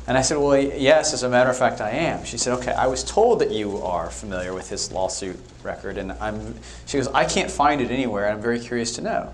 And 0.08 0.18
I 0.18 0.22
said, 0.22 0.38
Well, 0.38 0.58
yes, 0.58 1.14
as 1.14 1.24
a 1.24 1.30
matter 1.30 1.50
of 1.50 1.58
fact, 1.58 1.80
I 1.82 1.92
am. 1.92 2.26
She 2.26 2.38
said, 2.38 2.54
Okay, 2.60 2.74
I 2.74 2.88
was 2.88 3.04
told 3.04 3.40
that 3.40 3.52
you 3.52 3.78
are 3.78 4.10
familiar 4.10 4.54
with 4.54 4.70
his 4.70 4.92
lawsuit 4.92 5.40
record. 5.64 5.98
And 5.98 6.12
I'm, 6.14 6.56
she 6.86 6.98
goes, 6.98 7.08
I 7.08 7.26
can't 7.26 7.50
find 7.50 7.80
it 7.80 7.92
anywhere. 7.92 8.30
I'm 8.30 8.42
very 8.42 8.60
curious 8.60 8.96
to 8.96 9.02
know. 9.02 9.32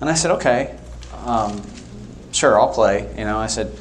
And 0.00 0.08
I 0.08 0.14
said, 0.14 0.30
Okay, 0.32 0.76
um, 1.24 1.62
sure, 2.32 2.60
I'll 2.60 2.72
play. 2.72 3.08
You 3.18 3.24
know, 3.24 3.38
I 3.38 3.46
said, 3.46 3.76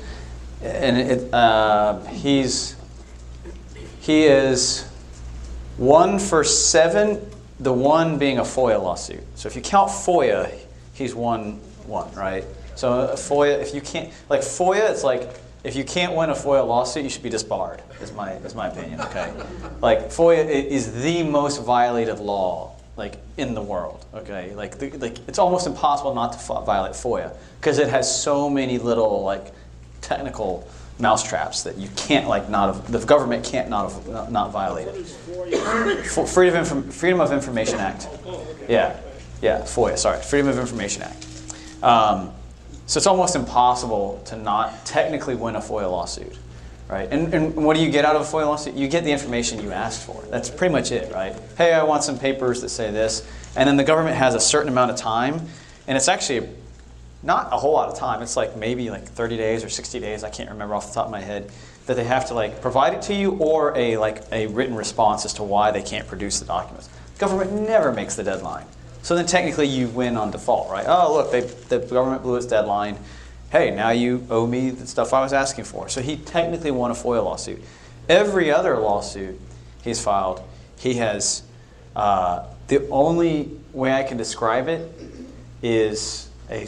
and 0.62 0.98
it, 0.98 1.34
uh, 1.34 2.00
he's, 2.06 2.76
he 4.00 4.26
is 4.26 4.88
one 5.78 6.20
for 6.20 6.44
seven, 6.44 7.22
the 7.60 7.74
one 7.74 8.18
being 8.18 8.40
a 8.40 8.44
FOIA 8.44 8.82
lawsuit. 8.82 9.24
So 9.36 9.48
if 9.48 9.56
you 9.56 9.62
count 9.62 9.90
FOIA, 9.90 10.54
he's 10.94 11.14
one, 11.14 11.54
one, 11.86 12.12
right? 12.14 12.44
So 12.76 13.08
FOIA, 13.14 13.62
if 13.62 13.74
you 13.74 13.82
can't, 13.82 14.12
like 14.30 14.42
FOIA, 14.42 14.90
it's 14.90 15.04
like, 15.04 15.30
if 15.64 15.76
you 15.76 15.84
can't 15.84 16.16
win 16.16 16.30
a 16.30 16.34
FOIA 16.34 16.66
lawsuit, 16.66 17.04
you 17.04 17.10
should 17.10 17.24
be 17.24 17.30
disbarred. 17.30 17.82
Is 18.02 18.14
my 18.14 18.34
is 18.34 18.56
my 18.56 18.68
opinion. 18.68 19.02
Okay, 19.02 19.34
like 19.82 20.10
FOIA 20.10 20.46
is 20.48 21.04
the 21.04 21.24
most 21.24 21.64
violated 21.64 22.20
law 22.20 22.76
like 22.96 23.18
in 23.38 23.54
the 23.54 23.62
world. 23.62 24.06
Okay, 24.14 24.54
like 24.56 24.78
the, 24.78 24.92
like 24.92 25.18
it's 25.28 25.40
almost 25.40 25.68
impossible 25.68 26.14
not 26.14 26.34
to 26.34 26.40
violate 26.40 26.94
FOIA 26.94 27.36
because 27.60 27.80
it 27.80 27.90
has 27.90 28.24
so 28.24 28.50
many 28.50 28.78
little 28.78 29.24
like 29.24 29.52
technical 30.08 30.68
mousetraps 31.00 31.64
that 31.64 31.78
you 31.78 31.90
can't 31.96 32.28
like 32.28 32.50
not 32.50 32.74
have, 32.74 32.92
the 32.92 33.06
government 33.06 33.46
can't 33.46 33.70
not 33.70 34.08
not, 34.08 34.32
not 34.32 34.52
violate 34.52 34.88
it. 34.88 35.06
Freedom 36.28 36.56
of, 36.56 36.56
Inform- 36.56 36.90
Freedom 36.90 37.20
of 37.20 37.32
Information 37.32 37.80
Act. 37.80 38.08
Yeah, 38.68 39.00
yeah, 39.42 39.62
FOIA. 39.62 39.98
Sorry, 39.98 40.22
Freedom 40.22 40.48
of 40.48 40.58
Information 40.58 41.04
Act. 41.04 41.28
Um, 41.84 42.32
so 42.88 42.98
it's 42.98 43.06
almost 43.06 43.36
impossible 43.36 44.22
to 44.26 44.38
not 44.38 44.86
technically 44.86 45.36
win 45.36 45.56
a 45.56 45.60
FOIA 45.60 45.92
lawsuit, 45.92 46.38
right? 46.88 47.10
And, 47.12 47.34
and 47.34 47.56
what 47.56 47.76
do 47.76 47.84
you 47.84 47.92
get 47.92 48.06
out 48.06 48.16
of 48.16 48.22
a 48.22 48.26
FOIA 48.26 48.48
lawsuit? 48.48 48.76
You 48.76 48.88
get 48.88 49.04
the 49.04 49.12
information 49.12 49.62
you 49.62 49.72
asked 49.72 50.06
for. 50.06 50.24
That's 50.30 50.50
pretty 50.50 50.72
much 50.72 50.92
it, 50.92 51.12
right? 51.14 51.36
Hey, 51.58 51.74
I 51.74 51.84
want 51.84 52.04
some 52.04 52.18
papers 52.18 52.62
that 52.62 52.70
say 52.70 52.90
this, 52.92 53.28
and 53.58 53.68
then 53.68 53.76
the 53.76 53.84
government 53.84 54.16
has 54.16 54.36
a 54.36 54.40
certain 54.40 54.70
amount 54.70 54.92
of 54.92 54.98
time, 54.98 55.42
and 55.86 55.98
it's 55.98 56.08
actually 56.08 56.48
not 57.23 57.48
a 57.52 57.57
whole 57.57 57.73
lot 57.73 57.89
of 57.89 57.98
time. 57.98 58.22
It's 58.22 58.38
like 58.38 58.56
maybe 58.56 58.89
like 58.89 59.06
30 59.06 59.38
days 59.38 59.64
or 59.64 59.69
60 59.69 59.99
days. 59.99 60.23
I 60.23 60.30
can't 60.30 60.49
remember 60.49 60.76
off 60.76 60.88
the 60.88 60.94
top 60.94 61.06
of 61.06 61.11
my 61.11 61.22
head 61.22 61.52
that 61.88 61.95
they 61.95 62.03
have 62.03 62.27
to 62.27 62.34
like 62.34 62.61
provide 62.61 62.94
it 62.94 63.02
to 63.03 63.14
you 63.14 63.31
or 63.38 63.76
a 63.77 63.98
like 63.98 64.23
a 64.31 64.48
written 64.48 64.76
response 64.76 65.26
as 65.26 65.34
to 65.34 65.44
why 65.44 65.72
they 65.72 65.81
can't 65.81 66.07
produce 66.07 66.39
the 66.39 66.45
documents. 66.45 66.89
Government 67.18 67.52
never 67.53 67.91
makes 67.91 68.15
the 68.15 68.23
deadline. 68.23 68.65
So 69.02 69.15
then 69.15 69.26
technically 69.26 69.68
you 69.68 69.88
win 69.88 70.18
on 70.18 70.31
default, 70.31 70.69
right? 70.69 70.85
Oh, 70.88 71.14
look, 71.14 71.31
they, 71.31 71.41
the 71.41 71.80
government 71.80 72.23
blew 72.23 72.35
its 72.35 72.45
deadline. 72.45 72.98
Hey, 73.52 73.72
now 73.72 73.91
you 73.91 74.27
owe 74.30 74.45
me 74.45 74.69
the 74.69 74.85
stuff 74.85 75.14
I 75.14 75.22
was 75.22 75.31
asking 75.31 75.64
for. 75.64 75.88
So 75.88 76.02
he 76.02 76.18
technically 76.18 76.72
won 76.72 76.91
a 76.91 76.94
FOIA 76.94 77.23
lawsuit. 77.23 77.61
Every 78.10 78.52
other 78.52 78.77
lawsuit 78.77 79.39
he's 79.81 80.03
filed, 80.03 80.41
he 80.77 80.95
has, 80.95 81.44
uh, 81.95 82.45
the 82.68 82.88
only 82.89 83.49
way 83.72 83.94
I 83.94 84.03
can 84.03 84.18
describe 84.18 84.68
it 84.68 84.91
is 85.64 86.30
a 86.49 86.68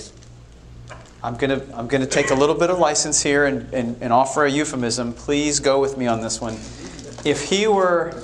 I'm 1.22 1.36
gonna 1.36 1.62
I'm 1.74 1.88
gonna 1.88 2.06
take 2.06 2.32
a 2.32 2.36
little 2.36 2.56
bit 2.56 2.70
of 2.70 2.80
license 2.80 3.22
here 3.22 3.46
and, 3.46 3.74
and, 3.74 3.98
and 4.02 4.14
offer 4.14 4.46
a 4.46 4.52
euphemism. 4.52 5.14
Please 5.14 5.60
go 5.60 5.82
with 5.82 5.98
me 5.98 6.08
on 6.08 6.22
this 6.22 6.40
one. 6.40 6.54
If 7.26 7.50
he 7.50 7.68
were 7.68 8.24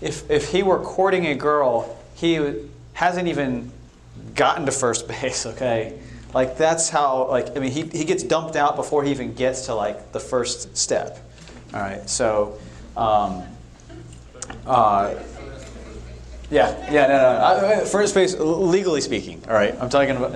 if 0.00 0.30
if 0.30 0.50
he 0.50 0.62
were 0.62 0.78
courting 0.78 1.26
a 1.26 1.34
girl, 1.34 1.98
he 2.14 2.68
hasn't 2.92 3.28
even 3.28 3.72
gotten 4.34 4.66
to 4.66 4.72
first 4.72 5.08
base, 5.08 5.46
okay? 5.54 5.98
Like 6.34 6.58
that's 6.58 6.90
how 6.90 7.28
like 7.28 7.56
I 7.56 7.60
mean 7.60 7.72
he, 7.72 7.82
he 7.82 8.04
gets 8.04 8.22
dumped 8.22 8.56
out 8.56 8.76
before 8.76 9.02
he 9.02 9.10
even 9.10 9.32
gets 9.34 9.66
to 9.66 9.74
like 9.74 10.12
the 10.12 10.20
first 10.20 10.76
step. 10.76 11.18
All 11.72 11.80
right, 11.80 12.08
so 12.08 12.58
um, 12.96 13.42
uh, 14.66 15.14
yeah, 16.50 16.92
yeah, 16.92 17.06
no, 17.06 17.16
no. 17.16 17.82
I, 17.82 17.84
first 17.86 18.14
base, 18.14 18.36
legally 18.38 19.00
speaking. 19.00 19.42
All 19.48 19.54
right, 19.54 19.74
I'm 19.80 19.88
talking 19.88 20.16
about. 20.16 20.34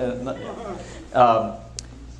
Uh, 1.13 1.51
um, 1.53 1.53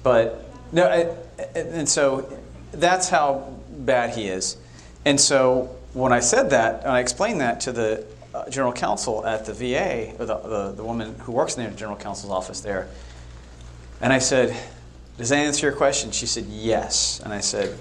but 0.03 0.45
no, 0.71 0.87
I, 0.87 1.57
and 1.57 1.87
so 1.87 2.37
that's 2.71 3.09
how 3.09 3.53
bad 3.69 4.15
he 4.15 4.27
is. 4.27 4.57
And 5.05 5.19
so 5.19 5.75
when 5.93 6.13
I 6.13 6.19
said 6.19 6.51
that, 6.51 6.81
and 6.81 6.91
I 6.91 6.99
explained 6.99 7.41
that 7.41 7.61
to 7.61 7.71
the 7.71 8.05
uh, 8.33 8.49
general 8.49 8.71
counsel 8.71 9.25
at 9.25 9.45
the 9.45 9.53
VA, 9.53 10.13
or 10.17 10.25
the, 10.25 10.37
the, 10.37 10.71
the 10.77 10.83
woman 10.83 11.15
who 11.19 11.31
works 11.31 11.57
in 11.57 11.69
the 11.69 11.71
general 11.71 11.97
counsel's 11.97 12.31
office 12.31 12.61
there, 12.61 12.87
and 13.99 14.13
I 14.13 14.19
said, 14.19 14.55
Does 15.17 15.29
that 15.29 15.37
answer 15.37 15.67
your 15.67 15.75
question? 15.75 16.11
She 16.11 16.25
said, 16.25 16.45
Yes. 16.45 17.19
And 17.23 17.33
I 17.33 17.39
said, 17.39 17.77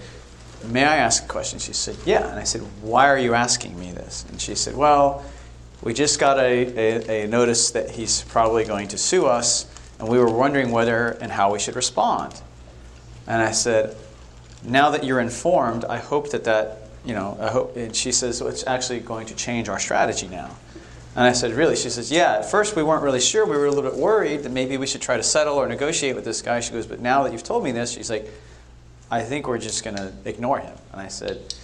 May 0.67 0.85
I 0.85 0.97
ask 0.97 1.25
a 1.25 1.29
question? 1.29 1.59
She 1.59 1.73
said, 1.73 1.97
Yeah. 2.05 2.29
And 2.29 2.39
I 2.39 2.45
said, 2.45 2.63
Why 2.83 3.09
are 3.09 3.19
you 3.19 3.35
asking 3.35 3.79
me 3.79 3.93
this? 3.93 4.27
And 4.29 4.41
she 4.41 4.55
said, 4.55 4.77
Well, 4.77 5.25
we 5.83 5.95
just 5.95 6.19
got 6.21 6.39
a, 6.39 6.43
a, 6.43 7.25
a 7.25 7.29
notice 7.29 7.71
that 7.71 7.91
he's 7.91 8.23
probably 8.23 8.65
going 8.65 8.89
to 8.89 8.99
sue 8.99 9.27
us, 9.27 9.70
and 10.01 10.09
we 10.09 10.19
were 10.19 10.31
wondering 10.31 10.71
whether 10.71 11.11
and 11.21 11.31
how 11.31 11.53
we 11.53 11.59
should 11.59 11.77
respond. 11.77 12.41
And 13.27 13.43
I 13.43 13.53
said, 13.53 13.97
Now 14.65 14.91
that 14.91 15.05
you're 15.05 15.21
informed, 15.21 15.85
I 15.85 15.99
hope 15.99 16.31
that 16.31 16.45
that, 16.45 16.89
you 17.05 17.15
know, 17.15 17.37
I 17.39 17.51
hope, 17.51 17.77
and 17.77 17.95
she 17.95 18.11
says, 18.11 18.41
well, 18.41 18.51
It's 18.51 18.67
actually 18.67 19.01
going 19.01 19.27
to 19.27 19.35
change 19.35 19.69
our 19.69 19.79
strategy 19.79 20.27
now. 20.27 20.57
And 21.15 21.25
I 21.25 21.33
said, 21.33 21.53
Really? 21.53 21.77
She 21.77 21.91
says, 21.91 22.11
Yeah, 22.11 22.37
at 22.39 22.51
first 22.51 22.77
we 22.77 22.83
weren't 22.83 23.03
really 23.03 23.21
sure. 23.21 23.45
We 23.45 23.57
were 23.57 23.67
a 23.67 23.71
little 23.71 23.89
bit 23.91 23.99
worried 23.99 24.43
that 24.45 24.53
maybe 24.53 24.79
we 24.79 24.87
should 24.87 25.03
try 25.03 25.19
to 25.19 25.23
settle 25.23 25.57
or 25.57 25.69
negotiate 25.69 26.17
with 26.17 26.25
this 26.25 26.41
guy. 26.41 26.61
She 26.61 26.73
goes, 26.73 26.87
But 26.87 27.01
now 27.01 27.23
that 27.25 27.33
you've 27.33 27.45
told 27.45 27.63
me 27.63 27.71
this, 27.71 27.93
she's 27.93 28.11
like, 28.11 28.31
I 29.11 29.23
think 29.23 29.49
we're 29.49 29.59
just 29.59 29.85
going 29.85 29.97
to 29.97 30.13
ignore 30.25 30.61
him. 30.61 30.77
And 30.93 31.01
I 31.03 31.09
said, 31.09 31.55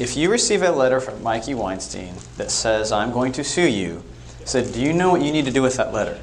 If 0.00 0.16
you 0.16 0.32
receive 0.32 0.62
a 0.62 0.72
letter 0.72 1.00
from 1.00 1.22
Mikey 1.22 1.54
Weinstein 1.54 2.14
that 2.38 2.50
says, 2.50 2.90
I'm 2.90 3.12
going 3.12 3.30
to 3.32 3.44
sue 3.44 3.68
you, 3.68 4.02
I 4.40 4.46
said, 4.46 4.74
Do 4.74 4.80
you 4.80 4.92
know 4.92 5.10
what 5.12 5.22
you 5.22 5.30
need 5.30 5.44
to 5.44 5.52
do 5.52 5.62
with 5.62 5.76
that 5.76 5.92
letter? 5.92 6.18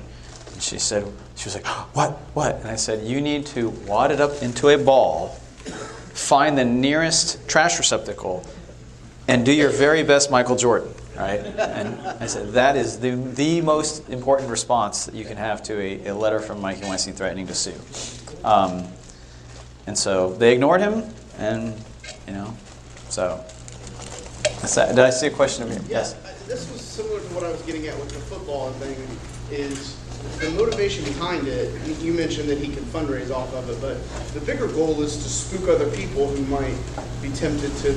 And 0.53 0.61
she 0.61 0.79
said, 0.79 1.05
She 1.35 1.45
was 1.45 1.55
like, 1.55 1.65
What? 1.95 2.11
What? 2.33 2.55
And 2.57 2.67
I 2.67 2.75
said, 2.75 3.05
You 3.05 3.21
need 3.21 3.45
to 3.47 3.69
wad 3.87 4.11
it 4.11 4.21
up 4.21 4.41
into 4.41 4.69
a 4.69 4.77
ball, 4.77 5.29
find 6.13 6.57
the 6.57 6.65
nearest 6.65 7.47
trash 7.47 7.77
receptacle, 7.77 8.45
and 9.27 9.45
do 9.45 9.51
your 9.51 9.69
very 9.69 10.03
best 10.03 10.31
Michael 10.31 10.55
Jordan. 10.55 10.93
Right? 11.15 11.41
And 11.41 12.01
I 12.01 12.25
said, 12.25 12.53
that 12.53 12.75
is 12.75 12.99
the, 12.99 13.11
the 13.11 13.61
most 13.61 14.09
important 14.09 14.49
response 14.49 15.05
that 15.05 15.13
you 15.13 15.25
can 15.25 15.37
have 15.37 15.61
to 15.63 15.79
a, 15.79 16.07
a 16.07 16.15
letter 16.15 16.39
from 16.39 16.59
Mikey 16.59 16.85
Weinstein 16.85 17.13
threatening 17.13 17.45
to 17.47 17.53
sue. 17.53 17.73
Um, 18.43 18.87
and 19.85 19.95
so 19.97 20.33
they 20.33 20.53
ignored 20.53 20.81
him, 20.81 21.03
and, 21.37 21.75
you 22.25 22.33
know, 22.33 22.53
so. 23.09 23.43
That. 24.75 24.95
Did 24.95 24.99
I 24.99 25.09
see 25.09 25.27
a 25.27 25.29
question 25.29 25.65
over 25.65 25.73
here? 25.73 25.83
Yes. 25.87 26.13
This 26.47 26.71
was 26.71 26.81
similar 26.81 27.19
to 27.19 27.25
what 27.27 27.43
I 27.43 27.51
was 27.51 27.61
getting 27.63 27.85
at 27.87 27.97
with 27.99 28.09
the 28.09 28.19
football 28.19 28.71
thing, 28.73 28.95
is 29.51 29.97
the 30.39 30.49
motivation 30.51 31.03
behind 31.05 31.47
it, 31.47 31.71
you- 32.01 32.13
mentioned 32.13 32.47
that 32.47 32.59
he 32.59 32.71
can 32.71 32.83
fundraise 32.85 33.31
off 33.31 33.51
of 33.55 33.67
it, 33.69 33.81
but 33.81 33.97
the 34.33 34.39
bigger 34.41 34.67
goal 34.67 35.01
is 35.01 35.17
to 35.17 35.29
spook 35.29 35.67
other 35.67 35.89
people 35.91 36.27
who 36.27 36.43
might 36.45 36.75
be 37.21 37.29
tempted 37.29 37.75
to, 37.77 37.89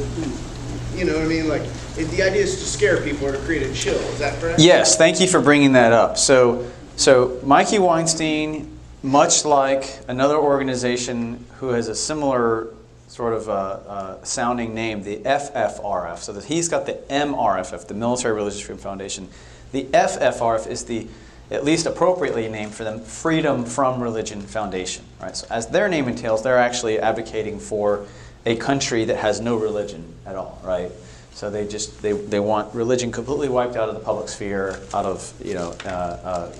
you 0.96 1.04
know 1.04 1.12
what 1.12 1.22
I 1.22 1.28
mean? 1.28 1.48
Like, 1.48 1.62
the 1.96 2.22
idea 2.22 2.42
is 2.42 2.58
to 2.60 2.64
scare 2.64 3.02
people 3.02 3.28
or 3.28 3.32
to 3.32 3.38
create 3.38 3.62
a 3.62 3.74
chill, 3.74 3.94
is 3.94 4.18
that 4.18 4.40
correct? 4.40 4.58
Yes, 4.58 4.96
thank 4.96 5.20
you 5.20 5.26
for 5.28 5.40
bringing 5.40 5.72
that 5.72 5.92
up. 5.92 6.16
So, 6.16 6.66
so 6.96 7.38
Mikey 7.44 7.78
Weinstein, 7.78 8.78
much 9.02 9.44
like 9.44 9.98
another 10.08 10.36
organization 10.36 11.44
who 11.58 11.68
has 11.68 11.88
a 11.88 11.94
similar 11.94 12.68
sort 13.08 13.34
of 13.34 13.48
uh, 13.48 13.52
uh, 13.52 14.24
sounding 14.24 14.74
name, 14.74 15.02
the 15.02 15.18
FFRF. 15.18 16.18
So 16.18 16.32
that 16.32 16.44
he's 16.44 16.68
got 16.68 16.86
the 16.86 16.94
MRFF, 17.10 17.86
the 17.86 17.94
Military 17.94 18.34
Religious 18.34 18.60
Freedom 18.60 18.78
Foundation. 18.78 19.28
The 19.72 19.84
FFRF 19.84 20.66
is 20.66 20.84
the 20.84 21.06
at 21.50 21.64
least 21.64 21.86
appropriately 21.86 22.48
named 22.48 22.74
for 22.74 22.84
them 22.84 23.00
Freedom 23.00 23.64
from 23.64 24.02
Religion 24.02 24.40
Foundation. 24.40 25.04
Right. 25.20 25.36
So 25.36 25.46
as 25.50 25.68
their 25.68 25.88
name 25.88 26.08
entails, 26.08 26.42
they're 26.42 26.58
actually 26.58 26.98
advocating 26.98 27.58
for 27.58 28.06
a 28.44 28.56
country 28.56 29.04
that 29.04 29.16
has 29.16 29.40
no 29.40 29.56
religion 29.56 30.14
at 30.24 30.36
all. 30.36 30.60
Right. 30.64 30.90
So 31.32 31.50
they 31.50 31.66
just 31.66 32.00
they, 32.02 32.12
they 32.12 32.40
want 32.40 32.74
religion 32.74 33.12
completely 33.12 33.48
wiped 33.48 33.76
out 33.76 33.88
of 33.88 33.94
the 33.94 34.00
public 34.00 34.28
sphere, 34.28 34.80
out 34.94 35.04
of 35.04 35.32
you 35.44 35.54
know 35.54 35.74
uh, 35.84 35.88
uh, 35.88 36.52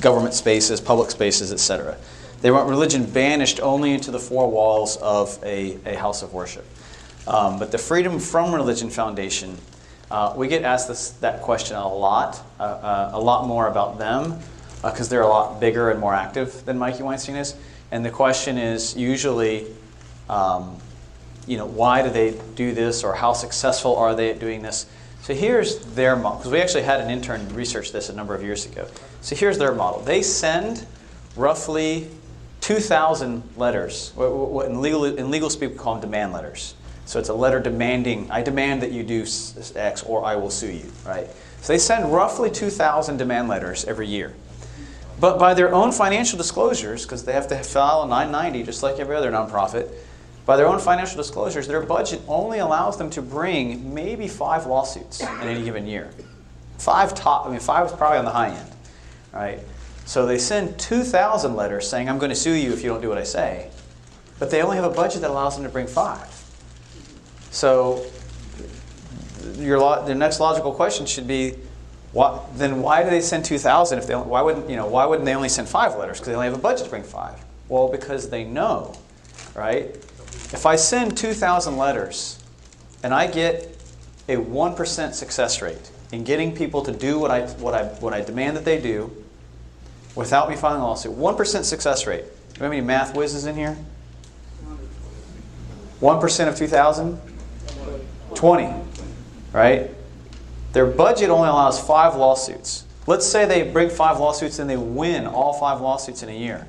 government 0.00 0.34
spaces, 0.34 0.80
public 0.80 1.10
spaces, 1.10 1.52
etc. 1.52 1.96
They 2.40 2.50
want 2.50 2.68
religion 2.68 3.04
banished 3.04 3.60
only 3.60 3.92
into 3.92 4.10
the 4.10 4.18
four 4.18 4.50
walls 4.50 4.96
of 4.98 5.38
a, 5.44 5.78
a 5.84 5.96
house 5.96 6.22
of 6.22 6.32
worship. 6.32 6.64
Um, 7.26 7.58
but 7.58 7.72
the 7.72 7.78
Freedom 7.78 8.18
from 8.18 8.54
Religion 8.54 8.88
Foundation, 8.88 9.58
uh, 10.10 10.32
we 10.36 10.48
get 10.48 10.62
asked 10.62 10.88
this, 10.88 11.10
that 11.20 11.42
question 11.42 11.76
a 11.76 11.88
lot, 11.88 12.40
uh, 12.58 12.62
uh, 12.62 13.10
a 13.12 13.20
lot 13.20 13.46
more 13.46 13.66
about 13.66 13.98
them, 13.98 14.38
because 14.82 15.08
they're 15.08 15.22
a 15.22 15.28
lot 15.28 15.60
bigger 15.60 15.90
and 15.90 16.00
more 16.00 16.14
active 16.14 16.64
than 16.64 16.78
Mikey 16.78 17.02
Weinstein 17.02 17.36
is. 17.36 17.54
And 17.90 18.04
the 18.04 18.10
question 18.10 18.58
is 18.58 18.96
usually, 18.96 19.66
um, 20.28 20.76
you 21.46 21.56
know, 21.56 21.66
why 21.66 22.02
do 22.02 22.10
they 22.10 22.38
do 22.54 22.72
this, 22.72 23.04
or 23.04 23.14
how 23.14 23.32
successful 23.32 23.96
are 23.96 24.14
they 24.14 24.30
at 24.30 24.38
doing 24.38 24.62
this? 24.62 24.86
So 25.22 25.34
here's 25.34 25.78
their 25.94 26.16
model, 26.16 26.38
because 26.38 26.52
we 26.52 26.60
actually 26.60 26.84
had 26.84 27.00
an 27.00 27.10
intern 27.10 27.54
research 27.54 27.92
this 27.92 28.08
a 28.08 28.14
number 28.14 28.34
of 28.34 28.42
years 28.42 28.66
ago. 28.66 28.86
So 29.20 29.36
here's 29.36 29.58
their 29.58 29.72
model. 29.72 30.00
They 30.00 30.22
send 30.22 30.86
roughly 31.36 32.08
2,000 32.60 33.42
letters. 33.56 34.12
What- 34.14 34.32
what 34.32 34.66
In 34.66 34.80
legal, 34.80 35.04
in 35.04 35.30
legal 35.30 35.50
speak, 35.50 35.70
we 35.70 35.76
call 35.76 35.94
them 35.94 36.02
demand 36.02 36.32
letters. 36.32 36.74
So 37.08 37.18
it's 37.18 37.30
a 37.30 37.34
letter 37.34 37.58
demanding, 37.58 38.30
I 38.30 38.42
demand 38.42 38.82
that 38.82 38.92
you 38.92 39.02
do 39.02 39.24
X 39.74 40.02
or 40.02 40.26
I 40.26 40.36
will 40.36 40.50
sue 40.50 40.70
you, 40.70 40.92
right? 41.06 41.26
So 41.62 41.72
they 41.72 41.78
send 41.78 42.12
roughly 42.12 42.50
2,000 42.50 43.16
demand 43.16 43.48
letters 43.48 43.86
every 43.86 44.06
year. 44.06 44.34
But 45.18 45.38
by 45.38 45.54
their 45.54 45.74
own 45.74 45.90
financial 45.90 46.36
disclosures, 46.36 47.04
because 47.04 47.24
they 47.24 47.32
have 47.32 47.48
to 47.48 47.56
file 47.64 48.02
a 48.02 48.08
990 48.08 48.62
just 48.62 48.82
like 48.82 48.98
every 48.98 49.16
other 49.16 49.30
nonprofit, 49.30 49.90
by 50.44 50.58
their 50.58 50.66
own 50.66 50.78
financial 50.80 51.16
disclosures, 51.16 51.66
their 51.66 51.80
budget 51.80 52.20
only 52.28 52.58
allows 52.58 52.98
them 52.98 53.08
to 53.08 53.22
bring 53.22 53.94
maybe 53.94 54.28
five 54.28 54.66
lawsuits 54.66 55.22
in 55.22 55.40
any 55.40 55.64
given 55.64 55.86
year. 55.86 56.10
Five 56.76 57.14
top, 57.14 57.46
I 57.46 57.50
mean, 57.50 57.60
five 57.60 57.86
is 57.86 57.92
probably 57.92 58.18
on 58.18 58.26
the 58.26 58.32
high 58.32 58.50
end, 58.50 58.70
right? 59.32 59.60
So 60.04 60.26
they 60.26 60.36
send 60.36 60.78
2,000 60.78 61.56
letters 61.56 61.88
saying, 61.88 62.06
I'm 62.10 62.18
going 62.18 62.28
to 62.28 62.36
sue 62.36 62.52
you 62.52 62.74
if 62.74 62.82
you 62.82 62.90
don't 62.90 63.00
do 63.00 63.08
what 63.08 63.16
I 63.16 63.24
say. 63.24 63.70
But 64.38 64.50
they 64.50 64.60
only 64.60 64.76
have 64.76 64.84
a 64.84 64.94
budget 64.94 65.22
that 65.22 65.30
allows 65.30 65.56
them 65.56 65.64
to 65.64 65.70
bring 65.70 65.86
five. 65.86 66.37
So 67.50 68.04
your 69.56 69.78
lo- 69.78 70.04
the 70.06 70.14
next 70.14 70.40
logical 70.40 70.72
question 70.72 71.06
should 71.06 71.26
be, 71.26 71.56
Why, 72.12 72.40
then 72.54 72.82
why 72.82 73.02
do 73.02 73.10
they 73.10 73.20
send 73.20 73.44
2,000 73.44 73.98
if 73.98 74.06
they 74.06 74.14
only, 74.14 74.28
why 74.28 74.42
wouldn't 74.42 74.68
you 74.68 74.76
know 74.76 74.86
why 74.86 75.04
wouldn't 75.06 75.26
they 75.26 75.34
only 75.34 75.48
send 75.48 75.68
five 75.68 75.96
letters 75.96 76.18
because 76.18 76.28
they 76.28 76.34
only 76.34 76.46
have 76.46 76.54
a 76.54 76.62
budget 76.62 76.84
to 76.84 76.90
bring 76.90 77.02
five? 77.02 77.44
Well, 77.68 77.88
because 77.88 78.30
they 78.30 78.44
know, 78.44 78.94
right? 79.54 79.94
If 80.50 80.64
I 80.64 80.76
send 80.76 81.16
2,000 81.18 81.76
letters 81.76 82.42
and 83.02 83.12
I 83.12 83.26
get 83.26 83.76
a 84.28 84.36
1% 84.36 85.12
success 85.12 85.60
rate 85.60 85.90
in 86.12 86.24
getting 86.24 86.54
people 86.54 86.82
to 86.82 86.92
do 86.92 87.18
what 87.18 87.30
I 87.30 87.42
what 87.46 87.74
I 87.74 87.84
what 88.00 88.14
I 88.14 88.22
demand 88.22 88.56
that 88.56 88.64
they 88.64 88.80
do 88.80 89.10
without 90.14 90.48
me 90.48 90.56
filing 90.56 90.80
a 90.80 90.84
lawsuit, 90.84 91.16
1% 91.16 91.64
success 91.64 92.06
rate. 92.06 92.24
Do 92.24 92.60
you 92.60 92.64
have 92.64 92.72
any 92.72 92.80
math 92.80 93.14
whizzes 93.14 93.44
in 93.46 93.54
here? 93.54 93.76
1% 96.00 96.48
of 96.48 96.56
2,000? 96.56 97.20
20, 98.34 98.72
right? 99.52 99.90
Their 100.72 100.86
budget 100.86 101.30
only 101.30 101.48
allows 101.48 101.80
five 101.80 102.14
lawsuits. 102.14 102.84
Let's 103.06 103.26
say 103.26 103.46
they 103.46 103.62
bring 103.62 103.88
five 103.88 104.20
lawsuits 104.20 104.58
and 104.58 104.68
they 104.68 104.76
win 104.76 105.26
all 105.26 105.54
five 105.54 105.80
lawsuits 105.80 106.22
in 106.22 106.28
a 106.28 106.36
year. 106.36 106.66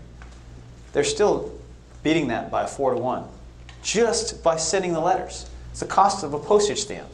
They're 0.94 1.04
still 1.04 1.54
beating 2.02 2.30
that 2.30 2.50
by 2.50 2.66
four 2.66 2.94
to 2.94 3.00
one, 3.00 3.26
just 3.84 4.42
by 4.44 4.56
sending 4.58 4.94
the 4.94 5.00
letters. 5.00 5.50
It's 5.72 5.82
the 5.82 5.86
cost 5.86 6.24
of 6.24 6.34
a 6.34 6.40
postage 6.40 6.80
stamp. 6.80 7.10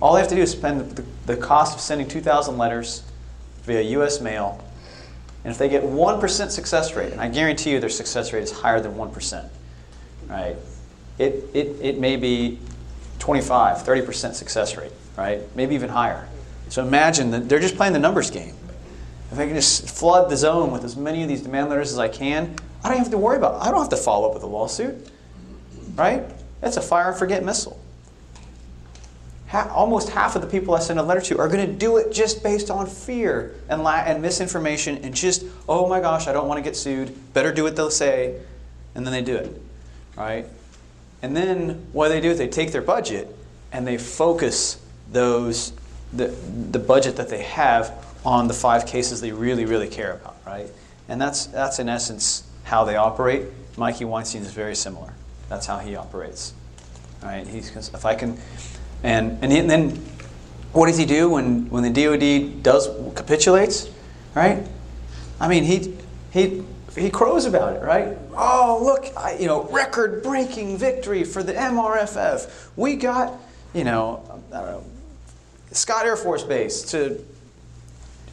All 0.00 0.14
they 0.14 0.20
have 0.20 0.28
to 0.30 0.34
do 0.34 0.42
is 0.42 0.50
spend 0.50 0.96
the, 0.96 1.04
the 1.26 1.36
cost 1.36 1.74
of 1.74 1.80
sending 1.80 2.08
2,000 2.08 2.58
letters 2.58 3.02
via 3.62 3.82
U.S. 3.82 4.20
mail, 4.20 4.62
and 5.44 5.52
if 5.52 5.58
they 5.58 5.68
get 5.68 5.82
1% 5.82 6.50
success 6.50 6.94
rate, 6.94 7.12
and 7.12 7.20
I 7.20 7.28
guarantee 7.28 7.70
you 7.70 7.80
their 7.80 7.88
success 7.88 8.32
rate 8.32 8.42
is 8.42 8.50
higher 8.50 8.80
than 8.80 8.94
1%, 8.94 9.48
right? 10.28 10.56
It, 11.18 11.44
it, 11.54 11.76
it 11.80 11.98
may 11.98 12.16
be 12.16 12.58
25, 13.18 13.78
30% 13.78 14.34
success 14.34 14.76
rate, 14.76 14.92
right? 15.16 15.40
Maybe 15.56 15.74
even 15.74 15.88
higher. 15.88 16.28
So 16.68 16.82
imagine 16.82 17.30
that 17.30 17.48
they're 17.48 17.60
just 17.60 17.76
playing 17.76 17.92
the 17.92 17.98
numbers 17.98 18.30
game. 18.30 18.54
If 19.30 19.38
I 19.38 19.46
can 19.46 19.54
just 19.54 19.90
flood 19.90 20.30
the 20.30 20.36
zone 20.36 20.70
with 20.70 20.84
as 20.84 20.96
many 20.96 21.22
of 21.22 21.28
these 21.28 21.42
demand 21.42 21.68
letters 21.70 21.92
as 21.92 21.98
I 21.98 22.08
can, 22.08 22.54
I 22.84 22.88
don't 22.88 22.98
have 22.98 23.10
to 23.10 23.18
worry 23.18 23.36
about 23.36 23.56
it. 23.56 23.66
I 23.66 23.70
don't 23.70 23.80
have 23.80 23.88
to 23.90 23.96
follow 23.96 24.28
up 24.28 24.34
with 24.34 24.42
a 24.42 24.46
lawsuit, 24.46 24.94
right? 25.94 26.22
That's 26.60 26.76
a 26.76 26.82
fire 26.82 27.08
and 27.08 27.18
forget 27.18 27.44
missile. 27.44 27.80
Ha- 29.48 29.70
almost 29.72 30.10
half 30.10 30.34
of 30.36 30.42
the 30.42 30.48
people 30.48 30.74
I 30.74 30.80
send 30.80 30.98
a 30.98 31.02
letter 31.02 31.20
to 31.22 31.38
are 31.38 31.48
going 31.48 31.66
to 31.66 31.72
do 31.72 31.96
it 31.98 32.12
just 32.12 32.42
based 32.42 32.70
on 32.70 32.86
fear 32.86 33.54
and, 33.68 33.80
and 33.82 34.22
misinformation 34.22 34.98
and 34.98 35.14
just, 35.14 35.44
oh 35.68 35.88
my 35.88 36.00
gosh, 36.00 36.26
I 36.26 36.32
don't 36.32 36.48
want 36.48 36.58
to 36.58 36.62
get 36.62 36.76
sued. 36.76 37.14
Better 37.32 37.52
do 37.52 37.62
what 37.62 37.76
they'll 37.76 37.90
say. 37.90 38.40
And 38.94 39.06
then 39.06 39.12
they 39.12 39.22
do 39.22 39.36
it, 39.36 39.62
right? 40.16 40.46
And 41.22 41.36
then 41.36 41.86
what 41.92 42.08
they 42.08 42.20
do 42.20 42.30
is 42.30 42.38
they 42.38 42.48
take 42.48 42.72
their 42.72 42.82
budget 42.82 43.34
and 43.72 43.86
they 43.86 43.98
focus 43.98 44.80
those 45.10 45.72
the, 46.12 46.28
the 46.70 46.78
budget 46.78 47.16
that 47.16 47.28
they 47.28 47.42
have 47.42 47.92
on 48.24 48.48
the 48.48 48.54
five 48.54 48.86
cases 48.86 49.20
they 49.20 49.32
really, 49.32 49.64
really 49.64 49.88
care 49.88 50.12
about, 50.12 50.36
right? 50.46 50.68
And 51.08 51.20
that's, 51.20 51.46
that's 51.46 51.78
in 51.78 51.88
essence 51.88 52.44
how 52.64 52.84
they 52.84 52.96
operate. 52.96 53.44
Mikey 53.76 54.04
Weinstein 54.04 54.42
is 54.42 54.52
very 54.52 54.74
similar. 54.74 55.12
That's 55.48 55.66
how 55.66 55.78
he 55.78 55.96
operates. 55.96 56.52
Right? 57.22 57.46
He's, 57.46 57.74
if 57.76 58.04
I 58.04 58.14
can, 58.14 58.38
and, 59.02 59.38
and, 59.42 59.52
he, 59.52 59.58
and 59.58 59.70
then 59.70 59.90
what 60.72 60.86
does 60.86 60.98
he 60.98 61.04
do 61.04 61.30
when, 61.30 61.70
when 61.70 61.82
the 61.82 61.90
DoD 61.90 62.62
does 62.62 62.88
capitulates, 63.14 63.88
right? 64.34 64.66
I 65.40 65.48
mean, 65.48 65.64
he, 65.64 65.96
he, 66.32 66.64
he 66.96 67.10
crows 67.10 67.44
about 67.44 67.76
it, 67.76 67.82
right? 67.82 68.16
Oh, 68.34 68.80
look, 68.82 69.06
I, 69.16 69.36
you 69.36 69.46
know, 69.46 69.64
record-breaking 69.64 70.78
victory 70.78 71.24
for 71.24 71.42
the 71.42 71.52
MRFF. 71.52 72.70
We 72.76 72.96
got, 72.96 73.38
you 73.74 73.84
know, 73.84 74.22
I 74.52 74.60
don't 74.60 74.66
know, 74.66 74.84
Scott 75.72 76.06
Air 76.06 76.16
Force 76.16 76.42
Base 76.42 76.82
to, 76.92 77.22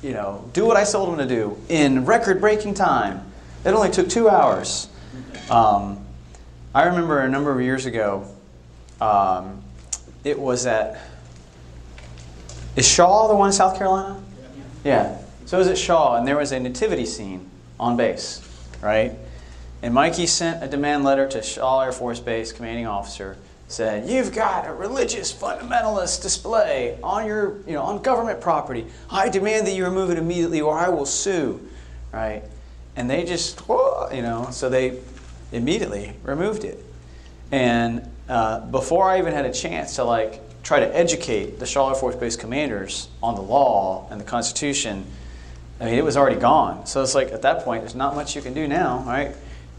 you 0.02 0.14
know, 0.14 0.50
do 0.54 0.66
what 0.66 0.78
I 0.78 0.86
told 0.86 1.10
them 1.10 1.28
to 1.28 1.36
do 1.36 1.58
in 1.68 2.06
record-breaking 2.06 2.74
time. 2.74 3.26
It 3.66 3.70
only 3.70 3.92
took 3.92 4.10
two 4.10 4.30
hours. 4.30 4.88
Um, 5.50 6.06
I 6.74 6.84
remember 6.86 7.20
a 7.20 7.30
number 7.30 7.52
of 7.52 7.62
years 7.62 7.86
ago, 7.86 8.28
um, 9.02 9.62
it 10.24 10.40
was 10.40 10.66
at, 10.66 11.00
is 12.76 12.88
Shaw 12.88 13.28
the 13.28 13.36
one 13.36 13.50
in 13.50 13.54
South 13.54 13.78
Carolina? 13.78 14.24
Yeah. 14.84 15.18
So 15.46 15.58
it 15.58 15.60
was 15.60 15.68
at 15.68 15.78
Shaw, 15.78 16.16
and 16.16 16.28
there 16.28 16.38
was 16.38 16.52
a 16.52 16.60
nativity 16.60 17.06
scene 17.06 17.50
on 17.80 17.98
base, 17.98 18.40
right? 18.84 19.14
And 19.82 19.94
Mikey 19.94 20.28
sent 20.28 20.64
a 20.64 20.68
demand 20.68 21.04
letter 21.04 21.28
to 21.30 21.42
Shaw 21.42 21.82
Air 21.82 21.92
Force 21.92 22.20
Base 22.20 22.52
commanding 22.52 22.88
officer, 22.88 23.38
said, 23.68 24.10
"You've 24.10 24.34
got 24.34 24.68
a 24.68 24.74
religious 24.74 25.34
fundamentalist 25.34 26.22
display 26.22 26.98
on 27.02 27.26
your, 27.26 27.58
you 27.66 27.74
know, 27.74 27.82
on 27.82 28.02
government 28.02 28.40
property. 28.42 28.86
I 29.10 29.30
demand 29.30 29.68
that 29.68 29.74
you 29.74 29.86
remove 29.86 30.10
it 30.10 30.18
immediately, 30.18 30.62
or 30.62 30.78
I 30.78 30.90
will 30.90 31.06
sue." 31.06 31.60
Right? 32.12 32.44
And 32.96 33.10
they 33.10 33.24
just, 33.24 33.62
you 33.68 34.22
know, 34.22 34.50
so 34.52 34.70
they 34.70 35.00
immediately 35.52 36.14
removed 36.24 36.64
it. 36.64 36.84
And 37.52 38.10
uh, 38.30 38.60
before 38.62 39.10
I 39.10 39.20
even 39.20 39.34
had 39.34 39.46
a 39.46 39.52
chance 39.52 39.96
to 39.96 40.04
like 40.04 40.40
try 40.64 40.80
to 40.80 40.96
educate 40.96 41.60
the 41.60 41.66
Shaw 41.66 41.90
Air 41.90 41.96
Force 41.96 42.16
Base 42.16 42.36
commanders 42.36 43.10
on 43.22 43.36
the 43.36 43.42
law 43.42 44.08
and 44.10 44.20
the 44.20 44.26
Constitution, 44.26 45.06
I 45.80 45.86
mean, 45.86 45.96
it 45.96 46.04
was 46.04 46.18
already 46.18 46.40
gone. 46.40 46.86
So 46.86 47.02
it's 47.02 47.16
like 47.16 47.32
at 47.32 47.42
that 47.42 47.64
point, 47.64 47.82
there's 47.82 47.96
not 47.96 48.16
much 48.16 48.36
you 48.36 48.42
can 48.42 48.54
do 48.54 48.68
now, 48.68 49.04
right? 49.06 49.36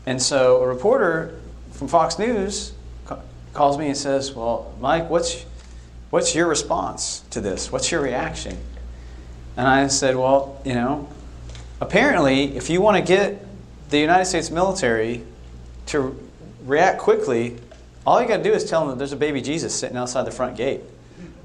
And 0.06 0.20
so 0.20 0.62
a 0.62 0.66
reporter 0.66 1.40
from 1.72 1.88
Fox 1.88 2.18
News 2.18 2.72
ca- 3.06 3.20
calls 3.52 3.78
me 3.78 3.86
and 3.86 3.96
says, 3.96 4.32
"Well, 4.32 4.74
Mike, 4.80 5.08
what's 5.08 5.44
what's 6.10 6.34
your 6.34 6.46
response 6.46 7.22
to 7.30 7.40
this? 7.40 7.72
What's 7.72 7.90
your 7.90 8.00
reaction?" 8.02 8.58
And 9.56 9.66
I 9.66 9.86
said, 9.86 10.16
"Well, 10.16 10.60
you 10.64 10.74
know, 10.74 11.08
apparently, 11.80 12.56
if 12.56 12.68
you 12.68 12.80
want 12.80 12.96
to 12.96 13.02
get 13.02 13.46
the 13.90 13.98
United 13.98 14.26
States 14.26 14.50
military 14.50 15.22
to 15.86 16.18
react 16.64 16.98
quickly, 16.98 17.58
all 18.06 18.20
you 18.20 18.28
got 18.28 18.38
to 18.38 18.42
do 18.42 18.52
is 18.52 18.68
tell 18.68 18.80
them 18.80 18.90
that 18.90 18.98
there's 18.98 19.12
a 19.12 19.16
baby 19.16 19.40
Jesus 19.40 19.74
sitting 19.74 19.96
outside 19.96 20.24
the 20.24 20.30
front 20.30 20.56
gate. 20.56 20.80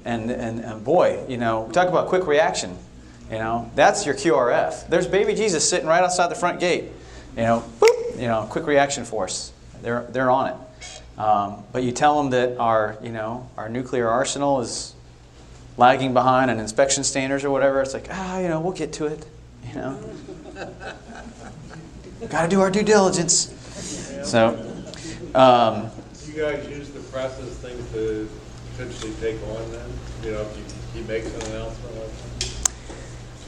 And, 0.04 0.30
and, 0.30 0.60
and 0.60 0.84
boy, 0.84 1.24
you 1.28 1.36
know, 1.36 1.68
talk 1.72 1.88
about 1.88 2.08
quick 2.08 2.26
reaction. 2.26 2.76
You 3.30 3.38
know, 3.38 3.70
that's 3.74 4.04
your 4.06 4.14
QRF. 4.14 4.88
There's 4.88 5.06
baby 5.06 5.34
Jesus 5.34 5.68
sitting 5.68 5.86
right 5.86 6.02
outside 6.02 6.28
the 6.30 6.34
front 6.34 6.58
gate. 6.58 6.84
You 7.36 7.42
know, 7.44 7.64
boop, 7.78 8.16
you 8.20 8.26
know, 8.26 8.46
quick 8.50 8.66
reaction 8.66 9.04
force. 9.04 9.52
They're, 9.82 10.02
they're 10.10 10.30
on 10.30 10.48
it. 10.48 11.20
Um, 11.20 11.62
but 11.72 11.82
you 11.84 11.92
tell 11.92 12.20
them 12.20 12.30
that 12.30 12.58
our, 12.58 12.96
you 13.02 13.10
know, 13.12 13.48
our 13.56 13.68
nuclear 13.68 14.08
arsenal 14.08 14.60
is 14.60 14.94
lagging 15.76 16.12
behind 16.12 16.50
on 16.50 16.58
inspection 16.58 17.04
standards 17.04 17.44
or 17.44 17.50
whatever. 17.50 17.80
It's 17.82 17.94
like, 17.94 18.08
ah, 18.10 18.40
you 18.40 18.48
know, 18.48 18.58
we'll 18.60 18.72
get 18.72 18.92
to 18.94 19.06
it. 19.06 19.24
You 19.68 19.74
know, 19.76 19.98
got 22.28 22.42
to 22.42 22.48
do 22.48 22.60
our 22.60 22.70
due 22.70 22.82
diligence. 22.82 23.54
So, 24.24 24.48
um, 25.34 25.90
You 26.26 26.40
guys 26.40 26.68
use 26.68 26.90
the 26.90 27.00
press 27.10 27.38
as 27.40 27.48
things 27.58 27.90
to 27.92 28.28
potentially 28.72 29.12
take 29.20 29.36
on 29.48 29.70
then? 29.70 29.86
You 30.24 30.32
know, 30.32 30.40
if 30.42 30.56
you- 30.56 30.64
he 31.00 31.06
makes 31.06 31.26
an 31.26 31.42
announcement? 31.52 31.96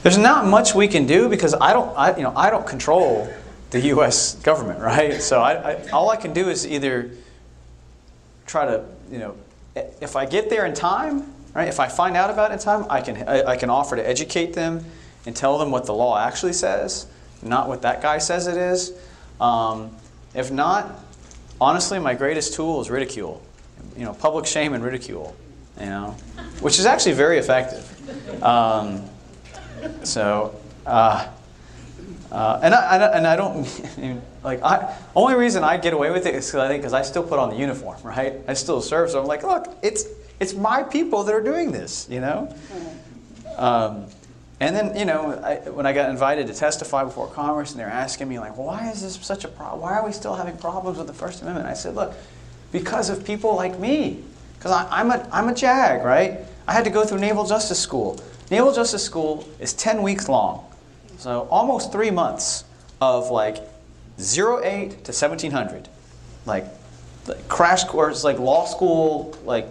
There's 0.03 0.17
not 0.17 0.45
much 0.45 0.75
we 0.75 0.87
can 0.89 1.05
do 1.05 1.29
because 1.29 1.53
I 1.53 1.71
don't, 1.71 1.97
I, 1.97 2.15
you 2.15 2.23
know, 2.23 2.33
I 2.35 2.49
don't 2.49 2.67
control 2.67 3.33
the 3.71 3.79
U.S. 3.79 4.35
government, 4.35 4.79
right? 4.79 5.21
So 5.21 5.41
I, 5.41 5.71
I, 5.71 5.89
all 5.89 6.09
I 6.09 6.17
can 6.17 6.33
do 6.33 6.49
is 6.49 6.67
either 6.67 7.11
try 8.45 8.65
to, 8.65 8.85
you 9.09 9.17
know, 9.17 9.35
if 9.75 10.15
I 10.15 10.25
get 10.25 10.49
there 10.49 10.65
in 10.65 10.73
time, 10.73 11.33
right? 11.55 11.67
If 11.67 11.79
I 11.79 11.87
find 11.87 12.17
out 12.17 12.29
about 12.29 12.51
it 12.51 12.55
in 12.55 12.59
time, 12.59 12.85
I 12.89 13.01
can, 13.01 13.27
I, 13.27 13.43
I 13.51 13.57
can 13.57 13.69
offer 13.69 13.95
to 13.95 14.07
educate 14.07 14.53
them 14.53 14.85
and 15.25 15.35
tell 15.35 15.57
them 15.57 15.71
what 15.71 15.85
the 15.85 15.93
law 15.93 16.19
actually 16.19 16.53
says, 16.53 17.07
not 17.41 17.69
what 17.69 17.81
that 17.83 18.01
guy 18.01 18.17
says 18.17 18.47
it 18.47 18.57
is. 18.57 18.91
Um, 19.39 19.95
if 20.35 20.51
not, 20.51 20.99
honestly, 21.61 21.97
my 21.97 22.13
greatest 22.13 22.55
tool 22.55 22.81
is 22.81 22.89
ridicule. 22.89 23.41
You 23.95 24.03
know, 24.03 24.13
public 24.13 24.45
shame 24.45 24.73
and 24.73 24.83
ridicule. 24.83 25.35
You 25.79 25.87
know, 25.87 26.11
which 26.59 26.77
is 26.77 26.85
actually 26.85 27.13
very 27.13 27.39
effective. 27.39 28.43
Um, 28.43 29.09
so, 30.03 30.59
uh, 30.85 31.27
uh, 32.31 32.59
and, 32.63 32.73
I, 32.73 33.17
and, 33.17 33.27
I, 33.27 33.35
don't 33.35 33.67
like 34.43 34.63
I 34.63 34.97
only 35.15 35.35
reason 35.35 35.63
I 35.63 35.77
get 35.77 35.93
away 35.93 36.09
with 36.09 36.25
it 36.25 36.33
is 36.33 36.47
because 36.47 36.61
I 36.61 36.67
think 36.67 36.81
because 36.81 36.93
I 36.93 37.03
still 37.03 37.23
put 37.23 37.37
on 37.37 37.51
the 37.51 37.55
uniform, 37.55 38.01
right? 38.03 38.33
I 38.47 38.53
still 38.53 38.81
serve, 38.81 39.11
so 39.11 39.21
I'm 39.21 39.27
like, 39.27 39.43
look, 39.43 39.67
it's 39.83 40.05
it's 40.39 40.53
my 40.53 40.81
people 40.81 41.23
that 41.23 41.33
are 41.33 41.43
doing 41.43 41.71
this, 41.71 42.07
you 42.09 42.21
know. 42.21 42.53
Um, 43.55 44.07
and 44.59 44.75
then 44.75 44.97
you 44.97 45.05
know 45.05 45.33
I, 45.43 45.69
when 45.69 45.85
I 45.85 45.93
got 45.93 46.09
invited 46.09 46.47
to 46.47 46.53
testify 46.53 47.03
before 47.03 47.27
Congress, 47.27 47.71
and 47.71 47.79
they're 47.79 47.87
asking 47.87 48.29
me 48.29 48.39
like, 48.39 48.57
why 48.57 48.89
is 48.89 49.01
this 49.01 49.15
such 49.25 49.43
a 49.43 49.47
problem? 49.47 49.81
Why 49.81 49.93
are 49.93 50.05
we 50.05 50.11
still 50.11 50.33
having 50.33 50.57
problems 50.57 50.97
with 50.97 51.07
the 51.07 51.13
First 51.13 51.43
Amendment? 51.43 51.67
I 51.67 51.73
said, 51.73 51.93
look, 51.93 52.13
because 52.71 53.11
of 53.11 53.23
people 53.23 53.55
like 53.55 53.79
me, 53.79 54.23
because 54.57 54.71
I'm 54.89 55.11
a 55.11 55.29
I'm 55.31 55.49
a 55.49 55.53
JAG, 55.53 56.03
right? 56.03 56.39
I 56.67 56.73
had 56.73 56.85
to 56.85 56.89
go 56.89 57.05
through 57.05 57.19
Naval 57.19 57.45
Justice 57.45 57.79
School. 57.79 58.19
Naval 58.53 58.71
Justice 58.71 59.03
School 59.03 59.49
is 59.59 59.73
10 59.73 60.03
weeks 60.03 60.29
long. 60.29 60.63
So 61.17 61.47
almost 61.49 61.91
three 61.91 62.11
months 62.11 62.65
of 63.01 63.31
like 63.31 63.57
08 64.19 64.91
to 64.91 65.11
1700. 65.11 65.89
Like, 66.45 66.65
like 67.25 67.47
crash 67.47 67.85
course, 67.85 68.23
like 68.23 68.37
law 68.37 68.65
school, 68.65 69.35
like, 69.43 69.65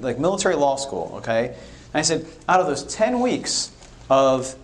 like 0.00 0.18
military 0.18 0.54
law 0.54 0.76
school, 0.76 1.14
okay? 1.14 1.46
And 1.46 1.94
I 1.94 2.02
said, 2.02 2.26
out 2.46 2.60
of 2.60 2.66
those 2.66 2.84
10 2.94 3.20
weeks 3.20 3.70
of 4.10 4.54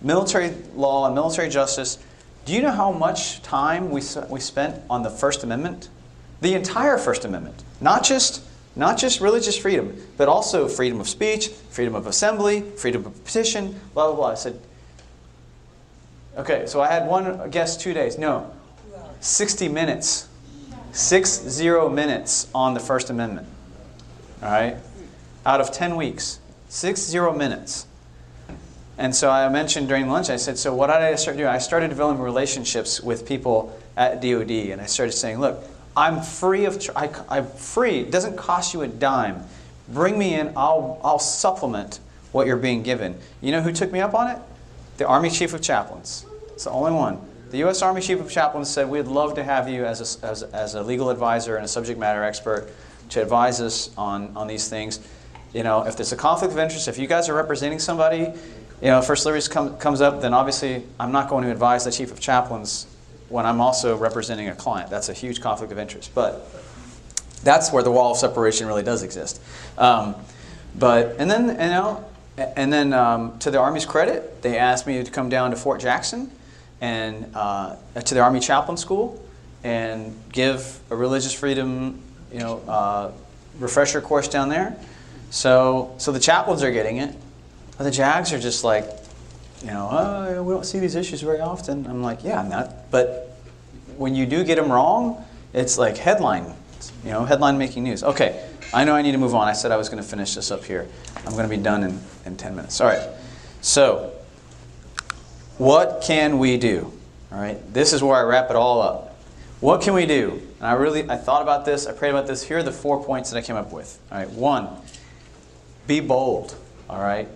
military 0.00 0.54
law 0.76 1.06
and 1.06 1.14
military 1.16 1.48
justice, 1.48 1.98
do 2.44 2.52
you 2.52 2.62
know 2.62 2.70
how 2.70 2.92
much 2.92 3.42
time 3.42 3.90
we, 3.90 4.00
we 4.28 4.38
spent 4.38 4.80
on 4.88 5.02
the 5.02 5.10
First 5.10 5.42
Amendment? 5.42 5.88
The 6.40 6.54
entire 6.54 6.98
First 6.98 7.24
Amendment. 7.24 7.64
Not 7.80 8.04
just, 8.04 8.44
not 8.76 8.98
just 8.98 9.20
religious 9.20 9.56
freedom, 9.56 9.96
but 10.16 10.28
also 10.28 10.68
freedom 10.68 11.00
of 11.00 11.08
speech, 11.08 11.48
freedom 11.48 11.94
of 11.94 12.06
assembly, 12.06 12.62
freedom 12.76 13.04
of 13.04 13.24
petition, 13.24 13.80
blah, 13.94 14.06
blah, 14.06 14.16
blah. 14.16 14.30
I 14.30 14.34
said, 14.34 14.60
okay, 16.38 16.66
so 16.66 16.80
I 16.80 16.88
had 16.88 17.06
one 17.06 17.50
guest 17.50 17.80
two 17.80 17.92
days. 17.92 18.18
No, 18.18 18.52
60 19.20 19.68
minutes. 19.68 20.28
Six 20.92 21.30
zero 21.42 21.88
minutes 21.88 22.48
on 22.52 22.74
the 22.74 22.80
First 22.80 23.10
Amendment. 23.10 23.46
All 24.42 24.50
right? 24.50 24.76
Out 25.46 25.60
of 25.60 25.72
10 25.72 25.94
weeks. 25.94 26.40
Six 26.68 27.00
zero 27.00 27.32
minutes. 27.32 27.86
And 28.98 29.14
so 29.14 29.30
I 29.30 29.48
mentioned 29.48 29.88
during 29.88 30.08
lunch, 30.08 30.30
I 30.30 30.36
said, 30.36 30.58
so 30.58 30.74
what 30.74 30.88
did 30.88 30.96
I 30.96 31.14
start 31.14 31.36
doing? 31.36 31.48
I 31.48 31.58
started 31.58 31.88
developing 31.88 32.22
relationships 32.22 33.00
with 33.00 33.26
people 33.26 33.78
at 33.96 34.20
DOD, 34.20 34.50
and 34.50 34.80
I 34.80 34.86
started 34.86 35.12
saying, 35.12 35.40
look, 35.40 35.64
I'm 35.96 36.22
free 36.22 36.64
of, 36.64 36.80
I, 36.94 37.10
I'm 37.28 37.46
free. 37.46 38.00
It 38.00 38.10
doesn't 38.10 38.36
cost 38.36 38.74
you 38.74 38.82
a 38.82 38.88
dime. 38.88 39.44
Bring 39.88 40.18
me 40.18 40.34
in. 40.34 40.52
I'll, 40.56 41.00
I'll 41.02 41.18
supplement 41.18 42.00
what 42.32 42.46
you're 42.46 42.56
being 42.56 42.82
given. 42.82 43.18
You 43.40 43.52
know 43.52 43.60
who 43.60 43.72
took 43.72 43.90
me 43.90 44.00
up 44.00 44.14
on 44.14 44.28
it? 44.28 44.38
The 44.98 45.06
Army 45.06 45.30
Chief 45.30 45.52
of 45.52 45.62
Chaplains. 45.62 46.26
It's 46.52 46.64
the 46.64 46.70
only 46.70 46.92
one. 46.92 47.20
The 47.50 47.58
U.S. 47.58 47.82
Army 47.82 48.00
Chief 48.00 48.20
of 48.20 48.30
Chaplains 48.30 48.70
said, 48.70 48.88
we'd 48.88 49.06
love 49.06 49.34
to 49.34 49.42
have 49.42 49.68
you 49.68 49.84
as 49.84 50.22
a, 50.22 50.26
as, 50.26 50.42
as 50.44 50.74
a 50.74 50.82
legal 50.82 51.10
advisor 51.10 51.56
and 51.56 51.64
a 51.64 51.68
subject 51.68 51.98
matter 51.98 52.22
expert 52.22 52.70
to 53.08 53.22
advise 53.22 53.60
us 53.60 53.90
on, 53.98 54.36
on 54.36 54.46
these 54.46 54.68
things. 54.68 55.00
You 55.52 55.64
know, 55.64 55.84
if 55.84 55.96
there's 55.96 56.12
a 56.12 56.16
conflict 56.16 56.52
of 56.52 56.58
interest, 56.60 56.86
if 56.86 56.96
you 56.96 57.08
guys 57.08 57.28
are 57.28 57.34
representing 57.34 57.80
somebody, 57.80 58.32
you 58.80 58.88
know, 58.88 59.02
First 59.02 59.26
Liberties 59.26 59.48
come, 59.48 59.76
comes 59.78 60.00
up, 60.00 60.22
then 60.22 60.32
obviously 60.32 60.84
I'm 61.00 61.10
not 61.10 61.28
going 61.28 61.42
to 61.44 61.50
advise 61.50 61.84
the 61.84 61.90
Chief 61.90 62.12
of 62.12 62.20
Chaplains 62.20 62.86
when 63.30 63.46
I'm 63.46 63.60
also 63.60 63.96
representing 63.96 64.48
a 64.48 64.54
client. 64.54 64.90
That's 64.90 65.08
a 65.08 65.14
huge 65.14 65.40
conflict 65.40 65.72
of 65.72 65.78
interest. 65.78 66.10
But 66.14 66.46
that's 67.42 67.72
where 67.72 67.82
the 67.82 67.90
wall 67.90 68.12
of 68.12 68.18
separation 68.18 68.66
really 68.66 68.82
does 68.82 69.02
exist. 69.02 69.40
Um, 69.78 70.14
but 70.76 71.16
and 71.18 71.30
then 71.30 71.48
you 71.48 71.54
know, 71.54 72.04
and 72.36 72.72
then 72.72 72.92
um, 72.92 73.38
to 73.38 73.50
the 73.50 73.58
Army's 73.58 73.86
credit, 73.86 74.42
they 74.42 74.58
asked 74.58 74.86
me 74.86 75.02
to 75.02 75.10
come 75.10 75.28
down 75.28 75.50
to 75.50 75.56
Fort 75.56 75.80
Jackson 75.80 76.30
and 76.80 77.30
uh, 77.34 77.76
to 78.04 78.14
the 78.14 78.20
Army 78.20 78.40
Chaplain 78.40 78.76
School 78.76 79.22
and 79.62 80.16
give 80.32 80.80
a 80.90 80.96
religious 80.96 81.32
freedom, 81.32 82.00
you 82.32 82.38
know, 82.38 82.58
uh, 82.66 83.10
refresher 83.58 84.00
course 84.00 84.28
down 84.28 84.48
there. 84.48 84.76
So 85.30 85.94
so 85.98 86.12
the 86.12 86.20
chaplains 86.20 86.62
are 86.62 86.72
getting 86.72 86.96
it, 86.96 87.14
but 87.78 87.84
the 87.84 87.90
JAGs 87.90 88.32
are 88.32 88.40
just 88.40 88.64
like, 88.64 88.84
you 89.62 89.68
know, 89.68 89.88
oh, 89.90 90.42
we 90.42 90.54
don't 90.54 90.64
see 90.64 90.78
these 90.78 90.94
issues 90.94 91.20
very 91.20 91.40
often. 91.40 91.86
I'm 91.86 92.02
like, 92.02 92.24
yeah, 92.24 92.42
not. 92.42 92.90
But 92.90 93.36
when 93.96 94.14
you 94.14 94.26
do 94.26 94.42
get 94.44 94.56
them 94.56 94.72
wrong, 94.72 95.24
it's 95.52 95.76
like 95.76 95.96
headline, 95.96 96.54
you 97.04 97.10
know, 97.10 97.24
headline 97.24 97.58
making 97.58 97.84
news. 97.84 98.02
Okay, 98.02 98.46
I 98.72 98.84
know 98.84 98.94
I 98.94 99.02
need 99.02 99.12
to 99.12 99.18
move 99.18 99.34
on. 99.34 99.48
I 99.48 99.52
said 99.52 99.72
I 99.72 99.76
was 99.76 99.88
going 99.88 100.02
to 100.02 100.08
finish 100.08 100.34
this 100.34 100.50
up 100.50 100.64
here. 100.64 100.88
I'm 101.26 101.32
going 101.32 101.48
to 101.48 101.54
be 101.54 101.62
done 101.62 101.82
in, 101.82 102.00
in 102.24 102.36
10 102.36 102.56
minutes. 102.56 102.80
All 102.80 102.86
right. 102.86 103.06
So, 103.60 104.12
what 105.58 106.02
can 106.02 106.38
we 106.38 106.56
do? 106.56 106.92
All 107.30 107.38
right. 107.38 107.58
This 107.74 107.92
is 107.92 108.02
where 108.02 108.16
I 108.16 108.22
wrap 108.22 108.48
it 108.48 108.56
all 108.56 108.80
up. 108.80 109.18
What 109.60 109.82
can 109.82 109.92
we 109.92 110.06
do? 110.06 110.40
And 110.58 110.66
I 110.66 110.72
really 110.72 111.08
I 111.10 111.16
thought 111.16 111.42
about 111.42 111.66
this. 111.66 111.86
I 111.86 111.92
prayed 111.92 112.10
about 112.10 112.26
this. 112.26 112.42
Here 112.42 112.58
are 112.58 112.62
the 112.62 112.72
four 112.72 113.04
points 113.04 113.30
that 113.30 113.38
I 113.38 113.42
came 113.42 113.56
up 113.56 113.72
with. 113.72 113.98
All 114.10 114.18
right. 114.18 114.30
One, 114.30 114.68
be 115.86 116.00
bold. 116.00 116.54
All 116.88 117.00
right. 117.00 117.28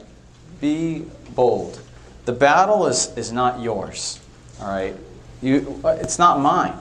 Be 0.61 1.05
bold. 1.35 1.84
The 2.25 2.33
battle 2.33 2.87
is, 2.87 3.17
is 3.17 3.33
not 3.33 3.61
yours. 3.61 4.21
All 4.61 4.69
right. 4.69 4.97
You, 5.43 5.81
it's 5.85 6.19
not 6.19 6.41
mine. 6.41 6.75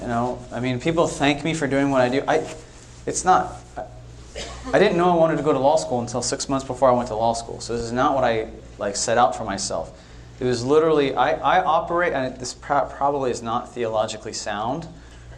You 0.00 0.08
know, 0.08 0.38
I 0.50 0.60
mean, 0.60 0.80
people 0.80 1.06
thank 1.06 1.44
me 1.44 1.52
for 1.52 1.66
doing 1.66 1.90
what 1.90 2.00
I 2.00 2.08
do. 2.08 2.22
I, 2.26 2.48
it's 3.06 3.24
not. 3.24 3.56
I, 3.76 3.84
I 4.72 4.78
didn't 4.78 4.96
know 4.96 5.10
I 5.10 5.14
wanted 5.14 5.36
to 5.36 5.42
go 5.42 5.52
to 5.52 5.58
law 5.58 5.76
school 5.76 6.00
until 6.00 6.22
six 6.22 6.48
months 6.48 6.66
before 6.66 6.90
I 6.90 6.92
went 6.94 7.08
to 7.08 7.14
law 7.14 7.34
school. 7.34 7.60
So 7.60 7.76
this 7.76 7.84
is 7.84 7.92
not 7.92 8.14
what 8.14 8.24
I 8.24 8.48
like 8.78 8.96
set 8.96 9.18
out 9.18 9.36
for 9.36 9.44
myself. 9.44 9.98
It 10.40 10.44
was 10.44 10.64
literally 10.64 11.14
I, 11.14 11.32
I 11.32 11.62
operate, 11.62 12.14
and 12.14 12.34
this 12.38 12.54
pro- 12.54 12.86
probably 12.86 13.30
is 13.30 13.42
not 13.42 13.74
theologically 13.74 14.32
sound, 14.32 14.88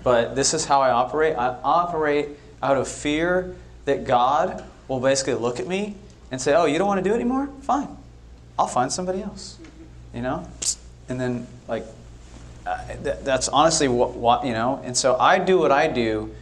but 0.05 0.36
this 0.36 0.55
is 0.55 0.64
how 0.64 0.81
I 0.81 0.90
operate. 0.90 1.35
I 1.36 1.56
operate 1.64 2.28
out 2.62 2.77
of 2.77 2.86
fear 2.86 3.56
that 3.85 4.05
God 4.05 4.64
will 4.86 5.01
basically 5.01 5.35
look 5.35 5.59
at 5.59 5.66
me 5.66 5.97
and 6.31 6.40
say, 6.40 6.55
"Oh, 6.55 6.66
you 6.66 6.78
don't 6.78 6.86
want 6.86 7.02
to 7.02 7.09
do 7.09 7.12
it 7.12 7.16
anymore? 7.16 7.48
Fine, 7.62 7.89
I'll 8.59 8.66
find 8.66 8.93
somebody 8.93 9.23
else." 9.23 9.59
You 10.15 10.23
know, 10.23 10.47
and 11.09 11.20
then 11.20 11.47
like 11.69 11.85
uh, 12.66 12.87
th- 12.87 13.19
that's 13.23 13.49
honestly 13.49 13.89
what, 13.89 14.12
what 14.15 14.45
you 14.45 14.53
know. 14.53 14.81
And 14.85 14.97
so 14.97 15.16
I 15.19 15.39
do 15.39 15.59
what 15.59 15.73
I 15.73 15.89
do 15.89 16.35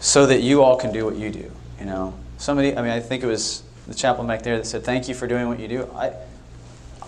so 0.00 0.26
that 0.26 0.42
you 0.42 0.62
all 0.62 0.76
can 0.76 0.92
do 0.92 1.04
what 1.04 1.16
you 1.16 1.30
do. 1.30 1.50
You 1.78 1.86
know, 1.86 2.14
somebody. 2.38 2.76
I 2.76 2.82
mean, 2.82 2.90
I 2.90 3.00
think 3.00 3.22
it 3.22 3.26
was 3.26 3.62
the 3.86 3.94
chaplain 3.94 4.26
back 4.26 4.42
there 4.42 4.56
that 4.56 4.66
said, 4.66 4.84
"Thank 4.84 5.08
you 5.08 5.14
for 5.14 5.26
doing 5.26 5.48
what 5.48 5.60
you 5.60 5.68
do." 5.68 5.88
I, 5.94 6.12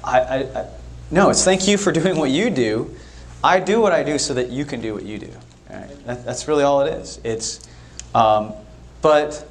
I, 0.02 0.20
I, 0.20 0.36
I 0.60 0.66
no, 1.10 1.30
it's 1.30 1.44
thank 1.44 1.66
you 1.66 1.76
for 1.76 1.92
doing 2.00 2.16
what 2.16 2.30
you 2.30 2.50
do. 2.50 2.94
I 3.42 3.58
do 3.58 3.80
what 3.80 3.92
I 3.92 4.02
do 4.02 4.18
so 4.18 4.34
that 4.34 4.50
you 4.50 4.64
can 4.64 4.80
do 4.80 4.94
what 4.94 5.04
you 5.04 5.18
do. 5.18 5.30
Right? 5.70 6.06
That, 6.06 6.24
that's 6.24 6.46
really 6.46 6.62
all 6.62 6.82
it 6.82 6.92
is. 6.92 7.20
It's, 7.24 7.66
um, 8.14 8.52
but, 9.02 9.48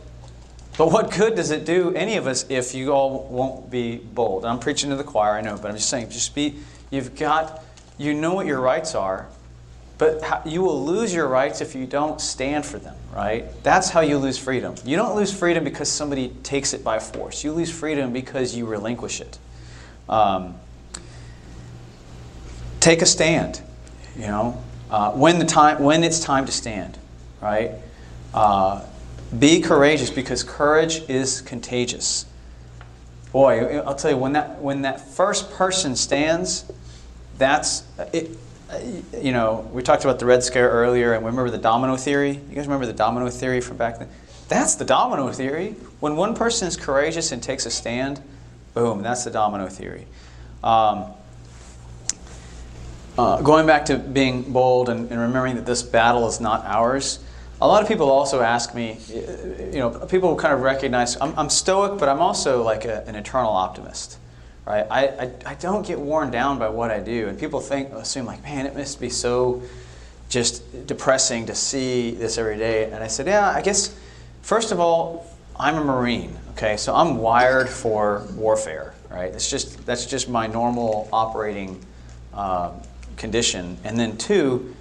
but 0.80 0.94
what 0.94 1.12
good 1.12 1.36
does 1.36 1.52
it 1.52 1.66
do 1.66 1.94
any 1.94 2.16
of 2.16 2.26
us 2.26 2.46
if 2.48 2.74
you 2.74 2.94
all 2.94 3.28
won't 3.30 3.70
be 3.70 3.98
bold? 3.98 4.46
I'm 4.46 4.60
preaching 4.60 4.90
to 4.92 4.96
the 4.96 5.04
choir, 5.04 5.34
I 5.34 5.42
know, 5.42 5.58
but 5.58 5.68
I'm 5.70 5.76
just 5.76 5.90
saying, 5.90 6.10
just 6.10 6.34
be. 6.34 6.56
You've 6.90 7.18
got, 7.18 7.62
you 7.98 8.14
know 8.14 8.34
what 8.34 8.46
your 8.46 8.62
rights 8.62 8.96
are, 8.96 9.28
but 9.98 10.24
you 10.46 10.62
will 10.62 10.86
lose 10.86 11.14
your 11.14 11.28
rights 11.28 11.60
if 11.60 11.76
you 11.76 11.86
don't 11.86 12.22
stand 12.22 12.66
for 12.66 12.78
them, 12.78 12.96
right? 13.14 13.44
That's 13.62 13.90
how 13.90 14.00
you 14.00 14.18
lose 14.18 14.38
freedom. 14.38 14.74
You 14.86 14.96
don't 14.96 15.18
lose 15.18 15.38
freedom 15.38 15.66
because 15.66 15.92
somebody 15.92 16.30
takes 16.44 16.74
it 16.74 16.82
by 16.82 17.00
force. 17.00 17.44
You 17.44 17.52
lose 17.52 17.70
freedom 17.70 18.14
because 18.14 18.56
you 18.56 18.66
relinquish 18.66 19.20
it. 19.20 19.38
Um, 20.08 20.56
take 22.80 23.02
a 23.02 23.06
stand, 23.06 23.60
you 24.16 24.28
know, 24.28 24.64
uh, 24.90 25.12
when 25.12 25.40
the 25.40 25.46
time 25.46 25.84
when 25.84 26.06
it's 26.06 26.22
time 26.22 26.46
to 26.46 26.54
stand, 26.54 26.98
right? 27.42 27.72
Uh, 28.34 28.86
be 29.38 29.62
courageous 29.62 30.10
because 30.10 30.44
courage 30.44 31.08
is 31.10 31.42
contagious. 31.42 32.26
Boy, 33.32 33.80
I'll 33.80 33.96
tell 33.96 34.12
you 34.12 34.18
when 34.18 34.34
that 34.34 34.60
when 34.60 34.82
that 34.82 35.02
first 35.02 35.52
person 35.52 35.96
stands, 35.96 36.70
that's 37.38 37.84
it. 38.12 38.32
You 39.20 39.32
know, 39.32 39.68
we 39.72 39.82
talked 39.82 40.04
about 40.04 40.20
the 40.20 40.26
Red 40.26 40.44
Scare 40.44 40.70
earlier, 40.70 41.14
and 41.14 41.24
we 41.24 41.30
remember 41.30 41.52
the 41.52 41.58
domino 41.58 41.96
theory. 41.98 42.32
You 42.32 42.56
guys 42.56 42.66
remember 42.66 42.86
the 42.86 42.94
domino 42.94 43.30
theory 43.30 43.62
from 43.62 43.78
back 43.78 44.00
then? 44.00 44.10
That's 44.48 44.76
the 44.76 44.86
domino 44.86 45.32
theory. 45.32 45.76
When 46.00 46.16
one 46.16 46.36
person 46.36 46.68
is 46.68 46.76
courageous 46.76 47.32
and 47.32 47.42
takes 47.42 47.66
a 47.66 47.72
stand, 47.72 48.22
boom, 48.74 49.02
that's 49.04 49.24
the 49.24 49.32
domino 49.32 49.68
theory. 49.68 50.08
Um, 50.64 51.06
uh, 53.18 53.42
going 53.42 53.68
back 53.68 53.86
to 53.86 53.98
being 53.98 54.52
bold 54.54 54.90
and, 54.90 55.12
and, 55.12 55.20
remembering 55.20 55.56
that 55.56 55.66
this 55.66 55.84
battle 55.84 56.28
is 56.28 56.40
not 56.40 56.66
ours, 56.66 57.20
a 57.62 57.68
lot 57.68 57.82
of 57.82 57.88
people 57.88 58.10
also 58.10 58.42
ask 58.42 58.74
me, 58.74 58.98
you 59.10 59.80
know, 59.80 59.90
people 60.10 60.36
kind 60.36 60.54
of 60.54 60.62
recognize 60.62 61.20
I'm, 61.20 61.38
I'm 61.38 61.50
stoic, 61.50 62.00
but 62.00 62.10
I'm 62.10 62.20
also 62.20 62.64
like 62.64 62.86
a, 62.86 63.06
an 63.08 63.16
eternal 63.16 63.52
optimist, 63.52 64.18
right? 64.66 64.86
I, 64.90 65.08
I, 65.08 65.32
I, 65.46 65.56
don't 65.56 65.86
get 65.86 66.00
worn 66.00 66.32
down 66.32 66.58
by 66.58 66.70
what 66.70 66.90
I 66.90 67.00
do, 67.00 67.28
and 67.28 67.38
people 67.38 67.60
think 67.60 67.92
assume 67.92 68.26
like, 68.26 68.42
man, 68.44 68.66
it 68.66 68.76
must 68.76 69.00
be 69.00 69.10
so 69.10 69.62
just 70.30 70.88
depressing 70.88 71.48
to 71.48 71.56
see 71.56 72.12
this 72.12 72.38
every 72.38 72.58
day. 72.58 72.86
And 72.86 73.04
I 73.04 73.08
said, 73.08 73.28
yeah, 73.28 73.50
I 73.50 73.62
guess 73.62 73.96
first 74.42 74.72
of 74.72 74.80
all, 74.80 75.26
I'm 75.60 75.76
a 75.76 75.84
Marine, 75.84 76.38
okay, 76.52 76.78
so 76.78 76.96
I'm 76.96 77.18
wired 77.18 77.68
for 77.68 78.26
warfare, 78.36 78.94
right? 79.10 79.34
It's 79.34 79.50
just 79.50 79.86
that's 79.86 80.06
just 80.06 80.30
my 80.30 80.48
normal 80.48 81.10
operating. 81.12 81.84
Uh, 82.34 82.72
condition. 83.20 83.78
And 83.84 84.00
then 84.00 84.18
two, 84.18 84.76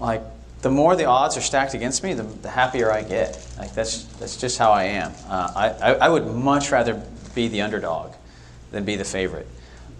like 0.00 0.22
the 0.62 0.70
more 0.70 0.96
the 0.96 1.04
odds 1.04 1.36
are 1.36 1.40
stacked 1.40 1.74
against 1.74 2.02
me, 2.02 2.14
the, 2.14 2.22
the 2.22 2.48
happier 2.48 2.90
I 2.90 3.02
get. 3.02 3.46
Like 3.58 3.74
that's 3.74 4.04
that's 4.18 4.36
just 4.36 4.58
how 4.58 4.70
I 4.70 4.84
am. 4.84 5.12
Uh, 5.28 5.52
I, 5.54 5.68
I, 5.68 5.92
I 5.94 6.08
would 6.08 6.26
much 6.26 6.70
rather 6.70 7.02
be 7.34 7.48
the 7.48 7.62
underdog 7.62 8.12
than 8.70 8.84
be 8.84 8.96
the 8.96 9.04
favorite. 9.04 9.46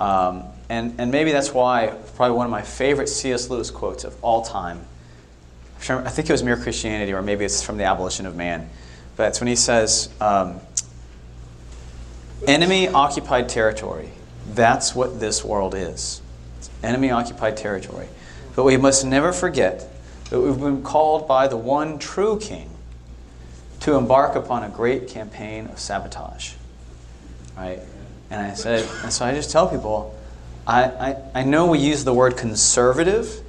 Um, 0.01 0.44
and 0.68 0.94
and 0.98 1.10
maybe 1.10 1.32
that's 1.32 1.52
why 1.52 1.94
probably 2.16 2.36
one 2.36 2.47
of 2.47 2.51
my 2.51 2.62
favorite 2.62 3.09
C.S. 3.09 3.51
Lewis 3.51 3.70
quotes 3.70 4.05
of 4.05 4.16
all 4.22 4.43
time. 4.43 4.84
I 5.89 6.10
think 6.10 6.30
it 6.30 6.32
was 6.32 6.44
Mere 6.44 6.56
Christianity, 6.56 7.12
or 7.12 7.22
maybe 7.22 7.44
it's 7.44 7.60
from 7.60 7.76
The 7.76 7.84
Abolition 7.84 8.24
of 8.24 8.36
Man. 8.36 8.70
But 9.16 9.28
it's 9.28 9.40
when 9.40 9.48
he 9.48 9.56
says, 9.56 10.09
um, 10.20 10.60
"Enemy 12.47 12.89
occupied 12.89 13.48
territory. 13.48 14.10
That's 14.55 14.94
what 14.94 15.18
this 15.18 15.44
world 15.44 15.74
is." 15.74 16.22
enemy 16.82 17.10
occupied 17.10 17.56
territory. 17.56 18.09
But 18.55 18.64
we 18.64 18.76
must 18.76 19.05
never 19.05 19.32
forget 19.32 19.89
that 20.32 20.40
we've 20.40 20.59
been 20.59 20.82
called 20.82 21.28
by 21.28 21.46
the 21.46 21.59
one 21.59 21.98
true 21.98 22.38
king 22.38 22.70
to 23.80 23.96
embark 23.96 24.34
upon 24.34 24.62
a 24.62 24.68
great 24.70 25.06
campaign 25.06 25.66
of 25.66 25.78
sabotage. 25.78 26.54
right? 27.54 27.80
And 28.30 28.40
I 28.40 28.54
said, 28.54 28.88
and 29.02 29.12
so 29.12 29.26
I 29.26 29.34
just 29.34 29.50
tell 29.50 29.68
people, 29.68 30.18
I, 30.66 30.84
I, 30.84 31.16
I 31.34 31.44
know 31.44 31.66
we 31.66 31.80
use 31.80 32.04
the 32.04 32.14
word 32.14 32.38
conservative 32.38 33.42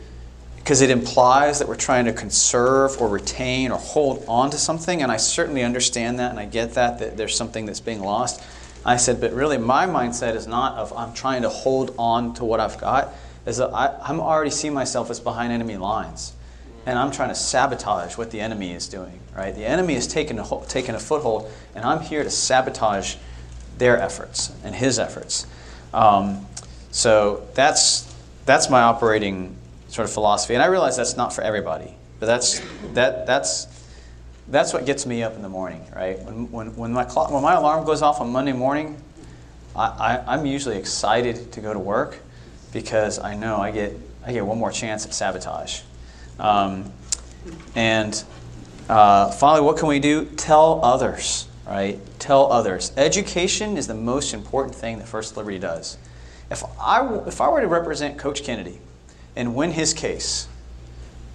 because 0.57 0.81
it 0.81 0.89
implies 0.89 1.59
that 1.59 1.69
we're 1.69 1.77
trying 1.77 2.03
to 2.03 2.11
conserve 2.11 2.99
or 2.99 3.07
retain 3.07 3.71
or 3.71 3.77
hold 3.77 4.25
on 4.27 4.49
to 4.49 4.57
something, 4.57 5.01
and 5.01 5.09
I 5.09 5.15
certainly 5.15 5.63
understand 5.63 6.19
that 6.19 6.31
and 6.31 6.39
I 6.39 6.43
get 6.43 6.73
that, 6.73 6.99
that 6.99 7.15
there's 7.15 7.37
something 7.37 7.65
that's 7.65 7.79
being 7.79 8.01
lost. 8.01 8.43
I 8.85 8.97
said, 8.97 9.21
but 9.21 9.31
really, 9.31 9.57
my 9.57 9.85
mindset 9.85 10.35
is 10.35 10.47
not 10.47 10.77
of 10.77 10.91
I'm 10.91 11.13
trying 11.13 11.43
to 11.43 11.49
hold 11.49 11.95
on 11.97 12.33
to 12.33 12.43
what 12.43 12.59
I've 12.59 12.77
got, 12.77 13.13
is 13.45 13.55
that 13.55 13.73
I, 13.73 13.97
I'm 14.03 14.19
already 14.19 14.51
seeing 14.51 14.73
myself 14.73 15.09
as 15.09 15.21
behind 15.21 15.53
enemy 15.53 15.77
lines. 15.77 16.33
And 16.85 16.99
I'm 16.99 17.11
trying 17.11 17.29
to 17.29 17.35
sabotage 17.35 18.17
what 18.17 18.31
the 18.31 18.41
enemy 18.41 18.73
is 18.73 18.87
doing, 18.87 19.19
right? 19.35 19.55
The 19.55 19.65
enemy 19.65 19.93
has 19.93 20.07
taken 20.07 20.37
a, 20.37 20.43
ho- 20.43 20.65
taking 20.67 20.95
a 20.95 20.99
foothold, 20.99 21.49
and 21.75 21.85
I'm 21.85 22.01
here 22.01 22.23
to 22.23 22.29
sabotage 22.29 23.15
their 23.77 23.97
efforts 23.97 24.51
and 24.63 24.75
his 24.75 24.99
efforts. 24.99 25.47
Um, 25.93 26.45
so 26.91 27.47
that's, 27.53 28.13
that's 28.45 28.69
my 28.69 28.81
operating 28.81 29.55
sort 29.87 30.07
of 30.07 30.13
philosophy. 30.13 30.55
And 30.55 30.63
I 30.63 30.65
realize 30.67 30.97
that's 30.97 31.15
not 31.15 31.33
for 31.33 31.41
everybody, 31.41 31.93
but 32.19 32.25
that's, 32.25 32.61
that, 32.93 33.25
that's, 33.25 33.67
that's 34.47 34.73
what 34.73 34.85
gets 34.85 35.05
me 35.05 35.23
up 35.23 35.35
in 35.35 35.41
the 35.41 35.49
morning, 35.49 35.85
right? 35.95 36.19
When, 36.19 36.51
when, 36.51 36.75
when, 36.75 36.93
my, 36.93 37.05
clock, 37.05 37.31
when 37.31 37.43
my 37.43 37.53
alarm 37.53 37.85
goes 37.85 38.01
off 38.01 38.19
on 38.19 38.31
Monday 38.31 38.53
morning, 38.53 39.01
I, 39.75 39.85
I, 39.85 40.33
I'm 40.33 40.45
usually 40.45 40.77
excited 40.77 41.51
to 41.53 41.61
go 41.61 41.73
to 41.73 41.79
work 41.79 42.17
because 42.73 43.19
I 43.19 43.35
know 43.35 43.57
I 43.57 43.71
get, 43.71 43.97
I 44.25 44.33
get 44.33 44.45
one 44.45 44.57
more 44.57 44.71
chance 44.71 45.05
at 45.05 45.13
sabotage. 45.13 45.81
Um, 46.39 46.91
and 47.75 48.23
uh, 48.89 49.31
finally, 49.31 49.65
what 49.65 49.77
can 49.77 49.87
we 49.87 49.99
do? 49.99 50.25
Tell 50.25 50.83
others, 50.83 51.47
right? 51.67 51.99
Tell 52.19 52.51
others. 52.51 52.91
Education 52.97 53.77
is 53.77 53.87
the 53.87 53.93
most 53.93 54.33
important 54.33 54.75
thing 54.75 54.97
that 54.97 55.07
First 55.07 55.37
Liberty 55.37 55.59
does. 55.59 55.97
If 56.51 56.63
I, 56.79 57.19
if 57.27 57.41
I 57.41 57.49
were 57.49 57.61
to 57.61 57.67
represent 57.67 58.17
Coach 58.17 58.43
Kennedy 58.43 58.79
and 59.35 59.55
win 59.55 59.71
his 59.71 59.93
case 59.93 60.47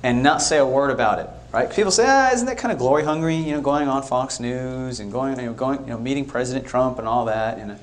and 0.02 0.22
not 0.22 0.42
say 0.42 0.58
a 0.58 0.66
word 0.66 0.90
about 0.90 1.18
it, 1.18 1.28
right? 1.52 1.70
People 1.70 1.90
say, 1.90 2.04
ah, 2.06 2.30
isn't 2.32 2.46
that 2.46 2.58
kind 2.58 2.72
of 2.72 2.78
glory 2.78 3.04
hungry? 3.04 3.36
You 3.36 3.52
know, 3.52 3.60
going 3.60 3.88
on 3.88 4.02
Fox 4.02 4.38
News 4.38 5.00
and 5.00 5.10
going, 5.10 5.38
you 5.40 5.46
know, 5.46 5.54
going, 5.54 5.80
you 5.80 5.86
know, 5.86 5.98
meeting 5.98 6.24
President 6.24 6.66
Trump 6.66 6.98
and 6.98 7.08
all 7.08 7.24
that. 7.24 7.58
And 7.58 7.78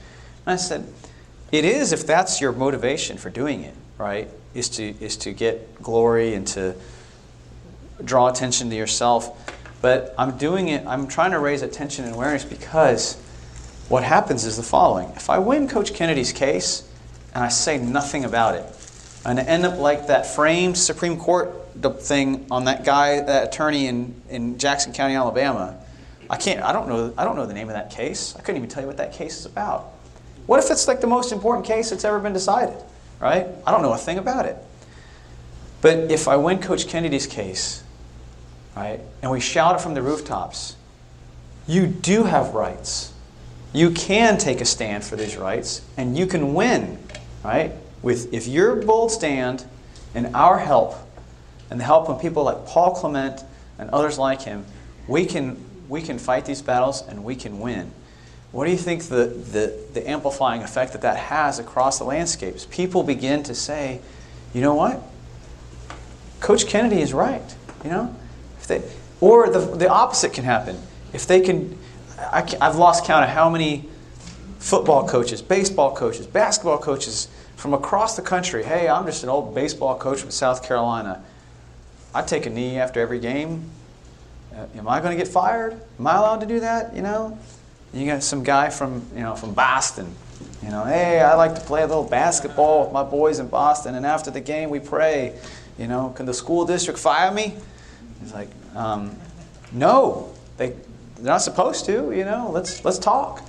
I 0.45 0.55
said, 0.55 0.87
it 1.51 1.65
is 1.65 1.91
if 1.91 2.05
that's 2.05 2.39
your 2.39 2.51
motivation 2.51 3.17
for 3.17 3.29
doing 3.29 3.63
it, 3.63 3.73
right? 3.97 4.29
Is 4.53 4.69
to 4.69 4.83
is 5.03 5.17
to 5.17 5.33
get 5.33 5.81
glory 5.81 6.33
and 6.33 6.47
to 6.47 6.75
draw 8.03 8.27
attention 8.27 8.69
to 8.69 8.75
yourself. 8.75 9.51
But 9.81 10.15
I'm 10.17 10.37
doing 10.37 10.69
it. 10.69 10.85
I'm 10.87 11.07
trying 11.07 11.31
to 11.31 11.39
raise 11.39 11.61
attention 11.61 12.05
and 12.05 12.15
awareness 12.15 12.43
because 12.43 13.15
what 13.89 14.03
happens 14.03 14.45
is 14.45 14.57
the 14.57 14.63
following: 14.63 15.09
if 15.15 15.29
I 15.29 15.37
win 15.39 15.67
Coach 15.67 15.93
Kennedy's 15.93 16.31
case 16.31 16.89
and 17.33 17.43
I 17.43 17.49
say 17.49 17.77
nothing 17.77 18.25
about 18.25 18.55
it, 18.55 18.65
and 19.25 19.39
I 19.39 19.43
end 19.43 19.65
up 19.65 19.77
like 19.77 20.07
that 20.07 20.25
framed 20.25 20.77
Supreme 20.77 21.17
Court 21.17 21.53
thing 21.99 22.45
on 22.49 22.65
that 22.65 22.83
guy, 22.83 23.21
that 23.21 23.49
attorney 23.49 23.87
in, 23.87 24.21
in 24.29 24.57
Jackson 24.57 24.93
County, 24.93 25.15
Alabama. 25.15 25.77
I 26.29 26.37
can't. 26.37 26.61
I 26.61 26.73
don't 26.73 26.87
know. 26.87 27.13
I 27.17 27.23
don't 27.23 27.35
know 27.35 27.45
the 27.45 27.53
name 27.53 27.69
of 27.69 27.75
that 27.75 27.91
case. 27.91 28.35
I 28.35 28.41
couldn't 28.41 28.57
even 28.57 28.69
tell 28.69 28.81
you 28.81 28.87
what 28.87 28.97
that 28.97 29.13
case 29.13 29.37
is 29.37 29.45
about. 29.45 29.91
What 30.47 30.63
if 30.63 30.71
it's 30.71 30.87
like 30.87 31.01
the 31.01 31.07
most 31.07 31.31
important 31.31 31.65
case 31.65 31.89
that's 31.89 32.05
ever 32.05 32.19
been 32.19 32.33
decided? 32.33 32.77
Right? 33.19 33.47
I 33.65 33.71
don't 33.71 33.81
know 33.81 33.93
a 33.93 33.97
thing 33.97 34.17
about 34.17 34.45
it. 34.45 34.57
But 35.81 36.11
if 36.11 36.27
I 36.27 36.35
win 36.35 36.59
Coach 36.59 36.87
Kennedy's 36.87 37.27
case, 37.27 37.83
right, 38.75 38.99
and 39.21 39.31
we 39.31 39.39
shout 39.39 39.75
it 39.75 39.81
from 39.81 39.93
the 39.93 40.01
rooftops, 40.01 40.75
you 41.67 41.87
do 41.87 42.23
have 42.23 42.53
rights. 42.53 43.13
You 43.73 43.91
can 43.91 44.37
take 44.37 44.61
a 44.61 44.65
stand 44.65 45.03
for 45.03 45.15
these 45.15 45.35
rights, 45.37 45.81
and 45.97 46.17
you 46.17 46.27
can 46.27 46.53
win, 46.53 46.99
right? 47.43 47.71
With 48.01 48.33
if 48.33 48.47
your 48.47 48.75
bold 48.75 49.11
stand 49.11 49.65
and 50.13 50.35
our 50.35 50.59
help, 50.59 50.95
and 51.69 51.79
the 51.79 51.83
help 51.83 52.09
of 52.09 52.21
people 52.21 52.43
like 52.43 52.65
Paul 52.65 52.93
Clement 52.95 53.43
and 53.79 53.89
others 53.89 54.17
like 54.17 54.41
him, 54.41 54.65
we 55.07 55.25
can 55.25 55.57
we 55.89 56.01
can 56.01 56.17
fight 56.17 56.45
these 56.45 56.61
battles 56.61 57.03
and 57.07 57.23
we 57.23 57.35
can 57.35 57.59
win. 57.59 57.91
What 58.51 58.65
do 58.65 58.71
you 58.71 58.77
think 58.77 59.03
the, 59.03 59.25
the, 59.25 59.77
the 59.93 60.09
amplifying 60.09 60.63
effect 60.63 60.93
that 60.93 61.01
that 61.01 61.17
has 61.17 61.59
across 61.59 61.99
the 61.99 62.05
landscapes? 62.05 62.65
People 62.71 63.03
begin 63.03 63.43
to 63.43 63.53
say, 63.53 63.99
you 64.53 64.61
know 64.61 64.73
what? 64.73 65.01
Coach 66.39 66.65
Kennedy 66.65 67.01
is 67.01 67.13
right. 67.13 67.55
You 67.83 67.89
know, 67.89 68.15
if 68.65 68.81
they, 68.81 68.91
or 69.21 69.49
the, 69.49 69.59
the 69.59 69.89
opposite 69.89 70.33
can 70.33 70.43
happen. 70.43 70.77
If 71.13 71.27
they 71.27 71.41
can, 71.41 71.77
I 72.31 72.41
can, 72.41 72.61
I've 72.61 72.75
lost 72.75 73.05
count 73.05 73.23
of 73.23 73.29
how 73.29 73.49
many 73.49 73.87
football 74.59 75.07
coaches, 75.07 75.41
baseball 75.41 75.95
coaches, 75.95 76.25
basketball 76.25 76.79
coaches 76.79 77.27
from 77.55 77.73
across 77.73 78.15
the 78.15 78.21
country. 78.21 78.63
Hey, 78.63 78.89
I'm 78.89 79.05
just 79.05 79.23
an 79.23 79.29
old 79.29 79.53
baseball 79.55 79.97
coach 79.97 80.19
from 80.19 80.31
South 80.31 80.63
Carolina. 80.63 81.23
I 82.13 82.21
take 82.21 82.45
a 82.45 82.49
knee 82.49 82.77
after 82.77 82.99
every 82.99 83.19
game. 83.19 83.69
Uh, 84.53 84.65
am 84.77 84.87
I 84.87 84.99
going 84.99 85.17
to 85.17 85.23
get 85.23 85.31
fired? 85.31 85.79
Am 85.99 86.07
I 86.07 86.15
allowed 86.17 86.39
to 86.41 86.45
do 86.45 86.61
that? 86.61 86.95
You 86.95 87.01
know, 87.01 87.37
you 87.93 88.05
got 88.05 88.23
some 88.23 88.43
guy 88.43 88.69
from 88.69 89.05
you 89.15 89.21
know 89.21 89.35
from 89.35 89.53
Boston. 89.53 90.13
You 90.63 90.69
know, 90.69 90.83
hey, 90.83 91.21
I 91.21 91.35
like 91.35 91.55
to 91.55 91.61
play 91.61 91.83
a 91.83 91.87
little 91.87 92.03
basketball 92.03 92.85
with 92.85 92.93
my 92.93 93.03
boys 93.03 93.39
in 93.39 93.47
Boston, 93.47 93.95
and 93.95 94.05
after 94.05 94.31
the 94.31 94.41
game 94.41 94.69
we 94.69 94.79
pray. 94.79 95.37
You 95.77 95.87
know, 95.87 96.13
can 96.15 96.25
the 96.25 96.33
school 96.33 96.65
district 96.65 96.97
fire 96.99 97.31
me? 97.31 97.53
He's 98.21 98.33
like, 98.33 98.49
um, 98.75 99.15
no, 99.71 100.33
they 100.57 100.69
they're 101.15 101.25
not 101.25 101.41
supposed 101.41 101.85
to. 101.85 102.11
You 102.11 102.25
know, 102.25 102.49
let's 102.51 102.83
let's 102.85 102.99
talk. 102.99 103.41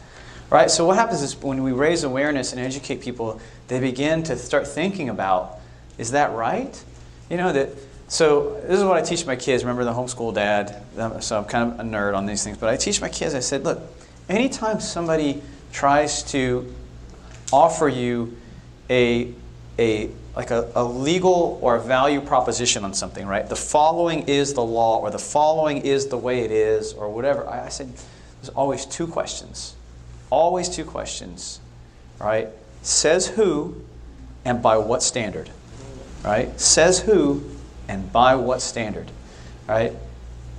Right. 0.51 0.71
So 0.71 0.87
what 0.87 0.97
happens 0.97 1.23
is 1.23 1.37
when 1.37 1.63
we 1.63 1.73
raise 1.73 2.05
awareness 2.05 2.53
and 2.53 2.61
educate 2.61 3.01
people, 3.01 3.41
they 3.69 3.81
begin 3.81 4.23
to 4.25 4.37
start 4.37 4.67
thinking 4.67 5.09
about, 5.09 5.59
is 5.99 6.13
that 6.13 6.33
right? 6.33 6.85
You 7.29 7.37
know 7.37 7.53
that. 7.53 7.71
So 8.09 8.61
this 8.63 8.79
is 8.79 8.85
what 8.85 8.97
I 8.97 9.03
teach 9.03 9.27
my 9.27 9.35
kids. 9.35 9.65
Remember 9.65 9.83
the 9.83 9.93
homeschool 9.93 10.33
dad. 10.33 10.81
So 11.21 11.39
I'm 11.39 11.45
kind 11.45 11.73
of 11.73 11.81
a 11.81 11.83
nerd 11.83 12.17
on 12.17 12.27
these 12.27 12.45
things, 12.45 12.57
but 12.57 12.69
I 12.69 12.77
teach 12.77 13.01
my 13.01 13.09
kids. 13.09 13.35
I 13.35 13.41
said, 13.41 13.65
look, 13.65 13.81
anytime 14.29 14.79
somebody 14.79 15.43
tries 15.73 16.23
to 16.31 16.73
offer 17.53 17.89
you 17.89 18.37
a 18.89 19.33
a 19.79 20.11
like 20.37 20.51
a, 20.51 20.71
a 20.75 20.85
legal 20.85 21.59
or 21.63 21.77
a 21.77 21.81
value 21.81 22.21
proposition 22.21 22.85
on 22.85 22.93
something, 22.93 23.27
right? 23.27 23.49
The 23.49 23.57
following 23.57 24.29
is 24.29 24.53
the 24.53 24.63
law, 24.63 25.01
or 25.01 25.11
the 25.11 25.19
following 25.19 25.79
is 25.79 26.09
the 26.09 26.19
way 26.19 26.41
it 26.41 26.51
is, 26.51 26.93
or 26.93 27.09
whatever. 27.09 27.49
I, 27.49 27.65
I 27.65 27.69
said, 27.71 27.91
there's 28.41 28.51
always 28.51 28.85
two 28.85 29.07
questions. 29.07 29.75
Always 30.29 30.69
two 30.69 30.85
questions, 30.85 31.59
right? 32.21 32.49
Says 32.83 33.29
who 33.29 33.83
and 34.45 34.63
by 34.63 34.77
what 34.77 35.03
standard, 35.03 35.51
right? 36.23 36.61
Says 36.61 37.01
who 37.01 37.43
and 37.89 38.13
by 38.13 38.35
what 38.35 38.61
standard, 38.61 39.11
right? 39.67 39.93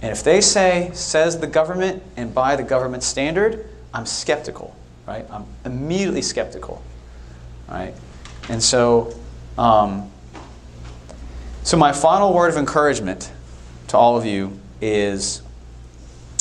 And 0.01 0.11
if 0.11 0.23
they 0.23 0.41
say, 0.41 0.89
says 0.93 1.39
the 1.39 1.47
government 1.47 2.01
and 2.15 2.33
by 2.33 2.55
the 2.55 2.63
government 2.63 3.03
standard, 3.03 3.67
I'm 3.93 4.05
skeptical, 4.05 4.75
right? 5.07 5.25
I'm 5.29 5.45
immediately 5.65 6.21
skeptical, 6.21 6.81
right? 7.69 7.93
And 8.49 8.61
so, 8.61 9.13
um, 9.57 10.11
so 11.63 11.77
my 11.77 11.91
final 11.91 12.33
word 12.33 12.49
of 12.49 12.57
encouragement 12.57 13.31
to 13.89 13.97
all 13.97 14.17
of 14.17 14.25
you 14.25 14.57
is 14.81 15.41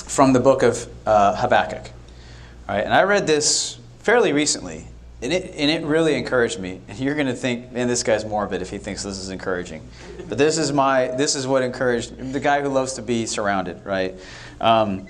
from 0.07 0.33
the 0.33 0.41
book 0.41 0.63
of 0.63 0.89
uh, 1.07 1.37
Habakkuk. 1.37 1.91
All 2.69 2.75
right, 2.75 2.85
and 2.85 2.95
I 2.95 3.03
read 3.03 3.27
this 3.27 3.79
fairly 4.01 4.33
recently, 4.33 4.87
and 5.23 5.33
it, 5.33 5.55
and 5.57 5.71
it 5.71 5.85
really 5.85 6.15
encouraged 6.15 6.61
me. 6.61 6.81
And 6.89 6.99
you're 6.99 7.15
going 7.15 7.27
to 7.27 7.35
think, 7.35 7.73
man, 7.73 7.89
this 7.89 8.03
guy's 8.03 8.25
morbid 8.25 8.63
if 8.63 8.71
he 8.71 8.79
thinks 8.79 9.03
this 9.03 9.19
is 9.19 9.31
encouraging. 9.31 9.83
But 10.29 10.39
this 10.39 10.59
is 10.59 10.73
my, 10.73 11.09
this 11.09 11.35
is 11.35 11.47
what 11.47 11.63
encouraged 11.63 12.33
the 12.33 12.41
guy 12.41 12.61
who 12.61 12.69
loves 12.69 12.95
to 12.95 13.03
be 13.03 13.27
surrounded, 13.27 13.85
right? 13.85 14.15
Um, 14.61 15.09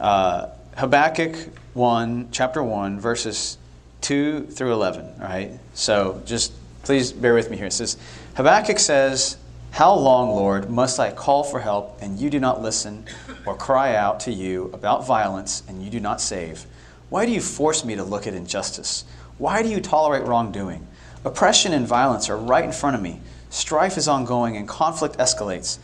uh, 0.00 0.48
Habakkuk 0.76 1.36
1, 1.74 2.28
chapter 2.32 2.62
1, 2.62 3.00
verses 3.00 3.58
2 4.02 4.46
through 4.46 4.72
11, 4.72 5.20
right? 5.20 5.52
So 5.74 6.22
just 6.24 6.52
please 6.88 7.12
bear 7.12 7.34
with 7.34 7.50
me 7.50 7.56
here. 7.58 7.66
It 7.66 7.74
says, 7.74 7.98
Habakkuk 8.36 8.78
says, 8.78 9.36
How 9.72 9.92
long, 9.94 10.30
Lord, 10.30 10.70
must 10.70 10.98
I 10.98 11.12
call 11.12 11.44
for 11.44 11.60
help 11.60 11.98
and 12.00 12.18
you 12.18 12.30
do 12.30 12.40
not 12.40 12.62
listen, 12.62 13.04
or 13.44 13.54
cry 13.54 13.94
out 13.94 14.20
to 14.20 14.32
you 14.32 14.70
about 14.72 15.06
violence 15.06 15.62
and 15.68 15.82
you 15.84 15.90
do 15.90 16.00
not 16.00 16.18
save? 16.18 16.64
Why 17.10 17.26
do 17.26 17.32
you 17.32 17.42
force 17.42 17.84
me 17.84 17.94
to 17.96 18.02
look 18.02 18.26
at 18.26 18.32
injustice? 18.32 19.04
Why 19.36 19.62
do 19.62 19.68
you 19.68 19.82
tolerate 19.82 20.24
wrongdoing? 20.26 20.86
Oppression 21.26 21.74
and 21.74 21.86
violence 21.86 22.30
are 22.30 22.38
right 22.38 22.64
in 22.64 22.72
front 22.72 22.96
of 22.96 23.02
me. 23.02 23.20
Strife 23.50 23.98
is 23.98 24.08
ongoing 24.08 24.56
and 24.56 24.66
conflict 24.66 25.18
escalates. 25.18 25.76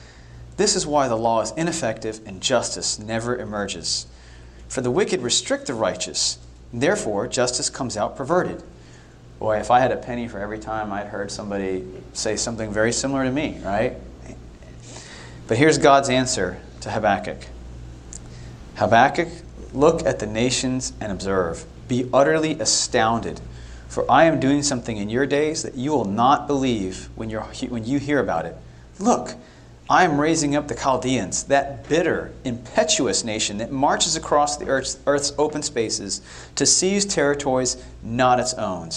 This 0.56 0.74
is 0.74 0.86
why 0.86 1.06
the 1.06 1.18
law 1.18 1.42
is 1.42 1.52
ineffective 1.54 2.20
and 2.24 2.40
justice 2.40 2.98
never 2.98 3.36
emerges. 3.36 4.06
For 4.68 4.80
the 4.80 4.90
wicked 4.90 5.20
restrict 5.20 5.66
the 5.66 5.74
righteous, 5.74 6.38
therefore 6.72 7.28
justice 7.28 7.68
comes 7.68 7.94
out 7.94 8.16
perverted. 8.16 8.62
Boy, 9.38 9.58
if 9.58 9.70
I 9.70 9.80
had 9.80 9.92
a 9.92 9.96
penny 9.96 10.28
for 10.28 10.38
every 10.38 10.58
time 10.58 10.92
I'd 10.92 11.08
heard 11.08 11.30
somebody 11.30 11.84
say 12.12 12.36
something 12.36 12.72
very 12.72 12.92
similar 12.92 13.24
to 13.24 13.30
me, 13.30 13.58
right? 13.62 13.96
But 15.46 15.58
here's 15.58 15.76
God's 15.76 16.08
answer 16.08 16.58
to 16.80 16.90
Habakkuk 16.90 17.46
Habakkuk, 18.76 19.28
look 19.72 20.04
at 20.04 20.18
the 20.18 20.26
nations 20.26 20.92
and 21.00 21.12
observe. 21.12 21.64
Be 21.86 22.08
utterly 22.12 22.58
astounded, 22.58 23.40
for 23.88 24.10
I 24.10 24.24
am 24.24 24.40
doing 24.40 24.62
something 24.62 24.96
in 24.96 25.08
your 25.08 25.26
days 25.26 25.62
that 25.62 25.74
you 25.76 25.92
will 25.92 26.06
not 26.06 26.46
believe 26.46 27.08
when, 27.14 27.30
you're, 27.30 27.42
when 27.42 27.84
you 27.84 27.98
hear 27.98 28.18
about 28.18 28.46
it. 28.46 28.56
Look, 28.98 29.34
I 29.88 30.04
am 30.04 30.18
raising 30.18 30.56
up 30.56 30.66
the 30.66 30.74
Chaldeans, 30.74 31.44
that 31.44 31.88
bitter, 31.88 32.32
impetuous 32.42 33.22
nation 33.22 33.58
that 33.58 33.70
marches 33.70 34.16
across 34.16 34.56
the 34.56 34.66
earth's, 34.66 34.98
earth's 35.06 35.32
open 35.36 35.62
spaces 35.62 36.22
to 36.54 36.64
seize 36.64 37.04
territories 37.04 37.76
not 38.02 38.40
its 38.40 38.54
own. 38.54 38.90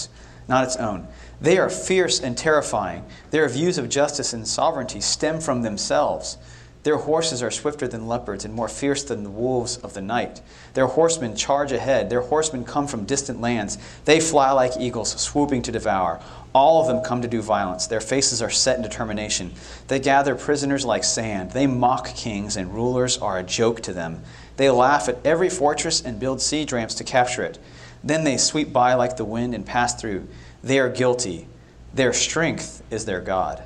Not 0.48 0.64
its 0.64 0.76
own. 0.76 1.06
They 1.40 1.58
are 1.58 1.70
fierce 1.70 2.20
and 2.20 2.36
terrifying. 2.36 3.04
Their 3.30 3.48
views 3.48 3.78
of 3.78 3.88
justice 3.88 4.32
and 4.32 4.48
sovereignty 4.48 5.00
stem 5.00 5.40
from 5.40 5.62
themselves. 5.62 6.38
Their 6.84 6.96
horses 6.96 7.42
are 7.42 7.50
swifter 7.50 7.86
than 7.86 8.06
leopards 8.06 8.44
and 8.46 8.54
more 8.54 8.68
fierce 8.68 9.02
than 9.04 9.24
the 9.24 9.30
wolves 9.30 9.76
of 9.78 9.92
the 9.92 10.00
night. 10.00 10.40
Their 10.72 10.86
horsemen 10.86 11.36
charge 11.36 11.70
ahead. 11.72 12.08
Their 12.08 12.22
horsemen 12.22 12.64
come 12.64 12.86
from 12.86 13.04
distant 13.04 13.40
lands. 13.42 13.76
They 14.06 14.20
fly 14.20 14.52
like 14.52 14.78
eagles, 14.78 15.20
swooping 15.20 15.62
to 15.62 15.72
devour. 15.72 16.20
All 16.54 16.80
of 16.80 16.86
them 16.86 17.04
come 17.04 17.20
to 17.20 17.28
do 17.28 17.42
violence. 17.42 17.86
Their 17.86 18.00
faces 18.00 18.40
are 18.40 18.48
set 18.48 18.76
in 18.76 18.82
determination. 18.82 19.52
They 19.88 19.98
gather 19.98 20.34
prisoners 20.34 20.86
like 20.86 21.04
sand. 21.04 21.50
They 21.50 21.66
mock 21.66 22.14
kings, 22.14 22.56
and 22.56 22.72
rulers 22.72 23.18
are 23.18 23.38
a 23.38 23.42
joke 23.42 23.82
to 23.82 23.92
them. 23.92 24.22
They 24.56 24.70
laugh 24.70 25.08
at 25.08 25.18
every 25.26 25.50
fortress 25.50 26.00
and 26.00 26.18
build 26.18 26.40
siege 26.40 26.72
ramps 26.72 26.94
to 26.94 27.04
capture 27.04 27.42
it. 27.42 27.58
Then 28.02 28.24
they 28.24 28.36
sweep 28.36 28.72
by 28.72 28.94
like 28.94 29.16
the 29.16 29.24
wind 29.24 29.54
and 29.54 29.64
pass 29.64 30.00
through. 30.00 30.28
They 30.62 30.78
are 30.78 30.88
guilty. 30.88 31.46
Their 31.94 32.12
strength 32.12 32.82
is 32.90 33.04
their 33.04 33.20
God. 33.20 33.62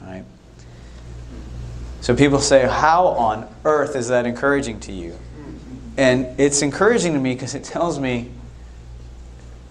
Right? 0.00 0.24
So 2.00 2.14
people 2.14 2.40
say, 2.40 2.66
How 2.66 3.06
on 3.06 3.48
earth 3.64 3.96
is 3.96 4.08
that 4.08 4.26
encouraging 4.26 4.80
to 4.80 4.92
you? 4.92 5.16
And 5.96 6.38
it's 6.40 6.62
encouraging 6.62 7.14
to 7.14 7.20
me 7.20 7.34
because 7.34 7.54
it 7.54 7.64
tells 7.64 8.00
me 8.00 8.30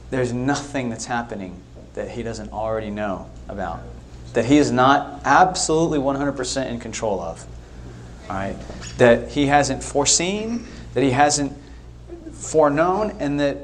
there's 0.10 0.32
nothing 0.32 0.90
that's 0.90 1.06
happening 1.06 1.60
that 1.96 2.10
he 2.12 2.24
doesn't 2.24 2.52
already 2.52 2.90
know 2.90 3.30
about, 3.50 3.82
that 4.34 4.46
he 4.46 4.58
is 4.58 4.72
not 4.72 5.22
absolutely 5.26 6.00
100% 6.00 6.68
in 6.68 6.80
control 6.80 7.20
of. 7.20 7.46
Right? 8.30 8.56
That 8.98 9.30
he 9.30 9.48
hasn't 9.48 9.84
foreseen, 9.84 10.66
that 10.94 11.04
he 11.04 11.12
hasn't 11.12 11.54
foreknown, 12.32 13.18
and 13.20 13.40
that 13.40 13.58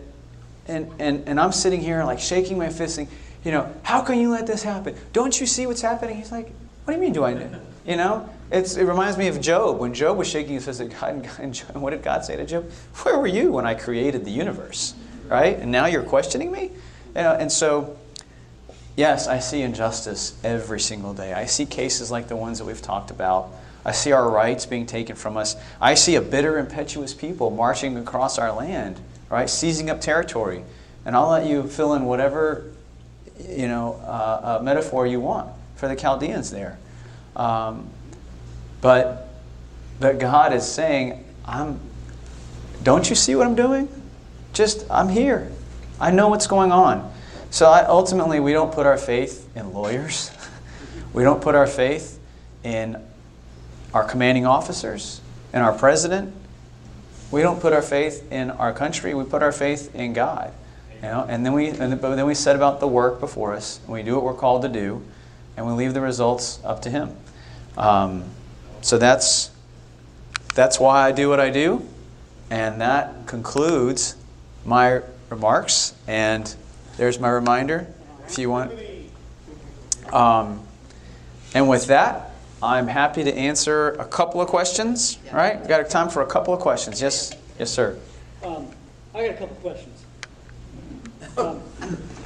and, 0.69 0.91
and, 0.99 1.27
and 1.27 1.39
I'm 1.39 1.51
sitting 1.51 1.81
here 1.81 2.03
like 2.03 2.19
shaking 2.19 2.57
my 2.57 2.69
fist 2.69 2.95
saying, 2.95 3.09
you 3.43 3.51
know, 3.51 3.73
how 3.83 4.01
can 4.01 4.19
you 4.19 4.29
let 4.29 4.47
this 4.47 4.63
happen? 4.63 4.95
Don't 5.13 5.39
you 5.39 5.45
see 5.45 5.65
what's 5.67 5.81
happening? 5.81 6.17
He's 6.17 6.31
like, 6.31 6.51
what 6.85 6.93
do 6.93 6.99
you 6.99 6.99
mean 6.99 7.13
do 7.13 7.23
I 7.23 7.33
know? 7.33 7.61
You 7.85 7.95
know? 7.95 8.29
It's, 8.51 8.77
it 8.77 8.83
reminds 8.83 9.17
me 9.17 9.27
of 9.27 9.39
Job. 9.39 9.77
When 9.77 9.93
Job 9.93 10.17
was 10.17 10.27
shaking 10.27 10.55
his 10.55 10.65
fist 10.65 10.81
at 10.81 10.89
God, 10.89 11.27
and 11.39 11.53
Job, 11.53 11.75
what 11.75 11.91
did 11.91 12.01
God 12.01 12.25
say 12.25 12.35
to 12.35 12.45
Job? 12.45 12.69
Where 13.03 13.19
were 13.19 13.27
you 13.27 13.51
when 13.51 13.65
I 13.65 13.75
created 13.75 14.25
the 14.25 14.31
universe? 14.31 14.93
Right? 15.27 15.57
And 15.57 15.71
now 15.71 15.85
you're 15.85 16.03
questioning 16.03 16.51
me? 16.51 16.71
You 17.15 17.21
know, 17.21 17.33
and 17.33 17.51
so, 17.51 17.95
yes, 18.95 19.27
I 19.27 19.39
see 19.39 19.61
injustice 19.61 20.35
every 20.43 20.79
single 20.79 21.13
day. 21.13 21.33
I 21.33 21.45
see 21.45 21.65
cases 21.65 22.09
like 22.09 22.27
the 22.27 22.35
ones 22.35 22.57
that 22.57 22.65
we've 22.65 22.81
talked 22.81 23.11
about. 23.11 23.49
I 23.85 23.91
see 23.91 24.11
our 24.11 24.29
rights 24.29 24.65
being 24.65 24.85
taken 24.85 25.15
from 25.15 25.37
us. 25.37 25.55
I 25.79 25.93
see 25.93 26.15
a 26.15 26.21
bitter, 26.21 26.57
impetuous 26.57 27.13
people 27.13 27.51
marching 27.51 27.97
across 27.97 28.37
our 28.37 28.51
land, 28.51 28.99
right? 29.29 29.49
Seizing 29.49 29.89
up 29.89 30.01
territory. 30.01 30.63
And 31.05 31.15
I'll 31.15 31.29
let 31.29 31.47
you 31.47 31.67
fill 31.67 31.93
in 31.93 32.05
whatever, 32.05 32.71
you 33.47 33.67
know, 33.67 34.01
uh, 34.03 34.59
uh, 34.59 34.63
metaphor 34.63 35.07
you 35.07 35.19
want 35.19 35.49
for 35.75 35.87
the 35.87 35.95
Chaldeans 35.95 36.51
there. 36.51 36.77
Um, 37.35 37.89
but, 38.81 39.29
but 39.99 40.19
God 40.19 40.53
is 40.53 40.69
saying, 40.69 41.23
I'm, 41.45 41.79
don't 42.83 43.09
you 43.09 43.15
see 43.15 43.35
what 43.35 43.47
I'm 43.47 43.55
doing? 43.55 43.87
Just, 44.53 44.89
I'm 44.89 45.09
here. 45.09 45.51
I 45.99 46.11
know 46.11 46.29
what's 46.29 46.47
going 46.47 46.71
on. 46.71 47.11
So 47.49 47.67
I, 47.67 47.85
ultimately, 47.85 48.39
we 48.39 48.53
don't 48.53 48.71
put 48.71 48.85
our 48.85 48.97
faith 48.97 49.49
in 49.55 49.73
lawyers. 49.73 50.31
we 51.13 51.23
don't 51.23 51.41
put 51.41 51.55
our 51.55 51.67
faith 51.67 52.19
in 52.63 53.01
our 53.93 54.03
commanding 54.03 54.45
officers, 54.45 55.21
in 55.53 55.61
our 55.61 55.73
president. 55.73 56.33
We 57.31 57.41
don't 57.41 57.59
put 57.59 57.73
our 57.73 57.81
faith 57.81 58.31
in 58.31 58.51
our 58.51 58.73
country. 58.73 59.13
We 59.13 59.23
put 59.23 59.43
our 59.43 59.51
faith 59.51 59.93
in 59.93 60.13
God. 60.13 60.53
You 60.95 61.03
know, 61.03 61.25
and 61.29 61.45
then 61.45 61.53
we 61.53 61.69
and 61.69 61.93
then 61.93 62.25
we 62.25 62.33
set 62.33 62.55
about 62.55 62.79
the 62.79 62.87
work 62.87 63.21
before 63.21 63.53
us, 63.53 63.79
and 63.85 63.93
we 63.93 64.03
do 64.03 64.15
what 64.15 64.23
we're 64.23 64.33
called 64.33 64.63
to 64.63 64.69
do, 64.69 65.01
and 65.55 65.65
we 65.65 65.71
leave 65.71 65.93
the 65.93 66.01
results 66.01 66.59
up 66.65 66.81
to 66.81 66.89
Him. 66.89 67.15
Um, 67.77 68.25
so 68.81 68.97
that's 68.97 69.51
that's 70.55 70.77
why 70.77 71.07
I 71.07 71.13
do 71.13 71.29
what 71.29 71.39
I 71.39 71.51
do, 71.51 71.85
and 72.49 72.81
that 72.81 73.27
concludes 73.27 74.17
my 74.65 75.01
remarks. 75.29 75.93
And 76.05 76.53
there's 76.97 77.17
my 77.17 77.29
reminder, 77.29 77.87
if 78.27 78.37
you 78.37 78.49
want. 78.49 78.73
Um, 80.11 80.59
and 81.53 81.69
with 81.69 81.87
that, 81.87 82.28
I'm 82.61 82.87
happy 82.87 83.23
to 83.23 83.33
answer 83.33 83.91
a 83.91 84.05
couple 84.05 84.41
of 84.41 84.49
questions. 84.49 85.17
All 85.31 85.37
right, 85.37 85.61
we 85.61 85.67
got 85.67 85.89
time 85.89 86.09
for 86.09 86.21
a 86.21 86.25
couple 86.25 86.53
of 86.53 86.59
questions. 86.59 87.01
Yes, 87.01 87.33
yes, 87.57 87.71
sir. 87.71 87.97
Um, 88.43 88.67
I 89.13 89.27
got 89.27 89.35
a 89.35 89.37
couple 89.37 89.55
of 89.55 89.61
questions. 89.61 90.05
Um, 91.37 91.61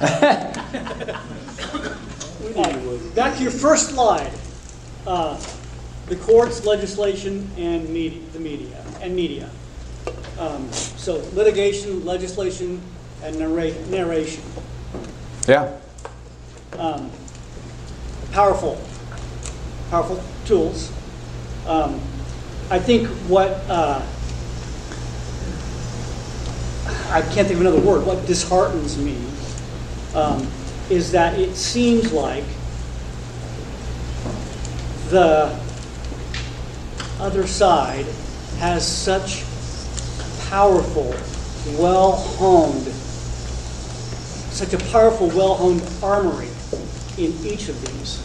uh, 2.56 2.98
back 3.14 3.36
to 3.36 3.42
your 3.42 3.52
first 3.52 3.90
slide. 3.90 4.32
Uh, 5.06 5.40
the 6.06 6.16
courts, 6.16 6.66
legislation, 6.66 7.48
and 7.56 7.88
media, 7.88 8.20
the 8.32 8.40
media, 8.40 8.84
and 9.00 9.14
media. 9.14 9.48
Um, 10.38 10.70
so 10.72 11.16
litigation, 11.32 12.04
legislation, 12.04 12.82
and 13.22 13.38
narrate, 13.38 13.86
narration. 13.88 14.42
Yeah. 15.46 15.72
Um, 16.78 17.10
powerful, 18.32 18.78
powerful 19.94 20.20
tools. 20.44 20.90
Um, 21.68 22.00
I 22.68 22.80
think 22.80 23.06
what 23.28 23.50
uh, 23.68 24.02
I 27.12 27.22
can't 27.22 27.46
think 27.46 27.52
of 27.52 27.60
another 27.60 27.80
word. 27.80 28.04
What 28.04 28.26
disheartens 28.26 28.98
me 28.98 29.16
um, 30.16 30.50
is 30.90 31.12
that 31.12 31.38
it 31.38 31.54
seems 31.54 32.12
like 32.12 32.42
the 35.10 35.56
other 37.20 37.46
side 37.46 38.06
has 38.58 38.84
such 38.84 39.44
powerful, 40.48 41.14
well 41.80 42.16
honed, 42.16 42.82
such 44.50 44.72
a 44.72 44.78
powerful, 44.90 45.28
well 45.28 45.54
honed 45.54 45.88
armory 46.02 46.48
in 47.16 47.32
each 47.46 47.68
of 47.68 47.80
these. 47.86 48.23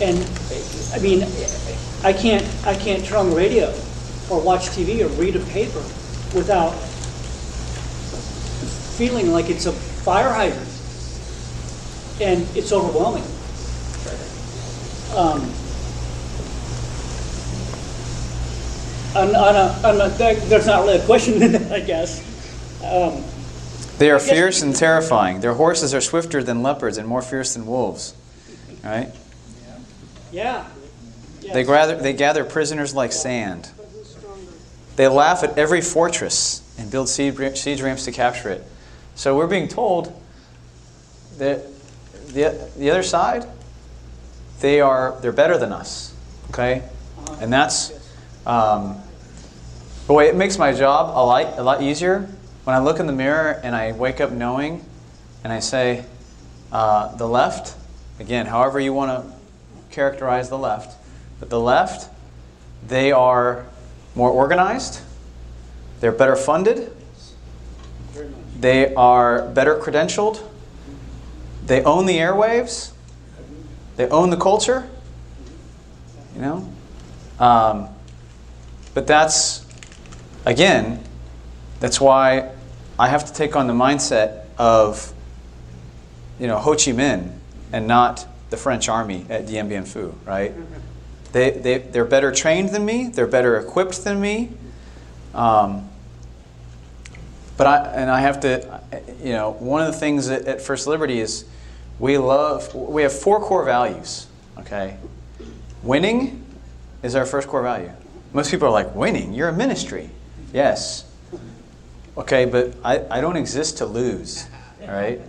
And 0.00 0.18
I 0.92 0.98
mean, 0.98 1.22
I 2.02 2.12
can't, 2.12 2.44
I 2.66 2.74
can't 2.74 3.04
turn 3.04 3.18
on 3.18 3.30
the 3.30 3.36
radio 3.36 3.72
or 4.30 4.40
watch 4.40 4.68
TV 4.68 5.04
or 5.04 5.08
read 5.20 5.36
a 5.36 5.44
paper 5.46 5.82
without 6.34 6.70
feeling 8.96 9.32
like 9.32 9.50
it's 9.50 9.66
a 9.66 9.72
fire 9.72 10.32
hydrant. 10.32 10.68
And 12.20 12.46
it's 12.56 12.72
overwhelming. 12.72 13.24
Um, 15.16 15.40
on, 19.14 19.34
on 19.36 19.54
a, 19.54 19.88
on 19.88 20.00
a, 20.00 20.08
there's 20.48 20.66
not 20.66 20.84
really 20.84 20.98
a 20.98 21.06
question 21.06 21.42
in 21.42 21.52
that, 21.52 21.72
I 21.72 21.80
guess. 21.80 22.20
Um, 22.84 23.22
they 23.98 24.10
are 24.10 24.18
fierce 24.18 24.62
and 24.62 24.74
terrifying. 24.74 25.40
Their 25.40 25.54
horses 25.54 25.94
are 25.94 26.00
swifter 26.00 26.42
than 26.42 26.62
leopards 26.62 26.98
and 26.98 27.06
more 27.06 27.22
fierce 27.22 27.54
than 27.54 27.64
wolves. 27.66 28.14
Right? 28.82 29.12
Yeah. 30.34 30.68
They 31.52 31.62
gather, 31.62 31.96
they 31.96 32.12
gather 32.12 32.44
prisoners 32.44 32.92
like 32.92 33.12
sand. 33.12 33.70
They 34.96 35.06
laugh 35.06 35.44
at 35.44 35.56
every 35.56 35.80
fortress 35.80 36.62
and 36.76 36.90
build 36.90 37.08
siege, 37.08 37.56
siege 37.56 37.80
ramps 37.80 38.04
to 38.06 38.12
capture 38.12 38.48
it. 38.48 38.64
So 39.14 39.36
we're 39.36 39.46
being 39.46 39.68
told 39.68 40.20
that 41.38 41.64
the, 42.28 42.68
the 42.76 42.90
other 42.90 43.02
side, 43.04 43.46
they 44.60 44.80
are 44.80 45.16
they're 45.20 45.32
better 45.32 45.56
than 45.56 45.72
us. 45.72 46.14
Okay? 46.50 46.82
And 47.40 47.52
that's 47.52 47.92
um, 48.44 49.00
boy, 50.08 50.24
it 50.24 50.34
makes 50.34 50.58
my 50.58 50.72
job 50.72 51.10
a 51.10 51.22
lot, 51.24 51.58
a 51.58 51.62
lot 51.62 51.80
easier 51.80 52.28
when 52.64 52.74
I 52.74 52.80
look 52.80 52.98
in 52.98 53.06
the 53.06 53.12
mirror 53.12 53.60
and 53.62 53.76
I 53.76 53.92
wake 53.92 54.20
up 54.20 54.32
knowing 54.32 54.84
and 55.44 55.52
I 55.52 55.60
say, 55.60 56.04
uh, 56.72 57.14
the 57.14 57.28
left, 57.28 57.76
again, 58.18 58.46
however 58.46 58.80
you 58.80 58.92
want 58.92 59.10
to 59.10 59.33
characterize 59.94 60.48
the 60.48 60.58
left, 60.58 60.96
but 61.38 61.50
the 61.50 61.60
left, 61.60 62.10
they 62.86 63.12
are 63.12 63.64
more 64.14 64.30
organized, 64.30 65.00
they're 66.00 66.12
better 66.12 66.36
funded, 66.36 66.90
they 68.58 68.94
are 68.94 69.48
better 69.48 69.78
credentialed, 69.78 70.42
they 71.66 71.82
own 71.84 72.06
the 72.06 72.18
airwaves, 72.18 72.92
they 73.96 74.08
own 74.08 74.30
the 74.30 74.36
culture, 74.36 74.88
you 76.34 76.42
know? 76.42 76.68
Um, 77.38 77.88
but 78.94 79.06
that's, 79.06 79.64
again, 80.44 81.00
That's 81.80 82.00
why 82.00 82.50
I 82.98 83.08
have 83.08 83.26
to 83.26 83.32
take 83.34 83.56
on 83.56 83.66
the 83.66 83.74
mindset 83.74 84.44
of, 84.56 85.12
you 86.38 86.46
know, 86.46 86.56
Ho 86.56 86.70
Chi 86.72 86.92
Minh 86.92 87.30
and 87.72 87.86
not 87.86 88.26
the 88.54 88.60
French 88.60 88.88
army 88.88 89.26
at 89.28 89.46
Dien 89.46 89.68
Bien 89.68 89.84
Phu, 89.84 90.14
right? 90.24 90.52
They, 91.32 91.50
they, 91.50 91.78
they're 91.78 92.04
better 92.04 92.30
trained 92.30 92.70
than 92.70 92.84
me, 92.84 93.08
they're 93.08 93.26
better 93.26 93.58
equipped 93.58 94.04
than 94.04 94.20
me. 94.20 94.50
Um, 95.34 95.90
but 97.56 97.66
I, 97.66 97.86
and 97.94 98.08
I 98.08 98.20
have 98.20 98.40
to, 98.40 98.80
you 99.20 99.32
know, 99.32 99.52
one 99.52 99.82
of 99.82 99.92
the 99.92 99.98
things 99.98 100.28
at, 100.28 100.46
at 100.46 100.60
First 100.60 100.86
Liberty 100.86 101.18
is 101.18 101.44
we 101.98 102.16
love, 102.16 102.72
we 102.74 103.02
have 103.02 103.12
four 103.12 103.40
core 103.40 103.64
values, 103.64 104.28
okay? 104.58 104.98
Winning 105.82 106.44
is 107.02 107.16
our 107.16 107.26
first 107.26 107.48
core 107.48 107.62
value. 107.62 107.90
Most 108.32 108.52
people 108.52 108.68
are 108.68 108.72
like, 108.72 108.94
winning? 108.94 109.34
You're 109.34 109.48
a 109.48 109.52
ministry. 109.52 110.10
Yes. 110.52 111.10
Okay, 112.16 112.44
but 112.44 112.74
I, 112.84 113.04
I 113.10 113.20
don't 113.20 113.36
exist 113.36 113.78
to 113.78 113.86
lose, 113.86 114.46
all 114.80 114.88
right? 114.88 115.20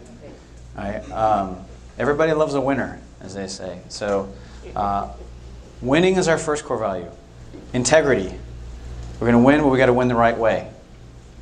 Right? 0.76 1.11
Um, 1.11 1.57
everybody 1.97 2.31
loves 2.34 2.53
a 2.53 2.61
winner, 2.61 2.99
as 3.26 3.34
they 3.34 3.47
say. 3.47 3.80
So, 3.89 4.31
uh, 4.76 5.11
winning 5.81 6.15
is 6.15 6.27
our 6.27 6.38
first 6.38 6.64
core 6.64 6.77
value. 6.77 7.10
Integrity. 7.73 8.34
We're 9.19 9.31
going 9.31 9.41
to 9.41 9.45
win, 9.45 9.61
but 9.61 9.68
we 9.68 9.77
got 9.77 9.88
to 9.88 9.93
win 9.93 10.07
the 10.07 10.15
right 10.15 10.38
way. 10.38 10.69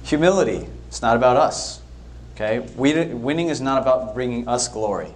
Humility. 0.03 0.67
It's 0.87 1.01
not 1.01 1.17
about 1.17 1.37
us. 1.37 1.81
Okay? 2.35 2.59
We, 2.75 3.05
winning 3.05 3.49
is 3.49 3.61
not 3.61 3.81
about 3.81 4.13
bringing 4.13 4.47
us 4.47 4.67
glory. 4.67 5.11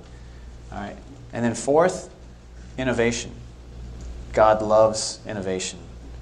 All 0.72 0.80
right? 0.80 0.96
And 1.34 1.44
then 1.44 1.56
fourth, 1.56 2.14
innovation. 2.78 3.32
God 4.34 4.62
loves 4.62 5.20
innovation. 5.26 5.80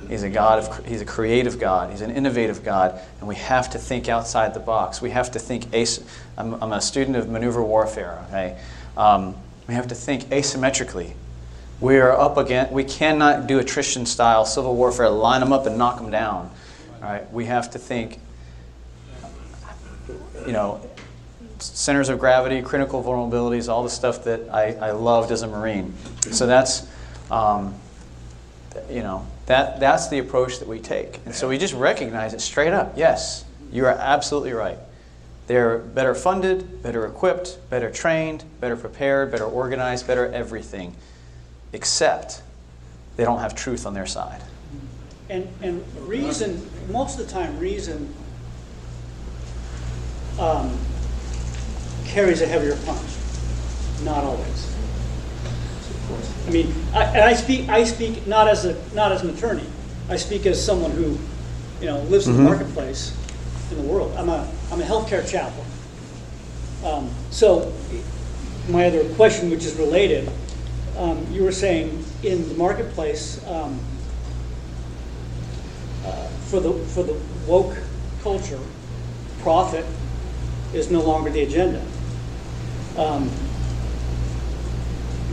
He's 0.07 0.23
a 0.23 0.30
God 0.30 0.59
of 0.59 0.85
He's 0.85 1.01
a 1.01 1.05
creative 1.05 1.59
God. 1.59 1.89
He's 1.89 2.01
an 2.01 2.11
innovative 2.11 2.63
God, 2.63 2.99
and 3.19 3.27
we 3.27 3.35
have 3.35 3.72
to 3.72 3.80
think 3.80 4.07
outside 4.07 4.53
the 4.53 4.59
box. 4.59 5.01
We 5.01 5.09
have 5.09 5.31
to 5.31 5.39
think. 5.39 5.73
I'm, 6.38 6.61
I'm 6.61 6.73
a 6.73 6.81
student 6.81 7.17
of 7.17 7.30
maneuver 7.30 7.63
warfare. 7.63 8.23
Okay, 8.27 8.57
um, 8.97 9.35
we 9.67 9.73
have 9.73 9.87
to 9.87 9.95
think 9.95 10.25
asymmetrically. 10.25 11.13
We 11.79 11.97
are 11.97 12.11
up 12.11 12.37
against. 12.37 12.71
We 12.71 12.83
cannot 12.83 13.47
do 13.47 13.59
attrition 13.59 14.05
style 14.05 14.45
civil 14.45 14.75
warfare. 14.75 15.09
Line 15.09 15.41
them 15.41 15.51
up 15.51 15.65
and 15.65 15.77
knock 15.77 15.97
them 15.97 16.09
down. 16.09 16.51
All 16.95 17.09
right, 17.09 17.31
we 17.33 17.45
have 17.45 17.71
to 17.71 17.79
think. 17.79 18.19
You 20.45 20.51
know, 20.51 20.81
centers 21.59 22.09
of 22.09 22.19
gravity, 22.19 22.61
critical 22.61 23.03
vulnerabilities, 23.03 23.67
all 23.67 23.83
the 23.83 23.89
stuff 23.89 24.23
that 24.25 24.49
I, 24.53 24.73
I 24.73 24.91
loved 24.91 25.31
as 25.31 25.41
a 25.41 25.47
Marine. 25.47 25.93
So 26.31 26.47
that's. 26.47 26.87
Um, 27.29 27.75
you 28.89 29.01
know, 29.01 29.25
that, 29.45 29.79
that's 29.79 30.09
the 30.09 30.19
approach 30.19 30.59
that 30.59 30.67
we 30.67 30.79
take. 30.79 31.19
And 31.25 31.33
so 31.33 31.47
we 31.47 31.57
just 31.57 31.73
recognize 31.73 32.33
it 32.33 32.41
straight 32.41 32.73
up. 32.73 32.93
Yes, 32.97 33.45
you 33.71 33.85
are 33.85 33.91
absolutely 33.91 34.53
right. 34.53 34.77
They're 35.47 35.77
better 35.77 36.15
funded, 36.15 36.81
better 36.81 37.05
equipped, 37.05 37.59
better 37.69 37.91
trained, 37.91 38.43
better 38.59 38.76
prepared, 38.76 39.31
better 39.31 39.45
organized, 39.45 40.07
better 40.07 40.31
everything, 40.31 40.95
except 41.72 42.41
they 43.15 43.23
don't 43.23 43.39
have 43.39 43.55
truth 43.55 43.85
on 43.85 43.93
their 43.93 44.07
side. 44.07 44.41
And, 45.30 45.47
and 45.61 45.84
reason, 46.07 46.67
most 46.89 47.19
of 47.19 47.27
the 47.27 47.31
time, 47.31 47.59
reason 47.59 48.13
um, 50.39 50.77
carries 52.05 52.41
a 52.41 52.47
heavier 52.47 52.76
punch. 52.85 53.01
Not 54.03 54.23
always. 54.23 54.76
I 56.47 56.51
mean, 56.51 56.73
I, 56.93 57.03
and 57.05 57.22
I 57.23 57.34
speak, 57.34 57.69
I 57.69 57.84
speak 57.84 58.27
not 58.27 58.47
as 58.47 58.65
a, 58.65 58.76
not 58.93 59.11
as 59.11 59.22
an 59.23 59.30
attorney. 59.30 59.65
I 60.09 60.17
speak 60.17 60.45
as 60.45 60.63
someone 60.63 60.91
who, 60.91 61.17
you 61.80 61.88
know, 61.88 61.99
lives 62.03 62.27
in 62.27 62.34
the 62.34 62.39
Mhm. 62.39 62.45
marketplace 62.45 63.13
in 63.71 63.77
the 63.77 63.83
world. 63.83 64.13
I'm 64.17 64.29
a, 64.29 64.47
I'm 64.71 64.81
a 64.81 64.85
healthcare 64.85 65.27
chaplain. 65.29 65.67
Um, 66.83 67.09
so, 67.31 67.73
my 68.69 68.85
other 68.85 69.07
question, 69.15 69.49
which 69.49 69.65
is 69.65 69.75
related, 69.75 70.29
um, 70.97 71.25
you 71.31 71.43
were 71.43 71.51
saying 71.51 72.03
in 72.23 72.47
the 72.47 72.55
marketplace, 72.55 73.45
um, 73.47 73.79
uh, 76.05 76.27
for 76.47 76.59
the 76.59 76.73
for 76.73 77.03
the 77.03 77.19
woke 77.47 77.75
culture, 78.21 78.59
profit 79.41 79.85
is 80.73 80.91
no 80.91 81.01
longer 81.01 81.29
the 81.29 81.41
agenda. 81.41 81.81
Um, 82.97 83.29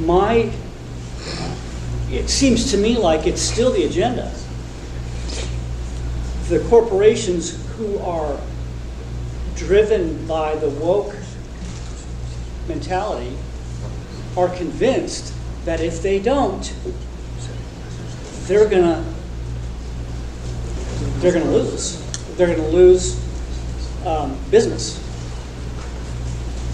my 0.00 0.50
it 2.10 2.28
seems 2.28 2.70
to 2.72 2.76
me 2.76 2.96
like 2.96 3.26
it's 3.26 3.40
still 3.40 3.72
the 3.72 3.84
agenda. 3.84 4.32
The 6.48 6.60
corporations 6.68 7.61
who 7.76 7.98
are 7.98 8.38
driven 9.54 10.26
by 10.26 10.54
the 10.56 10.68
woke 10.68 11.14
mentality 12.68 13.36
are 14.36 14.48
convinced 14.48 15.34
that 15.64 15.80
if 15.80 16.02
they 16.02 16.18
don't, 16.18 16.74
they're 18.46 18.68
gonna 18.68 19.04
they're 21.22 21.32
gonna 21.32 21.50
lose. 21.50 22.00
They're 22.36 22.54
gonna 22.54 22.68
lose 22.68 23.16
um, 24.04 24.36
business, 24.50 24.98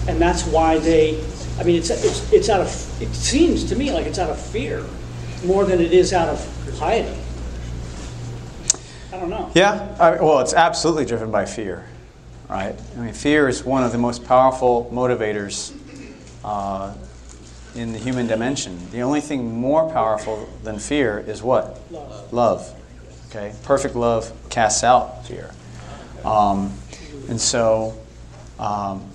and 0.07 0.19
that's 0.19 0.43
why 0.45 0.79
they. 0.79 1.23
I 1.59 1.63
mean, 1.63 1.75
it's 1.75 1.89
it's 1.91 2.33
it's 2.33 2.49
out 2.49 2.61
of. 2.61 3.01
It 3.01 3.13
seems 3.13 3.63
to 3.65 3.75
me 3.75 3.91
like 3.91 4.07
it's 4.07 4.17
out 4.17 4.29
of 4.31 4.39
fear 4.39 4.83
more 5.45 5.65
than 5.65 5.79
it 5.79 5.93
is 5.93 6.13
out 6.13 6.29
of 6.29 6.75
piety. 6.79 7.15
Don't 9.19 9.29
know. 9.29 9.51
Yeah, 9.53 9.95
I, 9.99 10.11
well, 10.11 10.39
it's 10.39 10.53
absolutely 10.53 11.05
driven 11.05 11.29
by 11.29 11.43
fear, 11.43 11.85
right? 12.47 12.73
I 12.95 12.99
mean, 12.99 13.13
fear 13.13 13.49
is 13.49 13.65
one 13.65 13.83
of 13.83 13.91
the 13.91 13.97
most 13.97 14.23
powerful 14.23 14.89
motivators 14.93 15.75
uh, 16.45 16.93
in 17.75 17.91
the 17.91 17.99
human 17.99 18.27
dimension. 18.27 18.79
The 18.91 19.01
only 19.01 19.19
thing 19.19 19.59
more 19.59 19.91
powerful 19.91 20.47
than 20.63 20.79
fear 20.79 21.19
is 21.19 21.43
what? 21.43 21.81
Love. 21.91 22.33
Love. 22.33 22.75
Okay? 23.29 23.53
Perfect 23.63 23.95
love 23.95 24.31
casts 24.49 24.85
out 24.85 25.25
fear. 25.27 25.51
Um, 26.23 26.73
and 27.27 27.41
so, 27.41 27.99
um, 28.57 29.05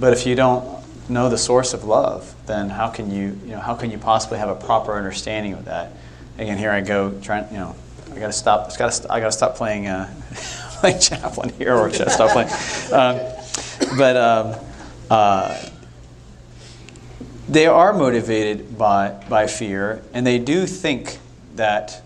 but 0.00 0.14
if 0.14 0.26
you 0.26 0.34
don't 0.34 0.82
know 1.10 1.28
the 1.28 1.36
source 1.36 1.74
of 1.74 1.84
love, 1.84 2.34
then 2.46 2.70
how 2.70 2.88
can 2.88 3.10
you, 3.10 3.38
you 3.44 3.50
know, 3.50 3.60
how 3.60 3.74
can 3.74 3.90
you 3.90 3.98
possibly 3.98 4.38
have 4.38 4.48
a 4.48 4.54
proper 4.54 4.96
understanding 4.96 5.52
of 5.52 5.66
that? 5.66 5.92
Again, 6.38 6.56
here 6.56 6.70
I 6.70 6.80
go 6.80 7.10
trying, 7.20 7.46
you 7.50 7.58
know, 7.58 7.76
I 8.14 8.18
got 8.18 8.26
to 8.26 8.32
stop. 8.32 8.70
I 8.72 8.76
got 8.76 8.92
to. 8.92 9.12
I 9.12 9.20
got 9.20 9.26
to 9.26 9.32
stop 9.32 9.56
playing 9.56 9.86
uh, 9.86 10.12
playing 10.80 11.00
chaplain 11.00 11.50
here, 11.50 11.74
or 11.74 11.90
should 11.92 12.08
I 12.08 12.10
stop 12.10 12.30
playing? 12.30 12.50
Um, 12.92 13.96
but 13.96 14.16
um, 14.16 14.54
uh, 15.10 15.68
they 17.48 17.66
are 17.66 17.92
motivated 17.92 18.76
by 18.76 19.10
by 19.28 19.46
fear, 19.46 20.02
and 20.12 20.26
they 20.26 20.38
do 20.38 20.66
think 20.66 21.18
that 21.56 22.02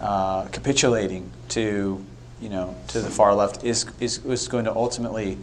uh, 0.00 0.46
capitulating 0.46 1.30
to 1.50 2.04
you 2.40 2.48
know 2.48 2.76
to 2.88 3.00
the 3.00 3.10
far 3.10 3.34
left 3.34 3.64
is 3.64 3.86
is, 3.98 4.24
is 4.24 4.46
going 4.48 4.64
to 4.64 4.74
ultimately 4.74 5.38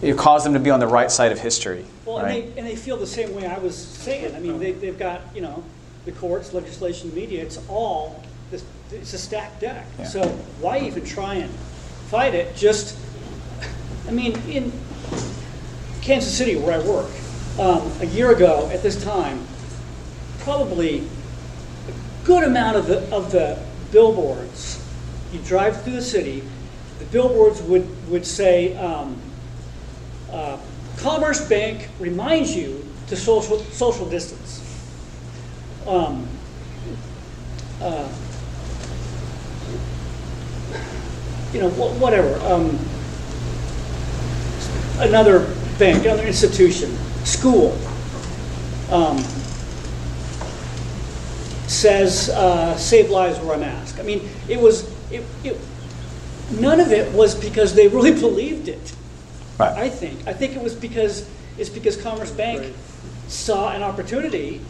it 0.00 0.16
cause 0.16 0.44
them 0.44 0.54
to 0.54 0.58
be 0.58 0.70
on 0.70 0.80
the 0.80 0.86
right 0.86 1.10
side 1.10 1.30
of 1.30 1.38
history. 1.38 1.84
Well, 2.04 2.22
right? 2.22 2.44
and, 2.44 2.54
they, 2.54 2.58
and 2.58 2.66
they 2.66 2.76
feel 2.76 2.96
the 2.96 3.06
same 3.06 3.34
way 3.34 3.46
I 3.46 3.58
was 3.58 3.76
saying. 3.76 4.34
I 4.34 4.40
mean, 4.40 4.58
they, 4.58 4.72
they've 4.72 4.98
got, 4.98 5.20
you 5.34 5.42
know, 5.42 5.62
the 6.04 6.12
courts, 6.12 6.52
legislation, 6.52 7.14
media, 7.14 7.42
it's 7.42 7.58
all, 7.68 8.22
this, 8.50 8.64
it's 8.90 9.12
a 9.12 9.18
stacked 9.18 9.60
deck. 9.60 9.86
Yeah. 9.98 10.04
So 10.04 10.28
why 10.60 10.80
even 10.80 11.04
try 11.04 11.34
and 11.34 11.50
fight 12.08 12.34
it? 12.34 12.56
Just, 12.56 12.98
I 14.08 14.10
mean, 14.10 14.36
in 14.48 14.72
Kansas 16.02 16.36
City, 16.36 16.56
where 16.56 16.80
I 16.80 16.84
work, 16.86 17.10
um, 17.58 17.90
a 18.00 18.06
year 18.06 18.32
ago 18.32 18.68
at 18.72 18.82
this 18.82 19.02
time, 19.02 19.46
probably 20.40 20.98
a 21.00 22.24
good 22.26 22.44
amount 22.44 22.76
of 22.76 22.86
the, 22.86 22.98
of 23.14 23.30
the 23.30 23.58
billboards, 23.92 24.84
you 25.32 25.38
drive 25.40 25.82
through 25.82 25.94
the 25.94 26.02
city, 26.02 26.42
the 26.98 27.04
billboards 27.06 27.62
would, 27.62 27.86
would 28.10 28.26
say, 28.26 28.76
um, 28.76 29.20
uh, 30.30 30.58
Commerce 30.96 31.46
Bank 31.48 31.88
reminds 31.98 32.54
you 32.54 32.86
to 33.08 33.16
social, 33.16 33.58
social 33.58 34.08
distance. 34.08 34.61
Um, 35.86 36.28
uh, 37.80 38.08
you 41.52 41.60
know, 41.60 41.68
wh- 41.70 42.00
whatever. 42.00 42.38
Um, 42.46 42.78
another 44.98 45.54
bank, 45.78 46.04
another 46.04 46.26
institution, 46.26 46.96
school, 47.24 47.76
um, 48.90 49.18
says 51.66 52.28
uh, 52.30 52.76
"Save 52.76 53.10
lives, 53.10 53.38
wear 53.40 53.56
a 53.56 53.58
mask." 53.58 53.98
I 53.98 54.02
mean, 54.02 54.28
it 54.48 54.60
was 54.60 54.90
it, 55.10 55.24
it. 55.44 55.58
None 56.52 56.80
of 56.80 56.92
it 56.92 57.12
was 57.12 57.34
because 57.34 57.74
they 57.74 57.88
really 57.96 58.12
believed 58.12 58.68
it. 58.68 58.94
Right. 59.58 59.76
I 59.76 59.88
think. 59.88 60.26
I 60.26 60.32
think 60.32 60.54
it 60.54 60.62
was 60.62 60.74
because 60.74 61.28
it's 61.58 61.70
because 61.70 61.96
Commerce 61.96 62.30
Bank 62.30 62.74
saw 63.28 63.72
an 63.72 63.82
opportunity 63.82 64.60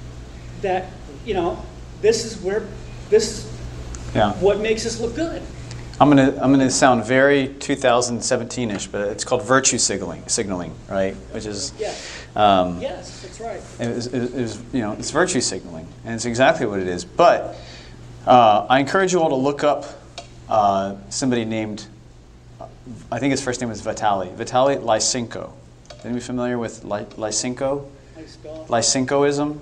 that 0.62 0.86
you 1.24 1.34
know 1.34 1.58
this 2.00 2.24
is 2.24 2.40
where 2.42 2.66
this 3.10 3.38
is 3.44 3.52
Yeah. 4.14 4.32
what 4.34 4.60
makes 4.60 4.84
us 4.86 5.00
look 5.00 5.14
good. 5.14 5.42
I'm 6.00 6.08
gonna 6.08 6.36
I'm 6.40 6.50
gonna 6.50 6.70
sound 6.70 7.04
very 7.04 7.48
2017ish, 7.48 8.90
but 8.90 9.08
it's 9.08 9.24
called 9.24 9.42
virtue 9.42 9.78
signaling, 9.78 10.22
signaling, 10.26 10.72
right? 10.90 11.14
Which 11.32 11.46
is, 11.46 11.72
Yes. 11.78 12.02
um, 12.34 12.80
Yes, 12.80 13.20
that's 13.22 13.40
right. 13.40 13.60
it 13.78 13.94
was, 13.94 14.06
it 14.08 14.34
was- 14.34 14.58
you 14.72 14.80
know, 14.80 14.92
it's 14.92 15.10
virtue 15.10 15.40
signaling, 15.40 15.86
and 16.04 16.14
it's 16.14 16.24
exactly 16.24 16.66
what 16.66 16.80
it 16.80 16.88
is. 16.88 17.04
But 17.04 17.54
uh, 18.26 18.66
I 18.68 18.80
encourage 18.80 19.12
you 19.12 19.20
all 19.20 19.28
to 19.28 19.36
look 19.36 19.62
up 19.64 19.84
uh, 20.48 20.94
somebody 21.08 21.44
named, 21.44 21.86
I 23.12 23.18
think 23.18 23.30
his 23.30 23.40
first 23.42 23.60
name 23.60 23.70
was 23.70 23.80
Vitali, 23.80 24.28
Vitali 24.34 24.76
Lysenko. 24.76 25.50
Anybody 26.04 26.20
familiar 26.24 26.58
with 26.58 26.84
Ly- 26.84 27.04
Lysenko? 27.16 27.86
How 28.14 28.20
you 28.20 28.26
spell 28.26 28.62
it? 28.62 28.68
Lysenkoism, 28.68 29.60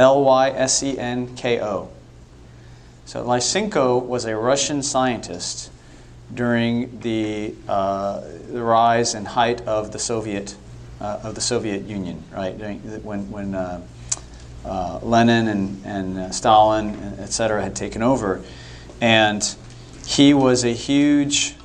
L 0.00 0.24
Y 0.24 0.48
S 0.50 0.82
E 0.82 0.98
N 0.98 1.36
K 1.36 1.60
O. 1.60 1.88
So 3.04 3.22
Lysenko 3.24 4.02
was 4.04 4.24
a 4.24 4.34
Russian 4.34 4.82
scientist 4.82 5.70
during 6.32 7.00
the, 7.00 7.54
uh, 7.68 8.22
the 8.50 8.62
rise 8.62 9.14
and 9.14 9.28
height 9.28 9.60
of 9.62 9.92
the 9.92 9.98
Soviet 9.98 10.56
uh, 11.00 11.20
of 11.22 11.34
the 11.34 11.40
Soviet 11.40 11.82
Union, 11.86 12.22
right? 12.32 12.56
During, 12.56 12.78
when 13.02 13.30
when 13.30 13.54
uh, 13.54 13.80
uh, 14.64 15.00
Lenin 15.02 15.48
and 15.48 15.82
and 15.84 16.18
uh, 16.18 16.30
Stalin, 16.30 17.16
et 17.18 17.32
cetera, 17.32 17.62
had 17.62 17.74
taken 17.74 18.02
over, 18.02 18.42
and 19.00 19.42
he 20.06 20.34
was 20.34 20.64
a 20.64 20.72
huge. 20.72 21.56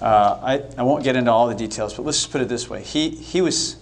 Uh, 0.00 0.38
I, 0.40 0.62
I 0.78 0.82
won't 0.84 1.02
get 1.02 1.16
into 1.16 1.32
all 1.32 1.48
the 1.48 1.56
details, 1.56 1.94
but 1.94 2.04
let's 2.06 2.18
just 2.18 2.30
put 2.30 2.40
it 2.40 2.48
this 2.48 2.70
way: 2.70 2.82
he 2.82 3.10
he 3.10 3.40
was 3.40 3.76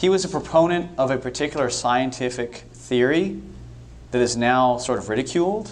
he 0.00 0.08
was 0.08 0.24
a 0.24 0.28
proponent 0.28 0.90
of 0.96 1.10
a 1.10 1.18
particular 1.18 1.68
scientific 1.68 2.64
theory 2.72 3.38
that 4.12 4.22
is 4.22 4.34
now 4.34 4.78
sort 4.78 4.98
of 4.98 5.10
ridiculed 5.10 5.70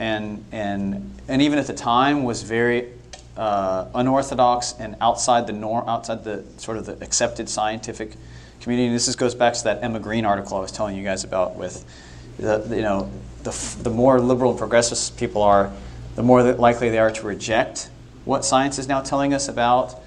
and, 0.00 0.44
and, 0.50 1.14
and 1.28 1.40
even 1.40 1.60
at 1.60 1.68
the 1.68 1.72
time 1.72 2.24
was 2.24 2.42
very 2.42 2.88
uh, 3.36 3.86
unorthodox 3.94 4.74
and 4.80 4.96
outside 5.00 5.46
the 5.46 5.52
norm, 5.52 5.88
outside 5.88 6.24
the 6.24 6.42
sort 6.56 6.76
of 6.76 6.86
the 6.86 7.00
accepted 7.04 7.48
scientific 7.48 8.16
community. 8.60 8.88
And 8.88 8.96
this 8.96 9.06
is, 9.06 9.14
goes 9.14 9.36
back 9.36 9.54
to 9.54 9.64
that 9.64 9.84
Emma 9.84 10.00
Green 10.00 10.24
article 10.24 10.56
I 10.56 10.60
was 10.60 10.72
telling 10.72 10.96
you 10.96 11.04
guys 11.04 11.22
about 11.22 11.54
with, 11.54 11.84
the, 12.38 12.66
you 12.68 12.82
know, 12.82 13.08
the, 13.44 13.76
the 13.84 13.90
more 13.90 14.20
liberal 14.20 14.50
and 14.50 14.58
progressive 14.58 15.16
people 15.16 15.40
are, 15.40 15.72
the 16.16 16.22
more 16.24 16.42
likely 16.54 16.90
they 16.90 16.98
are 16.98 17.12
to 17.12 17.26
reject 17.26 17.90
what 18.24 18.44
science 18.44 18.80
is 18.80 18.88
now 18.88 19.00
telling 19.00 19.32
us 19.32 19.46
about 19.48 20.02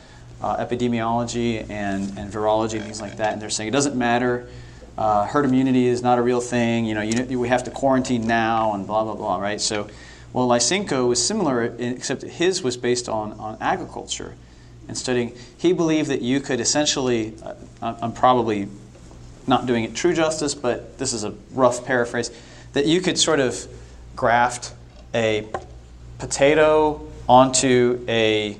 uh, 0.45 0.63
epidemiology 0.63 1.67
and, 1.72 2.15
and 2.19 2.31
virology 2.31 2.73
and 2.73 2.84
things 2.84 3.01
like 3.01 3.17
that. 3.17 3.34
And 3.34 3.41
they're 3.41 3.49
saying 3.49 3.69
it 3.69 3.72
doesn't 3.72 3.95
matter. 3.95 4.47
Uh, 4.95 5.26
herd 5.26 5.43
immunity 5.43 5.88
is 5.88 6.03
not 6.03 6.19
a 6.19 6.22
real 6.22 6.39
thing. 6.39 6.85
You 6.85 6.93
know, 6.93 7.01
you, 7.01 7.39
we 7.39 7.47
have 7.47 7.63
to 7.63 7.72
quarantine 7.72 8.27
now 8.27 8.76
and 8.76 8.85
blah, 8.85 9.03
blah, 9.03 9.15
blah, 9.15 9.39
right? 9.39 9.59
So, 9.59 9.89
well, 10.34 10.47
Lysenko 10.47 11.07
was 11.07 11.26
similar, 11.26 11.63
except 11.80 12.22
his 12.22 12.61
was 12.61 12.77
based 12.77 13.09
on, 13.09 13.31
on 13.39 13.57
agriculture 13.59 14.35
and 14.88 14.95
studying. 14.95 15.35
He 15.57 15.73
believed 15.73 16.09
that 16.09 16.22
you 16.22 16.39
could 16.39 16.59
essentially, 16.59 17.34
uh, 17.41 17.55
I'm 17.81 18.13
probably 18.13 18.67
not 19.47 19.65
doing 19.65 19.84
it 19.84 19.95
true 19.95 20.13
justice, 20.13 20.53
but 20.53 20.99
this 20.99 21.11
is 21.11 21.23
a 21.23 21.34
rough 21.53 21.85
paraphrase, 21.85 22.30
that 22.73 22.85
you 22.85 23.01
could 23.01 23.17
sort 23.17 23.39
of 23.39 23.67
graft 24.15 24.73
a 25.15 25.47
potato 26.19 27.01
onto 27.27 28.05
a 28.07 28.59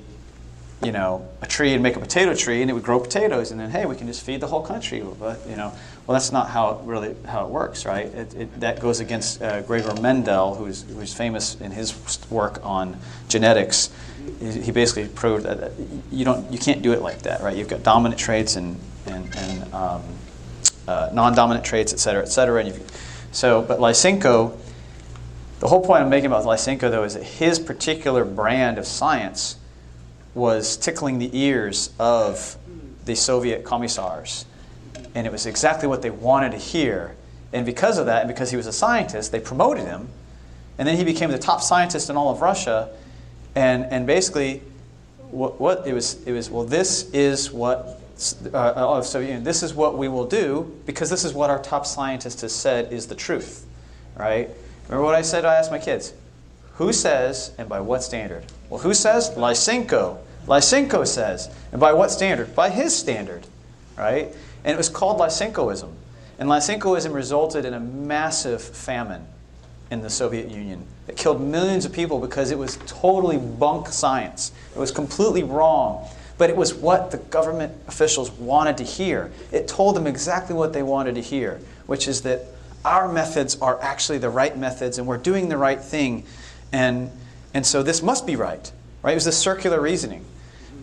you 0.82 0.92
know 0.92 1.26
a 1.42 1.46
tree 1.46 1.74
and 1.74 1.82
make 1.82 1.96
a 1.96 2.00
potato 2.00 2.34
tree 2.34 2.62
and 2.62 2.70
it 2.70 2.74
would 2.74 2.82
grow 2.82 2.98
potatoes 2.98 3.50
and 3.50 3.60
then 3.60 3.70
hey 3.70 3.84
we 3.84 3.94
can 3.94 4.06
just 4.06 4.22
feed 4.22 4.40
the 4.40 4.46
whole 4.46 4.62
country 4.62 5.04
but 5.18 5.38
you 5.48 5.56
know 5.56 5.72
well 6.06 6.14
that's 6.14 6.32
not 6.32 6.48
how 6.48 6.70
it 6.70 6.78
really 6.84 7.14
how 7.26 7.44
it 7.44 7.50
works 7.50 7.84
right? 7.84 8.06
It, 8.06 8.34
it, 8.34 8.60
that 8.60 8.80
goes 8.80 9.00
against 9.00 9.42
uh, 9.42 9.60
Gregor 9.62 9.94
Mendel 10.00 10.54
who's 10.54 10.82
who's 10.82 11.12
famous 11.12 11.60
in 11.60 11.72
his 11.72 11.94
work 12.30 12.64
on 12.64 12.96
genetics. 13.28 13.90
He, 14.40 14.72
basically 14.72 15.08
proved 15.08 15.44
that 15.44 15.72
you 16.10 16.24
don't 16.24 16.50
you 16.52 16.58
can't 16.58 16.82
do 16.82 16.92
it 16.92 17.02
like 17.02 17.22
that 17.22 17.42
right? 17.42 17.56
You've 17.56 17.68
got 17.68 17.82
dominant 17.82 18.18
traits 18.18 18.56
and 18.56 18.78
and, 19.06 19.36
and 19.36 19.74
um, 19.74 20.02
uh, 20.88 21.10
non-dominant 21.12 21.64
traits 21.64 21.92
et 21.92 21.98
cetera 21.98 22.22
et 22.22 22.28
cetera 22.28 22.64
and 22.64 22.82
so 23.32 23.60
but 23.62 23.78
Lysenko 23.78 24.56
the 25.60 25.68
whole 25.68 25.82
point 25.82 26.02
I'm 26.02 26.08
making 26.08 26.26
about 26.26 26.44
Lysenko 26.44 26.90
though 26.90 27.04
is 27.04 27.14
that 27.14 27.24
his 27.24 27.58
particular 27.58 28.24
brand 28.24 28.78
of 28.78 28.86
science 28.86 29.56
was 30.36 30.76
tickling 30.76 31.18
the 31.18 31.30
ears 31.36 31.90
of 31.98 32.58
the 33.06 33.16
Soviet 33.16 33.64
commissars. 33.64 34.44
And 35.14 35.26
it 35.26 35.32
was 35.32 35.46
exactly 35.46 35.88
what 35.88 36.02
they 36.02 36.10
wanted 36.10 36.52
to 36.52 36.58
hear. 36.58 37.16
And 37.54 37.64
because 37.64 37.96
of 37.96 38.06
that, 38.06 38.20
and 38.20 38.28
because 38.28 38.50
he 38.50 38.56
was 38.56 38.66
a 38.66 38.72
scientist, 38.72 39.32
they 39.32 39.40
promoted 39.40 39.86
him. 39.86 40.08
And 40.76 40.86
then 40.86 40.98
he 40.98 41.04
became 41.04 41.30
the 41.30 41.38
top 41.38 41.62
scientist 41.62 42.10
in 42.10 42.16
all 42.18 42.30
of 42.30 42.42
Russia. 42.42 42.90
And, 43.54 43.86
and 43.86 44.06
basically, 44.06 44.62
what, 45.30 45.58
what 45.58 45.86
it 45.86 45.94
was, 45.94 46.22
it 46.24 46.32
was, 46.32 46.50
well, 46.50 46.64
this 46.64 47.10
is 47.12 47.50
what, 47.50 47.98
uh, 48.52 49.00
so 49.00 49.20
you 49.20 49.34
know, 49.34 49.40
this 49.40 49.62
is 49.62 49.72
what 49.72 49.96
we 49.96 50.06
will 50.06 50.26
do 50.26 50.70
because 50.84 51.08
this 51.08 51.24
is 51.24 51.32
what 51.32 51.48
our 51.48 51.62
top 51.62 51.86
scientist 51.86 52.42
has 52.42 52.54
said 52.54 52.92
is 52.92 53.06
the 53.06 53.14
truth, 53.14 53.64
right? 54.16 54.50
Remember 54.84 55.02
what 55.02 55.14
I 55.14 55.22
said? 55.22 55.46
I 55.46 55.54
asked 55.54 55.70
my 55.70 55.78
kids, 55.78 56.12
who 56.74 56.92
says 56.92 57.52
and 57.56 57.70
by 57.70 57.80
what 57.80 58.02
standard? 58.02 58.44
Well, 58.68 58.80
who 58.80 58.92
says? 58.92 59.30
Lysenko. 59.30 60.18
Lysenko 60.46 61.06
says. 61.06 61.48
And 61.72 61.80
by 61.80 61.92
what 61.92 62.10
standard? 62.10 62.54
By 62.54 62.70
his 62.70 62.96
standard, 62.96 63.46
right? 63.96 64.34
And 64.64 64.74
it 64.74 64.76
was 64.76 64.88
called 64.88 65.20
Lysenkoism. 65.20 65.92
And 66.38 66.48
Lysenkoism 66.48 67.12
resulted 67.12 67.64
in 67.64 67.74
a 67.74 67.80
massive 67.80 68.62
famine 68.62 69.26
in 69.90 70.02
the 70.02 70.10
Soviet 70.10 70.50
Union 70.50 70.84
that 71.06 71.16
killed 71.16 71.40
millions 71.40 71.84
of 71.84 71.92
people 71.92 72.18
because 72.18 72.50
it 72.50 72.58
was 72.58 72.78
totally 72.86 73.38
bunk 73.38 73.88
science. 73.88 74.52
It 74.74 74.78
was 74.78 74.90
completely 74.90 75.42
wrong. 75.42 76.08
But 76.38 76.50
it 76.50 76.56
was 76.56 76.74
what 76.74 77.10
the 77.10 77.16
government 77.16 77.72
officials 77.88 78.30
wanted 78.32 78.76
to 78.78 78.84
hear. 78.84 79.32
It 79.52 79.68
told 79.68 79.96
them 79.96 80.06
exactly 80.06 80.54
what 80.54 80.72
they 80.72 80.82
wanted 80.82 81.14
to 81.14 81.22
hear, 81.22 81.60
which 81.86 82.08
is 82.08 82.22
that 82.22 82.42
our 82.84 83.10
methods 83.10 83.56
are 83.60 83.80
actually 83.82 84.18
the 84.18 84.28
right 84.28 84.56
methods 84.56 84.98
and 84.98 85.06
we're 85.06 85.16
doing 85.16 85.48
the 85.48 85.56
right 85.56 85.80
thing. 85.80 86.24
And, 86.72 87.10
and 87.54 87.64
so 87.64 87.82
this 87.82 88.02
must 88.02 88.26
be 88.26 88.36
right, 88.36 88.70
right? 89.02 89.12
It 89.12 89.14
was 89.14 89.24
this 89.24 89.38
circular 89.38 89.80
reasoning. 89.80 90.24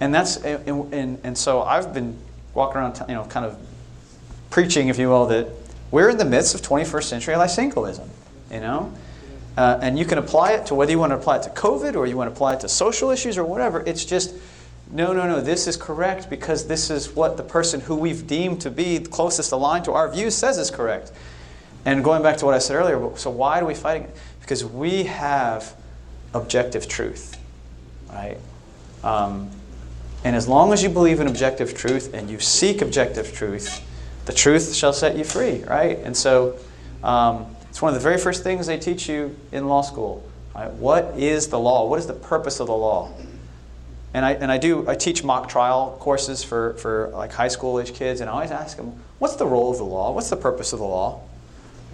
And 0.03 0.13
that's, 0.13 0.35
and, 0.35 0.93
and, 0.93 1.17
and 1.23 1.37
so 1.37 1.61
I've 1.61 1.93
been 1.93 2.17
walking 2.53 2.81
around, 2.81 3.01
you 3.07 3.15
know, 3.15 3.23
kind 3.23 3.45
of 3.45 3.57
preaching, 4.49 4.89
if 4.89 4.99
you 4.99 5.07
will, 5.07 5.27
that 5.27 5.47
we're 5.91 6.09
in 6.09 6.17
the 6.17 6.25
midst 6.25 6.53
of 6.53 6.61
21st 6.61 7.03
century 7.03 7.35
Lysenkoism, 7.35 8.09
you 8.51 8.59
know? 8.59 8.93
Uh, 9.55 9.79
and 9.81 9.97
you 9.97 10.03
can 10.03 10.17
apply 10.17 10.51
it 10.51 10.65
to 10.65 10.75
whether 10.75 10.91
you 10.91 10.99
want 10.99 11.11
to 11.11 11.15
apply 11.15 11.37
it 11.37 11.43
to 11.43 11.49
COVID 11.51 11.95
or 11.95 12.05
you 12.05 12.17
want 12.17 12.29
to 12.29 12.33
apply 12.33 12.55
it 12.55 12.59
to 12.59 12.67
social 12.67 13.11
issues 13.11 13.37
or 13.37 13.45
whatever. 13.45 13.81
It's 13.85 14.03
just, 14.03 14.35
no, 14.91 15.13
no, 15.13 15.25
no, 15.25 15.39
this 15.39 15.67
is 15.67 15.77
correct 15.77 16.29
because 16.29 16.67
this 16.67 16.89
is 16.89 17.15
what 17.15 17.37
the 17.37 17.43
person 17.43 17.79
who 17.79 17.95
we've 17.95 18.27
deemed 18.27 18.59
to 18.63 18.69
be 18.69 18.99
closest 18.99 19.53
aligned 19.53 19.85
to 19.85 19.93
our 19.93 20.11
views 20.11 20.35
says 20.35 20.57
is 20.57 20.69
correct. 20.69 21.13
And 21.85 22.03
going 22.03 22.21
back 22.21 22.35
to 22.39 22.45
what 22.45 22.55
I 22.55 22.59
said 22.59 22.75
earlier, 22.75 23.15
so 23.15 23.29
why 23.29 23.61
are 23.61 23.65
we 23.65 23.73
fighting 23.73 24.03
it? 24.03 24.17
Because 24.41 24.65
we 24.65 25.03
have 25.03 25.73
objective 26.33 26.89
truth, 26.89 27.39
right? 28.09 28.37
Um, 29.01 29.49
and 30.23 30.35
as 30.35 30.47
long 30.47 30.71
as 30.73 30.81
you 30.81 30.89
believe 30.89 31.19
in 31.19 31.27
objective 31.27 31.75
truth 31.75 32.13
and 32.13 32.29
you 32.29 32.39
seek 32.39 32.81
objective 32.81 33.33
truth, 33.33 33.85
the 34.25 34.33
truth 34.33 34.73
shall 34.73 34.93
set 34.93 35.17
you 35.17 35.23
free, 35.23 35.63
right? 35.63 35.99
And 35.99 36.15
so 36.15 36.57
um, 37.03 37.45
it's 37.69 37.81
one 37.81 37.93
of 37.93 37.99
the 37.99 38.03
very 38.03 38.17
first 38.17 38.43
things 38.43 38.67
they 38.67 38.79
teach 38.79 39.09
you 39.09 39.35
in 39.51 39.67
law 39.67 39.81
school. 39.81 40.23
Right? 40.55 40.71
What 40.71 41.15
is 41.17 41.47
the 41.47 41.59
law? 41.59 41.89
What 41.89 41.99
is 41.99 42.07
the 42.07 42.13
purpose 42.13 42.59
of 42.59 42.67
the 42.67 42.75
law? 42.75 43.11
And 44.13 44.23
I, 44.23 44.33
and 44.33 44.51
I 44.51 44.59
do, 44.59 44.87
I 44.87 44.95
teach 44.95 45.23
mock 45.23 45.49
trial 45.49 45.97
courses 45.99 46.43
for, 46.43 46.75
for 46.75 47.09
like 47.13 47.33
high 47.33 47.47
school 47.47 47.79
age 47.79 47.93
kids, 47.93 48.21
and 48.21 48.29
I 48.29 48.33
always 48.33 48.51
ask 48.51 48.77
them, 48.77 48.93
what's 49.17 49.35
the 49.35 49.47
role 49.47 49.71
of 49.71 49.77
the 49.77 49.83
law? 49.83 50.11
What's 50.11 50.29
the 50.29 50.37
purpose 50.37 50.71
of 50.71 50.79
the 50.79 50.85
law? 50.85 51.21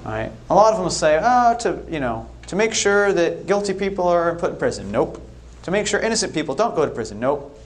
Right? 0.03 0.31
A 0.49 0.55
lot 0.55 0.71
of 0.71 0.75
them 0.75 0.83
will 0.83 0.91
say, 0.91 1.19
oh, 1.21 1.55
to, 1.61 1.79
you 1.89 2.01
know, 2.01 2.29
to 2.47 2.55
make 2.55 2.73
sure 2.73 3.13
that 3.13 3.47
guilty 3.47 3.73
people 3.73 4.07
are 4.07 4.35
put 4.35 4.51
in 4.51 4.57
prison. 4.57 4.91
Nope. 4.91 5.21
To 5.63 5.71
make 5.71 5.87
sure 5.87 5.99
innocent 5.99 6.33
people 6.33 6.55
don't 6.55 6.75
go 6.75 6.85
to 6.85 6.91
prison. 6.91 7.19
Nope. 7.19 7.58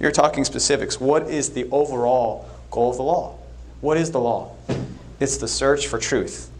You're 0.00 0.12
talking 0.12 0.44
specifics. 0.44 1.00
What 1.00 1.28
is 1.28 1.50
the 1.50 1.68
overall 1.70 2.48
goal 2.70 2.90
of 2.90 2.96
the 2.96 3.02
law? 3.02 3.38
What 3.80 3.96
is 3.96 4.10
the 4.10 4.20
law? 4.20 4.54
It's 5.20 5.36
the 5.36 5.48
search 5.48 5.86
for 5.86 5.98
truth. 5.98 6.50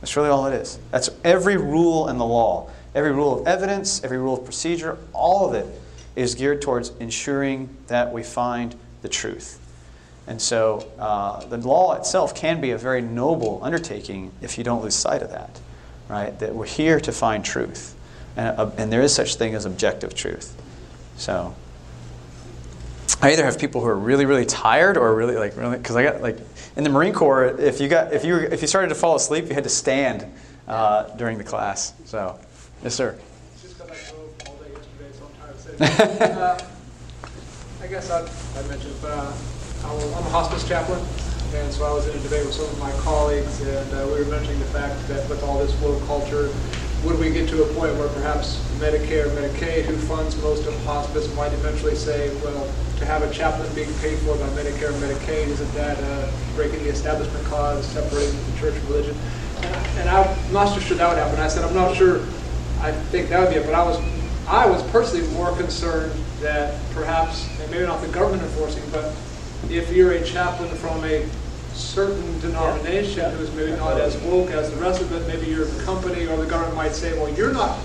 That's 0.00 0.16
really 0.16 0.28
all 0.28 0.46
it 0.46 0.54
is. 0.54 0.78
That's 0.90 1.10
every 1.24 1.56
rule 1.56 2.08
in 2.08 2.18
the 2.18 2.26
law. 2.26 2.70
Every 2.94 3.12
rule 3.12 3.40
of 3.40 3.46
evidence, 3.46 4.02
every 4.04 4.18
rule 4.18 4.38
of 4.38 4.44
procedure, 4.44 4.98
all 5.12 5.48
of 5.48 5.54
it 5.54 5.66
is 6.14 6.34
geared 6.34 6.62
towards 6.62 6.92
ensuring 6.98 7.68
that 7.88 8.12
we 8.12 8.22
find 8.22 8.74
the 9.02 9.08
truth. 9.08 9.60
And 10.26 10.40
so 10.40 10.88
uh, 10.98 11.44
the 11.46 11.58
law 11.58 11.94
itself 11.94 12.34
can 12.34 12.60
be 12.60 12.70
a 12.72 12.78
very 12.78 13.00
noble 13.00 13.60
undertaking 13.62 14.32
if 14.40 14.58
you 14.58 14.64
don't 14.64 14.82
lose 14.82 14.94
sight 14.94 15.22
of 15.22 15.30
that, 15.30 15.60
right? 16.08 16.36
That 16.38 16.54
we're 16.54 16.66
here 16.66 16.98
to 17.00 17.12
find 17.12 17.44
truth. 17.44 17.94
And, 18.36 18.58
uh, 18.58 18.70
and 18.76 18.92
there 18.92 19.02
is 19.02 19.14
such 19.14 19.36
thing 19.36 19.54
as 19.54 19.64
objective 19.66 20.14
truth. 20.14 20.60
So 21.16 21.54
I 23.22 23.32
either 23.32 23.44
have 23.44 23.58
people 23.58 23.80
who 23.80 23.86
are 23.86 23.96
really, 23.96 24.26
really 24.26 24.44
tired 24.44 24.96
or 24.96 25.14
really 25.14 25.36
like 25.36 25.56
really 25.56 25.78
because 25.78 25.96
I 25.96 26.02
got 26.02 26.20
like 26.20 26.38
in 26.76 26.84
the 26.84 26.90
Marine 26.90 27.14
Corps, 27.14 27.46
if 27.58 27.80
you 27.80 27.88
got 27.88 28.12
if 28.12 28.24
you 28.24 28.34
were, 28.34 28.44
if 28.44 28.60
you 28.60 28.68
started 28.68 28.88
to 28.88 28.94
fall 28.94 29.16
asleep, 29.16 29.48
you 29.48 29.54
had 29.54 29.64
to 29.64 29.70
stand 29.70 30.26
uh, 30.68 31.04
during 31.16 31.38
the 31.38 31.44
class. 31.44 31.94
So, 32.04 32.38
yes, 32.82 32.94
sir. 32.94 33.18
It's 33.54 33.62
just 33.62 33.78
because 33.78 33.90
I 33.90 34.10
drove 34.10 34.34
all 34.46 34.56
day 34.56 34.72
yesterday, 35.78 36.32
Uh, 36.36 36.58
I 37.82 37.86
guess 37.86 38.10
I, 38.10 38.20
I 38.58 38.68
mentioned, 38.68 38.96
but 39.00 39.12
uh, 39.12 39.32
I 39.84 39.88
I'm 39.88 40.26
a 40.26 40.30
hospice 40.30 40.66
chaplain, 40.66 41.00
and 41.54 41.72
so 41.72 41.84
I 41.84 41.92
was 41.92 42.08
in 42.08 42.16
a 42.18 42.22
debate 42.22 42.44
with 42.44 42.54
some 42.54 42.66
of 42.66 42.78
my 42.78 42.90
colleagues, 43.02 43.60
and 43.62 43.94
uh, 43.94 44.06
we 44.06 44.24
were 44.24 44.30
mentioning 44.30 44.58
the 44.58 44.66
fact 44.66 45.06
that 45.08 45.28
with 45.30 45.42
all 45.44 45.58
this 45.58 45.74
woke 45.80 46.04
culture, 46.06 46.50
would 47.06 47.18
we 47.20 47.30
get 47.30 47.48
to 47.48 47.62
a 47.62 47.66
point 47.74 47.94
where 47.96 48.08
perhaps 48.08 48.58
Medicare, 48.80 49.28
Medicaid, 49.30 49.84
who 49.84 49.96
funds 49.96 50.36
most 50.42 50.66
of 50.66 50.74
hospice, 50.84 51.32
might 51.36 51.52
eventually 51.52 51.94
say, 51.94 52.34
well, 52.42 52.68
to 52.98 53.04
have 53.06 53.22
a 53.22 53.32
chaplain 53.32 53.72
being 53.74 53.92
paid 54.00 54.18
for 54.20 54.36
by 54.36 54.46
Medicare 54.60 54.92
and 54.92 55.00
Medicaid, 55.02 55.46
isn't 55.48 55.72
that 55.74 55.96
uh, 56.02 56.30
breaking 56.56 56.82
the 56.82 56.88
establishment 56.90 57.44
clause, 57.46 57.86
separating 57.86 58.34
the 58.52 58.58
church 58.58 58.74
and 58.74 58.88
religion? 58.88 59.16
And 59.98 60.08
I- 60.08 60.24
I'm 60.24 60.52
not 60.52 60.74
so 60.74 60.80
sure 60.80 60.96
that 60.96 61.08
would 61.08 61.18
happen. 61.18 61.38
I 61.38 61.46
said, 61.46 61.64
I'm 61.64 61.74
not 61.74 61.94
sure, 61.96 62.22
I 62.80 62.90
think 62.90 63.28
that 63.28 63.38
would 63.40 63.50
be 63.50 63.56
it, 63.56 63.66
but 63.66 63.74
I 63.74 63.84
was, 63.84 63.98
I 64.48 64.66
was 64.66 64.82
personally 64.90 65.26
more 65.32 65.52
concerned 65.56 66.12
that 66.40 66.74
perhaps, 66.90 67.46
and 67.60 67.70
maybe 67.70 67.84
not 67.86 68.00
the 68.02 68.08
government 68.08 68.42
enforcing, 68.42 68.82
but 68.90 69.14
if 69.70 69.92
you're 69.92 70.12
a 70.12 70.24
chaplain 70.24 70.68
from 70.76 71.04
a 71.04 71.24
certain 71.76 72.40
denomination 72.40 73.30
who's 73.36 73.52
maybe 73.54 73.72
not 73.72 74.00
as 74.00 74.16
woke 74.22 74.50
as 74.50 74.70
the 74.70 74.76
rest 74.76 75.02
of 75.02 75.12
it, 75.12 75.26
maybe 75.28 75.50
your 75.50 75.66
company 75.84 76.26
or 76.26 76.36
the 76.36 76.46
government 76.46 76.74
might 76.74 76.94
say, 76.94 77.16
well, 77.18 77.32
you're 77.34 77.52
not 77.52 77.78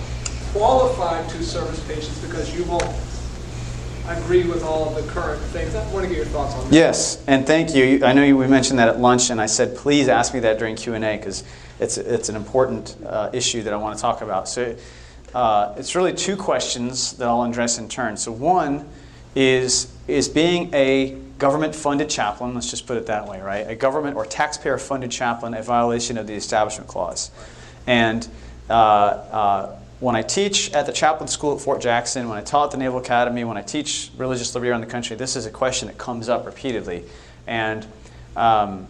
qualified 0.54 1.30
to 1.30 1.44
service 1.44 1.80
patients 1.88 2.20
because 2.20 2.56
you 2.56 2.64
won't 2.66 2.84
agree 4.08 4.44
with 4.46 4.64
all 4.64 4.90
of 4.90 4.96
the 4.96 5.12
current 5.12 5.42
things. 5.46 5.76
I 5.76 5.86
want 5.92 6.04
to 6.04 6.08
get 6.08 6.18
your 6.18 6.26
thoughts 6.28 6.56
on 6.56 6.64
that. 6.66 6.74
Yes, 6.74 7.24
and 7.28 7.46
thank 7.46 7.76
you. 7.76 8.04
I 8.04 8.14
know 8.14 8.24
you, 8.24 8.38
we 8.38 8.48
mentioned 8.48 8.80
that 8.80 8.90
at 8.90 9.00
lunch, 9.00 9.30
and 9.30 9.40
I 9.40 9.46
said, 9.46 9.76
please 9.76 10.08
ask 10.08 10.34
me 10.34 10.40
that 10.42 10.58
during 10.58 10.76
Q&A 10.76 11.18
because 11.18 11.44
it's, 11.80 11.98
it's 11.98 12.30
an 12.30 12.36
important 12.36 12.96
uh, 13.06 13.30
issue 13.34 13.62
that 13.64 13.74
I 13.74 13.78
want 13.78 13.96
to 13.96 14.02
talk 14.02 14.22
about. 14.22 14.48
So 14.48 14.76
uh, 15.34 15.76
it's 15.78 15.96
really 15.96 16.14
two 16.14 16.36
questions 16.36 17.14
that 17.14 17.28
I'll 17.28 17.44
address 17.44 17.78
in 17.78 17.88
turn. 17.88 18.18
So 18.18 18.32
one 18.32 18.90
is, 19.36 19.92
is 20.08 20.28
being 20.28 20.74
a 20.74 21.18
government-funded 21.42 22.08
chaplain, 22.08 22.54
let's 22.54 22.70
just 22.70 22.86
put 22.86 22.98
it 22.98 23.08
that 23.08 23.28
way, 23.28 23.42
right? 23.42 23.68
A 23.68 23.74
government 23.74 24.16
or 24.16 24.28
taxpayer-funded 24.28 25.10
chaplain, 25.10 25.56
a 25.56 25.64
violation 25.64 26.20
of 26.20 26.28
the 26.28 26.36
Establishment 26.36 26.88
Clause. 26.88 27.32
And 27.88 28.28
uh, 28.70 28.74
uh, 28.74 29.80
when 30.00 30.16
I 30.16 30.22
teach 30.22 30.72
at 30.74 30.86
the 30.86 30.92
chaplain 30.92 31.28
school 31.28 31.56
at 31.56 31.62
Fort 31.62 31.82
Jackson, 31.82 32.30
when 32.30 32.38
I 32.38 32.42
taught 32.42 32.66
at 32.66 32.72
the 32.72 32.78
Naval 32.78 33.00
Academy, 33.00 33.44
when 33.44 33.58
I 33.58 33.64
teach 33.64 34.12
religious 34.18 34.54
liberty 34.54 34.70
around 34.70 34.82
the 34.82 34.88
country, 34.88 35.16
this 35.16 35.36
is 35.36 35.48
a 35.48 35.50
question 35.50 35.88
that 35.88 35.98
comes 35.98 36.30
up 36.30 36.46
repeatedly. 36.46 37.06
And 37.48 37.88
um, 38.36 38.86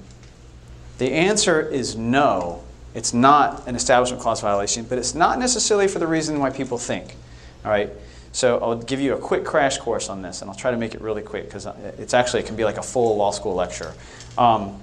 the 0.98 1.14
answer 1.14 1.62
is 1.62 1.96
no. 1.96 2.64
It's 2.94 3.14
not 3.14 3.66
an 3.66 3.78
Establishment 3.78 4.22
Clause 4.22 4.42
violation, 4.42 4.84
but 4.84 4.98
it's 4.98 5.16
not 5.16 5.40
necessarily 5.40 5.88
for 5.88 6.00
the 6.00 6.08
reason 6.08 6.38
why 6.38 6.50
people 6.50 6.78
think. 6.78 7.16
All 7.64 7.72
right? 7.72 7.90
So 8.34 8.60
I'll 8.60 8.78
give 8.78 9.02
you 9.02 9.14
a 9.14 9.18
quick 9.18 9.44
crash 9.44 9.78
course 9.78 10.10
on 10.10 10.22
this, 10.22 10.42
and 10.42 10.50
I'll 10.50 10.56
try 10.56 10.72
to 10.72 10.78
make 10.78 10.96
it 10.96 11.02
really 11.02 11.22
quick 11.22 11.46
because 11.46 11.66
it's 11.98 12.14
actually, 12.14 12.42
it 12.42 12.46
can 12.46 12.56
be 12.56 12.64
like 12.64 12.78
a 12.78 12.84
full 12.84 13.18
law 13.18 13.32
school 13.32 13.56
lecture. 13.56 13.94
Um, 14.38 14.80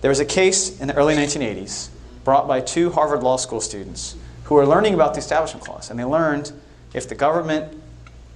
there 0.00 0.10
was 0.10 0.20
a 0.20 0.24
case 0.24 0.80
in 0.80 0.86
the 0.86 0.94
early 0.94 1.16
1980s 1.16 1.88
brought 2.24 2.46
by 2.46 2.60
two 2.60 2.90
Harvard 2.90 3.22
Law 3.22 3.36
School 3.36 3.60
students 3.60 4.14
who 4.44 4.54
were 4.54 4.66
learning 4.66 4.94
about 4.94 5.14
the 5.14 5.18
Establishment 5.18 5.64
Clause. 5.64 5.90
And 5.90 5.98
they 5.98 6.04
learned 6.04 6.52
if 6.94 7.08
the 7.08 7.14
government 7.14 7.82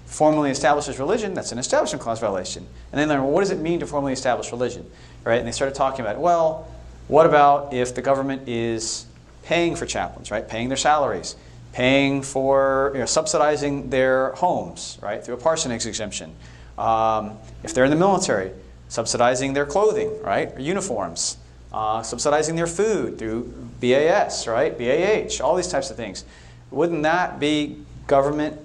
formally 0.07 0.51
establishes 0.51 0.99
religion, 0.99 1.35
that's 1.35 1.53
an 1.53 1.59
Establishment 1.59 2.03
Clause 2.03 2.19
violation. 2.19 2.67
And 2.91 3.01
they 3.01 3.07
learned, 3.07 3.25
well, 3.25 3.33
what 3.33 3.41
does 3.41 3.51
it 3.51 3.59
mean 3.59 3.81
to 3.81 3.87
formally 3.87 4.13
establish 4.13 4.51
religion? 4.51 4.91
Right? 5.25 5.39
And 5.39 5.47
they 5.47 5.53
started 5.53 5.75
talking 5.75 6.01
about, 6.05 6.19
well, 6.19 6.69
what 7.09 7.27
about 7.27 7.73
if 7.73 7.95
the 7.95 8.03
government 8.03 8.49
is 8.49 9.07
paying 9.45 9.77
for 9.77 9.87
chaplains, 9.87 10.31
right? 10.31 10.47
Paying 10.47 10.69
their 10.69 10.77
salaries, 10.77 11.37
paying 11.73 12.23
for, 12.23 12.91
you 12.95 13.01
know, 13.01 13.07
subsidizing 13.07 13.91
their 13.91 14.33
homes, 14.33 14.99
right, 15.03 15.25
through 15.25 15.35
a 15.35 15.39
parsonage 15.39 15.87
exemption. 15.87 16.35
Um, 16.79 17.39
if 17.65 17.75
they're 17.75 17.85
in 17.85 17.91
the 17.91 17.97
military, 17.97 18.53
subsidizing 18.89 19.55
their 19.55 19.67
clothing, 19.67 20.11
right, 20.23 20.55
or 20.55 20.61
uniforms, 20.61 21.39
uh, 21.73 22.03
subsidizing 22.03 22.57
their 22.57 22.67
food 22.67 23.19
through 23.19 23.45
BAS, 23.81 24.47
right, 24.47 24.77
BAH, 24.77 25.43
all 25.43 25.57
these 25.57 25.69
types 25.69 25.91
of 25.91 25.97
things. 25.97 26.25
Wouldn't 26.71 27.03
that 27.05 27.41
be 27.41 27.79
government, 28.07 28.61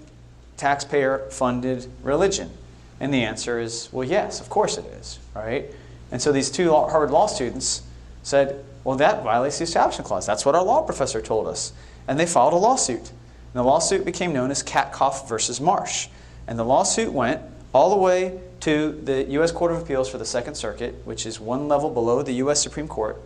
taxpayer-funded 0.58 1.90
religion? 2.04 2.52
And 3.00 3.14
the 3.14 3.24
answer 3.24 3.60
is, 3.60 3.90
well, 3.92 4.08
yes, 4.08 4.42
of 4.42 4.50
course 4.50 4.78
it 4.78 4.86
is, 4.86 5.20
right? 5.36 5.66
And 6.12 6.22
so 6.22 6.32
these 6.32 6.50
two 6.50 6.72
Harvard 6.72 7.12
law 7.12 7.28
students 7.28 7.84
said, 8.24 8.64
well, 8.84 8.98
that 8.98 9.24
violates 9.24 9.58
the 9.58 9.64
Establishment 9.64 10.08
Clause. 10.08 10.26
That's 10.26 10.46
what 10.46 10.56
our 10.56 10.64
law 10.64 10.82
professor 10.82 11.22
told 11.22 11.48
us. 11.48 11.74
And 12.08 12.20
they 12.20 12.26
filed 12.26 12.54
a 12.54 12.58
lawsuit. 12.58 13.10
And 13.10 13.54
the 13.54 13.64
lawsuit 13.64 14.06
became 14.06 14.34
known 14.34 14.52
as 14.52 14.64
Katcoff 14.64 15.28
versus 15.28 15.60
Marsh. 15.60 16.08
And 16.48 16.58
the 16.58 16.64
lawsuit 16.64 17.12
went 17.12 17.42
all 17.74 17.90
the 17.90 17.98
way 17.98 18.40
to 18.62 19.00
the 19.04 19.24
U.S. 19.32 19.52
Court 19.52 19.72
of 19.72 19.82
Appeals 19.82 20.10
for 20.10 20.18
the 20.18 20.26
Second 20.26 20.56
Circuit, 20.56 20.96
which 21.06 21.26
is 21.26 21.40
one 21.40 21.68
level 21.68 21.90
below 21.90 22.22
the 22.22 22.34
U.S. 22.34 22.62
Supreme 22.62 22.88
Court. 22.88 23.18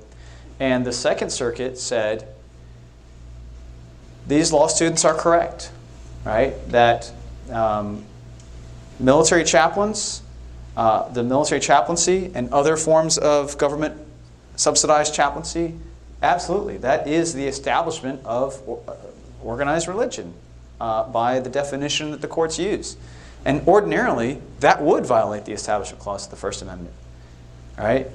And 0.59 0.85
the 0.85 0.93
Second 0.93 1.31
Circuit 1.31 1.77
said, 1.77 2.27
these 4.27 4.53
law 4.53 4.67
students 4.67 5.03
are 5.03 5.15
correct, 5.15 5.71
right? 6.23 6.53
That 6.69 7.11
um, 7.49 8.05
military 8.99 9.43
chaplains, 9.43 10.21
uh, 10.77 11.09
the 11.09 11.23
military 11.23 11.59
chaplaincy, 11.59 12.31
and 12.33 12.51
other 12.53 12.77
forms 12.77 13.17
of 13.17 13.57
government 13.57 13.99
subsidized 14.55 15.13
chaplaincy, 15.13 15.73
absolutely, 16.22 16.77
that 16.77 17.07
is 17.07 17.34
the 17.34 17.48
establishment 17.48 18.23
of 18.26 18.61
organized 19.43 19.88
religion 19.88 20.34
uh, 20.80 21.03
by 21.03 21.39
the 21.39 21.49
definition 21.49 22.11
that 22.11 22.22
the 22.22 22.27
courts 22.27 22.57
use. 22.60 22.98
And 23.45 23.68
ordinarily, 23.68 24.39
that 24.60 24.81
would 24.81 25.06
violate 25.06 25.45
the 25.45 25.53
Establishment 25.53 26.02
Clause 26.02 26.26
of 26.26 26.31
the 26.31 26.38
First 26.38 26.61
Amendment. 26.61 26.93
Right? 27.77 28.07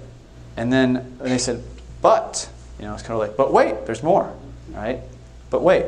And 0.57 0.73
then 0.73 1.17
they 1.21 1.39
said, 1.39 1.63
but, 2.01 2.49
you 2.79 2.85
know, 2.85 2.95
it's 2.95 3.03
kind 3.03 3.15
of 3.15 3.19
like, 3.19 3.37
but 3.37 3.53
wait, 3.53 3.87
there's 3.87 4.03
more. 4.03 4.33
Right? 4.71 5.01
But 5.51 5.63
wait, 5.63 5.87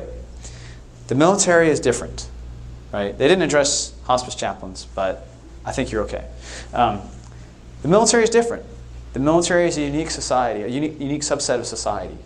the 1.07 1.15
military 1.15 1.69
is 1.69 1.79
different. 1.79 2.29
Right? 2.93 3.17
They 3.17 3.29
didn't 3.29 3.43
address 3.43 3.95
hospice 4.05 4.35
chaplains, 4.35 4.87
but 4.95 5.27
I 5.65 5.73
think 5.73 5.93
you're 5.93 6.05
okay. 6.05 6.25
Um, 6.73 7.01
the 7.83 7.89
military 7.89 8.25
is 8.25 8.31
different. 8.31 8.65
The 9.19 9.25
military 9.25 9.67
is 9.67 9.77
a 9.77 9.81
unique 9.81 10.13
society, 10.13 10.63
a 10.63 10.69
unique, 10.69 11.01
unique 11.01 11.23
subset 11.23 11.59
of 11.59 11.67
society. 11.67 12.17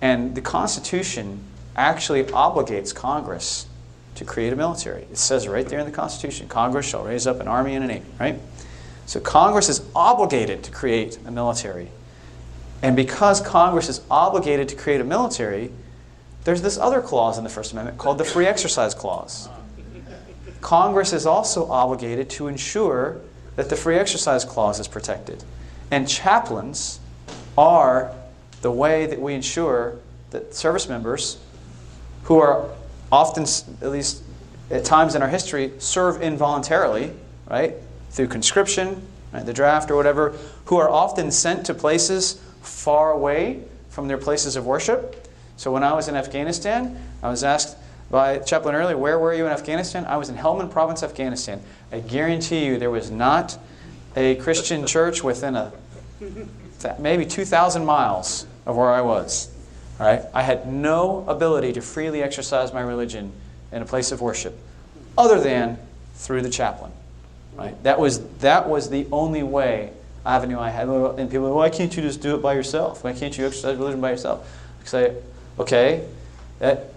And 0.00 0.34
the 0.34 0.40
Constitution 0.40 1.38
actually 1.76 2.24
obligates 2.24 2.92
Congress 2.92 3.66
to 4.16 4.24
create 4.24 4.52
a 4.52 4.56
military. 4.56 5.02
It 5.12 5.16
says 5.16 5.46
right 5.46 5.64
there 5.68 5.78
in 5.78 5.86
the 5.86 5.92
Constitution 5.92 6.48
Congress 6.48 6.86
shall 6.86 7.04
raise 7.04 7.28
up 7.28 7.38
an 7.38 7.46
army 7.46 7.76
and 7.76 7.84
a 7.84 7.86
navy, 7.86 8.06
right? 8.18 8.40
So 9.06 9.20
Congress 9.20 9.68
is 9.68 9.82
obligated 9.94 10.64
to 10.64 10.72
create 10.72 11.20
a 11.24 11.30
military. 11.30 11.86
And 12.82 12.96
because 12.96 13.40
Congress 13.40 13.88
is 13.88 14.00
obligated 14.10 14.68
to 14.70 14.74
create 14.74 15.00
a 15.00 15.04
military, 15.04 15.70
there's 16.42 16.62
this 16.62 16.76
other 16.76 17.00
clause 17.00 17.38
in 17.38 17.44
the 17.44 17.50
First 17.50 17.70
Amendment 17.70 17.96
called 17.96 18.18
the 18.18 18.24
Free 18.24 18.46
Exercise 18.46 18.92
Clause. 18.92 19.48
Congress 20.60 21.12
is 21.12 21.26
also 21.26 21.70
obligated 21.70 22.28
to 22.30 22.48
ensure 22.48 23.20
that 23.54 23.70
the 23.70 23.76
Free 23.76 23.94
Exercise 23.94 24.44
Clause 24.44 24.80
is 24.80 24.88
protected. 24.88 25.44
And 25.94 26.08
chaplains 26.08 26.98
are 27.56 28.10
the 28.62 28.70
way 28.72 29.06
that 29.06 29.20
we 29.20 29.32
ensure 29.32 29.94
that 30.30 30.52
service 30.52 30.88
members 30.88 31.38
who 32.24 32.40
are 32.40 32.68
often, 33.12 33.44
at 33.80 33.92
least 33.92 34.24
at 34.72 34.84
times 34.84 35.14
in 35.14 35.22
our 35.22 35.28
history, 35.28 35.70
serve 35.78 36.20
involuntarily, 36.20 37.12
right, 37.48 37.74
through 38.10 38.26
conscription, 38.26 39.06
right, 39.32 39.46
the 39.46 39.52
draft 39.52 39.88
or 39.88 39.94
whatever, 39.94 40.34
who 40.64 40.78
are 40.78 40.90
often 40.90 41.30
sent 41.30 41.64
to 41.66 41.74
places 41.74 42.42
far 42.60 43.12
away 43.12 43.62
from 43.88 44.08
their 44.08 44.18
places 44.18 44.56
of 44.56 44.66
worship. 44.66 45.28
So 45.56 45.70
when 45.70 45.84
I 45.84 45.92
was 45.92 46.08
in 46.08 46.16
Afghanistan, 46.16 47.00
I 47.22 47.28
was 47.28 47.44
asked 47.44 47.76
by 48.10 48.38
chaplain 48.38 48.74
earlier, 48.74 48.98
where 48.98 49.20
were 49.20 49.32
you 49.32 49.46
in 49.46 49.52
Afghanistan? 49.52 50.06
I 50.06 50.16
was 50.16 50.28
in 50.28 50.34
Helmand 50.34 50.72
Province, 50.72 51.04
Afghanistan. 51.04 51.62
I 51.92 52.00
guarantee 52.00 52.66
you 52.66 52.80
there 52.80 52.90
was 52.90 53.12
not 53.12 53.56
a 54.16 54.34
Christian 54.36 54.86
church 54.86 55.22
within 55.22 55.54
a 55.54 55.72
maybe 56.98 57.26
2,000 57.26 57.84
miles 57.84 58.46
of 58.66 58.76
where 58.76 58.90
I 58.90 59.00
was. 59.00 59.50
All 60.00 60.06
right? 60.06 60.22
I 60.32 60.42
had 60.42 60.70
no 60.70 61.24
ability 61.28 61.72
to 61.74 61.80
freely 61.80 62.22
exercise 62.22 62.72
my 62.72 62.80
religion 62.80 63.32
in 63.72 63.82
a 63.82 63.84
place 63.84 64.12
of 64.12 64.20
worship 64.20 64.56
other 65.16 65.40
than 65.40 65.78
through 66.14 66.42
the 66.42 66.50
chaplain. 66.50 66.92
Right? 67.54 67.80
That 67.84 68.00
was, 68.00 68.26
that 68.38 68.68
was 68.68 68.90
the 68.90 69.06
only 69.12 69.42
way 69.42 69.92
avenue 70.26 70.58
I 70.58 70.70
had. 70.70 70.88
And 70.88 71.30
people 71.30 71.54
why 71.54 71.70
can't 71.70 71.94
you 71.96 72.02
just 72.02 72.20
do 72.20 72.34
it 72.34 72.42
by 72.42 72.54
yourself? 72.54 73.04
Why 73.04 73.12
can't 73.12 73.36
you 73.36 73.46
exercise 73.46 73.76
religion 73.76 74.00
by 74.00 74.10
yourself? 74.10 74.48
I 74.82 74.86
say, 74.86 75.16
okay, 75.58 76.04
that, 76.58 76.92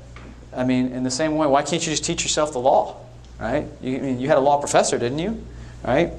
I 0.55 0.63
mean, 0.63 0.91
in 0.91 1.03
the 1.03 1.11
same 1.11 1.35
way, 1.35 1.47
why 1.47 1.61
can't 1.61 1.85
you 1.85 1.91
just 1.91 2.03
teach 2.03 2.23
yourself 2.23 2.53
the 2.53 2.59
law? 2.59 2.97
Right? 3.39 3.67
You, 3.81 3.97
I 3.97 4.01
mean, 4.01 4.19
you 4.19 4.27
had 4.27 4.37
a 4.37 4.41
law 4.41 4.59
professor, 4.59 4.97
didn't 4.97 5.19
you? 5.19 5.43
Right? 5.83 6.11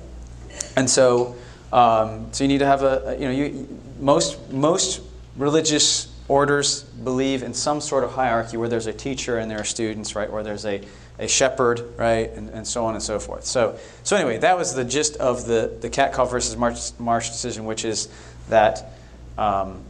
And 0.76 0.88
so, 0.88 1.36
um, 1.72 2.32
so 2.32 2.44
you 2.44 2.48
need 2.48 2.58
to 2.58 2.66
have 2.66 2.82
a, 2.82 3.16
you 3.18 3.26
know, 3.26 3.30
you, 3.30 3.80
most, 4.00 4.50
most 4.52 5.00
religious 5.36 6.14
orders 6.28 6.82
believe 6.82 7.42
in 7.42 7.54
some 7.54 7.80
sort 7.80 8.04
of 8.04 8.12
hierarchy 8.12 8.56
where 8.56 8.68
there's 8.68 8.86
a 8.86 8.92
teacher 8.92 9.38
and 9.38 9.50
there 9.50 9.60
are 9.60 9.64
students, 9.64 10.14
right? 10.14 10.30
Where 10.30 10.42
there's 10.42 10.66
a 10.66 10.82
a 11.18 11.26
shepherd, 11.26 11.82
right, 11.96 12.30
and, 12.32 12.48
and 12.50 12.66
so 12.66 12.84
on 12.86 12.94
and 12.94 13.02
so 13.02 13.18
forth. 13.18 13.44
So, 13.44 13.78
so 14.04 14.16
anyway, 14.16 14.38
that 14.38 14.56
was 14.56 14.74
the 14.74 14.84
gist 14.84 15.16
of 15.16 15.46
the, 15.46 15.76
the 15.80 15.90
Katcoff 15.90 16.30
versus 16.30 16.56
March, 16.56 16.78
Marsh 16.98 17.28
decision, 17.30 17.64
which 17.64 17.84
is 17.84 18.08
that 18.48 18.92
um, 19.36 19.82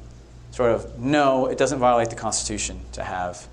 sort 0.53 0.73
of 0.73 0.99
no, 0.99 1.47
it 1.47 1.59
doesn't 1.59 1.79
violate 1.79 2.11
the 2.11 2.17
Constitution 2.17 2.81
to 2.93 3.05
have. 3.05 3.47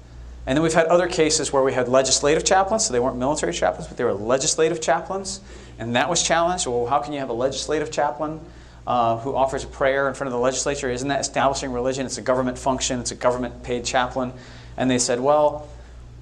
And 0.48 0.56
then 0.56 0.64
we've 0.64 0.74
had 0.74 0.86
other 0.88 1.08
cases 1.08 1.52
where 1.52 1.64
we 1.64 1.74
had 1.74 1.90
legislative 1.90 2.46
chaplains, 2.46 2.86
so 2.86 2.94
they 2.94 3.00
weren't 3.00 3.18
military 3.18 3.52
chaplains, 3.52 3.88
but 3.88 3.98
they 3.98 4.04
were 4.04 4.14
legislative 4.14 4.80
chaplains, 4.80 5.42
and 5.80 5.96
that 5.96 6.10
was 6.10 6.24
challenged. 6.24 6.68
Well, 6.68 6.86
how 6.86 7.00
can 7.00 7.14
you 7.14 7.20
have 7.20 7.30
a 7.30 7.34
legislative 7.34 7.92
chaplain 7.92 8.40
uh, 8.88 9.18
who 9.18 9.36
offers 9.36 9.64
a 9.64 9.68
prayer 9.68 10.08
in 10.08 10.14
front 10.14 10.28
of 10.28 10.34
the 10.34 10.40
legislature? 10.40 10.90
Isn't 10.90 11.10
that 11.10 11.22
establishing 11.22 11.72
religion? 11.72 12.06
It's 12.06 12.18
a 12.18 12.22
government 12.22 12.58
function, 12.58 13.00
it's 13.00 13.12
a 13.12 13.16
government 13.16 13.64
paid 13.64 13.86
chaplain. 13.86 14.34
And 14.78 14.90
they 14.90 15.00
said, 15.00 15.20
well, 15.20 15.68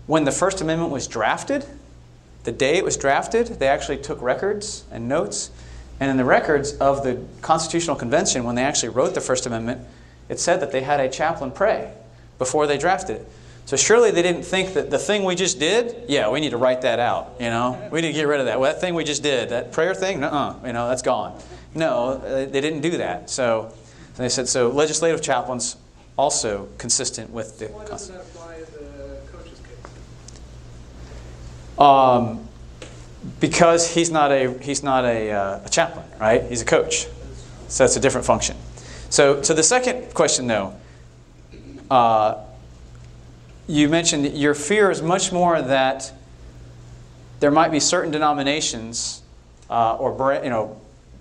when 0.08 0.26
the 0.26 0.32
First 0.32 0.62
Amendment 0.62 0.92
was 0.92 1.08
drafted, 1.08 1.66
the 2.44 2.52
day 2.52 2.78
it 2.78 2.84
was 2.84 2.98
drafted, 2.98 3.48
they 3.48 3.68
actually 3.68 3.98
took 3.98 4.22
records 4.22 4.84
and 4.92 5.08
notes. 5.08 5.50
And 6.00 6.12
in 6.12 6.18
the 6.18 6.26
records 6.26 6.74
of 6.78 7.04
the 7.04 7.24
Constitutional 7.42 7.96
Convention, 7.96 8.44
when 8.44 8.56
they 8.56 8.64
actually 8.64 8.90
wrote 8.90 9.14
the 9.14 9.22
First 9.22 9.46
Amendment, 9.46 9.82
it 10.30 10.40
said 10.40 10.60
that 10.60 10.72
they 10.72 10.82
had 10.82 11.00
a 11.00 11.10
chaplain 11.10 11.52
pray 11.52 11.94
before 12.38 12.68
they 12.68 12.78
drafted 12.78 13.18
it. 13.18 13.28
So 13.65 13.77
surely 13.77 14.11
they 14.11 14.22
didn't 14.22 14.44
think 14.44 14.73
that 14.73 14.90
the 14.90 14.99
thing 14.99 15.23
we 15.23 15.35
just 15.35 15.57
did, 15.57 16.10
yeah, 16.10 16.30
we 16.30 16.41
need 16.41 16.49
to 16.49 16.57
write 16.57 16.81
that 16.81 16.99
out. 16.99 17.35
You 17.40 17.49
know, 17.49 17.90
we 17.91 18.02
need 18.02 18.07
to 18.07 18.14
get 18.14 18.27
rid 18.27 18.40
of 18.40 18.48
that. 18.48 18.60
Well, 18.60 18.72
that 18.72 18.81
thing 18.81 18.94
we 18.94 19.03
just 19.03 19.23
did, 19.23 19.49
that 19.49 19.72
prayer 19.72 19.95
thing, 19.95 20.23
uh, 20.23 20.60
you 20.65 20.73
know, 20.73 20.90
that's 20.90 21.02
gone. 21.02 21.40
No, 21.73 22.18
they 22.18 22.61
didn't 22.61 22.81
do 22.81 22.98
that. 22.98 23.30
So 23.30 23.73
they 24.18 24.30
said 24.30 24.48
so. 24.48 24.69
Legislative 24.69 25.22
chaplains 25.22 25.77
also 26.18 26.69
consistent 26.77 27.31
with 27.31 27.60
the. 27.60 27.68
Why 27.68 27.85
doesn't 27.85 28.15
that 28.15 28.22
apply 28.22 28.56
in 28.56 28.61
the 28.61 29.19
coach's 29.31 29.60
case? 29.60 29.77
Um, 31.80 32.48
because 33.40 33.91
he's 33.91 34.11
not 34.11 34.31
a 34.31 34.56
he's 34.60 34.84
not 34.84 35.06
a, 35.06 35.31
uh, 35.31 35.65
a 35.65 35.69
chaplain, 35.69 36.06
right? 36.19 36.44
He's 36.44 36.61
a 36.61 36.65
coach, 36.65 37.07
so 37.69 37.85
it's 37.85 37.95
a 37.95 37.99
different 37.99 38.27
function. 38.27 38.57
So, 39.10 39.41
so 39.41 39.53
the 39.53 39.64
second 39.64 40.14
question, 40.14 40.48
though, 40.48 40.76
uh, 41.90 42.43
you 43.68 43.88
mentioned 43.90 44.26
that 44.26 44.35
your 44.35 44.53
fear 44.53 44.91
is 44.91 45.02
much 45.02 45.31
more 45.31 45.61
that 45.61 46.11
there 47.40 47.52
might 47.52 47.72
be 47.72 47.80
certain 47.80 48.11
denominations 48.11 49.22
uh, 49.69 49.95
or 49.95 50.40
you 50.44 50.49
know 50.49 50.80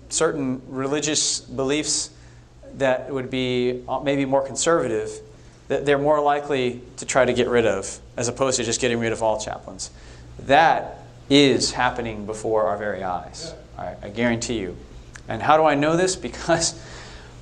certain 0.09 0.61
religious 0.67 1.39
beliefs 1.39 2.09
that 2.75 3.11
would 3.11 3.29
be 3.29 3.83
uh, 3.87 3.99
maybe 3.99 4.25
more 4.25 4.45
conservative 4.45 5.11
that 5.67 5.85
they're 5.85 5.97
more 5.97 6.21
likely 6.21 6.81
to 6.97 7.05
try 7.05 7.23
to 7.25 7.33
get 7.33 7.47
rid 7.47 7.65
of 7.65 7.99
as 8.17 8.27
opposed 8.27 8.57
to 8.57 8.63
just 8.63 8.81
getting 8.81 8.99
rid 8.99 9.11
of 9.13 9.23
all 9.23 9.39
chaplains. 9.39 9.89
That 10.39 10.99
is 11.29 11.71
happening 11.71 12.25
before 12.25 12.65
our 12.67 12.77
very 12.77 13.03
eyes. 13.03 13.53
All 13.77 13.85
right, 13.85 13.97
I 14.03 14.09
guarantee 14.09 14.59
you. 14.59 14.77
And 15.27 15.41
how 15.41 15.57
do 15.57 15.63
I 15.63 15.75
know 15.75 15.95
this? 15.95 16.15
Because 16.23 16.79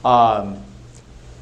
um, 0.06 0.64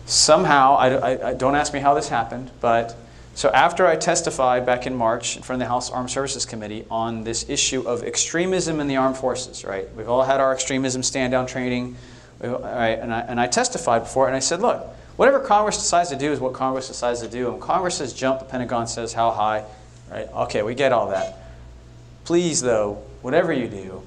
somehow, 0.05 0.75
I, 0.77 0.89
I, 0.89 1.29
I- 1.29 1.33
don't 1.33 1.55
ask 1.55 1.73
me 1.73 1.79
how 1.79 1.93
this 1.93 2.09
happened, 2.09 2.49
but 2.61 2.95
so 3.39 3.49
after 3.51 3.87
I 3.87 3.95
testified 3.95 4.65
back 4.65 4.85
in 4.85 4.93
March 4.93 5.37
in 5.37 5.43
front 5.43 5.61
of 5.61 5.65
the 5.65 5.71
House 5.71 5.89
Armed 5.89 6.11
Services 6.11 6.45
Committee 6.45 6.85
on 6.91 7.23
this 7.23 7.47
issue 7.47 7.87
of 7.87 8.03
extremism 8.03 8.81
in 8.81 8.89
the 8.89 8.97
armed 8.97 9.15
forces, 9.15 9.63
right? 9.63 9.87
We've 9.95 10.09
all 10.09 10.23
had 10.23 10.41
our 10.41 10.51
extremism 10.51 11.03
stand 11.03 11.31
down 11.31 11.47
training, 11.47 11.95
right, 12.41 12.99
and, 12.99 13.13
I, 13.13 13.21
and 13.21 13.39
I 13.39 13.47
testified 13.47 14.01
before, 14.01 14.27
and 14.27 14.35
I 14.35 14.39
said, 14.39 14.59
look, 14.59 14.85
whatever 15.15 15.39
Congress 15.39 15.77
decides 15.77 16.09
to 16.09 16.17
do 16.17 16.33
is 16.33 16.41
what 16.41 16.51
Congress 16.51 16.89
decides 16.89 17.21
to 17.21 17.29
do. 17.29 17.53
And 17.53 17.61
Congress 17.61 17.95
says 17.95 18.11
jump, 18.11 18.39
the 18.39 18.45
Pentagon 18.45 18.87
says 18.87 19.13
how 19.13 19.31
high, 19.31 19.63
right? 20.11 20.27
Okay, 20.33 20.61
we 20.61 20.75
get 20.75 20.91
all 20.91 21.07
that. 21.11 21.37
Please, 22.25 22.59
though, 22.59 23.01
whatever 23.21 23.53
you 23.53 23.69
do, 23.69 24.03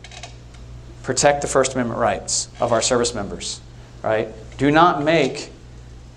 protect 1.05 1.41
the 1.41 1.49
First 1.49 1.73
Amendment 1.73 1.99
rights 1.99 2.51
of 2.61 2.71
our 2.71 2.83
service 2.83 3.15
members, 3.15 3.63
right? 4.03 4.29
Do 4.59 4.71
not 4.71 5.03
make 5.03 5.49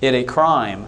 it 0.01 0.13
a 0.13 0.25
crime 0.25 0.87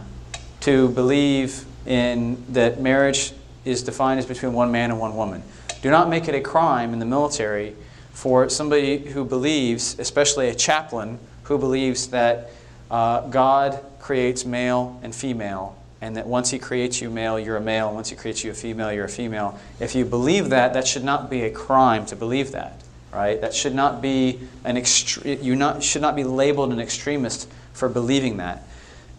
to 0.60 0.90
believe 0.90 1.64
in 1.88 2.44
that 2.54 2.80
marriage 2.80 3.34
is 3.66 3.84
defined 3.84 4.20
as 4.20 4.26
between 4.26 4.54
one 4.54 4.72
man 4.72 4.92
and 4.92 5.00
one 5.00 5.16
woman. 5.16 5.42
Do 5.82 5.90
not 5.90 6.10
make 6.10 6.28
it 6.28 6.36
a 6.36 6.42
crime 6.42 6.94
in 6.94 7.00
the 7.00 7.06
military 7.06 7.76
for 8.12 8.50
somebody 8.50 8.98
who 8.98 9.24
believes, 9.24 9.98
especially 10.00 10.50
a 10.50 10.56
chaplain, 10.56 11.20
who 11.44 11.58
believes 11.58 12.08
that 12.08 12.50
uh, 12.90 13.22
God 13.28 13.80
creates 14.00 14.46
male 14.46 15.00
and 15.04 15.14
female, 15.14 15.78
and 16.02 16.16
that 16.18 16.26
once 16.26 16.50
He 16.50 16.60
creates 16.60 17.02
you 17.02 17.10
male, 17.10 17.40
you're 17.40 17.58
a 17.58 17.62
male, 17.62 17.94
once 17.94 18.10
He 18.10 18.16
creates 18.16 18.44
you 18.44 18.52
a 18.52 18.54
female, 18.54 18.92
you're 18.92 19.06
a 19.06 19.10
female. 19.10 19.60
If 19.80 19.96
you 19.96 20.04
believe 20.04 20.50
that, 20.50 20.74
that 20.74 20.88
should 20.88 21.04
not 21.04 21.30
be 21.30 21.44
a 21.44 21.52
crime 21.52 22.06
to 22.08 22.16
believe 22.16 22.52
that, 22.54 22.82
right? 23.14 23.40
That 23.40 23.54
should 23.54 23.76
not 23.76 24.02
be 24.02 24.40
an 24.64 24.78
extre- 24.78 25.44
you 25.44 25.56
not 25.56 25.84
should 25.84 26.02
not 26.02 26.16
be 26.16 26.24
labeled 26.24 26.72
an 26.72 26.80
extremist 26.80 27.50
for 27.74 27.88
believing 27.88 28.38
that, 28.38 28.64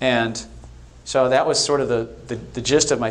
and 0.01 0.45
so 1.09 1.30
that 1.30 1.47
was 1.47 1.59
sort 1.59 1.80
of 1.80 1.89
the, 1.89 2.06
the, 2.26 2.35
the 2.35 2.60
gist 2.60 2.90
of 2.90 3.01
my, 3.01 3.10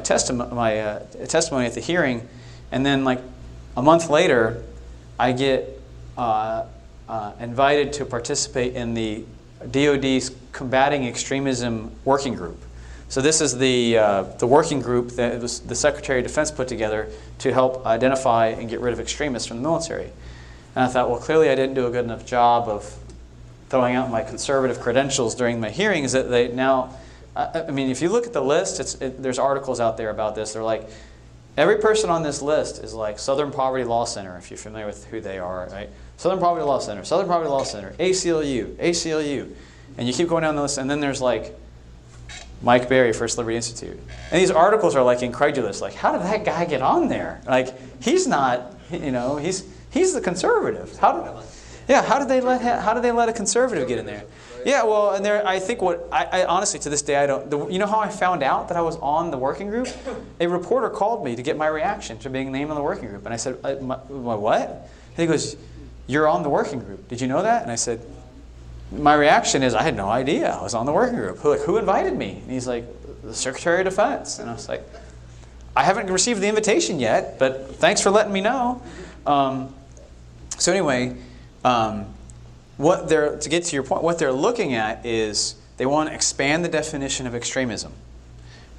my 0.52 0.80
uh, 0.80 1.00
testimony 1.26 1.66
at 1.66 1.74
the 1.74 1.82
hearing. 1.82 2.30
And 2.72 2.86
then, 2.86 3.04
like 3.04 3.20
a 3.76 3.82
month 3.82 4.12
later, 4.12 4.62
I 5.18 5.32
get 5.32 5.82
uh, 6.16 6.66
uh, 7.10 7.32
invited 7.40 7.94
to 7.94 8.06
participate 8.06 8.76
in 8.76 8.94
the 8.94 9.26
DoD's 9.72 10.30
Combating 10.52 11.08
Extremism 11.08 11.90
Working 12.06 12.36
Group. 12.36 12.62
So 13.10 13.20
this 13.20 13.42
is 13.42 13.58
the, 13.58 13.98
uh, 13.98 14.24
the 14.38 14.46
working 14.46 14.80
group 14.80 15.14
that 15.14 15.42
the 15.42 15.76
Secretary 15.76 16.20
of 16.20 16.28
Defense 16.28 16.52
put 16.52 16.68
together 16.68 17.10
to 17.40 17.52
help 17.52 17.84
identify 17.84 18.50
and 18.50 18.70
get 18.70 18.80
rid 18.80 18.94
of 18.94 19.00
extremists 19.00 19.48
from 19.48 19.58
the 19.58 19.64
military. 19.64 20.12
And 20.76 20.86
I 20.86 20.88
thought, 20.88 21.10
well, 21.10 21.20
clearly 21.20 21.50
I 21.50 21.56
didn't 21.56 21.74
do 21.74 21.88
a 21.88 21.90
good 21.90 22.06
enough 22.06 22.28
job 22.28 22.70
of 22.70 22.96
throwing 23.70 23.96
out 23.96 24.12
my 24.12 24.22
conservative 24.22 24.80
credentials 24.80 25.34
during 25.34 25.60
my 25.60 25.72
hearings 25.72 26.12
that 26.12 26.30
they 26.30 26.50
now 26.50 26.94
I 27.38 27.70
mean, 27.70 27.92
if 27.92 28.02
you 28.02 28.10
look 28.10 28.26
at 28.26 28.34
the 28.34 28.42
list, 28.42 29.02
it, 29.02 29.22
there's 29.22 29.38
articles 29.38 29.80
out 29.80 29.96
there 29.96 30.10
about 30.10 30.34
this. 30.34 30.54
They're 30.54 30.64
like, 30.64 30.90
every 31.56 31.78
person 31.78 32.10
on 32.10 32.24
this 32.24 32.42
list 32.42 32.84
is 32.84 32.96
like 32.96 33.20
Southern 33.20 33.52
Poverty 33.52 33.84
Law 33.84 34.06
Center, 34.06 34.38
if 34.38 34.50
you're 34.50 34.58
familiar 34.58 34.88
with 34.88 35.06
who 35.06 35.22
they 35.22 35.38
are, 35.38 35.70
right? 35.72 35.90
Southern 36.18 36.40
Poverty 36.40 36.66
Law 36.66 36.80
Center, 36.80 37.04
Southern 37.04 37.28
Poverty 37.28 37.50
Law 37.50 37.64
Center, 37.64 37.94
ACLU, 38.00 38.76
ACLU. 38.78 39.52
And 40.00 40.08
you 40.08 40.14
keep 40.14 40.28
going 40.28 40.42
down 40.42 40.56
the 40.56 40.64
list, 40.64 40.80
and 40.80 40.90
then 40.90 41.00
there's 41.00 41.22
like 41.22 41.56
Mike 42.64 42.90
Berry, 42.90 43.14
First 43.14 43.38
Liberty 43.38 43.56
Institute. 43.56 44.00
And 44.32 44.42
these 44.42 44.52
articles 44.52 44.96
are 44.96 45.04
like 45.04 45.22
incredulous. 45.22 45.80
Like, 45.80 45.94
how 45.94 46.12
did 46.14 46.22
that 46.22 46.44
guy 46.44 46.66
get 46.66 46.82
on 46.82 47.08
there? 47.08 47.42
Like, 47.46 48.02
he's 48.02 48.26
not, 48.26 48.74
you 48.92 49.12
know, 49.12 49.38
he's, 49.38 49.64
he's 49.92 50.14
the 50.14 50.22
conservative. 50.22 50.98
How 50.98 51.44
yeah, 51.88 52.02
how 52.02 52.20
did 52.20 52.28
they 52.28 52.42
let 52.42 52.62
how 52.62 52.94
did 52.94 53.04
they 53.04 53.12
let 53.12 53.30
a 53.30 53.34
conservative 53.34 53.88
get 53.88 53.98
in 53.98 54.06
there? 54.06 54.26
Yeah, 54.66 54.84
well, 54.84 55.12
and 55.12 55.24
there, 55.24 55.46
I 55.48 55.60
think 55.60 55.82
what 55.82 56.08
I, 56.12 56.26
I 56.26 56.46
honestly 56.46 56.80
to 56.82 56.90
this 56.90 57.02
day 57.02 57.16
I 57.16 57.26
don't. 57.26 57.50
The, 57.50 57.68
you 57.68 57.80
know 57.80 57.88
how 57.88 58.00
I 58.00 58.10
found 58.10 58.44
out 58.44 58.68
that 58.70 58.78
I 58.78 58.82
was 58.82 58.98
on 58.98 59.32
the 59.32 59.38
working 59.38 59.70
group? 59.70 59.88
A 60.40 60.48
reporter 60.48 60.90
called 60.90 61.24
me 61.24 61.36
to 61.36 61.42
get 61.42 61.58
my 61.58 61.68
reaction 61.68 62.18
to 62.20 62.30
being 62.30 62.52
named 62.52 62.70
on 62.72 62.76
the 62.76 62.84
working 62.84 63.08
group, 63.10 63.26
and 63.26 63.34
I 63.34 63.38
said, 63.38 63.58
I, 63.64 63.76
my, 63.76 63.98
my 64.10 64.36
what? 64.36 64.70
And 64.70 65.18
he 65.18 65.26
goes, 65.26 65.56
"You're 66.08 66.28
on 66.28 66.44
the 66.44 66.50
working 66.50 66.80
group. 66.80 67.08
Did 67.08 67.22
you 67.22 67.28
know 67.28 67.42
that?" 67.42 67.64
And 67.64 67.72
I 67.72 67.76
said, 67.76 68.02
"My 68.92 69.14
reaction 69.14 69.64
is 69.64 69.74
I 69.74 69.84
had 69.84 69.96
no 69.96 70.10
idea 70.10 70.52
I 70.52 70.62
was 70.62 70.74
on 70.74 70.86
the 70.86 70.94
working 70.94 71.16
group. 71.16 71.38
Who, 71.40 71.52
like, 71.52 71.62
who 71.62 71.78
invited 71.78 72.14
me?" 72.14 72.40
And 72.42 72.52
he's 72.52 72.68
like, 72.68 72.86
"The 73.24 73.34
Secretary 73.34 73.80
of 73.80 73.86
Defense." 73.86 74.40
And 74.40 74.50
I 74.50 74.54
was 74.54 74.68
like, 74.68 74.84
"I 75.76 75.84
haven't 75.84 76.10
received 76.12 76.42
the 76.42 76.48
invitation 76.48 77.00
yet, 77.00 77.40
but 77.40 77.76
thanks 77.76 78.02
for 78.02 78.10
letting 78.10 78.34
me 78.34 78.42
know." 78.42 78.82
Um, 79.26 79.74
so 80.58 80.72
anyway. 80.72 81.16
Um, 81.66 82.14
what 82.78 83.10
they're 83.10 83.38
to 83.38 83.50
get 83.50 83.64
to 83.66 83.76
your 83.76 83.84
point 83.84 84.04
what 84.04 84.20
they're 84.20 84.32
looking 84.32 84.74
at 84.74 85.06
is 85.06 85.56
they 85.78 85.86
want 85.86 86.10
to 86.10 86.16
expand 86.16 86.64
the 86.64 86.70
definition 86.70 87.28
of 87.28 87.36
extremism 87.36 87.92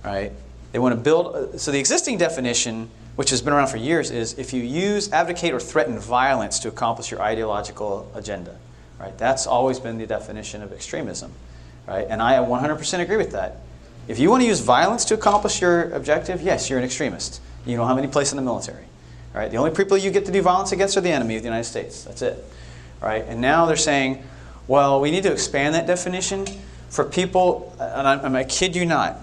right? 0.04 0.32
They 0.72 0.78
want 0.78 0.94
to 0.94 1.00
build 1.00 1.34
uh, 1.34 1.58
so 1.58 1.72
the 1.72 1.80
existing 1.80 2.18
definition 2.18 2.90
which 3.16 3.30
has 3.30 3.42
been 3.42 3.52
around 3.52 3.66
for 3.66 3.78
years 3.78 4.10
is 4.10 4.38
if 4.38 4.52
you 4.52 4.62
use 4.62 5.12
advocate 5.12 5.52
or 5.52 5.58
threaten 5.58 5.98
violence 5.98 6.60
to 6.60 6.68
accomplish 6.68 7.10
your 7.10 7.20
ideological 7.20 8.10
agenda 8.14 8.56
right? 9.00 9.16
That's 9.18 9.46
always 9.46 9.78
been 9.80 9.98
the 9.98 10.06
definition 10.06 10.62
of 10.62 10.72
extremism 10.72 11.32
right? 11.86 12.06
And 12.08 12.22
i 12.22 12.34
100% 12.34 13.00
agree 13.00 13.16
with 13.16 13.32
that. 13.32 13.56
If 14.06 14.18
you 14.18 14.30
want 14.30 14.42
to 14.42 14.46
use 14.46 14.60
violence 14.60 15.04
to 15.06 15.14
accomplish 15.14 15.60
your 15.60 15.90
objective 15.90 16.40
yes 16.40 16.70
you're 16.70 16.78
an 16.78 16.84
extremist. 16.84 17.40
You 17.66 17.76
don't 17.76 17.88
have 17.88 17.98
any 17.98 18.08
place 18.08 18.32
in 18.32 18.36
the 18.36 18.42
military 18.42 18.84
right? 19.34 19.50
The 19.50 19.56
only 19.56 19.72
people 19.72 19.96
you 19.96 20.12
get 20.12 20.24
to 20.26 20.32
do 20.32 20.40
violence 20.40 20.70
against 20.70 20.96
are 20.96 21.00
the 21.00 21.10
enemy 21.10 21.36
of 21.36 21.42
the 21.42 21.48
united 21.48 21.64
states. 21.64 22.04
That's 22.04 22.22
it 22.22 22.44
right? 23.00 23.24
And 23.26 23.40
now 23.40 23.66
they're 23.66 23.76
saying, 23.76 24.22
well, 24.66 25.00
we 25.00 25.10
need 25.10 25.22
to 25.22 25.32
expand 25.32 25.74
that 25.74 25.86
definition 25.86 26.46
for 26.88 27.04
people, 27.04 27.74
and 27.78 28.06
I, 28.08 28.14
and 28.16 28.36
I 28.36 28.44
kid 28.44 28.74
you 28.76 28.86
not, 28.86 29.16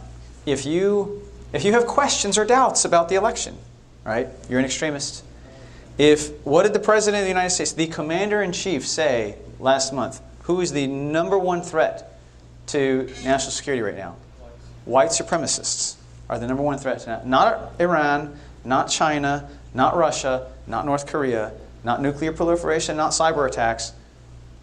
if 0.45 0.65
you, 0.65 1.23
if 1.53 1.64
you 1.64 1.73
have 1.73 1.85
questions 1.85 2.38
or 2.38 2.45
doubts 2.45 2.85
about 2.85 3.10
the 3.10 3.15
election, 3.15 3.57
right, 4.03 4.27
you're 4.49 4.60
an 4.60 4.65
extremist. 4.65 5.23
If, 5.97 6.31
what 6.45 6.64
did 6.64 6.73
the 6.73 6.80
President 6.80 7.22
of 7.22 7.26
the 7.26 7.30
United 7.30 7.52
States, 7.52 7.72
the 7.72 7.88
Commander 7.88 8.41
in 8.41 8.52
Chief, 8.52 8.85
say 8.85 9.38
last 9.60 9.93
month? 9.93 10.22
Who 10.43 10.61
is 10.61 10.72
the 10.72 10.88
number 10.88 11.38
one 11.38 11.61
threat 11.61 12.19
to 12.68 13.11
national 13.23 13.52
security 13.52 13.81
right 13.81 13.95
now? 13.95 14.15
White 14.85 15.10
supremacists 15.10 15.95
are 16.30 16.38
the 16.38 16.47
number 16.47 16.61
one 16.61 16.77
threat 16.77 17.26
Not 17.26 17.72
Iran, 17.80 18.38
not 18.64 18.89
China, 18.89 19.49
not 19.73 19.95
Russia, 19.95 20.52
not 20.68 20.85
North 20.85 21.07
Korea, 21.07 21.53
not 21.85 22.01
nuclear 22.01 22.33
proliferation, 22.33 22.97
not 22.97 23.11
cyber 23.11 23.47
attacks. 23.47 23.93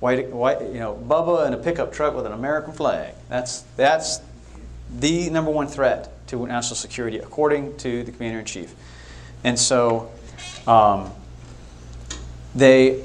White, 0.00 0.30
white, 0.30 0.60
you 0.60 0.80
know, 0.80 1.00
Bubba 1.06 1.46
in 1.46 1.54
a 1.54 1.56
pickup 1.56 1.92
truck 1.92 2.16
with 2.16 2.26
an 2.26 2.32
American 2.32 2.72
flag. 2.72 3.14
That's, 3.28 3.60
that's 3.76 4.20
the 4.98 5.30
number 5.30 5.52
one 5.52 5.68
threat 5.68 6.10
to 6.26 6.44
national 6.44 6.74
security, 6.74 7.18
according 7.18 7.76
to 7.78 8.02
the 8.02 8.10
commander 8.10 8.40
in 8.40 8.44
chief. 8.44 8.74
And 9.44 9.56
so, 9.56 10.10
um, 10.66 11.12
they, 12.54 13.04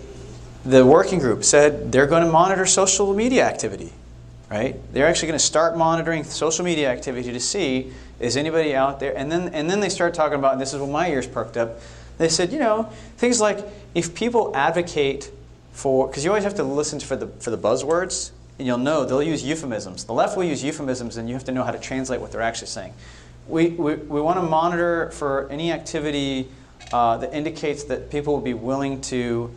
the 0.65 0.83
working 0.83 1.19
group 1.19 1.43
said 1.43 1.91
they're 1.91 2.07
going 2.07 2.25
to 2.25 2.31
monitor 2.31 2.65
social 2.65 3.13
media 3.13 3.45
activity, 3.45 3.93
right? 4.49 4.75
They're 4.91 5.07
actually 5.07 5.27
going 5.27 5.39
to 5.39 5.45
start 5.45 5.77
monitoring 5.77 6.23
social 6.23 6.65
media 6.65 6.89
activity 6.91 7.31
to 7.31 7.39
see 7.39 7.93
is 8.19 8.35
anybody 8.35 8.75
out 8.75 8.99
there. 8.99 9.15
And 9.15 9.31
then, 9.31 9.49
and 9.49 9.69
then 9.69 9.79
they 9.79 9.89
start 9.89 10.15
talking 10.15 10.39
about, 10.39 10.53
and 10.53 10.61
this 10.61 10.73
is 10.73 10.81
when 10.81 10.91
my 10.91 11.09
ears 11.09 11.27
perked 11.27 11.55
up. 11.55 11.79
They 12.17 12.29
said, 12.29 12.51
you 12.51 12.57
know, 12.57 12.91
things 13.17 13.39
like 13.39 13.59
if 13.97 14.13
people 14.13 14.55
advocate 14.55 15.31
for, 15.71 16.07
because 16.07 16.23
you 16.23 16.29
always 16.29 16.43
have 16.43 16.55
to 16.55 16.63
listen 16.63 16.99
for 16.99 17.15
the 17.15 17.27
for 17.39 17.49
the 17.49 17.57
buzzwords, 17.57 18.31
and 18.59 18.67
you'll 18.67 18.77
know 18.77 19.05
they'll 19.05 19.23
use 19.23 19.43
euphemisms. 19.43 20.05
The 20.05 20.13
left 20.13 20.37
will 20.37 20.43
use 20.43 20.63
euphemisms, 20.63 21.17
and 21.17 21.27
you 21.27 21.33
have 21.33 21.45
to 21.45 21.51
know 21.51 21.63
how 21.63 21.71
to 21.71 21.79
translate 21.79 22.21
what 22.21 22.31
they're 22.31 22.41
actually 22.41 22.67
saying. 22.67 22.93
We, 23.47 23.69
we, 23.69 23.95
we 23.95 24.21
want 24.21 24.37
to 24.37 24.43
monitor 24.43 25.09
for 25.11 25.49
any 25.49 25.71
activity 25.71 26.49
uh, 26.91 27.17
that 27.17 27.33
indicates 27.33 27.85
that 27.85 28.11
people 28.11 28.33
will 28.33 28.41
be 28.41 28.53
willing 28.53 29.01
to 29.01 29.49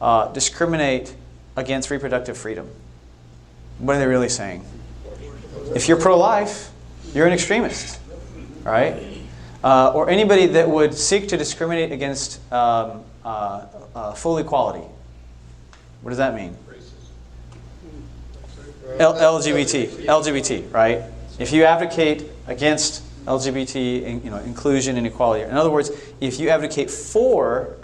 uh, 0.00 0.32
discriminate 0.32 1.14
against 1.56 1.90
reproductive 1.90 2.38
freedom. 2.38 2.68
What 3.78 3.96
are 3.96 3.98
they 3.98 4.06
really 4.06 4.28
saying? 4.28 4.64
If 5.74 5.88
you're 5.88 6.00
pro 6.00 6.16
life, 6.18 6.70
you're 7.12 7.26
an 7.26 7.32
extremist, 7.32 7.98
right? 8.62 9.02
Uh, 9.64 9.92
or 9.94 10.08
anybody 10.08 10.46
that 10.46 10.68
would 10.68 10.94
seek 10.94 11.28
to 11.28 11.36
discriminate 11.36 11.90
against 11.90 12.40
um, 12.52 13.02
uh, 13.26 13.66
uh, 13.94 14.12
full 14.12 14.38
equality. 14.38 14.86
What 16.00 16.10
does 16.10 16.18
that 16.18 16.34
mean? 16.34 16.56
L- 18.98 19.14
LGBT, 19.14 20.06
LGBT, 20.06 20.72
right? 20.72 21.02
If 21.38 21.52
you 21.52 21.64
advocate 21.64 22.24
against 22.46 23.02
LGBT, 23.26 24.24
you 24.24 24.30
know, 24.30 24.38
inclusion 24.38 24.96
and 24.96 25.06
equality. 25.06 25.42
In 25.42 25.56
other 25.56 25.70
words, 25.70 25.90
if 26.20 26.38
you 26.38 26.48
advocate 26.48 26.90
for, 26.90 27.76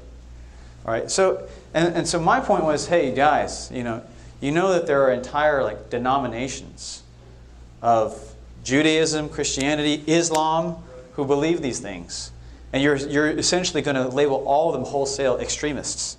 all 0.86 0.93
right. 0.93 1.10
So, 1.10 1.48
and, 1.74 1.94
and 1.97 2.09
so 2.09 2.20
my 2.20 2.40
point 2.40 2.64
was, 2.64 2.86
hey 2.86 3.12
guys, 3.12 3.70
you 3.73 3.82
know, 3.82 4.02
you 4.40 4.52
know 4.52 4.73
that 4.73 4.86
there 4.86 5.02
are 5.02 5.12
entire 5.12 5.62
like 5.64 5.90
denominations 5.90 7.02
of 7.82 8.35
Judaism, 8.62 9.28
Christianity, 9.28 10.05
Islam 10.06 10.77
who 11.14 11.27
believe 11.27 11.60
these 11.60 11.81
things, 11.81 12.31
and 12.73 12.82
you're 12.82 12.97
you're 12.97 13.31
essentially 13.31 13.82
going 13.82 13.97
to 13.97 14.09
label 14.09 14.44
all 14.47 14.69
of 14.69 14.74
them 14.74 14.85
wholesale 14.90 15.39
extremists. 15.39 16.16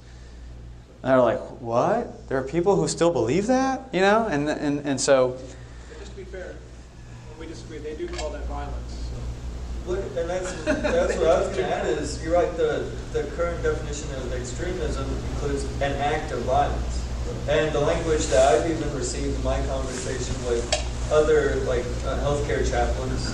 And 1.01 1.11
they're 1.11 1.19
like, 1.19 1.39
what? 1.61 2.29
There 2.29 2.37
are 2.37 2.43
people 2.43 2.75
who 2.75 2.87
still 2.87 3.11
believe 3.11 3.47
that, 3.47 3.89
you 3.91 4.01
know, 4.01 4.27
and 4.27 4.49
and 4.49 4.85
and 4.85 5.01
so. 5.01 5.37
Just 5.99 6.11
to 6.11 6.17
be 6.17 6.23
fair, 6.23 6.55
we 7.39 7.47
disagree. 7.47 7.79
They 7.79 7.95
do 7.95 8.07
call 8.07 8.29
that 8.29 8.45
violence. 8.45 8.79
Look, 9.85 9.99
and 10.15 10.29
that's, 10.29 10.53
that's 10.63 11.17
what 11.17 11.27
I 11.27 11.39
was 11.41 11.49
going 11.49 11.67
to 11.67 11.75
add 11.75 11.87
is, 11.87 12.23
you're 12.23 12.33
right, 12.33 12.55
the, 12.55 12.89
the 13.11 13.23
current 13.35 13.61
definition 13.61 14.15
of 14.15 14.31
extremism 14.31 15.03
includes 15.31 15.65
an 15.81 15.91
act 15.99 16.31
of 16.31 16.39
violence. 16.43 17.03
And 17.49 17.69
the 17.75 17.81
language 17.81 18.25
that 18.27 18.55
I've 18.55 18.71
even 18.71 18.95
received 18.95 19.35
in 19.35 19.43
my 19.43 19.59
conversation 19.67 20.35
with 20.47 20.63
other, 21.11 21.55
like, 21.65 21.83
uh, 22.05 22.15
healthcare 22.23 22.63
chaplains 22.63 23.27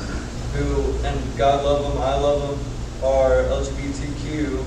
who, 0.55 0.91
and 1.05 1.37
God 1.37 1.63
love 1.63 1.83
them, 1.83 2.01
I 2.01 2.17
love 2.17 2.41
them, 2.41 2.57
are 3.03 3.43
LGBTQ, 3.43 4.57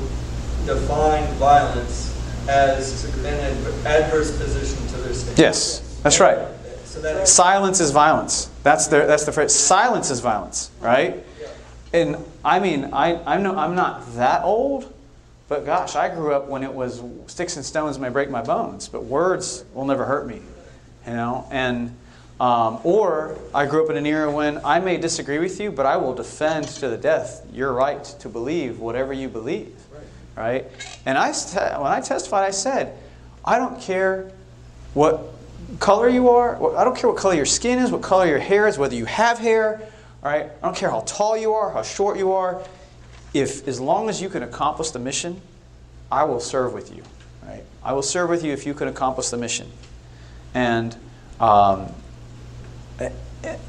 define 0.67 1.27
violence 1.35 2.09
as 2.49 3.05
an 3.25 3.27
ad- 3.27 3.87
adverse 3.87 4.37
position 4.37 4.87
to 4.89 4.97
their 4.99 5.15
state. 5.15 5.39
Yes, 5.39 6.01
that's 6.03 6.21
right. 6.21 6.39
So 6.85 7.01
that 7.01 7.27
Silence 7.27 7.81
is 7.81 7.91
violence. 7.91 8.51
That's 8.63 8.87
the, 8.87 9.07
that's 9.07 9.25
the 9.25 9.33
phrase. 9.33 9.55
Silence 9.55 10.11
is 10.11 10.21
violence, 10.21 10.71
right? 10.81 11.25
And 11.95 12.17
I 12.45 12.59
mean, 12.59 12.91
I, 12.93 13.23
I'm, 13.25 13.43
no, 13.43 13.57
I'm 13.57 13.75
not 13.75 14.15
that 14.15 14.45
old, 14.45 14.93
but 15.49 15.67
gosh, 15.67 15.95
I 15.95 16.09
grew 16.09 16.33
up 16.33 16.49
when 16.49 16.63
it 16.63 16.73
was 16.73 17.03
sticks 17.27 17.57
and 17.57 17.65
stones 17.65 17.99
may 17.99 18.09
break 18.09 18.31
my 18.31 18.43
bones, 18.43 18.89
but 18.89 19.05
words 19.05 19.65
will 19.75 19.85
never 19.85 20.05
hurt 20.07 20.27
me, 20.27 20.41
you 21.07 21.13
know? 21.13 21.47
And, 21.51 21.95
um, 22.41 22.81
or 22.83 23.39
I 23.55 23.67
grew 23.67 23.85
up 23.85 23.91
in 23.91 23.97
an 23.97 24.07
era 24.07 24.31
when 24.31 24.65
I 24.65 24.81
may 24.81 24.97
disagree 24.97 25.39
with 25.39 25.61
you, 25.61 25.71
but 25.71 25.87
I 25.87 25.97
will 25.97 26.15
defend 26.15 26.69
to 26.69 26.89
the 26.89 26.97
death 26.97 27.47
your 27.53 27.73
right 27.73 28.03
to 28.21 28.29
believe 28.29 28.81
whatever 28.81 29.13
you 29.13 29.29
believe, 29.29 29.75
right? 30.37 30.67
And 31.07 31.17
I, 31.17 31.33
when 31.33 31.93
I 31.93 32.01
testified, 32.01 32.45
I 32.47 32.51
said, 32.51 32.99
I 33.45 33.59
don't 33.59 33.81
care 33.81 34.33
what 34.95 35.33
color 35.79 36.09
you 36.09 36.31
are. 36.31 36.77
I 36.77 36.85
don't 36.85 36.97
care 36.97 37.09
what 37.09 37.19
color 37.19 37.35
your 37.35 37.47
skin 37.47 37.79
is, 37.79 37.91
what 37.91 38.03
color 38.03 38.27
your 38.27 38.39
hair 38.39 38.67
is, 38.67 38.79
whether 38.79 38.95
you 38.95 39.05
have 39.07 39.39
hair. 39.39 39.89
Right. 40.23 40.45
I 40.45 40.67
don't 40.67 40.77
care 40.77 40.91
how 40.91 41.01
tall 41.01 41.37
you 41.37 41.53
are, 41.55 41.73
how 41.73 41.83
short 41.83 42.17
you 42.17 42.33
are. 42.33 42.63
If 43.35 43.67
as 43.67 43.81
long 43.81 44.09
as 44.09 44.23
you 44.23 44.29
can 44.29 44.45
accomplish 44.45 44.91
the 44.91 45.01
mission, 45.01 45.41
I 46.13 46.25
will 46.25 46.39
serve 46.39 46.73
with 46.73 46.95
you. 46.95 47.03
Right. 47.45 47.65
I 47.83 47.93
will 47.93 48.03
serve 48.03 48.31
with 48.31 48.45
you 48.45 48.53
if 48.53 48.65
you 48.65 48.73
can 48.73 48.87
accomplish 48.87 49.31
the 49.31 49.37
mission. 49.37 49.69
And 50.55 50.97
um, 51.41 51.93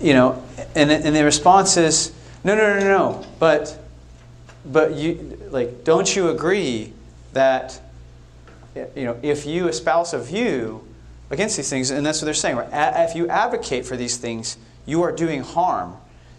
you 0.02 0.14
know, 0.14 0.44
and 0.76 0.92
and 0.92 1.16
the 1.16 1.24
response 1.24 1.78
is 1.78 2.14
no, 2.44 2.56
no, 2.56 2.74
no, 2.74 2.80
no, 2.80 2.98
no. 2.98 3.26
But 3.40 3.80
but 4.66 4.96
you 4.96 5.40
like, 5.52 5.84
don't 5.84 6.16
you 6.16 6.30
agree 6.30 6.94
that 7.34 7.80
you 8.76 9.06
know 9.06 9.18
if 9.22 9.46
you 9.46 9.68
espouse 9.68 10.14
a 10.14 10.20
view 10.20 10.88
against 11.30 11.58
these 11.58 11.70
things, 11.70 11.90
and 11.90 12.06
that's 12.06 12.22
what 12.22 12.26
they're 12.26 12.34
saying. 12.34 12.58
Right? 12.58 12.70
If 13.10 13.16
you 13.16 13.28
advocate 13.28 13.86
for 13.86 13.98
these 13.98 14.18
things, 14.18 14.58
you 14.86 15.02
are 15.04 15.12
doing 15.12 15.42
harm. 15.42 15.98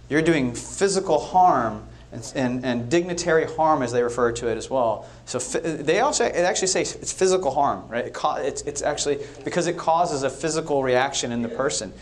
You're 0.09 0.23
doing 0.23 0.55
physical 0.55 1.19
harm 1.19 1.85
and, 2.13 2.33
and, 2.37 2.65
and 2.65 2.91
dignitary 2.91 3.45
harm, 3.45 3.83
as 3.83 3.91
they 3.91 4.03
refer 4.03 4.31
to 4.33 4.49
it 4.49 4.57
as 4.57 4.71
well. 4.71 5.09
So 5.27 5.39
they 5.39 6.01
also 6.01 6.25
it 6.25 6.37
actually 6.37 6.69
say 6.69 6.83
it's 6.83 7.13
physical 7.13 7.51
harm, 7.51 7.89
right? 7.89 8.07
It 8.07 8.17
it's, 8.25 8.63
it's 8.63 8.83
actually 8.83 9.21
because 9.45 9.67
it 9.67 9.77
causes 9.77 10.23
a 10.23 10.31
physical 10.31 10.83
reaction 10.83 11.33
in 11.33 11.43
the 11.43 11.49
person. 11.49 11.93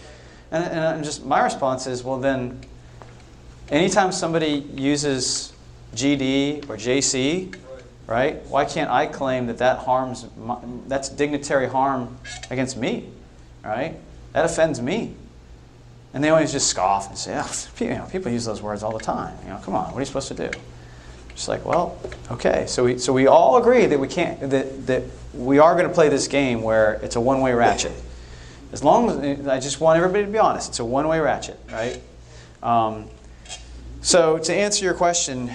And, 0.52 0.64
and 0.64 1.04
just 1.04 1.24
my 1.24 1.42
response 1.42 1.86
is, 1.86 2.04
well, 2.04 2.20
then, 2.20 2.60
anytime 3.70 4.12
somebody 4.12 4.66
uses 4.74 5.52
GD 5.96 6.68
or 6.68 6.76
JC, 6.76 7.54
right? 8.06 8.44
Why 8.46 8.66
can't 8.66 8.90
I 8.90 9.06
claim 9.06 9.46
that 9.46 9.58
that 9.58 9.78
harms, 9.78 10.26
my, 10.36 10.58
that's 10.86 11.08
dignitary 11.08 11.68
harm 11.68 12.18
against 12.50 12.76
me, 12.76 13.08
right? 13.64 13.96
That 14.34 14.44
offends 14.44 14.80
me. 14.80 15.14
And 16.12 16.22
they 16.22 16.28
always 16.28 16.52
just 16.52 16.68
scoff 16.68 17.08
and 17.08 17.16
say, 17.16 17.40
oh, 17.42 17.66
you 17.82 17.90
know, 17.90 18.06
people 18.12 18.30
use 18.30 18.44
those 18.44 18.60
words 18.60 18.82
all 18.82 18.92
the 18.92 19.02
time. 19.02 19.34
You 19.44 19.50
know, 19.50 19.58
come 19.64 19.74
on, 19.74 19.86
what 19.86 19.96
are 19.96 20.00
you 20.00 20.06
supposed 20.06 20.28
to 20.28 20.34
do? 20.34 20.50
Just 21.34 21.48
like, 21.48 21.64
well, 21.64 21.98
okay. 22.30 22.66
So 22.68 22.84
we, 22.84 22.98
so 22.98 23.14
we 23.14 23.26
all 23.26 23.56
agree 23.56 23.86
that 23.86 23.98
we 23.98 24.08
can't, 24.08 24.38
that, 24.50 24.86
that 24.86 25.02
we 25.32 25.58
are 25.58 25.74
going 25.74 25.88
to 25.88 25.94
play 25.94 26.10
this 26.10 26.28
game 26.28 26.62
where 26.62 26.94
it's 27.02 27.16
a 27.16 27.20
one-way 27.20 27.54
ratchet. 27.54 27.92
As 28.72 28.82
long 28.82 29.10
as, 29.10 29.46
I 29.46 29.60
just 29.60 29.80
want 29.80 29.98
everybody 29.98 30.24
to 30.24 30.30
be 30.32 30.38
honest, 30.38 30.70
it's 30.70 30.78
a 30.78 30.84
one-way 30.84 31.20
ratchet, 31.20 31.58
right? 31.70 32.00
Um, 32.62 33.10
so 34.00 34.38
to 34.38 34.54
answer 34.54 34.82
your 34.82 34.94
question, 34.94 35.52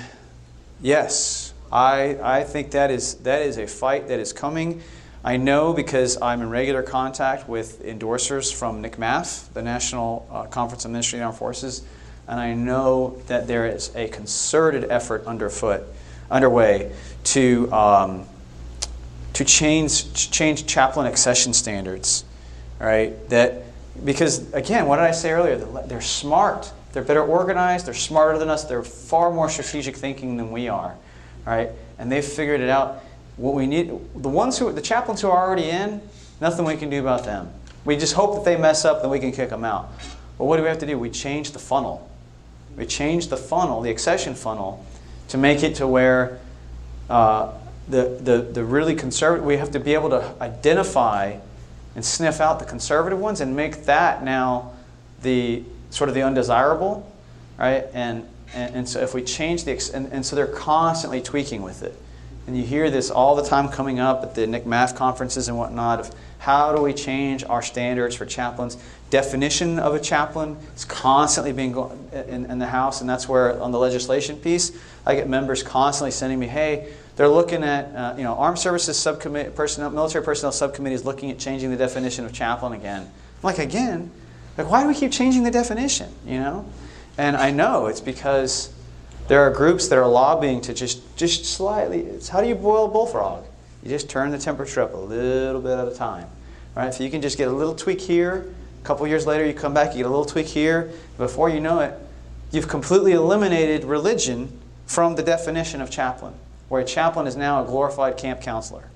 yes, 0.81 1.51
I, 1.71 2.19
I 2.21 2.43
think 2.43 2.71
that 2.71 2.91
is, 2.91 3.15
that 3.15 3.41
is 3.41 3.57
a 3.57 3.65
fight 3.65 4.07
that 4.09 4.19
is 4.19 4.33
coming. 4.33 4.83
I 5.23 5.37
know 5.37 5.73
because 5.73 6.21
I'm 6.21 6.41
in 6.41 6.51
regular 6.51 6.83
contact 6.83 7.49
with 7.49 7.83
endorsers 7.83 8.53
from 8.53 8.83
NCMAF, 8.83 9.51
the 9.51 9.63
National 9.63 10.27
uh, 10.31 10.43
Conference 10.43 10.85
of 10.85 10.91
Ministry 10.91 11.19
Armed 11.19 11.37
Forces, 11.37 11.83
and 12.27 12.39
I 12.39 12.53
know 12.53 13.19
that 13.25 13.47
there 13.47 13.65
is 13.65 13.93
a 13.95 14.09
concerted 14.09 14.91
effort 14.91 15.25
underfoot, 15.25 15.83
underway 16.29 16.91
to, 17.23 17.73
um, 17.73 18.25
to 19.33 19.43
change, 19.43 20.13
change 20.31 20.67
chaplain 20.67 21.07
accession 21.07 21.53
standards, 21.53 22.23
right? 22.79 23.29
That, 23.29 23.63
because 24.03 24.51
again, 24.53 24.85
what 24.87 24.97
did 24.97 25.05
I 25.05 25.11
say 25.11 25.31
earlier? 25.31 25.57
They're 25.57 26.01
smart. 26.01 26.71
They're 26.93 27.03
better 27.03 27.23
organized. 27.23 27.85
They're 27.85 27.93
smarter 27.93 28.37
than 28.37 28.49
us. 28.49 28.63
They're 28.63 28.83
far 28.83 29.31
more 29.31 29.49
strategic 29.49 29.95
thinking 29.95 30.37
than 30.37 30.51
we 30.51 30.67
are, 30.67 30.95
right? 31.45 31.69
And 31.99 32.11
they've 32.11 32.25
figured 32.25 32.61
it 32.61 32.69
out 32.69 33.03
what 33.37 33.53
we 33.53 33.67
need, 33.67 33.89
the 34.15 34.29
ones 34.29 34.57
who, 34.57 34.71
the 34.71 34.81
chaplains 34.81 35.21
who 35.21 35.29
are 35.29 35.47
already 35.47 35.69
in, 35.69 36.01
nothing 36.41 36.65
we 36.65 36.75
can 36.75 36.89
do 36.89 36.99
about 36.99 37.23
them. 37.23 37.51
We 37.85 37.95
just 37.95 38.13
hope 38.13 38.35
that 38.35 38.45
they 38.45 38.59
mess 38.59 38.83
up, 38.83 39.01
then 39.01 39.11
we 39.11 39.19
can 39.19 39.31
kick 39.31 39.49
them 39.49 39.63
out. 39.63 39.91
But 40.37 40.45
what 40.45 40.57
do 40.57 40.63
we 40.63 40.69
have 40.69 40.79
to 40.79 40.85
do? 40.85 40.97
We 40.97 41.09
change 41.09 41.51
the 41.51 41.59
funnel. 41.59 42.09
We 42.75 42.85
change 42.85 43.27
the 43.27 43.37
funnel, 43.37 43.81
the 43.81 43.89
accession 43.89 44.35
funnel, 44.35 44.85
to 45.29 45.37
make 45.37 45.63
it 45.63 45.75
to 45.75 45.87
where 45.87 46.39
uh, 47.09 47.53
the, 47.87 48.19
the, 48.21 48.41
the 48.41 48.63
really 48.63 48.95
conservative, 48.95 49.45
we 49.45 49.57
have 49.57 49.71
to 49.71 49.79
be 49.79 49.93
able 49.93 50.09
to 50.09 50.33
identify 50.41 51.37
and 51.97 52.05
sniff 52.05 52.39
out 52.39 52.59
the 52.59 52.65
conservative 52.65 53.19
ones 53.19 53.41
and 53.41 53.55
make 53.55 53.83
that 53.83 54.23
now 54.23 54.71
the 55.23 55.63
sort 55.89 56.07
of 56.07 56.15
the 56.15 56.21
undesirable, 56.21 57.11
right? 57.57 57.85
And 57.93 58.25
and, 58.53 58.75
and 58.75 58.89
so 58.89 59.01
if 59.01 59.13
we 59.13 59.23
change 59.23 59.65
the, 59.65 59.91
and, 59.93 60.11
and 60.11 60.25
so 60.25 60.35
they're 60.35 60.47
constantly 60.47 61.21
tweaking 61.21 61.61
with 61.61 61.83
it. 61.83 61.97
And 62.45 62.57
you 62.57 62.63
hear 62.63 62.89
this 62.89 63.11
all 63.11 63.35
the 63.35 63.43
time 63.43 63.67
coming 63.67 63.99
up 63.99 64.23
at 64.23 64.35
the 64.35 64.41
NCMAF 64.41 64.95
conferences 64.95 65.49
and 65.49 65.57
whatnot 65.57 65.99
of 65.99 66.15
how 66.39 66.73
do 66.73 66.81
we 66.81 66.93
change 66.93 67.43
our 67.43 67.61
standards 67.61 68.15
for 68.15 68.25
chaplains? 68.25 68.77
Definition 69.09 69.79
of 69.79 69.93
a 69.93 69.99
chaplain 69.99 70.55
is 70.75 70.85
constantly 70.85 71.51
being 71.51 71.73
go- 71.73 71.97
in, 72.13 72.45
in 72.45 72.59
the 72.59 72.67
House, 72.67 73.01
and 73.01 73.09
that's 73.09 73.27
where 73.27 73.61
on 73.61 73.71
the 73.71 73.79
legislation 73.79 74.37
piece, 74.37 74.71
I 75.05 75.15
get 75.15 75.27
members 75.27 75.61
constantly 75.61 76.11
sending 76.11 76.39
me, 76.39 76.47
hey, 76.47 76.93
they're 77.17 77.27
looking 77.27 77.63
at, 77.63 77.95
uh, 77.95 78.13
you 78.15 78.23
know, 78.23 78.35
Armed 78.35 78.59
Services 78.59 78.97
Subcommittee, 78.97 79.49
personnel, 79.49 79.89
Military 79.89 80.23
Personnel 80.23 80.51
Subcommittee 80.51 80.95
is 80.95 81.03
looking 81.03 81.31
at 81.31 81.39
changing 81.39 81.71
the 81.71 81.77
definition 81.77 82.25
of 82.25 82.31
chaplain 82.31 82.73
again. 82.73 83.01
I'm 83.01 83.41
like, 83.41 83.59
again? 83.59 84.11
Like, 84.57 84.69
why 84.69 84.83
do 84.83 84.87
we 84.87 84.95
keep 84.95 85.11
changing 85.11 85.43
the 85.43 85.51
definition, 85.51 86.11
you 86.25 86.39
know? 86.39 86.65
And 87.17 87.35
I 87.35 87.51
know 87.51 87.87
it's 87.87 88.01
because 88.01 88.71
there 89.27 89.41
are 89.41 89.51
groups 89.51 89.87
that 89.87 89.97
are 89.97 90.07
lobbying 90.07 90.61
to 90.61 90.73
just, 90.73 91.17
just 91.17 91.45
slightly, 91.45 92.01
it's 92.01 92.29
how 92.29 92.39
do 92.39 92.47
you 92.47 92.55
boil 92.55 92.85
a 92.85 92.87
bullfrog? 92.87 93.43
You 93.83 93.89
just 93.89 94.09
turn 94.09 94.31
the 94.31 94.37
temperature 94.37 94.81
up 94.81 94.93
a 94.93 94.97
little 94.97 95.61
bit 95.61 95.77
at 95.77 95.87
a 95.87 95.95
time, 95.95 96.27
right? 96.75 96.93
So 96.93 97.03
you 97.03 97.09
can 97.09 97.21
just 97.21 97.37
get 97.37 97.47
a 97.47 97.51
little 97.51 97.75
tweak 97.75 97.99
here, 97.99 98.53
a 98.81 98.85
couple 98.85 99.07
years 99.07 99.25
later 99.25 99.45
you 99.45 99.53
come 99.53 99.73
back, 99.73 99.91
you 99.91 99.97
get 99.97 100.05
a 100.05 100.09
little 100.09 100.25
tweak 100.25 100.47
here. 100.47 100.91
Before 101.17 101.49
you 101.49 101.59
know 101.59 101.79
it, 101.79 101.93
you've 102.51 102.67
completely 102.67 103.13
eliminated 103.13 103.83
religion 103.85 104.59
from 104.85 105.15
the 105.15 105.23
definition 105.23 105.81
of 105.81 105.89
chaplain, 105.89 106.33
where 106.69 106.81
a 106.81 106.85
chaplain 106.85 107.27
is 107.27 107.35
now 107.35 107.63
a 107.63 107.65
glorified 107.65 108.17
camp 108.17 108.41
counselor, 108.41 108.89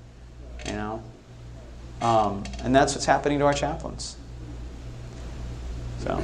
you 0.66 0.72
know? 0.72 1.02
Um, 2.00 2.44
and 2.62 2.74
that's 2.74 2.94
what's 2.94 3.06
happening 3.06 3.38
to 3.38 3.44
our 3.46 3.54
chaplains. 3.54 4.16
So. 6.00 6.22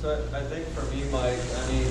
So 0.00 0.24
I 0.32 0.40
think 0.40 0.66
for 0.68 0.84
me, 0.94 1.04
Mike, 1.10 1.38
I 1.56 1.72
mean, 1.72 1.86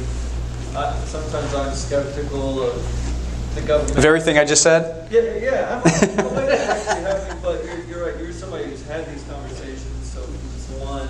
I, 0.76 0.98
sometimes 1.06 1.54
I'm 1.54 1.74
skeptical 1.74 2.64
of 2.64 3.54
the 3.56 3.62
government. 3.62 3.98
Of 3.98 4.06
everything 4.06 4.38
I 4.38 4.46
just 4.46 4.64
said? 4.64 5.12
Yeah, 5.12 5.36
yeah, 5.38 5.76
I'm, 5.76 5.82
I'm 6.26 6.38
actually 6.50 7.02
happy, 7.04 7.40
but 7.44 7.64
you're, 7.64 7.84
you're 7.86 8.06
right, 8.06 8.20
you're 8.20 8.32
somebody 8.32 8.66
who's 8.66 8.86
had 8.88 9.06
these 9.08 9.24
conversations, 9.24 10.12
so 10.12 10.22
it's 10.22 10.70
one. 10.82 11.08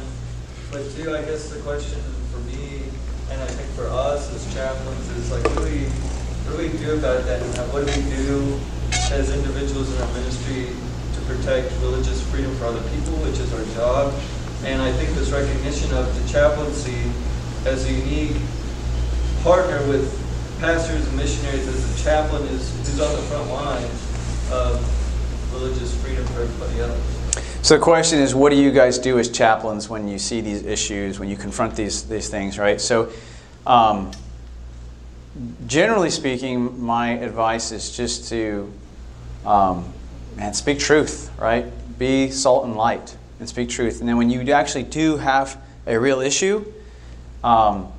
But 0.71 0.89
two, 0.95 1.15
I 1.15 1.21
guess 1.21 1.49
the 1.49 1.61
question 1.61 2.01
for 2.31 2.39
me, 2.39 2.83
and 3.31 3.41
I 3.41 3.47
think 3.47 3.69
for 3.71 3.87
us 3.87 4.33
as 4.33 4.53
chaplains, 4.53 5.09
is 5.11 5.31
like, 5.31 5.45
we, 5.63 5.87
what 6.47 6.57
do 6.57 6.63
we 6.63 6.77
do 6.79 6.97
about 6.97 7.25
that? 7.25 7.41
And 7.41 7.73
what 7.73 7.85
do 7.85 7.91
we 7.91 8.07
do 8.09 8.59
as 9.11 9.35
individuals 9.35 9.93
in 9.93 10.01
our 10.01 10.13
ministry 10.13 10.71
to 11.13 11.19
protect 11.27 11.71
religious 11.81 12.23
freedom 12.31 12.55
for 12.55 12.65
other 12.65 12.81
people, 12.89 13.13
which 13.19 13.37
is 13.39 13.53
our 13.53 13.65
job? 13.75 14.13
And 14.63 14.81
I 14.81 14.91
think 14.93 15.11
this 15.11 15.29
recognition 15.29 15.93
of 15.93 16.07
the 16.07 16.27
chaplaincy 16.31 17.11
as 17.65 17.85
a 17.85 17.91
unique 17.91 18.41
partner 19.43 19.85
with 19.87 20.07
pastors 20.59 21.05
and 21.05 21.17
missionaries 21.17 21.67
as 21.67 21.99
a 21.99 22.03
chaplain 22.03 22.43
is 22.47 22.71
who's 22.77 23.01
on 23.01 23.13
the 23.15 23.21
front 23.23 23.49
lines 23.49 24.51
of 24.51 25.53
religious 25.53 25.93
freedom 26.01 26.25
for 26.27 26.41
everybody 26.41 26.79
else. 26.79 27.59
So 27.61 27.75
the 27.75 27.83
question 27.83 28.19
is, 28.19 28.33
what 28.33 28.51
do 28.51 28.55
you 28.55 28.71
guys 28.71 28.97
do 28.97 29.19
as 29.19 29.29
chaplains 29.29 29.89
when 29.89 30.07
you 30.07 30.17
see 30.17 30.41
these 30.41 30.63
issues, 30.63 31.19
when 31.19 31.27
you 31.27 31.35
confront 31.35 31.75
these 31.75 32.03
these 32.07 32.29
things, 32.29 32.57
right? 32.57 32.79
So, 32.79 33.11
um, 33.65 34.11
generally 35.67 36.09
speaking, 36.09 36.81
my 36.81 37.11
advice 37.11 37.71
is 37.71 37.95
just 37.95 38.29
to, 38.29 38.71
um, 39.45 39.93
man, 40.35 40.53
speak 40.53 40.79
truth, 40.79 41.31
right? 41.39 41.65
Be 41.97 42.31
salt 42.31 42.65
and 42.65 42.75
light, 42.75 43.15
and 43.39 43.47
speak 43.47 43.69
truth. 43.69 43.99
And 43.99 44.09
then 44.09 44.17
when 44.17 44.29
you 44.29 44.51
actually 44.51 44.83
do 44.83 45.17
have 45.17 45.59
a 45.85 45.99
real 45.99 46.21
issue, 46.21 46.65
um, 47.43 47.91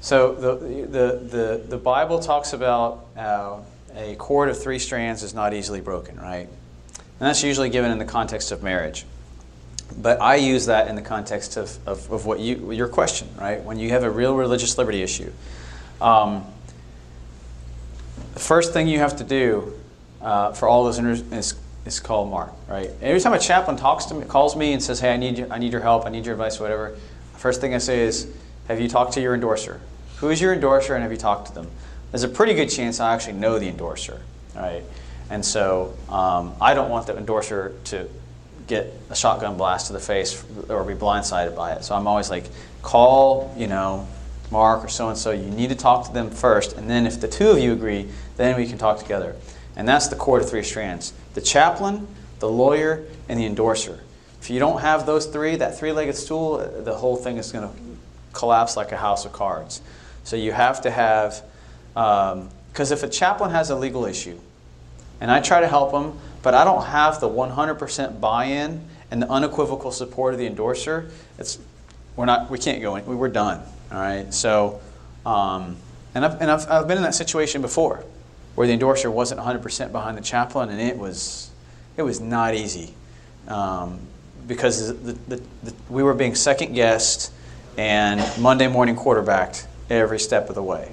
so 0.00 0.34
the, 0.34 0.56
the 0.86 1.36
the 1.36 1.62
the 1.68 1.78
Bible 1.78 2.18
talks 2.18 2.52
about 2.52 3.06
uh, 3.16 3.58
a 3.94 4.16
cord 4.16 4.48
of 4.48 4.60
three 4.60 4.78
strands 4.78 5.22
is 5.22 5.32
not 5.32 5.54
easily 5.54 5.80
broken, 5.80 6.16
right? 6.16 6.48
And 6.48 7.28
that's 7.28 7.44
usually 7.44 7.70
given 7.70 7.92
in 7.92 7.98
the 7.98 8.04
context 8.04 8.50
of 8.50 8.62
marriage. 8.62 9.06
But 9.96 10.20
I 10.20 10.36
use 10.36 10.66
that 10.66 10.88
in 10.88 10.96
the 10.96 11.02
context 11.02 11.56
of, 11.56 11.78
of, 11.86 12.10
of 12.10 12.26
what 12.26 12.40
you, 12.40 12.72
your 12.72 12.88
question, 12.88 13.28
right? 13.38 13.62
When 13.62 13.78
you 13.78 13.90
have 13.90 14.02
a 14.02 14.10
real 14.10 14.34
religious 14.34 14.76
liberty 14.78 15.02
issue. 15.02 15.30
Um, 16.02 16.44
the 18.34 18.40
first 18.40 18.72
thing 18.72 18.88
you 18.88 18.98
have 18.98 19.16
to 19.18 19.24
do 19.24 19.72
uh, 20.20 20.52
for 20.52 20.68
all 20.68 20.84
those 20.84 20.98
inter- 20.98 21.36
is, 21.36 21.54
is 21.86 22.00
call 22.00 22.26
Mark, 22.26 22.52
right? 22.68 22.90
Every 23.00 23.20
time 23.20 23.32
a 23.34 23.38
chaplain 23.38 23.76
talks 23.76 24.06
to 24.06 24.14
me, 24.14 24.24
calls 24.24 24.56
me 24.56 24.72
and 24.72 24.82
says, 24.82 25.00
hey, 25.00 25.12
I 25.12 25.16
need, 25.16 25.38
you, 25.38 25.46
I 25.50 25.58
need 25.58 25.72
your 25.72 25.80
help, 25.80 26.06
I 26.06 26.10
need 26.10 26.26
your 26.26 26.34
advice, 26.34 26.58
whatever, 26.58 26.96
first 27.36 27.60
thing 27.60 27.74
I 27.74 27.78
say 27.78 28.00
is, 28.00 28.32
have 28.68 28.80
you 28.80 28.88
talked 28.88 29.12
to 29.14 29.20
your 29.20 29.34
endorser? 29.34 29.80
Who 30.18 30.30
is 30.30 30.40
your 30.40 30.52
endorser 30.52 30.94
and 30.94 31.02
have 31.02 31.10
you 31.10 31.18
talked 31.18 31.48
to 31.48 31.54
them? 31.54 31.68
There's 32.10 32.22
a 32.22 32.28
pretty 32.28 32.54
good 32.54 32.68
chance 32.68 33.00
I 33.00 33.14
actually 33.14 33.34
know 33.34 33.58
the 33.58 33.68
endorser, 33.68 34.20
right? 34.54 34.82
And 35.30 35.44
so 35.44 35.94
um, 36.08 36.54
I 36.60 36.74
don't 36.74 36.90
want 36.90 37.06
the 37.06 37.16
endorser 37.16 37.74
to 37.86 38.08
get 38.66 38.92
a 39.10 39.16
shotgun 39.16 39.56
blast 39.56 39.88
to 39.88 39.92
the 39.92 39.98
face 39.98 40.44
or 40.68 40.84
be 40.84 40.94
blindsided 40.94 41.56
by 41.56 41.72
it. 41.72 41.84
So 41.84 41.94
I'm 41.94 42.06
always 42.06 42.30
like, 42.30 42.44
call, 42.82 43.52
you 43.58 43.66
know, 43.66 44.06
Mark 44.52 44.84
or 44.84 44.88
so 44.88 45.08
and 45.08 45.18
so. 45.18 45.32
You 45.32 45.50
need 45.50 45.70
to 45.70 45.74
talk 45.74 46.06
to 46.06 46.12
them 46.12 46.30
first, 46.30 46.76
and 46.76 46.88
then 46.88 47.06
if 47.06 47.20
the 47.20 47.26
two 47.26 47.50
of 47.50 47.58
you 47.58 47.72
agree, 47.72 48.08
then 48.36 48.56
we 48.56 48.66
can 48.66 48.78
talk 48.78 48.98
together. 48.98 49.34
And 49.74 49.88
that's 49.88 50.08
the 50.08 50.16
core 50.16 50.38
of 50.38 50.48
three 50.48 50.62
strands: 50.62 51.12
the 51.34 51.40
chaplain, 51.40 52.06
the 52.38 52.48
lawyer, 52.48 53.04
and 53.28 53.40
the 53.40 53.46
endorser. 53.46 54.00
If 54.40 54.50
you 54.50 54.58
don't 54.58 54.80
have 54.80 55.06
those 55.06 55.26
three, 55.26 55.56
that 55.56 55.78
three-legged 55.78 56.16
stool, 56.16 56.54
uh, 56.54 56.82
the 56.82 56.94
whole 56.94 57.16
thing 57.16 57.38
is 57.38 57.52
going 57.52 57.68
to 57.68 57.74
collapse 58.32 58.76
like 58.76 58.92
a 58.92 58.96
house 58.96 59.24
of 59.24 59.32
cards. 59.32 59.80
So 60.24 60.36
you 60.36 60.52
have 60.52 60.82
to 60.82 60.90
have, 60.90 61.42
um, 61.96 62.50
because 62.72 62.90
if 62.90 63.02
a 63.02 63.08
chaplain 63.08 63.50
has 63.52 63.70
a 63.70 63.76
legal 63.76 64.04
issue, 64.04 64.38
and 65.20 65.30
I 65.30 65.40
try 65.40 65.60
to 65.60 65.68
help 65.68 65.92
them, 65.92 66.18
but 66.42 66.54
I 66.54 66.64
don't 66.64 66.84
have 66.86 67.20
the 67.20 67.28
100% 67.28 68.20
buy-in 68.20 68.84
and 69.12 69.22
the 69.22 69.30
unequivocal 69.30 69.92
support 69.92 70.34
of 70.34 70.40
the 70.40 70.46
endorser. 70.46 71.10
It's 71.38 71.58
we're 72.16 72.26
not 72.26 72.50
we 72.50 72.58
can't 72.58 72.82
go 72.82 72.96
in. 72.96 73.06
We're 73.06 73.28
done. 73.28 73.62
All 73.92 73.98
right. 73.98 74.32
So, 74.32 74.80
um, 75.26 75.76
and 76.14 76.24
I've 76.24 76.40
and 76.40 76.50
I've, 76.50 76.68
I've 76.70 76.88
been 76.88 76.96
in 76.96 77.02
that 77.02 77.14
situation 77.14 77.60
before, 77.60 78.04
where 78.54 78.66
the 78.66 78.72
endorser 78.72 79.10
wasn't 79.10 79.40
100% 79.40 79.92
behind 79.92 80.16
the 80.16 80.22
chaplain, 80.22 80.70
and 80.70 80.80
it 80.80 80.96
was 80.96 81.50
it 81.98 82.02
was 82.02 82.20
not 82.20 82.54
easy, 82.54 82.94
um, 83.48 83.98
because 84.46 84.88
the, 84.88 85.12
the, 85.12 85.42
the, 85.62 85.74
we 85.90 86.02
were 86.02 86.14
being 86.14 86.34
second 86.34 86.72
guessed 86.72 87.32
and 87.76 88.22
Monday 88.40 88.66
morning 88.66 88.96
quarterbacked 88.96 89.66
every 89.90 90.18
step 90.18 90.48
of 90.48 90.54
the 90.54 90.62
way. 90.62 90.90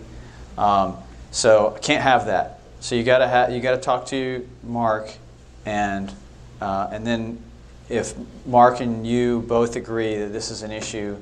Um, 0.58 0.98
so 1.32 1.76
I 1.76 1.80
can't 1.80 2.04
have 2.04 2.26
that. 2.26 2.60
So 2.82 2.96
you 2.96 3.04
gotta 3.04 3.30
ha- 3.30 3.48
you 3.48 3.62
gotta 3.62 3.82
talk 3.82 4.08
to 4.08 4.48
Mark, 4.64 5.10
and 5.66 6.12
uh, 6.60 6.90
and 6.92 7.08
then 7.08 7.42
if 7.88 8.14
Mark 8.46 8.82
and 8.82 9.08
you 9.08 9.40
both 9.48 9.78
agree 9.78 10.18
that 10.18 10.34
this 10.34 10.52
is 10.52 10.64
an 10.64 10.72
issue 10.72 11.18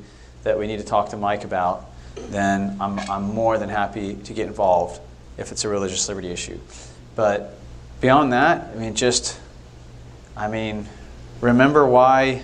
that 0.47 0.57
we 0.57 0.65
need 0.65 0.77
to 0.79 0.85
talk 0.85 1.09
to 1.09 1.17
Mike 1.17 1.43
about, 1.43 1.85
then 2.15 2.77
I'm 2.79 2.97
I'm 2.99 3.23
more 3.35 3.57
than 3.57 3.67
happy 3.69 4.15
to 4.15 4.33
get 4.33 4.47
involved 4.47 4.99
if 5.37 5.51
it's 5.51 5.65
a 5.65 5.69
religious 5.69 6.07
liberty 6.07 6.29
issue. 6.29 6.57
But 7.15 7.57
beyond 7.99 8.31
that, 8.33 8.71
I 8.73 8.79
mean, 8.79 8.95
just 8.95 9.37
I 10.35 10.47
mean, 10.47 10.87
remember 11.41 11.85
why 11.85 12.43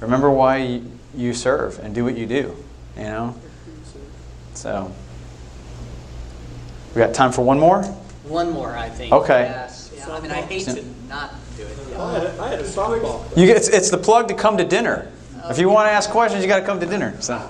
remember 0.00 0.30
why 0.30 0.80
you 1.14 1.34
serve 1.34 1.78
and 1.80 1.92
do 1.94 2.04
what 2.04 2.16
you 2.16 2.26
do. 2.26 2.56
You 2.96 3.02
know. 3.02 3.34
So 4.54 4.92
we 6.94 7.00
got 7.00 7.14
time 7.14 7.32
for 7.32 7.42
one 7.42 7.58
more. 7.58 7.82
One 8.24 8.50
more, 8.52 8.76
I 8.76 8.88
think. 8.88 9.12
Okay. 9.12 9.42
Yes. 9.42 9.90
Yeah, 9.96 10.14
I 10.14 10.20
mean, 10.20 10.30
I 10.30 10.40
hate 10.42 10.64
to 10.66 10.84
not 11.08 11.34
do 11.56 11.64
it. 11.64 11.96
I 11.98 12.12
had, 12.12 12.22
a- 12.22 12.42
I 12.42 12.48
had 12.50 12.60
a 12.60 12.64
softball. 12.64 13.36
You 13.36 13.46
get, 13.46 13.56
it's, 13.56 13.68
it's 13.68 13.90
the 13.90 13.98
plug 13.98 14.28
to 14.28 14.34
come 14.34 14.56
to 14.58 14.64
dinner. 14.64 15.10
If 15.50 15.58
you 15.58 15.68
want 15.68 15.86
to 15.88 15.90
ask 15.90 16.10
questions, 16.10 16.42
you 16.42 16.48
got 16.48 16.60
to 16.60 16.64
come 16.66 16.78
to 16.80 16.86
dinner. 16.86 17.20
So 17.20 17.40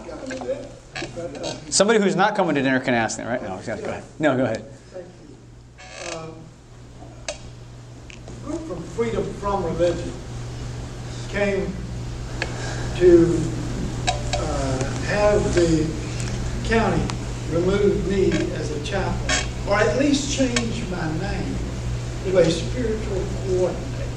somebody 1.69 2.01
who's 2.01 2.17
not 2.17 2.35
coming 2.35 2.55
to 2.55 2.63
dinner 2.63 2.81
can 2.81 2.95
ask 2.95 3.17
them, 3.17 3.29
right? 3.29 3.43
No, 3.43 3.61
go 3.65 3.73
ahead. 3.73 4.05
No, 4.19 4.37
go 4.37 4.45
ahead. 4.45 4.65
Um, 6.15 6.35
Group 8.45 8.61
from 8.67 8.83
Freedom 8.83 9.25
From 9.35 9.65
Religion 9.65 10.13
came 11.29 11.73
to 12.97 13.41
uh, 14.09 14.85
have 15.07 15.55
the 15.55 15.87
county 16.69 17.03
remove 17.51 18.09
me 18.09 18.33
as 18.55 18.71
a 18.71 18.85
chaplain, 18.85 19.49
or 19.69 19.77
at 19.77 19.99
least 19.99 20.35
change 20.35 20.89
my 20.91 21.19
name 21.19 21.55
to 22.25 22.39
a 22.39 22.51
spiritual 22.51 23.23
coordinator. 23.47 24.09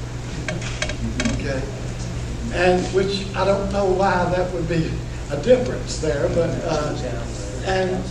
Okay? 1.34 1.62
And 2.56 2.82
which 2.94 3.26
I 3.36 3.44
don't 3.44 3.72
know 3.73 3.86
why 3.86 4.26
that 4.36 4.52
would 4.53 4.68
be 4.69 4.90
a 5.32 5.38
difference 5.41 5.99
there, 5.99 6.30
but, 6.30 6.49
uh, 6.64 6.95
and 7.65 8.02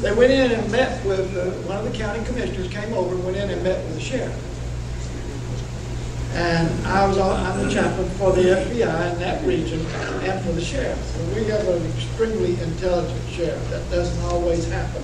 they 0.00 0.12
went 0.12 0.30
in 0.30 0.52
and 0.52 0.70
met 0.70 1.04
with, 1.04 1.36
uh, 1.36 1.50
one 1.66 1.78
of 1.78 1.90
the 1.90 1.98
county 1.98 2.24
commissioners 2.24 2.68
came 2.68 2.92
over 2.94 3.14
and 3.16 3.24
went 3.24 3.36
in 3.36 3.50
and 3.50 3.62
met 3.64 3.84
with 3.86 3.94
the 3.94 4.00
sheriff. 4.00 4.32
And 6.34 6.86
I 6.86 7.04
was, 7.08 7.18
on- 7.18 7.44
I'm 7.44 7.66
the 7.66 7.72
chaplain 7.74 8.08
for 8.10 8.32
the 8.32 8.42
FBI 8.54 9.12
in 9.12 9.18
that 9.18 9.44
region 9.44 9.84
and 10.22 10.40
for 10.44 10.52
the 10.52 10.60
sheriff. 10.64 10.96
And 11.18 11.34
we 11.34 11.44
have 11.46 11.66
an 11.66 11.84
extremely 11.96 12.60
intelligent 12.60 13.20
sheriff. 13.28 13.68
That 13.70 13.90
doesn't 13.90 14.22
always 14.30 14.68
happen 14.70 15.02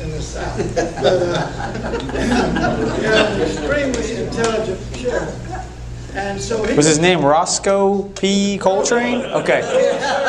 in 0.00 0.10
the 0.10 0.22
South. 0.22 0.56
But, 0.74 1.04
uh, 1.04 1.72
we 2.96 3.04
have 3.04 3.32
an 3.34 3.42
extremely 3.42 4.24
intelligent 4.24 4.80
sheriff. 4.96 5.70
And 6.14 6.40
so 6.40 6.62
he. 6.64 6.74
Was 6.76 6.86
his 6.86 6.98
name 6.98 7.24
Roscoe 7.24 8.02
P. 8.10 8.58
Coltrane? 8.58 9.20
Okay. 9.20 9.62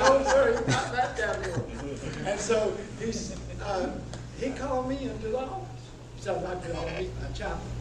No, 0.00 0.22
sir, 0.24 0.52
he's 0.56 0.74
not 0.76 0.92
that 0.92 1.16
down. 1.16 1.36
And 2.26 2.38
so 2.40 2.72
he's, 3.00 3.36
uh, 3.62 3.90
he 4.38 4.50
called 4.50 4.88
me 4.88 4.96
into 5.00 5.28
the 5.28 5.38
office. 5.38 5.66
He 6.16 6.22
said, 6.22 6.36
I'd 6.36 6.42
like 6.44 6.62
to 6.62 6.68
meet 7.00 7.10
my 7.20 7.28
chaplain. 7.32 7.72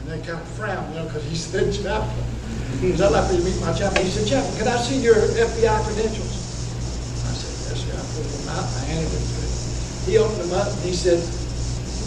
And 0.00 0.08
they 0.10 0.18
kind 0.26 0.40
of 0.40 0.48
frowned, 0.48 0.94
you 0.94 1.00
know, 1.00 1.06
because 1.06 1.24
he 1.24 1.34
said 1.34 1.72
chaplain. 1.82 2.24
He 2.80 2.96
said, 2.96 3.06
I'd 3.06 3.12
like 3.12 3.30
to 3.30 3.42
meet 3.42 3.60
my 3.60 3.72
chaplain. 3.72 4.04
He 4.04 4.10
said, 4.10 4.28
chaplain, 4.28 4.56
can 4.58 4.68
I 4.68 4.76
see 4.78 5.00
your 5.00 5.14
FBI 5.16 5.82
credentials? 5.84 6.34
I 7.26 7.32
said, 7.34 7.54
yes, 7.70 7.78
sir. 7.82 7.94
I 7.96 8.04
pulled 8.14 8.30
them 8.30 8.48
out, 8.54 8.64
and 8.66 8.76
I 8.78 8.84
handed 8.86 9.10
them 9.10 9.24
to 9.26 9.34
him. 9.42 9.50
He 10.06 10.18
opened 10.18 10.40
them 10.50 10.58
up, 10.58 10.68
and 10.68 10.82
he 10.84 10.92
said, 10.94 11.18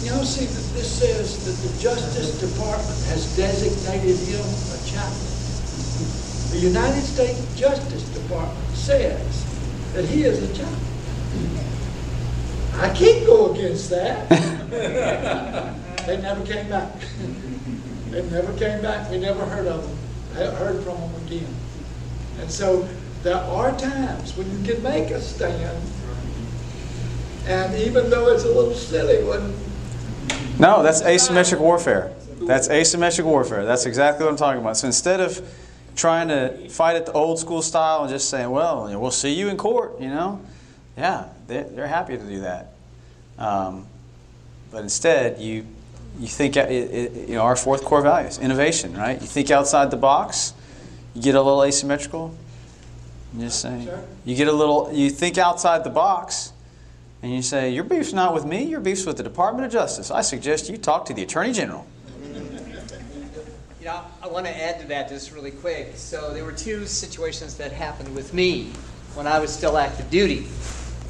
you 0.02 0.10
know, 0.10 0.24
see, 0.24 0.46
that 0.46 0.74
this 0.74 0.90
says 0.90 1.44
that 1.44 1.68
the 1.68 1.78
Justice 1.80 2.40
Department 2.40 2.98
has 3.06 3.36
designated 3.36 4.18
him 4.18 4.40
a 4.40 4.78
chaplain. 4.84 5.32
The 6.50 6.58
United 6.58 7.02
States 7.02 7.40
Justice 7.56 8.02
Department 8.10 8.76
says 8.76 9.46
that 9.94 10.04
he 10.04 10.24
is 10.24 10.42
a 10.42 10.54
chaplain. 10.54 10.78
I 12.74 12.90
can't 12.90 13.26
go 13.26 13.52
against 13.52 13.90
that. 13.90 15.78
They 16.06 16.20
never 16.20 16.44
came 16.44 16.68
back. 16.68 16.90
They 18.10 18.22
never 18.28 18.52
came 18.58 18.82
back. 18.82 19.08
We 19.08 19.18
never 19.18 19.44
heard 19.46 19.68
of 19.68 19.86
them, 19.86 19.98
I 20.34 20.50
heard 20.50 20.82
from 20.82 21.00
them 21.00 21.14
again. 21.26 21.54
And 22.40 22.50
so 22.50 22.88
there 23.22 23.36
are 23.36 23.70
times 23.78 24.36
when 24.36 24.50
you 24.50 24.74
can 24.74 24.82
make 24.82 25.10
a 25.10 25.20
stand, 25.20 25.80
and 27.46 27.74
even 27.76 28.10
though 28.10 28.28
it's 28.34 28.42
a 28.42 28.48
little 28.48 28.74
silly 28.74 29.22
when 29.22 29.54
No, 30.62 30.84
that's 30.84 31.02
asymmetric 31.02 31.58
warfare. 31.58 32.12
That's 32.42 32.68
asymmetric 32.68 33.24
warfare. 33.24 33.64
That's 33.64 33.84
exactly 33.84 34.24
what 34.24 34.30
I'm 34.30 34.36
talking 34.36 34.60
about. 34.60 34.76
So 34.76 34.86
instead 34.86 35.20
of 35.20 35.40
trying 35.96 36.28
to 36.28 36.68
fight 36.68 36.94
it 36.94 37.04
the 37.04 37.12
old 37.12 37.40
school 37.40 37.62
style 37.62 38.02
and 38.02 38.08
just 38.08 38.30
saying, 38.30 38.48
well, 38.48 38.84
we'll 39.00 39.10
see 39.10 39.34
you 39.34 39.48
in 39.48 39.56
court, 39.56 40.00
you 40.00 40.06
know, 40.06 40.40
yeah, 40.96 41.24
they're, 41.48 41.64
they're 41.64 41.88
happy 41.88 42.16
to 42.16 42.22
do 42.22 42.42
that. 42.42 42.74
Um, 43.38 43.86
but 44.70 44.84
instead, 44.84 45.40
you 45.40 45.66
you 46.20 46.28
think 46.28 46.56
it, 46.56 46.70
it, 46.70 47.28
you 47.28 47.34
know 47.34 47.42
our 47.42 47.56
fourth 47.56 47.82
core 47.84 48.02
values, 48.02 48.38
innovation, 48.38 48.94
right? 48.94 49.20
You 49.20 49.26
think 49.26 49.50
outside 49.50 49.90
the 49.90 49.96
box. 49.96 50.54
You 51.14 51.22
get 51.22 51.34
a 51.34 51.42
little 51.42 51.64
asymmetrical. 51.64 52.34
I'm 53.34 53.40
just 53.40 53.60
saying. 53.60 53.88
You 54.24 54.36
get 54.36 54.46
a 54.46 54.52
little. 54.52 54.90
You 54.92 55.10
think 55.10 55.38
outside 55.38 55.82
the 55.82 55.90
box, 55.90 56.51
and 57.22 57.32
you 57.32 57.42
say, 57.42 57.70
"Your 57.70 57.84
beef's 57.84 58.12
not 58.12 58.34
with 58.34 58.44
me. 58.44 58.64
Your 58.64 58.80
beef's 58.80 59.06
with 59.06 59.16
the 59.16 59.22
Department 59.22 59.64
of 59.66 59.72
Justice. 59.72 60.10
I 60.10 60.22
suggest 60.22 60.68
you 60.68 60.76
talk 60.76 61.04
to 61.06 61.14
the 61.14 61.22
Attorney 61.22 61.52
General." 61.52 61.86
You 63.80 63.88
know, 63.88 64.00
I 64.22 64.28
want 64.28 64.46
to 64.46 64.56
add 64.56 64.80
to 64.80 64.86
that 64.88 65.08
just 65.08 65.32
really 65.32 65.50
quick. 65.50 65.94
So 65.96 66.32
there 66.32 66.44
were 66.44 66.52
two 66.52 66.86
situations 66.86 67.56
that 67.56 67.72
happened 67.72 68.14
with 68.14 68.32
me 68.32 68.70
when 69.14 69.26
I 69.26 69.40
was 69.40 69.52
still 69.52 69.76
active 69.76 70.08
duty. 70.08 70.46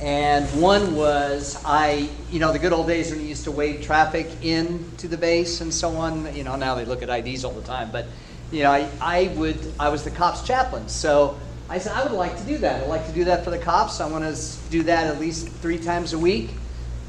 And 0.00 0.46
one 0.60 0.96
was 0.96 1.62
I, 1.64 2.08
you 2.30 2.40
know, 2.40 2.50
the 2.50 2.58
good 2.58 2.72
old 2.72 2.86
days 2.86 3.10
when 3.10 3.20
you 3.20 3.26
used 3.26 3.44
to 3.44 3.52
wave 3.52 3.82
traffic 3.82 4.26
into 4.42 5.06
the 5.06 5.16
base 5.16 5.60
and 5.60 5.72
so 5.72 5.96
on. 5.96 6.34
You 6.34 6.44
know, 6.44 6.56
now 6.56 6.74
they 6.74 6.84
look 6.84 7.02
at 7.02 7.10
IDs 7.10 7.44
all 7.44 7.52
the 7.52 7.62
time. 7.62 7.90
But, 7.92 8.06
you 8.50 8.62
know, 8.62 8.72
I, 8.72 8.88
I 9.00 9.28
would, 9.36 9.58
I 9.78 9.90
was 9.90 10.02
the 10.02 10.10
cops 10.10 10.42
chaplain. 10.42 10.88
So 10.88 11.38
I 11.72 11.78
said, 11.78 11.92
I 11.92 12.02
would 12.02 12.12
like 12.12 12.36
to 12.36 12.44
do 12.44 12.58
that. 12.58 12.82
I'd 12.82 12.88
like 12.90 13.06
to 13.06 13.12
do 13.12 13.24
that 13.24 13.44
for 13.44 13.50
the 13.50 13.56
cops. 13.56 14.02
I 14.02 14.06
want 14.06 14.24
to 14.24 14.56
do 14.68 14.82
that 14.82 15.06
at 15.06 15.18
least 15.18 15.48
three 15.48 15.78
times 15.78 16.12
a 16.12 16.18
week 16.18 16.50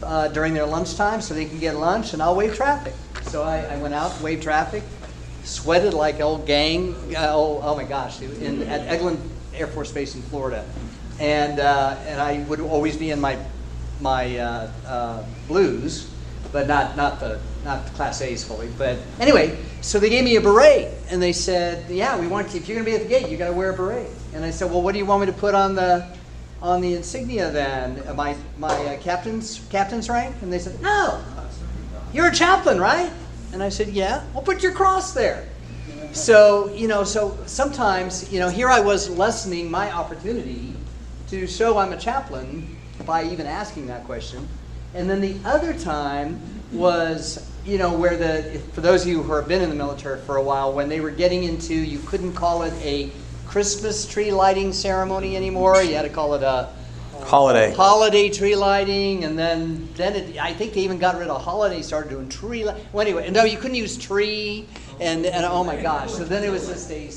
uh, 0.02 0.30
during 0.30 0.54
their 0.54 0.66
lunchtime 0.66 1.20
so 1.20 1.34
they 1.34 1.44
can 1.44 1.60
get 1.60 1.76
lunch 1.76 2.14
and 2.14 2.24
I'll 2.24 2.34
wave 2.34 2.56
traffic. 2.56 2.94
So 3.24 3.44
I, 3.44 3.58
I 3.58 3.76
went 3.80 3.94
out, 3.94 4.22
waved 4.22 4.42
traffic, 4.42 4.84
sweated 5.44 5.94
like 5.94 6.22
old 6.22 6.48
gang. 6.48 6.96
Uh, 7.14 7.28
oh, 7.32 7.60
oh 7.62 7.76
my 7.76 7.84
gosh, 7.84 8.22
in, 8.22 8.64
at 8.64 8.88
Eglin 8.88 9.20
Air 9.54 9.68
Force 9.68 9.92
Base 9.92 10.16
in 10.16 10.22
Florida, 10.22 10.66
and 11.20 11.60
uh, 11.60 11.98
and 12.08 12.22
I 12.22 12.44
would 12.44 12.62
always 12.62 12.96
be 12.96 13.12
in 13.12 13.20
my 13.20 13.38
my 14.00 14.38
uh, 14.38 14.72
uh, 14.88 15.24
blues, 15.50 16.10
but 16.54 16.68
not 16.68 16.96
not 16.96 17.20
the 17.20 17.42
not 17.64 17.86
Class 17.94 18.22
A's 18.22 18.44
fully. 18.44 18.70
But 18.78 18.98
anyway, 19.20 19.58
so 19.82 20.00
they 20.00 20.10
gave 20.10 20.24
me 20.24 20.36
a 20.36 20.42
beret, 20.42 20.92
and 21.10 21.22
they 21.22 21.34
said, 21.34 21.90
"Yeah, 21.90 22.20
we 22.20 22.28
want 22.28 22.54
you. 22.54 22.60
If 22.60 22.68
you're 22.68 22.76
going 22.76 22.86
to 22.86 22.92
be 22.92 22.96
at 22.96 23.04
the 23.04 23.10
gate, 23.10 23.30
you 23.30 23.38
got 23.38 23.48
to 23.48 23.54
wear 23.54 23.72
a 23.72 23.74
beret." 23.76 24.10
And 24.34 24.44
I 24.44 24.52
said, 24.52 24.72
"Well, 24.72 24.82
what 24.82 24.94
do 24.94 25.00
you 25.00 25.06
want 25.06 25.22
me 25.22 25.28
to 25.28 25.34
put 25.34 25.56
on 25.56 25.76
the 25.76 26.08
on 26.62 26.82
the 26.82 26.96
insignia 26.96 27.52
then? 27.52 28.04
My 28.16 28.36
my 28.58 28.74
uh, 28.74 29.00
captain's 29.00 29.66
captain's 29.70 30.10
rank?" 30.10 30.36
And 30.42 30.52
they 30.52 30.60
said, 30.60 30.82
"No, 30.82 31.24
you're 32.14 32.28
a 32.28 32.34
chaplain, 32.34 32.80
right?" 32.80 33.12
And 33.52 33.62
I 33.62 33.70
said, 33.70 33.90
"Yeah." 33.90 34.24
Well, 34.34 34.44
put 34.44 34.64
your 34.64 34.74
cross 34.74 35.14
there. 35.14 35.48
So 36.12 36.72
you 36.74 36.88
know, 36.88 37.04
so 37.04 37.38
sometimes 37.46 38.32
you 38.32 38.40
know, 38.40 38.50
here 38.50 38.70
I 38.70 38.80
was 38.80 39.10
lessening 39.10 39.72
my 39.72 39.92
opportunity 39.92 40.74
to 41.30 41.48
show 41.48 41.78
I'm 41.78 41.94
a 41.94 41.98
chaplain 41.98 42.78
by 43.06 43.24
even 43.26 43.48
asking 43.48 43.88
that 43.88 44.06
question, 44.06 44.48
and 44.94 45.10
then 45.10 45.22
the 45.22 45.36
other 45.44 45.74
time 45.74 46.40
was 46.74 47.50
you 47.66 47.78
know 47.78 47.94
where 47.94 48.18
the 48.18 48.60
for 48.74 48.82
those 48.82 49.04
of 49.04 49.08
you 49.08 49.22
who 49.24 49.34
have 49.34 49.48
been 49.48 49.62
in 49.62 49.70
the 49.70 49.76
military 49.76 50.20
for 50.22 50.38
a 50.38 50.44
while, 50.44 50.74
when 50.74 50.90
they 50.90 51.00
were 51.00 51.12
getting 51.12 51.44
into 51.44 51.74
you 51.74 52.00
couldn't 52.00 52.34
call 52.34 52.64
it 52.64 52.74
a 52.82 53.12
Christmas 53.46 54.08
tree 54.08 54.32
lighting 54.32 54.74
ceremony 54.74 55.36
anymore. 55.36 55.82
You 55.82 55.96
had 55.96 56.04
to 56.04 56.10
call 56.10 56.34
it 56.34 56.44
a 56.44 56.70
Holiday. 57.22 57.74
holiday 57.74 58.30
tree 58.30 58.56
lighting, 58.56 59.24
and 59.24 59.38
then 59.38 59.88
then 59.96 60.16
it, 60.16 60.38
I 60.38 60.54
think 60.54 60.74
they 60.74 60.82
even 60.82 60.98
got 60.98 61.18
rid 61.18 61.30
of 61.30 61.42
holiday, 61.42 61.82
started 61.82 62.10
doing 62.10 62.28
tree. 62.30 62.66
Li- 62.66 62.74
well, 62.92 63.06
anyway, 63.06 63.30
no, 63.30 63.44
you 63.44 63.58
couldn't 63.58 63.76
use 63.76 63.98
tree, 63.98 64.68
and 65.00 65.26
and 65.26 65.46
oh 65.46 65.64
my 65.64 65.82
gosh, 65.82 66.12
so 66.12 66.26
then 66.26 66.44
it 66.44 66.52
was 66.52 66.68
just 66.68 66.92
a 66.92 67.10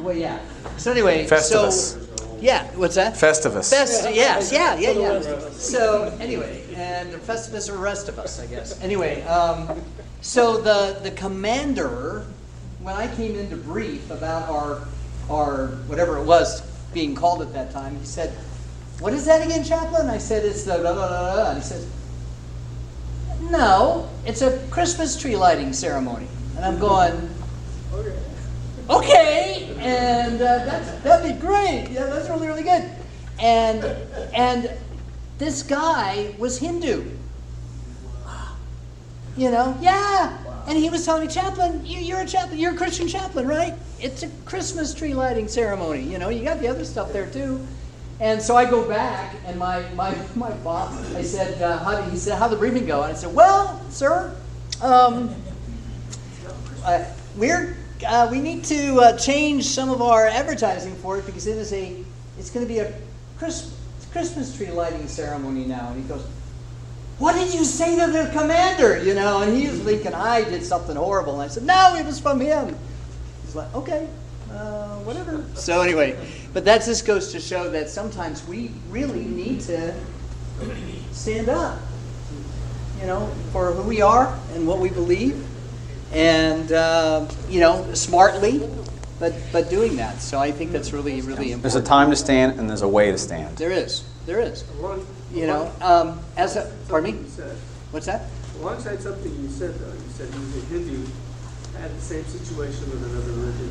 well, 0.00 0.16
yeah. 0.16 0.38
So 0.76 0.90
anyway, 0.90 1.26
Festivus. 1.26 1.72
so 1.72 2.05
yeah, 2.40 2.66
what's 2.74 2.94
that? 2.94 3.14
Festivus. 3.14 3.70
Fest, 3.70 4.08
yes, 4.12 4.52
yeah, 4.52 4.76
yeah, 4.78 4.90
yeah. 4.90 5.40
So 5.50 6.16
anyway, 6.20 6.62
and 6.74 7.12
the 7.12 7.18
Festivus 7.18 7.68
are 7.68 7.72
the 7.72 7.78
rest 7.78 8.08
of 8.08 8.18
us, 8.18 8.40
I 8.40 8.46
guess. 8.46 8.80
Anyway, 8.82 9.22
um, 9.22 9.82
so 10.20 10.60
the 10.60 10.98
the 11.02 11.10
commander, 11.12 12.26
when 12.80 12.94
I 12.94 13.14
came 13.14 13.36
in 13.36 13.48
to 13.50 13.56
brief 13.56 14.10
about 14.10 14.48
our 14.48 14.82
our 15.30 15.68
whatever 15.86 16.18
it 16.18 16.24
was 16.24 16.60
being 16.92 17.14
called 17.14 17.42
at 17.42 17.52
that 17.52 17.70
time, 17.72 17.98
he 17.98 18.04
said, 18.04 18.32
"What 19.00 19.12
is 19.12 19.24
that 19.26 19.44
again, 19.44 19.64
chaplain?" 19.64 20.08
I 20.08 20.18
said, 20.18 20.44
"It's 20.44 20.64
the 20.64 20.78
blah 20.78 20.92
blah 20.92 21.08
blah." 21.08 21.34
blah. 21.34 21.50
And 21.50 21.58
he 21.58 21.64
says, 21.64 21.86
"No, 23.50 24.08
it's 24.24 24.42
a 24.42 24.58
Christmas 24.70 25.16
tree 25.16 25.36
lighting 25.36 25.72
ceremony." 25.72 26.28
And 26.56 26.64
I'm 26.64 26.78
going, 26.78 27.28
okay, 27.92 28.16
and 29.78 30.40
uh, 30.40 30.64
that's, 30.64 30.90
that'd 31.02 31.34
be 31.34 31.40
great. 31.40 31.88
Yeah, 31.90 32.06
that's 32.06 32.28
really, 32.28 32.46
really 32.46 32.62
good. 32.62 32.88
And, 33.40 33.84
and 34.34 34.70
this 35.38 35.62
guy 35.62 36.34
was 36.38 36.58
Hindu. 36.58 37.04
You 39.36 39.50
know, 39.50 39.76
yeah. 39.80 40.38
And 40.66 40.78
he 40.78 40.88
was 40.88 41.04
telling 41.04 41.26
me, 41.26 41.32
chaplain, 41.32 41.84
you, 41.84 41.98
you're 41.98 42.20
a 42.20 42.26
chaplain, 42.26 42.58
you're 42.58 42.74
a 42.74 42.76
Christian 42.76 43.06
chaplain, 43.06 43.46
right? 43.46 43.74
It's 44.00 44.22
a 44.22 44.28
Christmas 44.44 44.94
tree 44.94 45.14
lighting 45.14 45.48
ceremony. 45.48 46.02
You 46.02 46.18
know, 46.18 46.28
you 46.28 46.42
got 46.42 46.60
the 46.60 46.68
other 46.68 46.84
stuff 46.84 47.12
there 47.12 47.26
too. 47.26 47.64
And 48.18 48.40
so 48.40 48.56
I 48.56 48.64
go 48.64 48.88
back, 48.88 49.36
and 49.44 49.58
my, 49.58 49.86
my, 49.90 50.16
my 50.34 50.50
boss, 50.64 51.14
I 51.14 51.22
said, 51.22 51.60
uh, 51.60 51.78
how 51.84 52.00
did, 52.00 52.10
he 52.10 52.16
said, 52.16 52.38
how'd 52.38 52.50
the 52.50 52.56
briefing 52.56 52.86
go? 52.86 53.02
And 53.02 53.12
I 53.12 53.14
said, 53.14 53.34
well, 53.34 53.78
sir, 53.90 54.34
um, 54.80 55.34
uh, 56.82 57.04
we're 57.36 57.76
uh, 58.04 58.28
we 58.30 58.40
need 58.40 58.64
to 58.64 59.00
uh, 59.00 59.16
change 59.16 59.64
some 59.64 59.90
of 59.90 60.02
our 60.02 60.26
advertising 60.26 60.94
for 60.96 61.18
it 61.18 61.26
because 61.26 61.46
it 61.46 61.56
is 61.56 61.72
a 61.72 61.96
it's 62.38 62.50
going 62.50 62.66
to 62.66 62.72
be 62.72 62.80
a 62.80 62.92
Christ, 63.38 63.72
Christmas 64.12 64.56
tree 64.56 64.70
lighting 64.70 65.08
ceremony 65.08 65.64
now. 65.64 65.88
And 65.90 66.02
he 66.02 66.08
goes, 66.08 66.26
"What 67.18 67.34
did 67.34 67.54
you 67.54 67.64
say 67.64 67.98
to 67.98 68.12
the 68.12 68.30
commander?" 68.32 69.02
You 69.02 69.14
know, 69.14 69.42
and 69.42 69.56
he's 69.56 69.80
thinking 69.80 70.14
I 70.14 70.44
did 70.44 70.64
something 70.64 70.96
horrible. 70.96 71.34
And 71.34 71.42
I 71.42 71.48
said, 71.48 71.64
"No, 71.64 71.96
it 71.96 72.04
was 72.04 72.20
from 72.20 72.40
him." 72.40 72.76
He's 73.44 73.54
like, 73.54 73.74
"Okay, 73.74 74.08
uh, 74.52 74.96
whatever." 74.98 75.44
So 75.54 75.80
anyway, 75.80 76.16
but 76.52 76.64
that 76.64 76.84
just 76.84 77.06
goes 77.06 77.32
to 77.32 77.40
show 77.40 77.70
that 77.70 77.88
sometimes 77.88 78.46
we 78.46 78.70
really 78.90 79.24
need 79.24 79.60
to 79.62 79.94
stand 81.12 81.48
up, 81.48 81.78
you 83.00 83.06
know, 83.06 83.26
for 83.52 83.72
who 83.72 83.82
we 83.82 84.02
are 84.02 84.38
and 84.54 84.66
what 84.66 84.78
we 84.78 84.90
believe 84.90 85.46
and 86.12 86.70
uh, 86.72 87.26
you 87.48 87.60
know 87.60 87.92
smartly 87.94 88.60
but 89.18 89.34
but 89.52 89.70
doing 89.70 89.96
that. 89.96 90.20
So 90.20 90.38
i 90.38 90.50
think 90.52 90.72
that's 90.72 90.92
really 90.92 91.20
really 91.22 91.52
important 91.52 91.62
There's 91.62 91.74
a 91.76 91.82
time 91.82 92.10
to 92.10 92.16
stand 92.16 92.58
and 92.60 92.68
there's 92.68 92.82
a 92.82 92.88
way 92.88 93.10
to 93.10 93.18
stand. 93.18 93.56
there 93.56 93.70
is. 93.72 94.04
There 94.26 94.40
is. 94.40 94.64
You 95.32 95.46
know 95.46 95.70
um, 95.80 96.20
as 96.36 96.56
a 96.56 96.70
pardon 96.88 97.14
me? 97.22 97.28
what's 97.92 98.06
that? 98.06 98.22
Alongside 98.60 99.00
something 99.00 99.32
you 99.42 99.48
said 99.48 99.74
though, 99.74 99.92
you 99.92 100.10
said 100.16 100.32
he 100.32 100.38
was 100.40 100.56
a 100.56 100.66
Hindu, 100.66 101.06
had 101.78 101.90
the 101.94 102.00
same 102.00 102.24
situation 102.24 102.90
with 102.90 103.02
another 103.04 103.32
religion. 103.32 103.70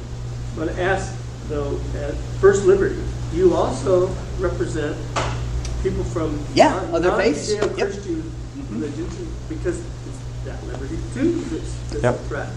But 0.55 0.69
ask 0.79 1.13
though, 1.47 1.79
at 1.97 2.13
First 2.39 2.65
Liberty, 2.65 3.01
you 3.33 3.53
also 3.55 4.07
represent 4.39 4.95
people 5.83 6.03
from 6.05 6.39
Yeah, 6.53 6.69
non- 6.71 6.95
other 6.95 7.11
faiths. 7.17 7.51
non-Judeo-Christian 7.53 8.31
religions, 8.71 9.13
because 9.49 9.79
it's 9.79 10.04
that 10.61 10.67
liberty 10.67 10.97
too 11.13 11.31
that's, 11.41 11.75
that's 11.89 12.03
Yep. 12.03 12.15
a 12.15 12.17
threat. 12.27 12.49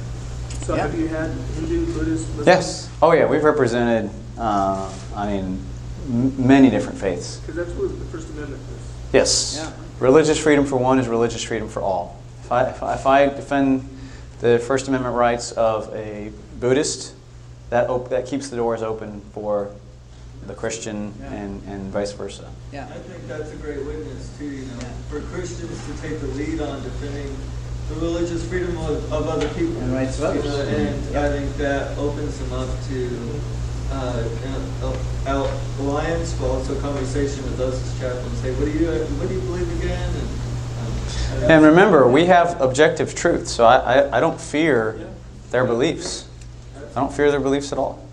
So 0.64 0.74
Yeah. 0.74 0.82
have 0.82 0.98
you 0.98 1.08
had 1.08 1.30
Hindu, 1.56 1.86
Buddhist, 1.94 2.28
Muslim? 2.30 2.46
Yes. 2.46 2.88
Oh, 3.00 3.12
yeah. 3.12 3.26
We've 3.26 3.42
represented, 3.44 4.10
uh, 4.38 4.90
I 5.16 5.26
mean, 5.26 5.58
m- 6.08 6.46
many 6.46 6.68
different 6.70 6.98
faiths. 6.98 7.36
Because 7.36 7.56
that's 7.56 7.70
what 7.70 7.88
the 7.98 8.04
First 8.06 8.28
Amendment 8.30 8.60
is. 8.76 9.12
Yes. 9.14 9.56
Yeah. 9.62 9.70
Religious 10.00 10.38
freedom 10.38 10.66
for 10.66 10.76
one 10.76 10.98
is 10.98 11.08
religious 11.08 11.42
freedom 11.42 11.68
for 11.68 11.80
all. 11.80 12.16
If 12.44 12.52
I, 12.52 12.64
if 12.68 12.82
I, 12.82 12.94
if 12.94 13.06
I 13.06 13.26
defend 13.26 13.88
the 14.40 14.58
First 14.58 14.88
Amendment 14.88 15.14
rights 15.16 15.52
of 15.52 15.92
a 15.94 16.30
Buddhist, 16.60 17.14
that, 17.70 17.88
op- 17.88 18.10
that 18.10 18.26
keeps 18.26 18.48
the 18.50 18.56
doors 18.56 18.82
open 18.82 19.22
for 19.32 19.70
the 20.46 20.54
Christian 20.54 21.12
and, 21.30 21.62
and 21.66 21.90
vice 21.92 22.12
versa. 22.12 22.48
Yeah. 22.72 22.84
I 22.86 22.98
think 22.98 23.26
that's 23.26 23.50
a 23.52 23.56
great 23.56 23.84
witness 23.84 24.30
too, 24.38 24.46
you 24.46 24.66
know, 24.66 24.78
for 25.08 25.20
Christians 25.20 25.78
to 25.86 26.02
take 26.08 26.20
the 26.20 26.26
lead 26.28 26.60
on 26.60 26.82
defending 26.82 27.34
the 27.88 27.94
religious 27.96 28.46
freedom 28.46 28.76
of, 28.78 29.12
of 29.12 29.28
other 29.28 29.48
people. 29.54 29.80
And 29.80 29.92
rights 29.92 30.20
of 30.20 30.34
You 30.34 30.40
others. 30.42 30.68
know, 30.72 30.88
And 30.88 31.16
I 31.16 31.28
think 31.30 31.56
that 31.56 31.96
opens 31.98 32.38
them 32.38 32.52
up 32.52 32.68
to, 32.88 33.40
uh, 33.92 34.28
you 34.44 34.50
know, 35.30 35.50
alliance, 35.80 36.34
but 36.34 36.48
also 36.48 36.78
conversation 36.80 37.42
with 37.44 37.60
us 37.60 37.74
as 37.82 37.98
chaplains, 37.98 38.38
say, 38.40 38.52
what 38.54 38.66
do 38.66 38.70
you, 38.72 38.88
what 38.90 39.28
do 39.28 39.34
you 39.34 39.40
believe 39.40 39.82
again? 39.82 40.10
And, 40.14 41.44
um, 41.44 41.50
And 41.50 41.64
remember, 41.64 42.06
we 42.08 42.26
have 42.26 42.60
objective 42.60 43.14
truth, 43.14 43.48
so 43.48 43.64
I, 43.64 43.76
I, 43.76 44.16
I 44.18 44.20
don't 44.20 44.40
fear 44.40 45.08
their 45.50 45.64
beliefs. 45.64 46.26
I 46.94 47.00
don't 47.00 47.12
fear 47.12 47.30
their 47.30 47.40
beliefs 47.40 47.72
at 47.72 47.78
all. 47.78 48.04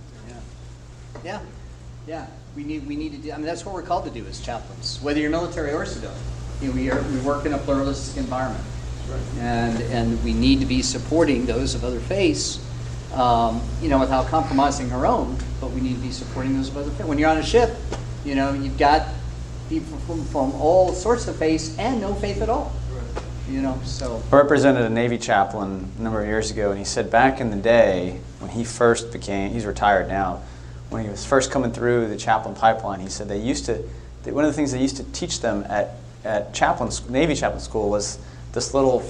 Yeah, 1.24 1.42
yeah. 2.08 2.28
We 2.56 2.64
need, 2.64 2.88
we 2.88 2.96
need 2.96 3.12
to 3.12 3.18
do, 3.18 3.32
I 3.34 3.38
mean, 3.38 3.46
that's 3.46 3.66
what 3.66 3.74
we're 3.76 3.82
called 3.82 4.06
to 4.06 4.12
do 4.12 4.26
as 4.28 4.40
chaplains, 4.40 5.00
whether 5.02 5.20
you're 5.20 5.32
military 5.32 5.74
or 5.74 5.86
civilian. 5.86 6.18
You 6.62 6.70
know, 6.70 6.76
we 6.76 6.90
are, 6.90 7.02
we 7.02 7.18
work 7.20 7.46
in 7.46 7.54
a 7.54 7.58
pluralistic 7.58 8.16
environment. 8.18 8.64
And, 9.40 9.82
and 9.84 10.24
we 10.24 10.34
need 10.34 10.60
to 10.60 10.66
be 10.66 10.82
supporting 10.82 11.46
those 11.46 11.76
of 11.76 11.84
other 11.84 12.00
faiths, 12.00 12.60
um, 13.14 13.62
you 13.82 13.90
know, 13.90 14.00
without 14.00 14.28
compromising 14.28 14.92
our 14.92 15.06
own, 15.06 15.38
but 15.62 15.72
we 15.72 15.82
need 15.82 15.96
to 15.96 16.02
be 16.02 16.12
supporting 16.12 16.56
those 16.56 16.70
of 16.70 16.78
other 16.78 16.92
faiths. 16.92 17.08
When 17.08 17.18
you're 17.18 17.30
on 17.30 17.38
a 17.38 17.44
ship, 17.44 17.76
you 18.24 18.36
know, 18.36 18.54
you've 18.54 18.78
got 18.78 19.08
people 19.70 19.98
from, 20.00 20.24
from 20.26 20.54
all 20.54 20.94
sorts 20.94 21.28
of 21.28 21.36
faiths 21.36 21.78
and 21.78 22.02
no 22.02 22.14
faith 22.16 22.42
at 22.42 22.50
all. 22.50 22.74
You 23.50 23.62
know, 23.62 23.80
so. 23.84 24.24
I 24.32 24.38
represented 24.38 24.86
a 24.86 24.90
Navy 24.90 25.20
chaplain 25.20 25.92
a 26.00 26.02
number 26.02 26.20
of 26.20 26.28
years 26.28 26.50
ago, 26.50 26.72
and 26.72 26.80
he 26.80 26.86
said 26.86 27.12
back 27.12 27.40
in 27.40 27.52
the 27.52 27.58
day, 27.58 28.20
when 28.40 28.50
he 28.50 28.64
first 28.64 29.12
became, 29.12 29.52
he's 29.52 29.68
retired 29.68 30.08
now, 30.08 30.42
when 30.90 31.04
he 31.04 31.10
was 31.10 31.24
first 31.24 31.52
coming 31.52 31.72
through 31.72 32.08
the 32.08 32.18
chaplain 32.18 32.56
pipeline, 32.56 33.00
he 33.00 33.10
said 33.10 33.28
they 33.28 33.40
used 33.40 33.66
to, 33.66 33.84
one 34.24 34.46
of 34.46 34.50
the 34.50 34.56
things 34.56 34.72
they 34.72 34.82
used 34.82 34.98
to 34.98 35.04
teach 35.12 35.42
them 35.42 35.64
at, 35.70 35.96
at 36.24 36.56
chaplain, 36.56 36.90
Navy 37.10 37.36
chaplain 37.36 37.60
school 37.60 37.92
was 37.92 38.18
this 38.56 38.74
little 38.74 39.02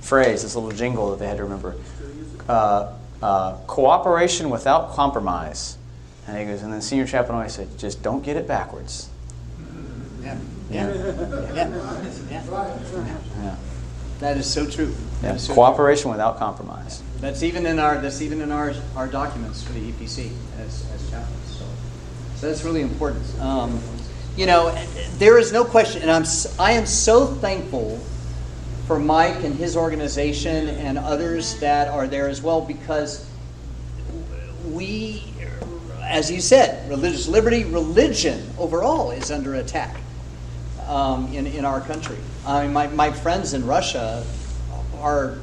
phrase, 0.00 0.42
this 0.42 0.54
little 0.54 0.70
jingle 0.70 1.10
that 1.10 1.18
they 1.18 1.26
had 1.26 1.36
to 1.36 1.42
remember. 1.42 1.74
Uh, 2.48 2.94
uh, 3.22 3.56
cooperation 3.66 4.48
without 4.48 4.92
compromise. 4.92 5.76
And 6.26 6.38
he 6.38 6.46
goes, 6.46 6.62
and 6.62 6.72
then 6.72 6.80
senior 6.80 7.06
chaplain 7.06 7.36
always 7.36 7.52
said, 7.52 7.76
just 7.76 8.02
don't 8.02 8.24
get 8.24 8.36
it 8.36 8.48
backwards. 8.48 9.10
Yeah. 10.22 10.38
Yeah. 10.70 10.94
Yeah. 10.94 11.68
Yeah. 12.30 13.18
Yeah. 13.42 13.56
That 14.20 14.38
is 14.38 14.50
so 14.50 14.68
true. 14.68 14.94
Yeah. 15.22 15.36
so 15.36 15.52
Cooperation 15.54 16.10
without 16.10 16.38
compromise. 16.38 17.02
That's 17.20 17.42
even 17.42 17.66
in 17.66 17.78
our, 17.78 18.00
that's 18.00 18.22
even 18.22 18.40
in 18.40 18.52
our, 18.52 18.72
our 18.96 19.06
documents 19.06 19.62
for 19.62 19.72
the 19.72 19.92
EPC 19.92 20.30
as, 20.60 20.90
as 20.94 21.10
chaplains, 21.10 21.58
so. 21.58 21.64
So 22.36 22.48
that's 22.48 22.64
really 22.64 22.82
important. 22.82 23.24
Um, 23.40 23.80
you 24.36 24.46
know, 24.46 24.74
there 25.18 25.38
is 25.38 25.52
no 25.52 25.64
question, 25.64 26.02
and 26.02 26.10
I'm, 26.10 26.24
I 26.58 26.72
am 26.72 26.86
so 26.86 27.26
thankful 27.26 28.00
for 28.86 28.98
Mike 28.98 29.42
and 29.44 29.54
his 29.54 29.76
organization 29.76 30.68
and 30.68 30.98
others 30.98 31.58
that 31.60 31.88
are 31.88 32.06
there 32.06 32.28
as 32.28 32.42
well 32.42 32.60
because 32.60 33.28
we, 34.70 35.22
as 36.02 36.30
you 36.30 36.40
said, 36.40 36.88
religious 36.88 37.26
liberty, 37.26 37.64
religion 37.64 38.46
overall 38.58 39.10
is 39.10 39.30
under 39.30 39.54
attack 39.54 39.96
um, 40.86 41.32
in, 41.32 41.46
in 41.46 41.64
our 41.64 41.80
country. 41.80 42.18
I 42.46 42.64
mean, 42.64 42.72
my, 42.74 42.88
my 42.88 43.10
friends 43.10 43.54
in 43.54 43.66
Russia 43.66 44.24
are 44.98 45.38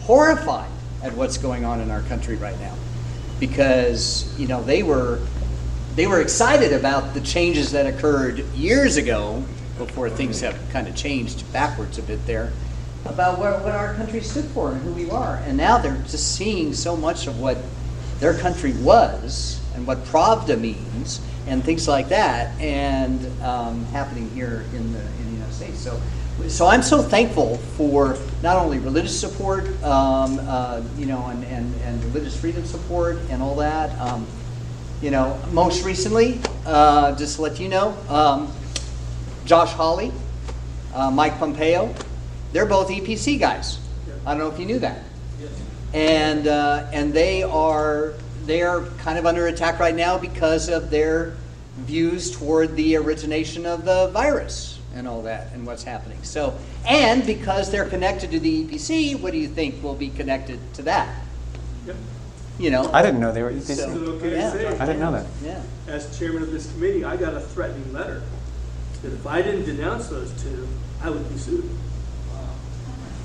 horrified 0.00 0.70
at 1.04 1.14
what's 1.14 1.38
going 1.38 1.64
on 1.64 1.80
in 1.80 1.90
our 1.90 2.02
country 2.02 2.36
right 2.36 2.58
now 2.58 2.74
because, 3.38 4.36
you 4.38 4.48
know, 4.48 4.62
they 4.62 4.82
were, 4.82 5.20
they 5.94 6.06
were 6.08 6.20
excited 6.20 6.72
about 6.72 7.14
the 7.14 7.20
changes 7.20 7.72
that 7.72 7.86
occurred 7.86 8.40
years 8.54 8.96
ago 8.96 9.44
before 9.86 10.10
things 10.10 10.40
have 10.42 10.56
kind 10.70 10.86
of 10.86 10.94
changed 10.94 11.50
backwards 11.52 11.98
a 11.98 12.02
bit 12.02 12.24
there 12.26 12.52
about 13.06 13.38
what, 13.38 13.62
what 13.62 13.72
our 13.72 13.94
country 13.94 14.20
stood 14.20 14.44
for 14.46 14.72
and 14.72 14.82
who 14.82 14.92
we 14.92 15.10
are. 15.10 15.36
And 15.46 15.56
now 15.56 15.78
they're 15.78 15.96
just 16.02 16.36
seeing 16.36 16.74
so 16.74 16.96
much 16.96 17.26
of 17.26 17.40
what 17.40 17.56
their 18.18 18.34
country 18.34 18.72
was 18.74 19.58
and 19.74 19.86
what 19.86 20.04
Pravda 20.04 20.60
means 20.60 21.20
and 21.46 21.64
things 21.64 21.88
like 21.88 22.10
that 22.10 22.58
and 22.60 23.24
um, 23.42 23.84
happening 23.86 24.28
here 24.30 24.66
in 24.74 24.92
the, 24.92 25.00
in 25.00 25.24
the 25.24 25.32
United 25.32 25.54
States. 25.54 25.78
So, 25.78 25.98
so 26.46 26.66
I'm 26.66 26.82
so 26.82 27.02
thankful 27.02 27.56
for 27.56 28.18
not 28.42 28.58
only 28.58 28.78
religious 28.78 29.18
support, 29.18 29.64
um, 29.82 30.38
uh, 30.42 30.82
you 30.98 31.06
know, 31.06 31.26
and, 31.26 31.42
and, 31.44 31.74
and 31.82 32.04
religious 32.04 32.38
freedom 32.38 32.66
support 32.66 33.16
and 33.30 33.42
all 33.42 33.56
that. 33.56 33.98
Um, 33.98 34.26
you 35.00 35.10
know, 35.10 35.40
most 35.52 35.86
recently, 35.86 36.38
uh, 36.66 37.16
just 37.16 37.36
to 37.36 37.42
let 37.42 37.58
you 37.58 37.70
know, 37.70 37.96
um, 38.10 38.52
Josh 39.50 39.72
Hawley, 39.72 40.12
uh, 40.94 41.10
Mike 41.10 41.36
Pompeo, 41.40 41.92
they're 42.52 42.66
both 42.66 42.88
EPC 42.88 43.40
guys. 43.40 43.80
I 44.24 44.30
don't 44.30 44.38
know 44.38 44.48
if 44.48 44.60
you 44.60 44.64
knew 44.64 44.78
that. 44.78 45.02
And 45.92 46.46
uh, 46.46 46.86
and 46.92 47.12
they 47.12 47.42
are 47.42 48.14
they 48.46 48.62
are 48.62 48.82
kind 48.98 49.18
of 49.18 49.26
under 49.26 49.48
attack 49.48 49.80
right 49.80 49.96
now 49.96 50.18
because 50.18 50.68
of 50.68 50.88
their 50.88 51.34
views 51.78 52.30
toward 52.30 52.76
the 52.76 52.94
origination 52.94 53.66
of 53.66 53.84
the 53.84 54.10
virus 54.12 54.78
and 54.94 55.08
all 55.08 55.22
that 55.22 55.52
and 55.52 55.66
what's 55.66 55.82
happening. 55.82 56.22
So 56.22 56.56
and 56.86 57.26
because 57.26 57.72
they're 57.72 57.86
connected 57.86 58.30
to 58.30 58.38
the 58.38 58.66
EPC, 58.66 59.20
what 59.20 59.32
do 59.32 59.38
you 59.38 59.48
think 59.48 59.82
will 59.82 59.96
be 59.96 60.10
connected 60.10 60.60
to 60.74 60.82
that? 60.82 61.12
Yep. 61.88 61.96
You 62.60 62.70
know, 62.70 62.88
I 62.92 63.02
didn't 63.02 63.18
know 63.18 63.32
they 63.32 63.42
were 63.42 63.50
EPC. 63.50 63.70
Is 63.70 63.80
okay 63.80 64.30
to 64.30 64.36
Yeah. 64.36 64.52
say? 64.52 64.78
I 64.78 64.86
didn't 64.86 65.00
know 65.00 65.10
that. 65.10 65.26
Yeah. 65.44 65.60
As 65.88 66.16
chairman 66.16 66.44
of 66.44 66.52
this 66.52 66.70
committee, 66.70 67.02
I 67.02 67.16
got 67.16 67.34
a 67.34 67.40
threatening 67.40 67.92
letter 67.92 68.22
that 69.02 69.12
if 69.12 69.26
I 69.26 69.42
didn't 69.42 69.64
denounce 69.64 70.08
those 70.08 70.30
two, 70.42 70.66
I 71.02 71.10
would 71.10 71.28
be 71.28 71.38
sued. 71.38 71.68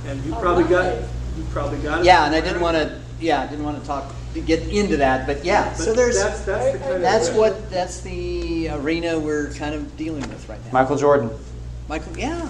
And 0.08 0.24
you 0.24 0.34
probably 0.36 0.64
got, 0.66 0.94
you 1.38 1.44
probably 1.52 1.80
got 1.80 2.00
it. 2.02 2.06
Yeah, 2.06 2.26
and 2.26 2.36
I 2.36 2.42
didn't 2.42 2.62
want 2.62 2.78
to. 2.78 3.02
Yeah, 3.20 3.42
I 3.42 3.48
didn't 3.48 3.64
want 3.66 3.80
to 3.80 3.86
talk 3.88 4.14
to 4.34 4.42
get 4.42 4.68
into 4.68 4.98
that, 4.98 5.26
but 5.26 5.44
yeah. 5.44 5.70
But 5.70 5.78
so 5.84 5.94
there's 5.94 6.18
that's- 6.18 6.46
that's 6.46 6.72
the 6.74 6.80
kind 6.80 6.94
of- 6.96 7.02
that's 7.02 7.30
what 7.32 7.70
that's 7.72 8.02
the 8.02 8.70
arena 8.70 9.18
we're 9.18 9.52
kind 9.54 9.74
of 9.74 9.96
dealing 9.98 10.22
with 10.30 10.48
right 10.48 10.64
now. 10.66 10.72
Michael 10.74 10.98
Jordan. 10.98 11.30
Michael, 11.88 12.18
yeah. 12.18 12.48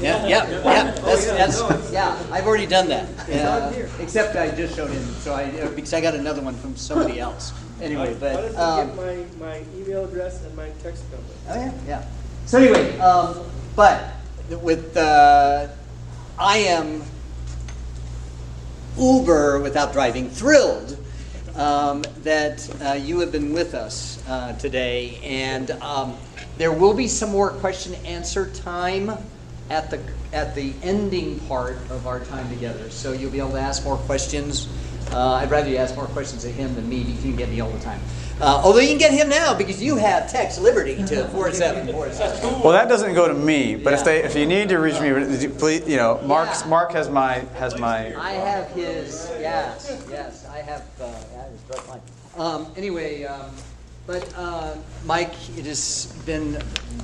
Yeah, 0.00 0.26
yeah, 0.26 0.48
yeah. 0.50 0.90
That's, 1.02 1.26
that's, 1.60 1.92
yeah. 1.92 2.18
I've 2.32 2.46
already 2.46 2.66
done 2.66 2.88
that. 2.88 3.08
Yeah, 3.28 3.70
except 4.00 4.36
I 4.36 4.50
just 4.50 4.74
showed 4.76 4.90
him, 4.90 5.04
so 5.20 5.34
I 5.34 5.44
uh, 5.60 5.68
because 5.70 5.92
I 5.94 6.00
got 6.00 6.14
another 6.14 6.42
one 6.42 6.54
from 6.56 6.76
somebody 6.76 7.20
else. 7.20 7.52
Anyway, 7.80 8.14
Why 8.14 8.20
but 8.20 8.52
you 8.52 8.58
um, 8.58 8.86
get 8.86 8.96
my, 8.96 9.46
my 9.46 9.62
email 9.76 10.04
address 10.04 10.44
and 10.44 10.54
my 10.56 10.68
text 10.82 11.04
number? 11.10 11.26
Oh, 11.48 11.54
yeah, 11.54 11.72
yeah. 11.86 12.08
So 12.46 12.58
anyway, 12.58 12.98
um, 12.98 13.44
but 13.74 14.14
with, 14.62 14.96
uh, 14.96 15.68
I 16.38 16.58
am 16.58 17.02
uber, 18.98 19.60
without 19.60 19.92
driving, 19.92 20.30
thrilled 20.30 20.98
um, 21.56 22.02
that 22.22 22.68
uh, 22.82 22.92
you 22.92 23.20
have 23.20 23.32
been 23.32 23.52
with 23.52 23.74
us 23.74 24.22
uh, 24.28 24.52
today. 24.54 25.18
And 25.22 25.70
um, 25.72 26.16
there 26.58 26.72
will 26.72 26.94
be 26.94 27.08
some 27.08 27.30
more 27.30 27.50
question 27.50 27.94
answer 28.06 28.50
time 28.50 29.10
at 29.70 29.90
the, 29.90 30.00
at 30.32 30.54
the 30.54 30.74
ending 30.82 31.40
part 31.40 31.76
of 31.90 32.06
our 32.06 32.20
time 32.20 32.48
together. 32.50 32.90
So 32.90 33.12
you'll 33.12 33.30
be 33.30 33.38
able 33.38 33.52
to 33.52 33.60
ask 33.60 33.84
more 33.84 33.96
questions. 33.96 34.68
Uh, 35.12 35.32
I'd 35.34 35.50
rather 35.50 35.68
you 35.68 35.76
ask 35.76 35.94
more 35.96 36.06
questions 36.06 36.44
of 36.44 36.52
him 36.54 36.74
than 36.74 36.88
me. 36.88 37.04
Because 37.04 37.24
you 37.24 37.30
can 37.32 37.38
get 37.38 37.48
me 37.50 37.60
all 37.60 37.70
the 37.70 37.80
time. 37.80 38.00
Uh, 38.40 38.60
although 38.64 38.80
you 38.80 38.88
can 38.88 38.98
get 38.98 39.12
him 39.12 39.28
now 39.28 39.54
because 39.56 39.80
you 39.80 39.96
have 39.96 40.28
text 40.30 40.60
Liberty 40.60 40.96
to 41.04 41.24
4747. 41.28 42.62
Well, 42.62 42.72
that 42.72 42.88
doesn't 42.88 43.14
go 43.14 43.28
to 43.28 43.34
me, 43.34 43.76
but 43.76 43.92
if 43.92 44.04
they, 44.04 44.24
if 44.24 44.34
you 44.34 44.44
need 44.44 44.68
to 44.70 44.78
reach 44.78 45.00
me, 45.00 45.48
please, 45.56 45.86
you 45.86 45.96
know, 45.96 46.20
Mark's, 46.24 46.66
Mark 46.66 46.92
has 46.92 47.08
my, 47.08 47.44
has 47.54 47.78
my, 47.78 48.14
I 48.20 48.32
have 48.32 48.68
his, 48.72 49.30
yes, 49.38 50.04
yes, 50.10 50.46
I 50.46 50.58
have, 50.58 50.84
uh, 51.00 51.04
I 51.04 51.42
have 51.42 51.52
his 51.52 51.60
direct 51.62 51.88
line. 51.88 52.00
Um, 52.36 52.66
anyway, 52.76 53.22
um, 53.24 53.54
But, 54.06 54.28
uh, 54.36 54.74
Mike, 55.06 55.32
it 55.58 55.64
has 55.64 56.12
been 56.26 56.58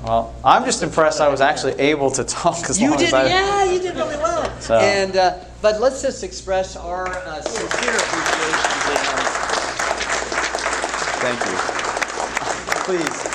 Well, 0.04 0.34
I'm 0.44 0.64
just 0.66 0.82
impressed 0.82 1.20
I 1.20 1.28
was 1.28 1.40
actually 1.40 1.72
able 1.80 2.10
to 2.10 2.24
talk 2.24 2.68
as 2.68 2.78
You 2.80 2.90
long 2.90 2.98
did, 2.98 3.08
as 3.08 3.14
I. 3.14 3.22
did. 3.22 3.30
yeah, 3.30 3.64
you 3.64 3.80
did 3.80 3.96
really 3.96 4.16
well. 4.18 4.60
So- 4.60 4.78
And 4.78 5.16
uh, 5.16 5.38
but 5.62 5.80
let's 5.80 6.02
just 6.02 6.22
express 6.22 6.76
our 6.76 7.08
uh, 7.08 7.40
sincere 7.40 7.94
appreciation. 7.96 9.18
Thank 11.20 11.40
you. 11.46 11.56
Please. 12.84 13.29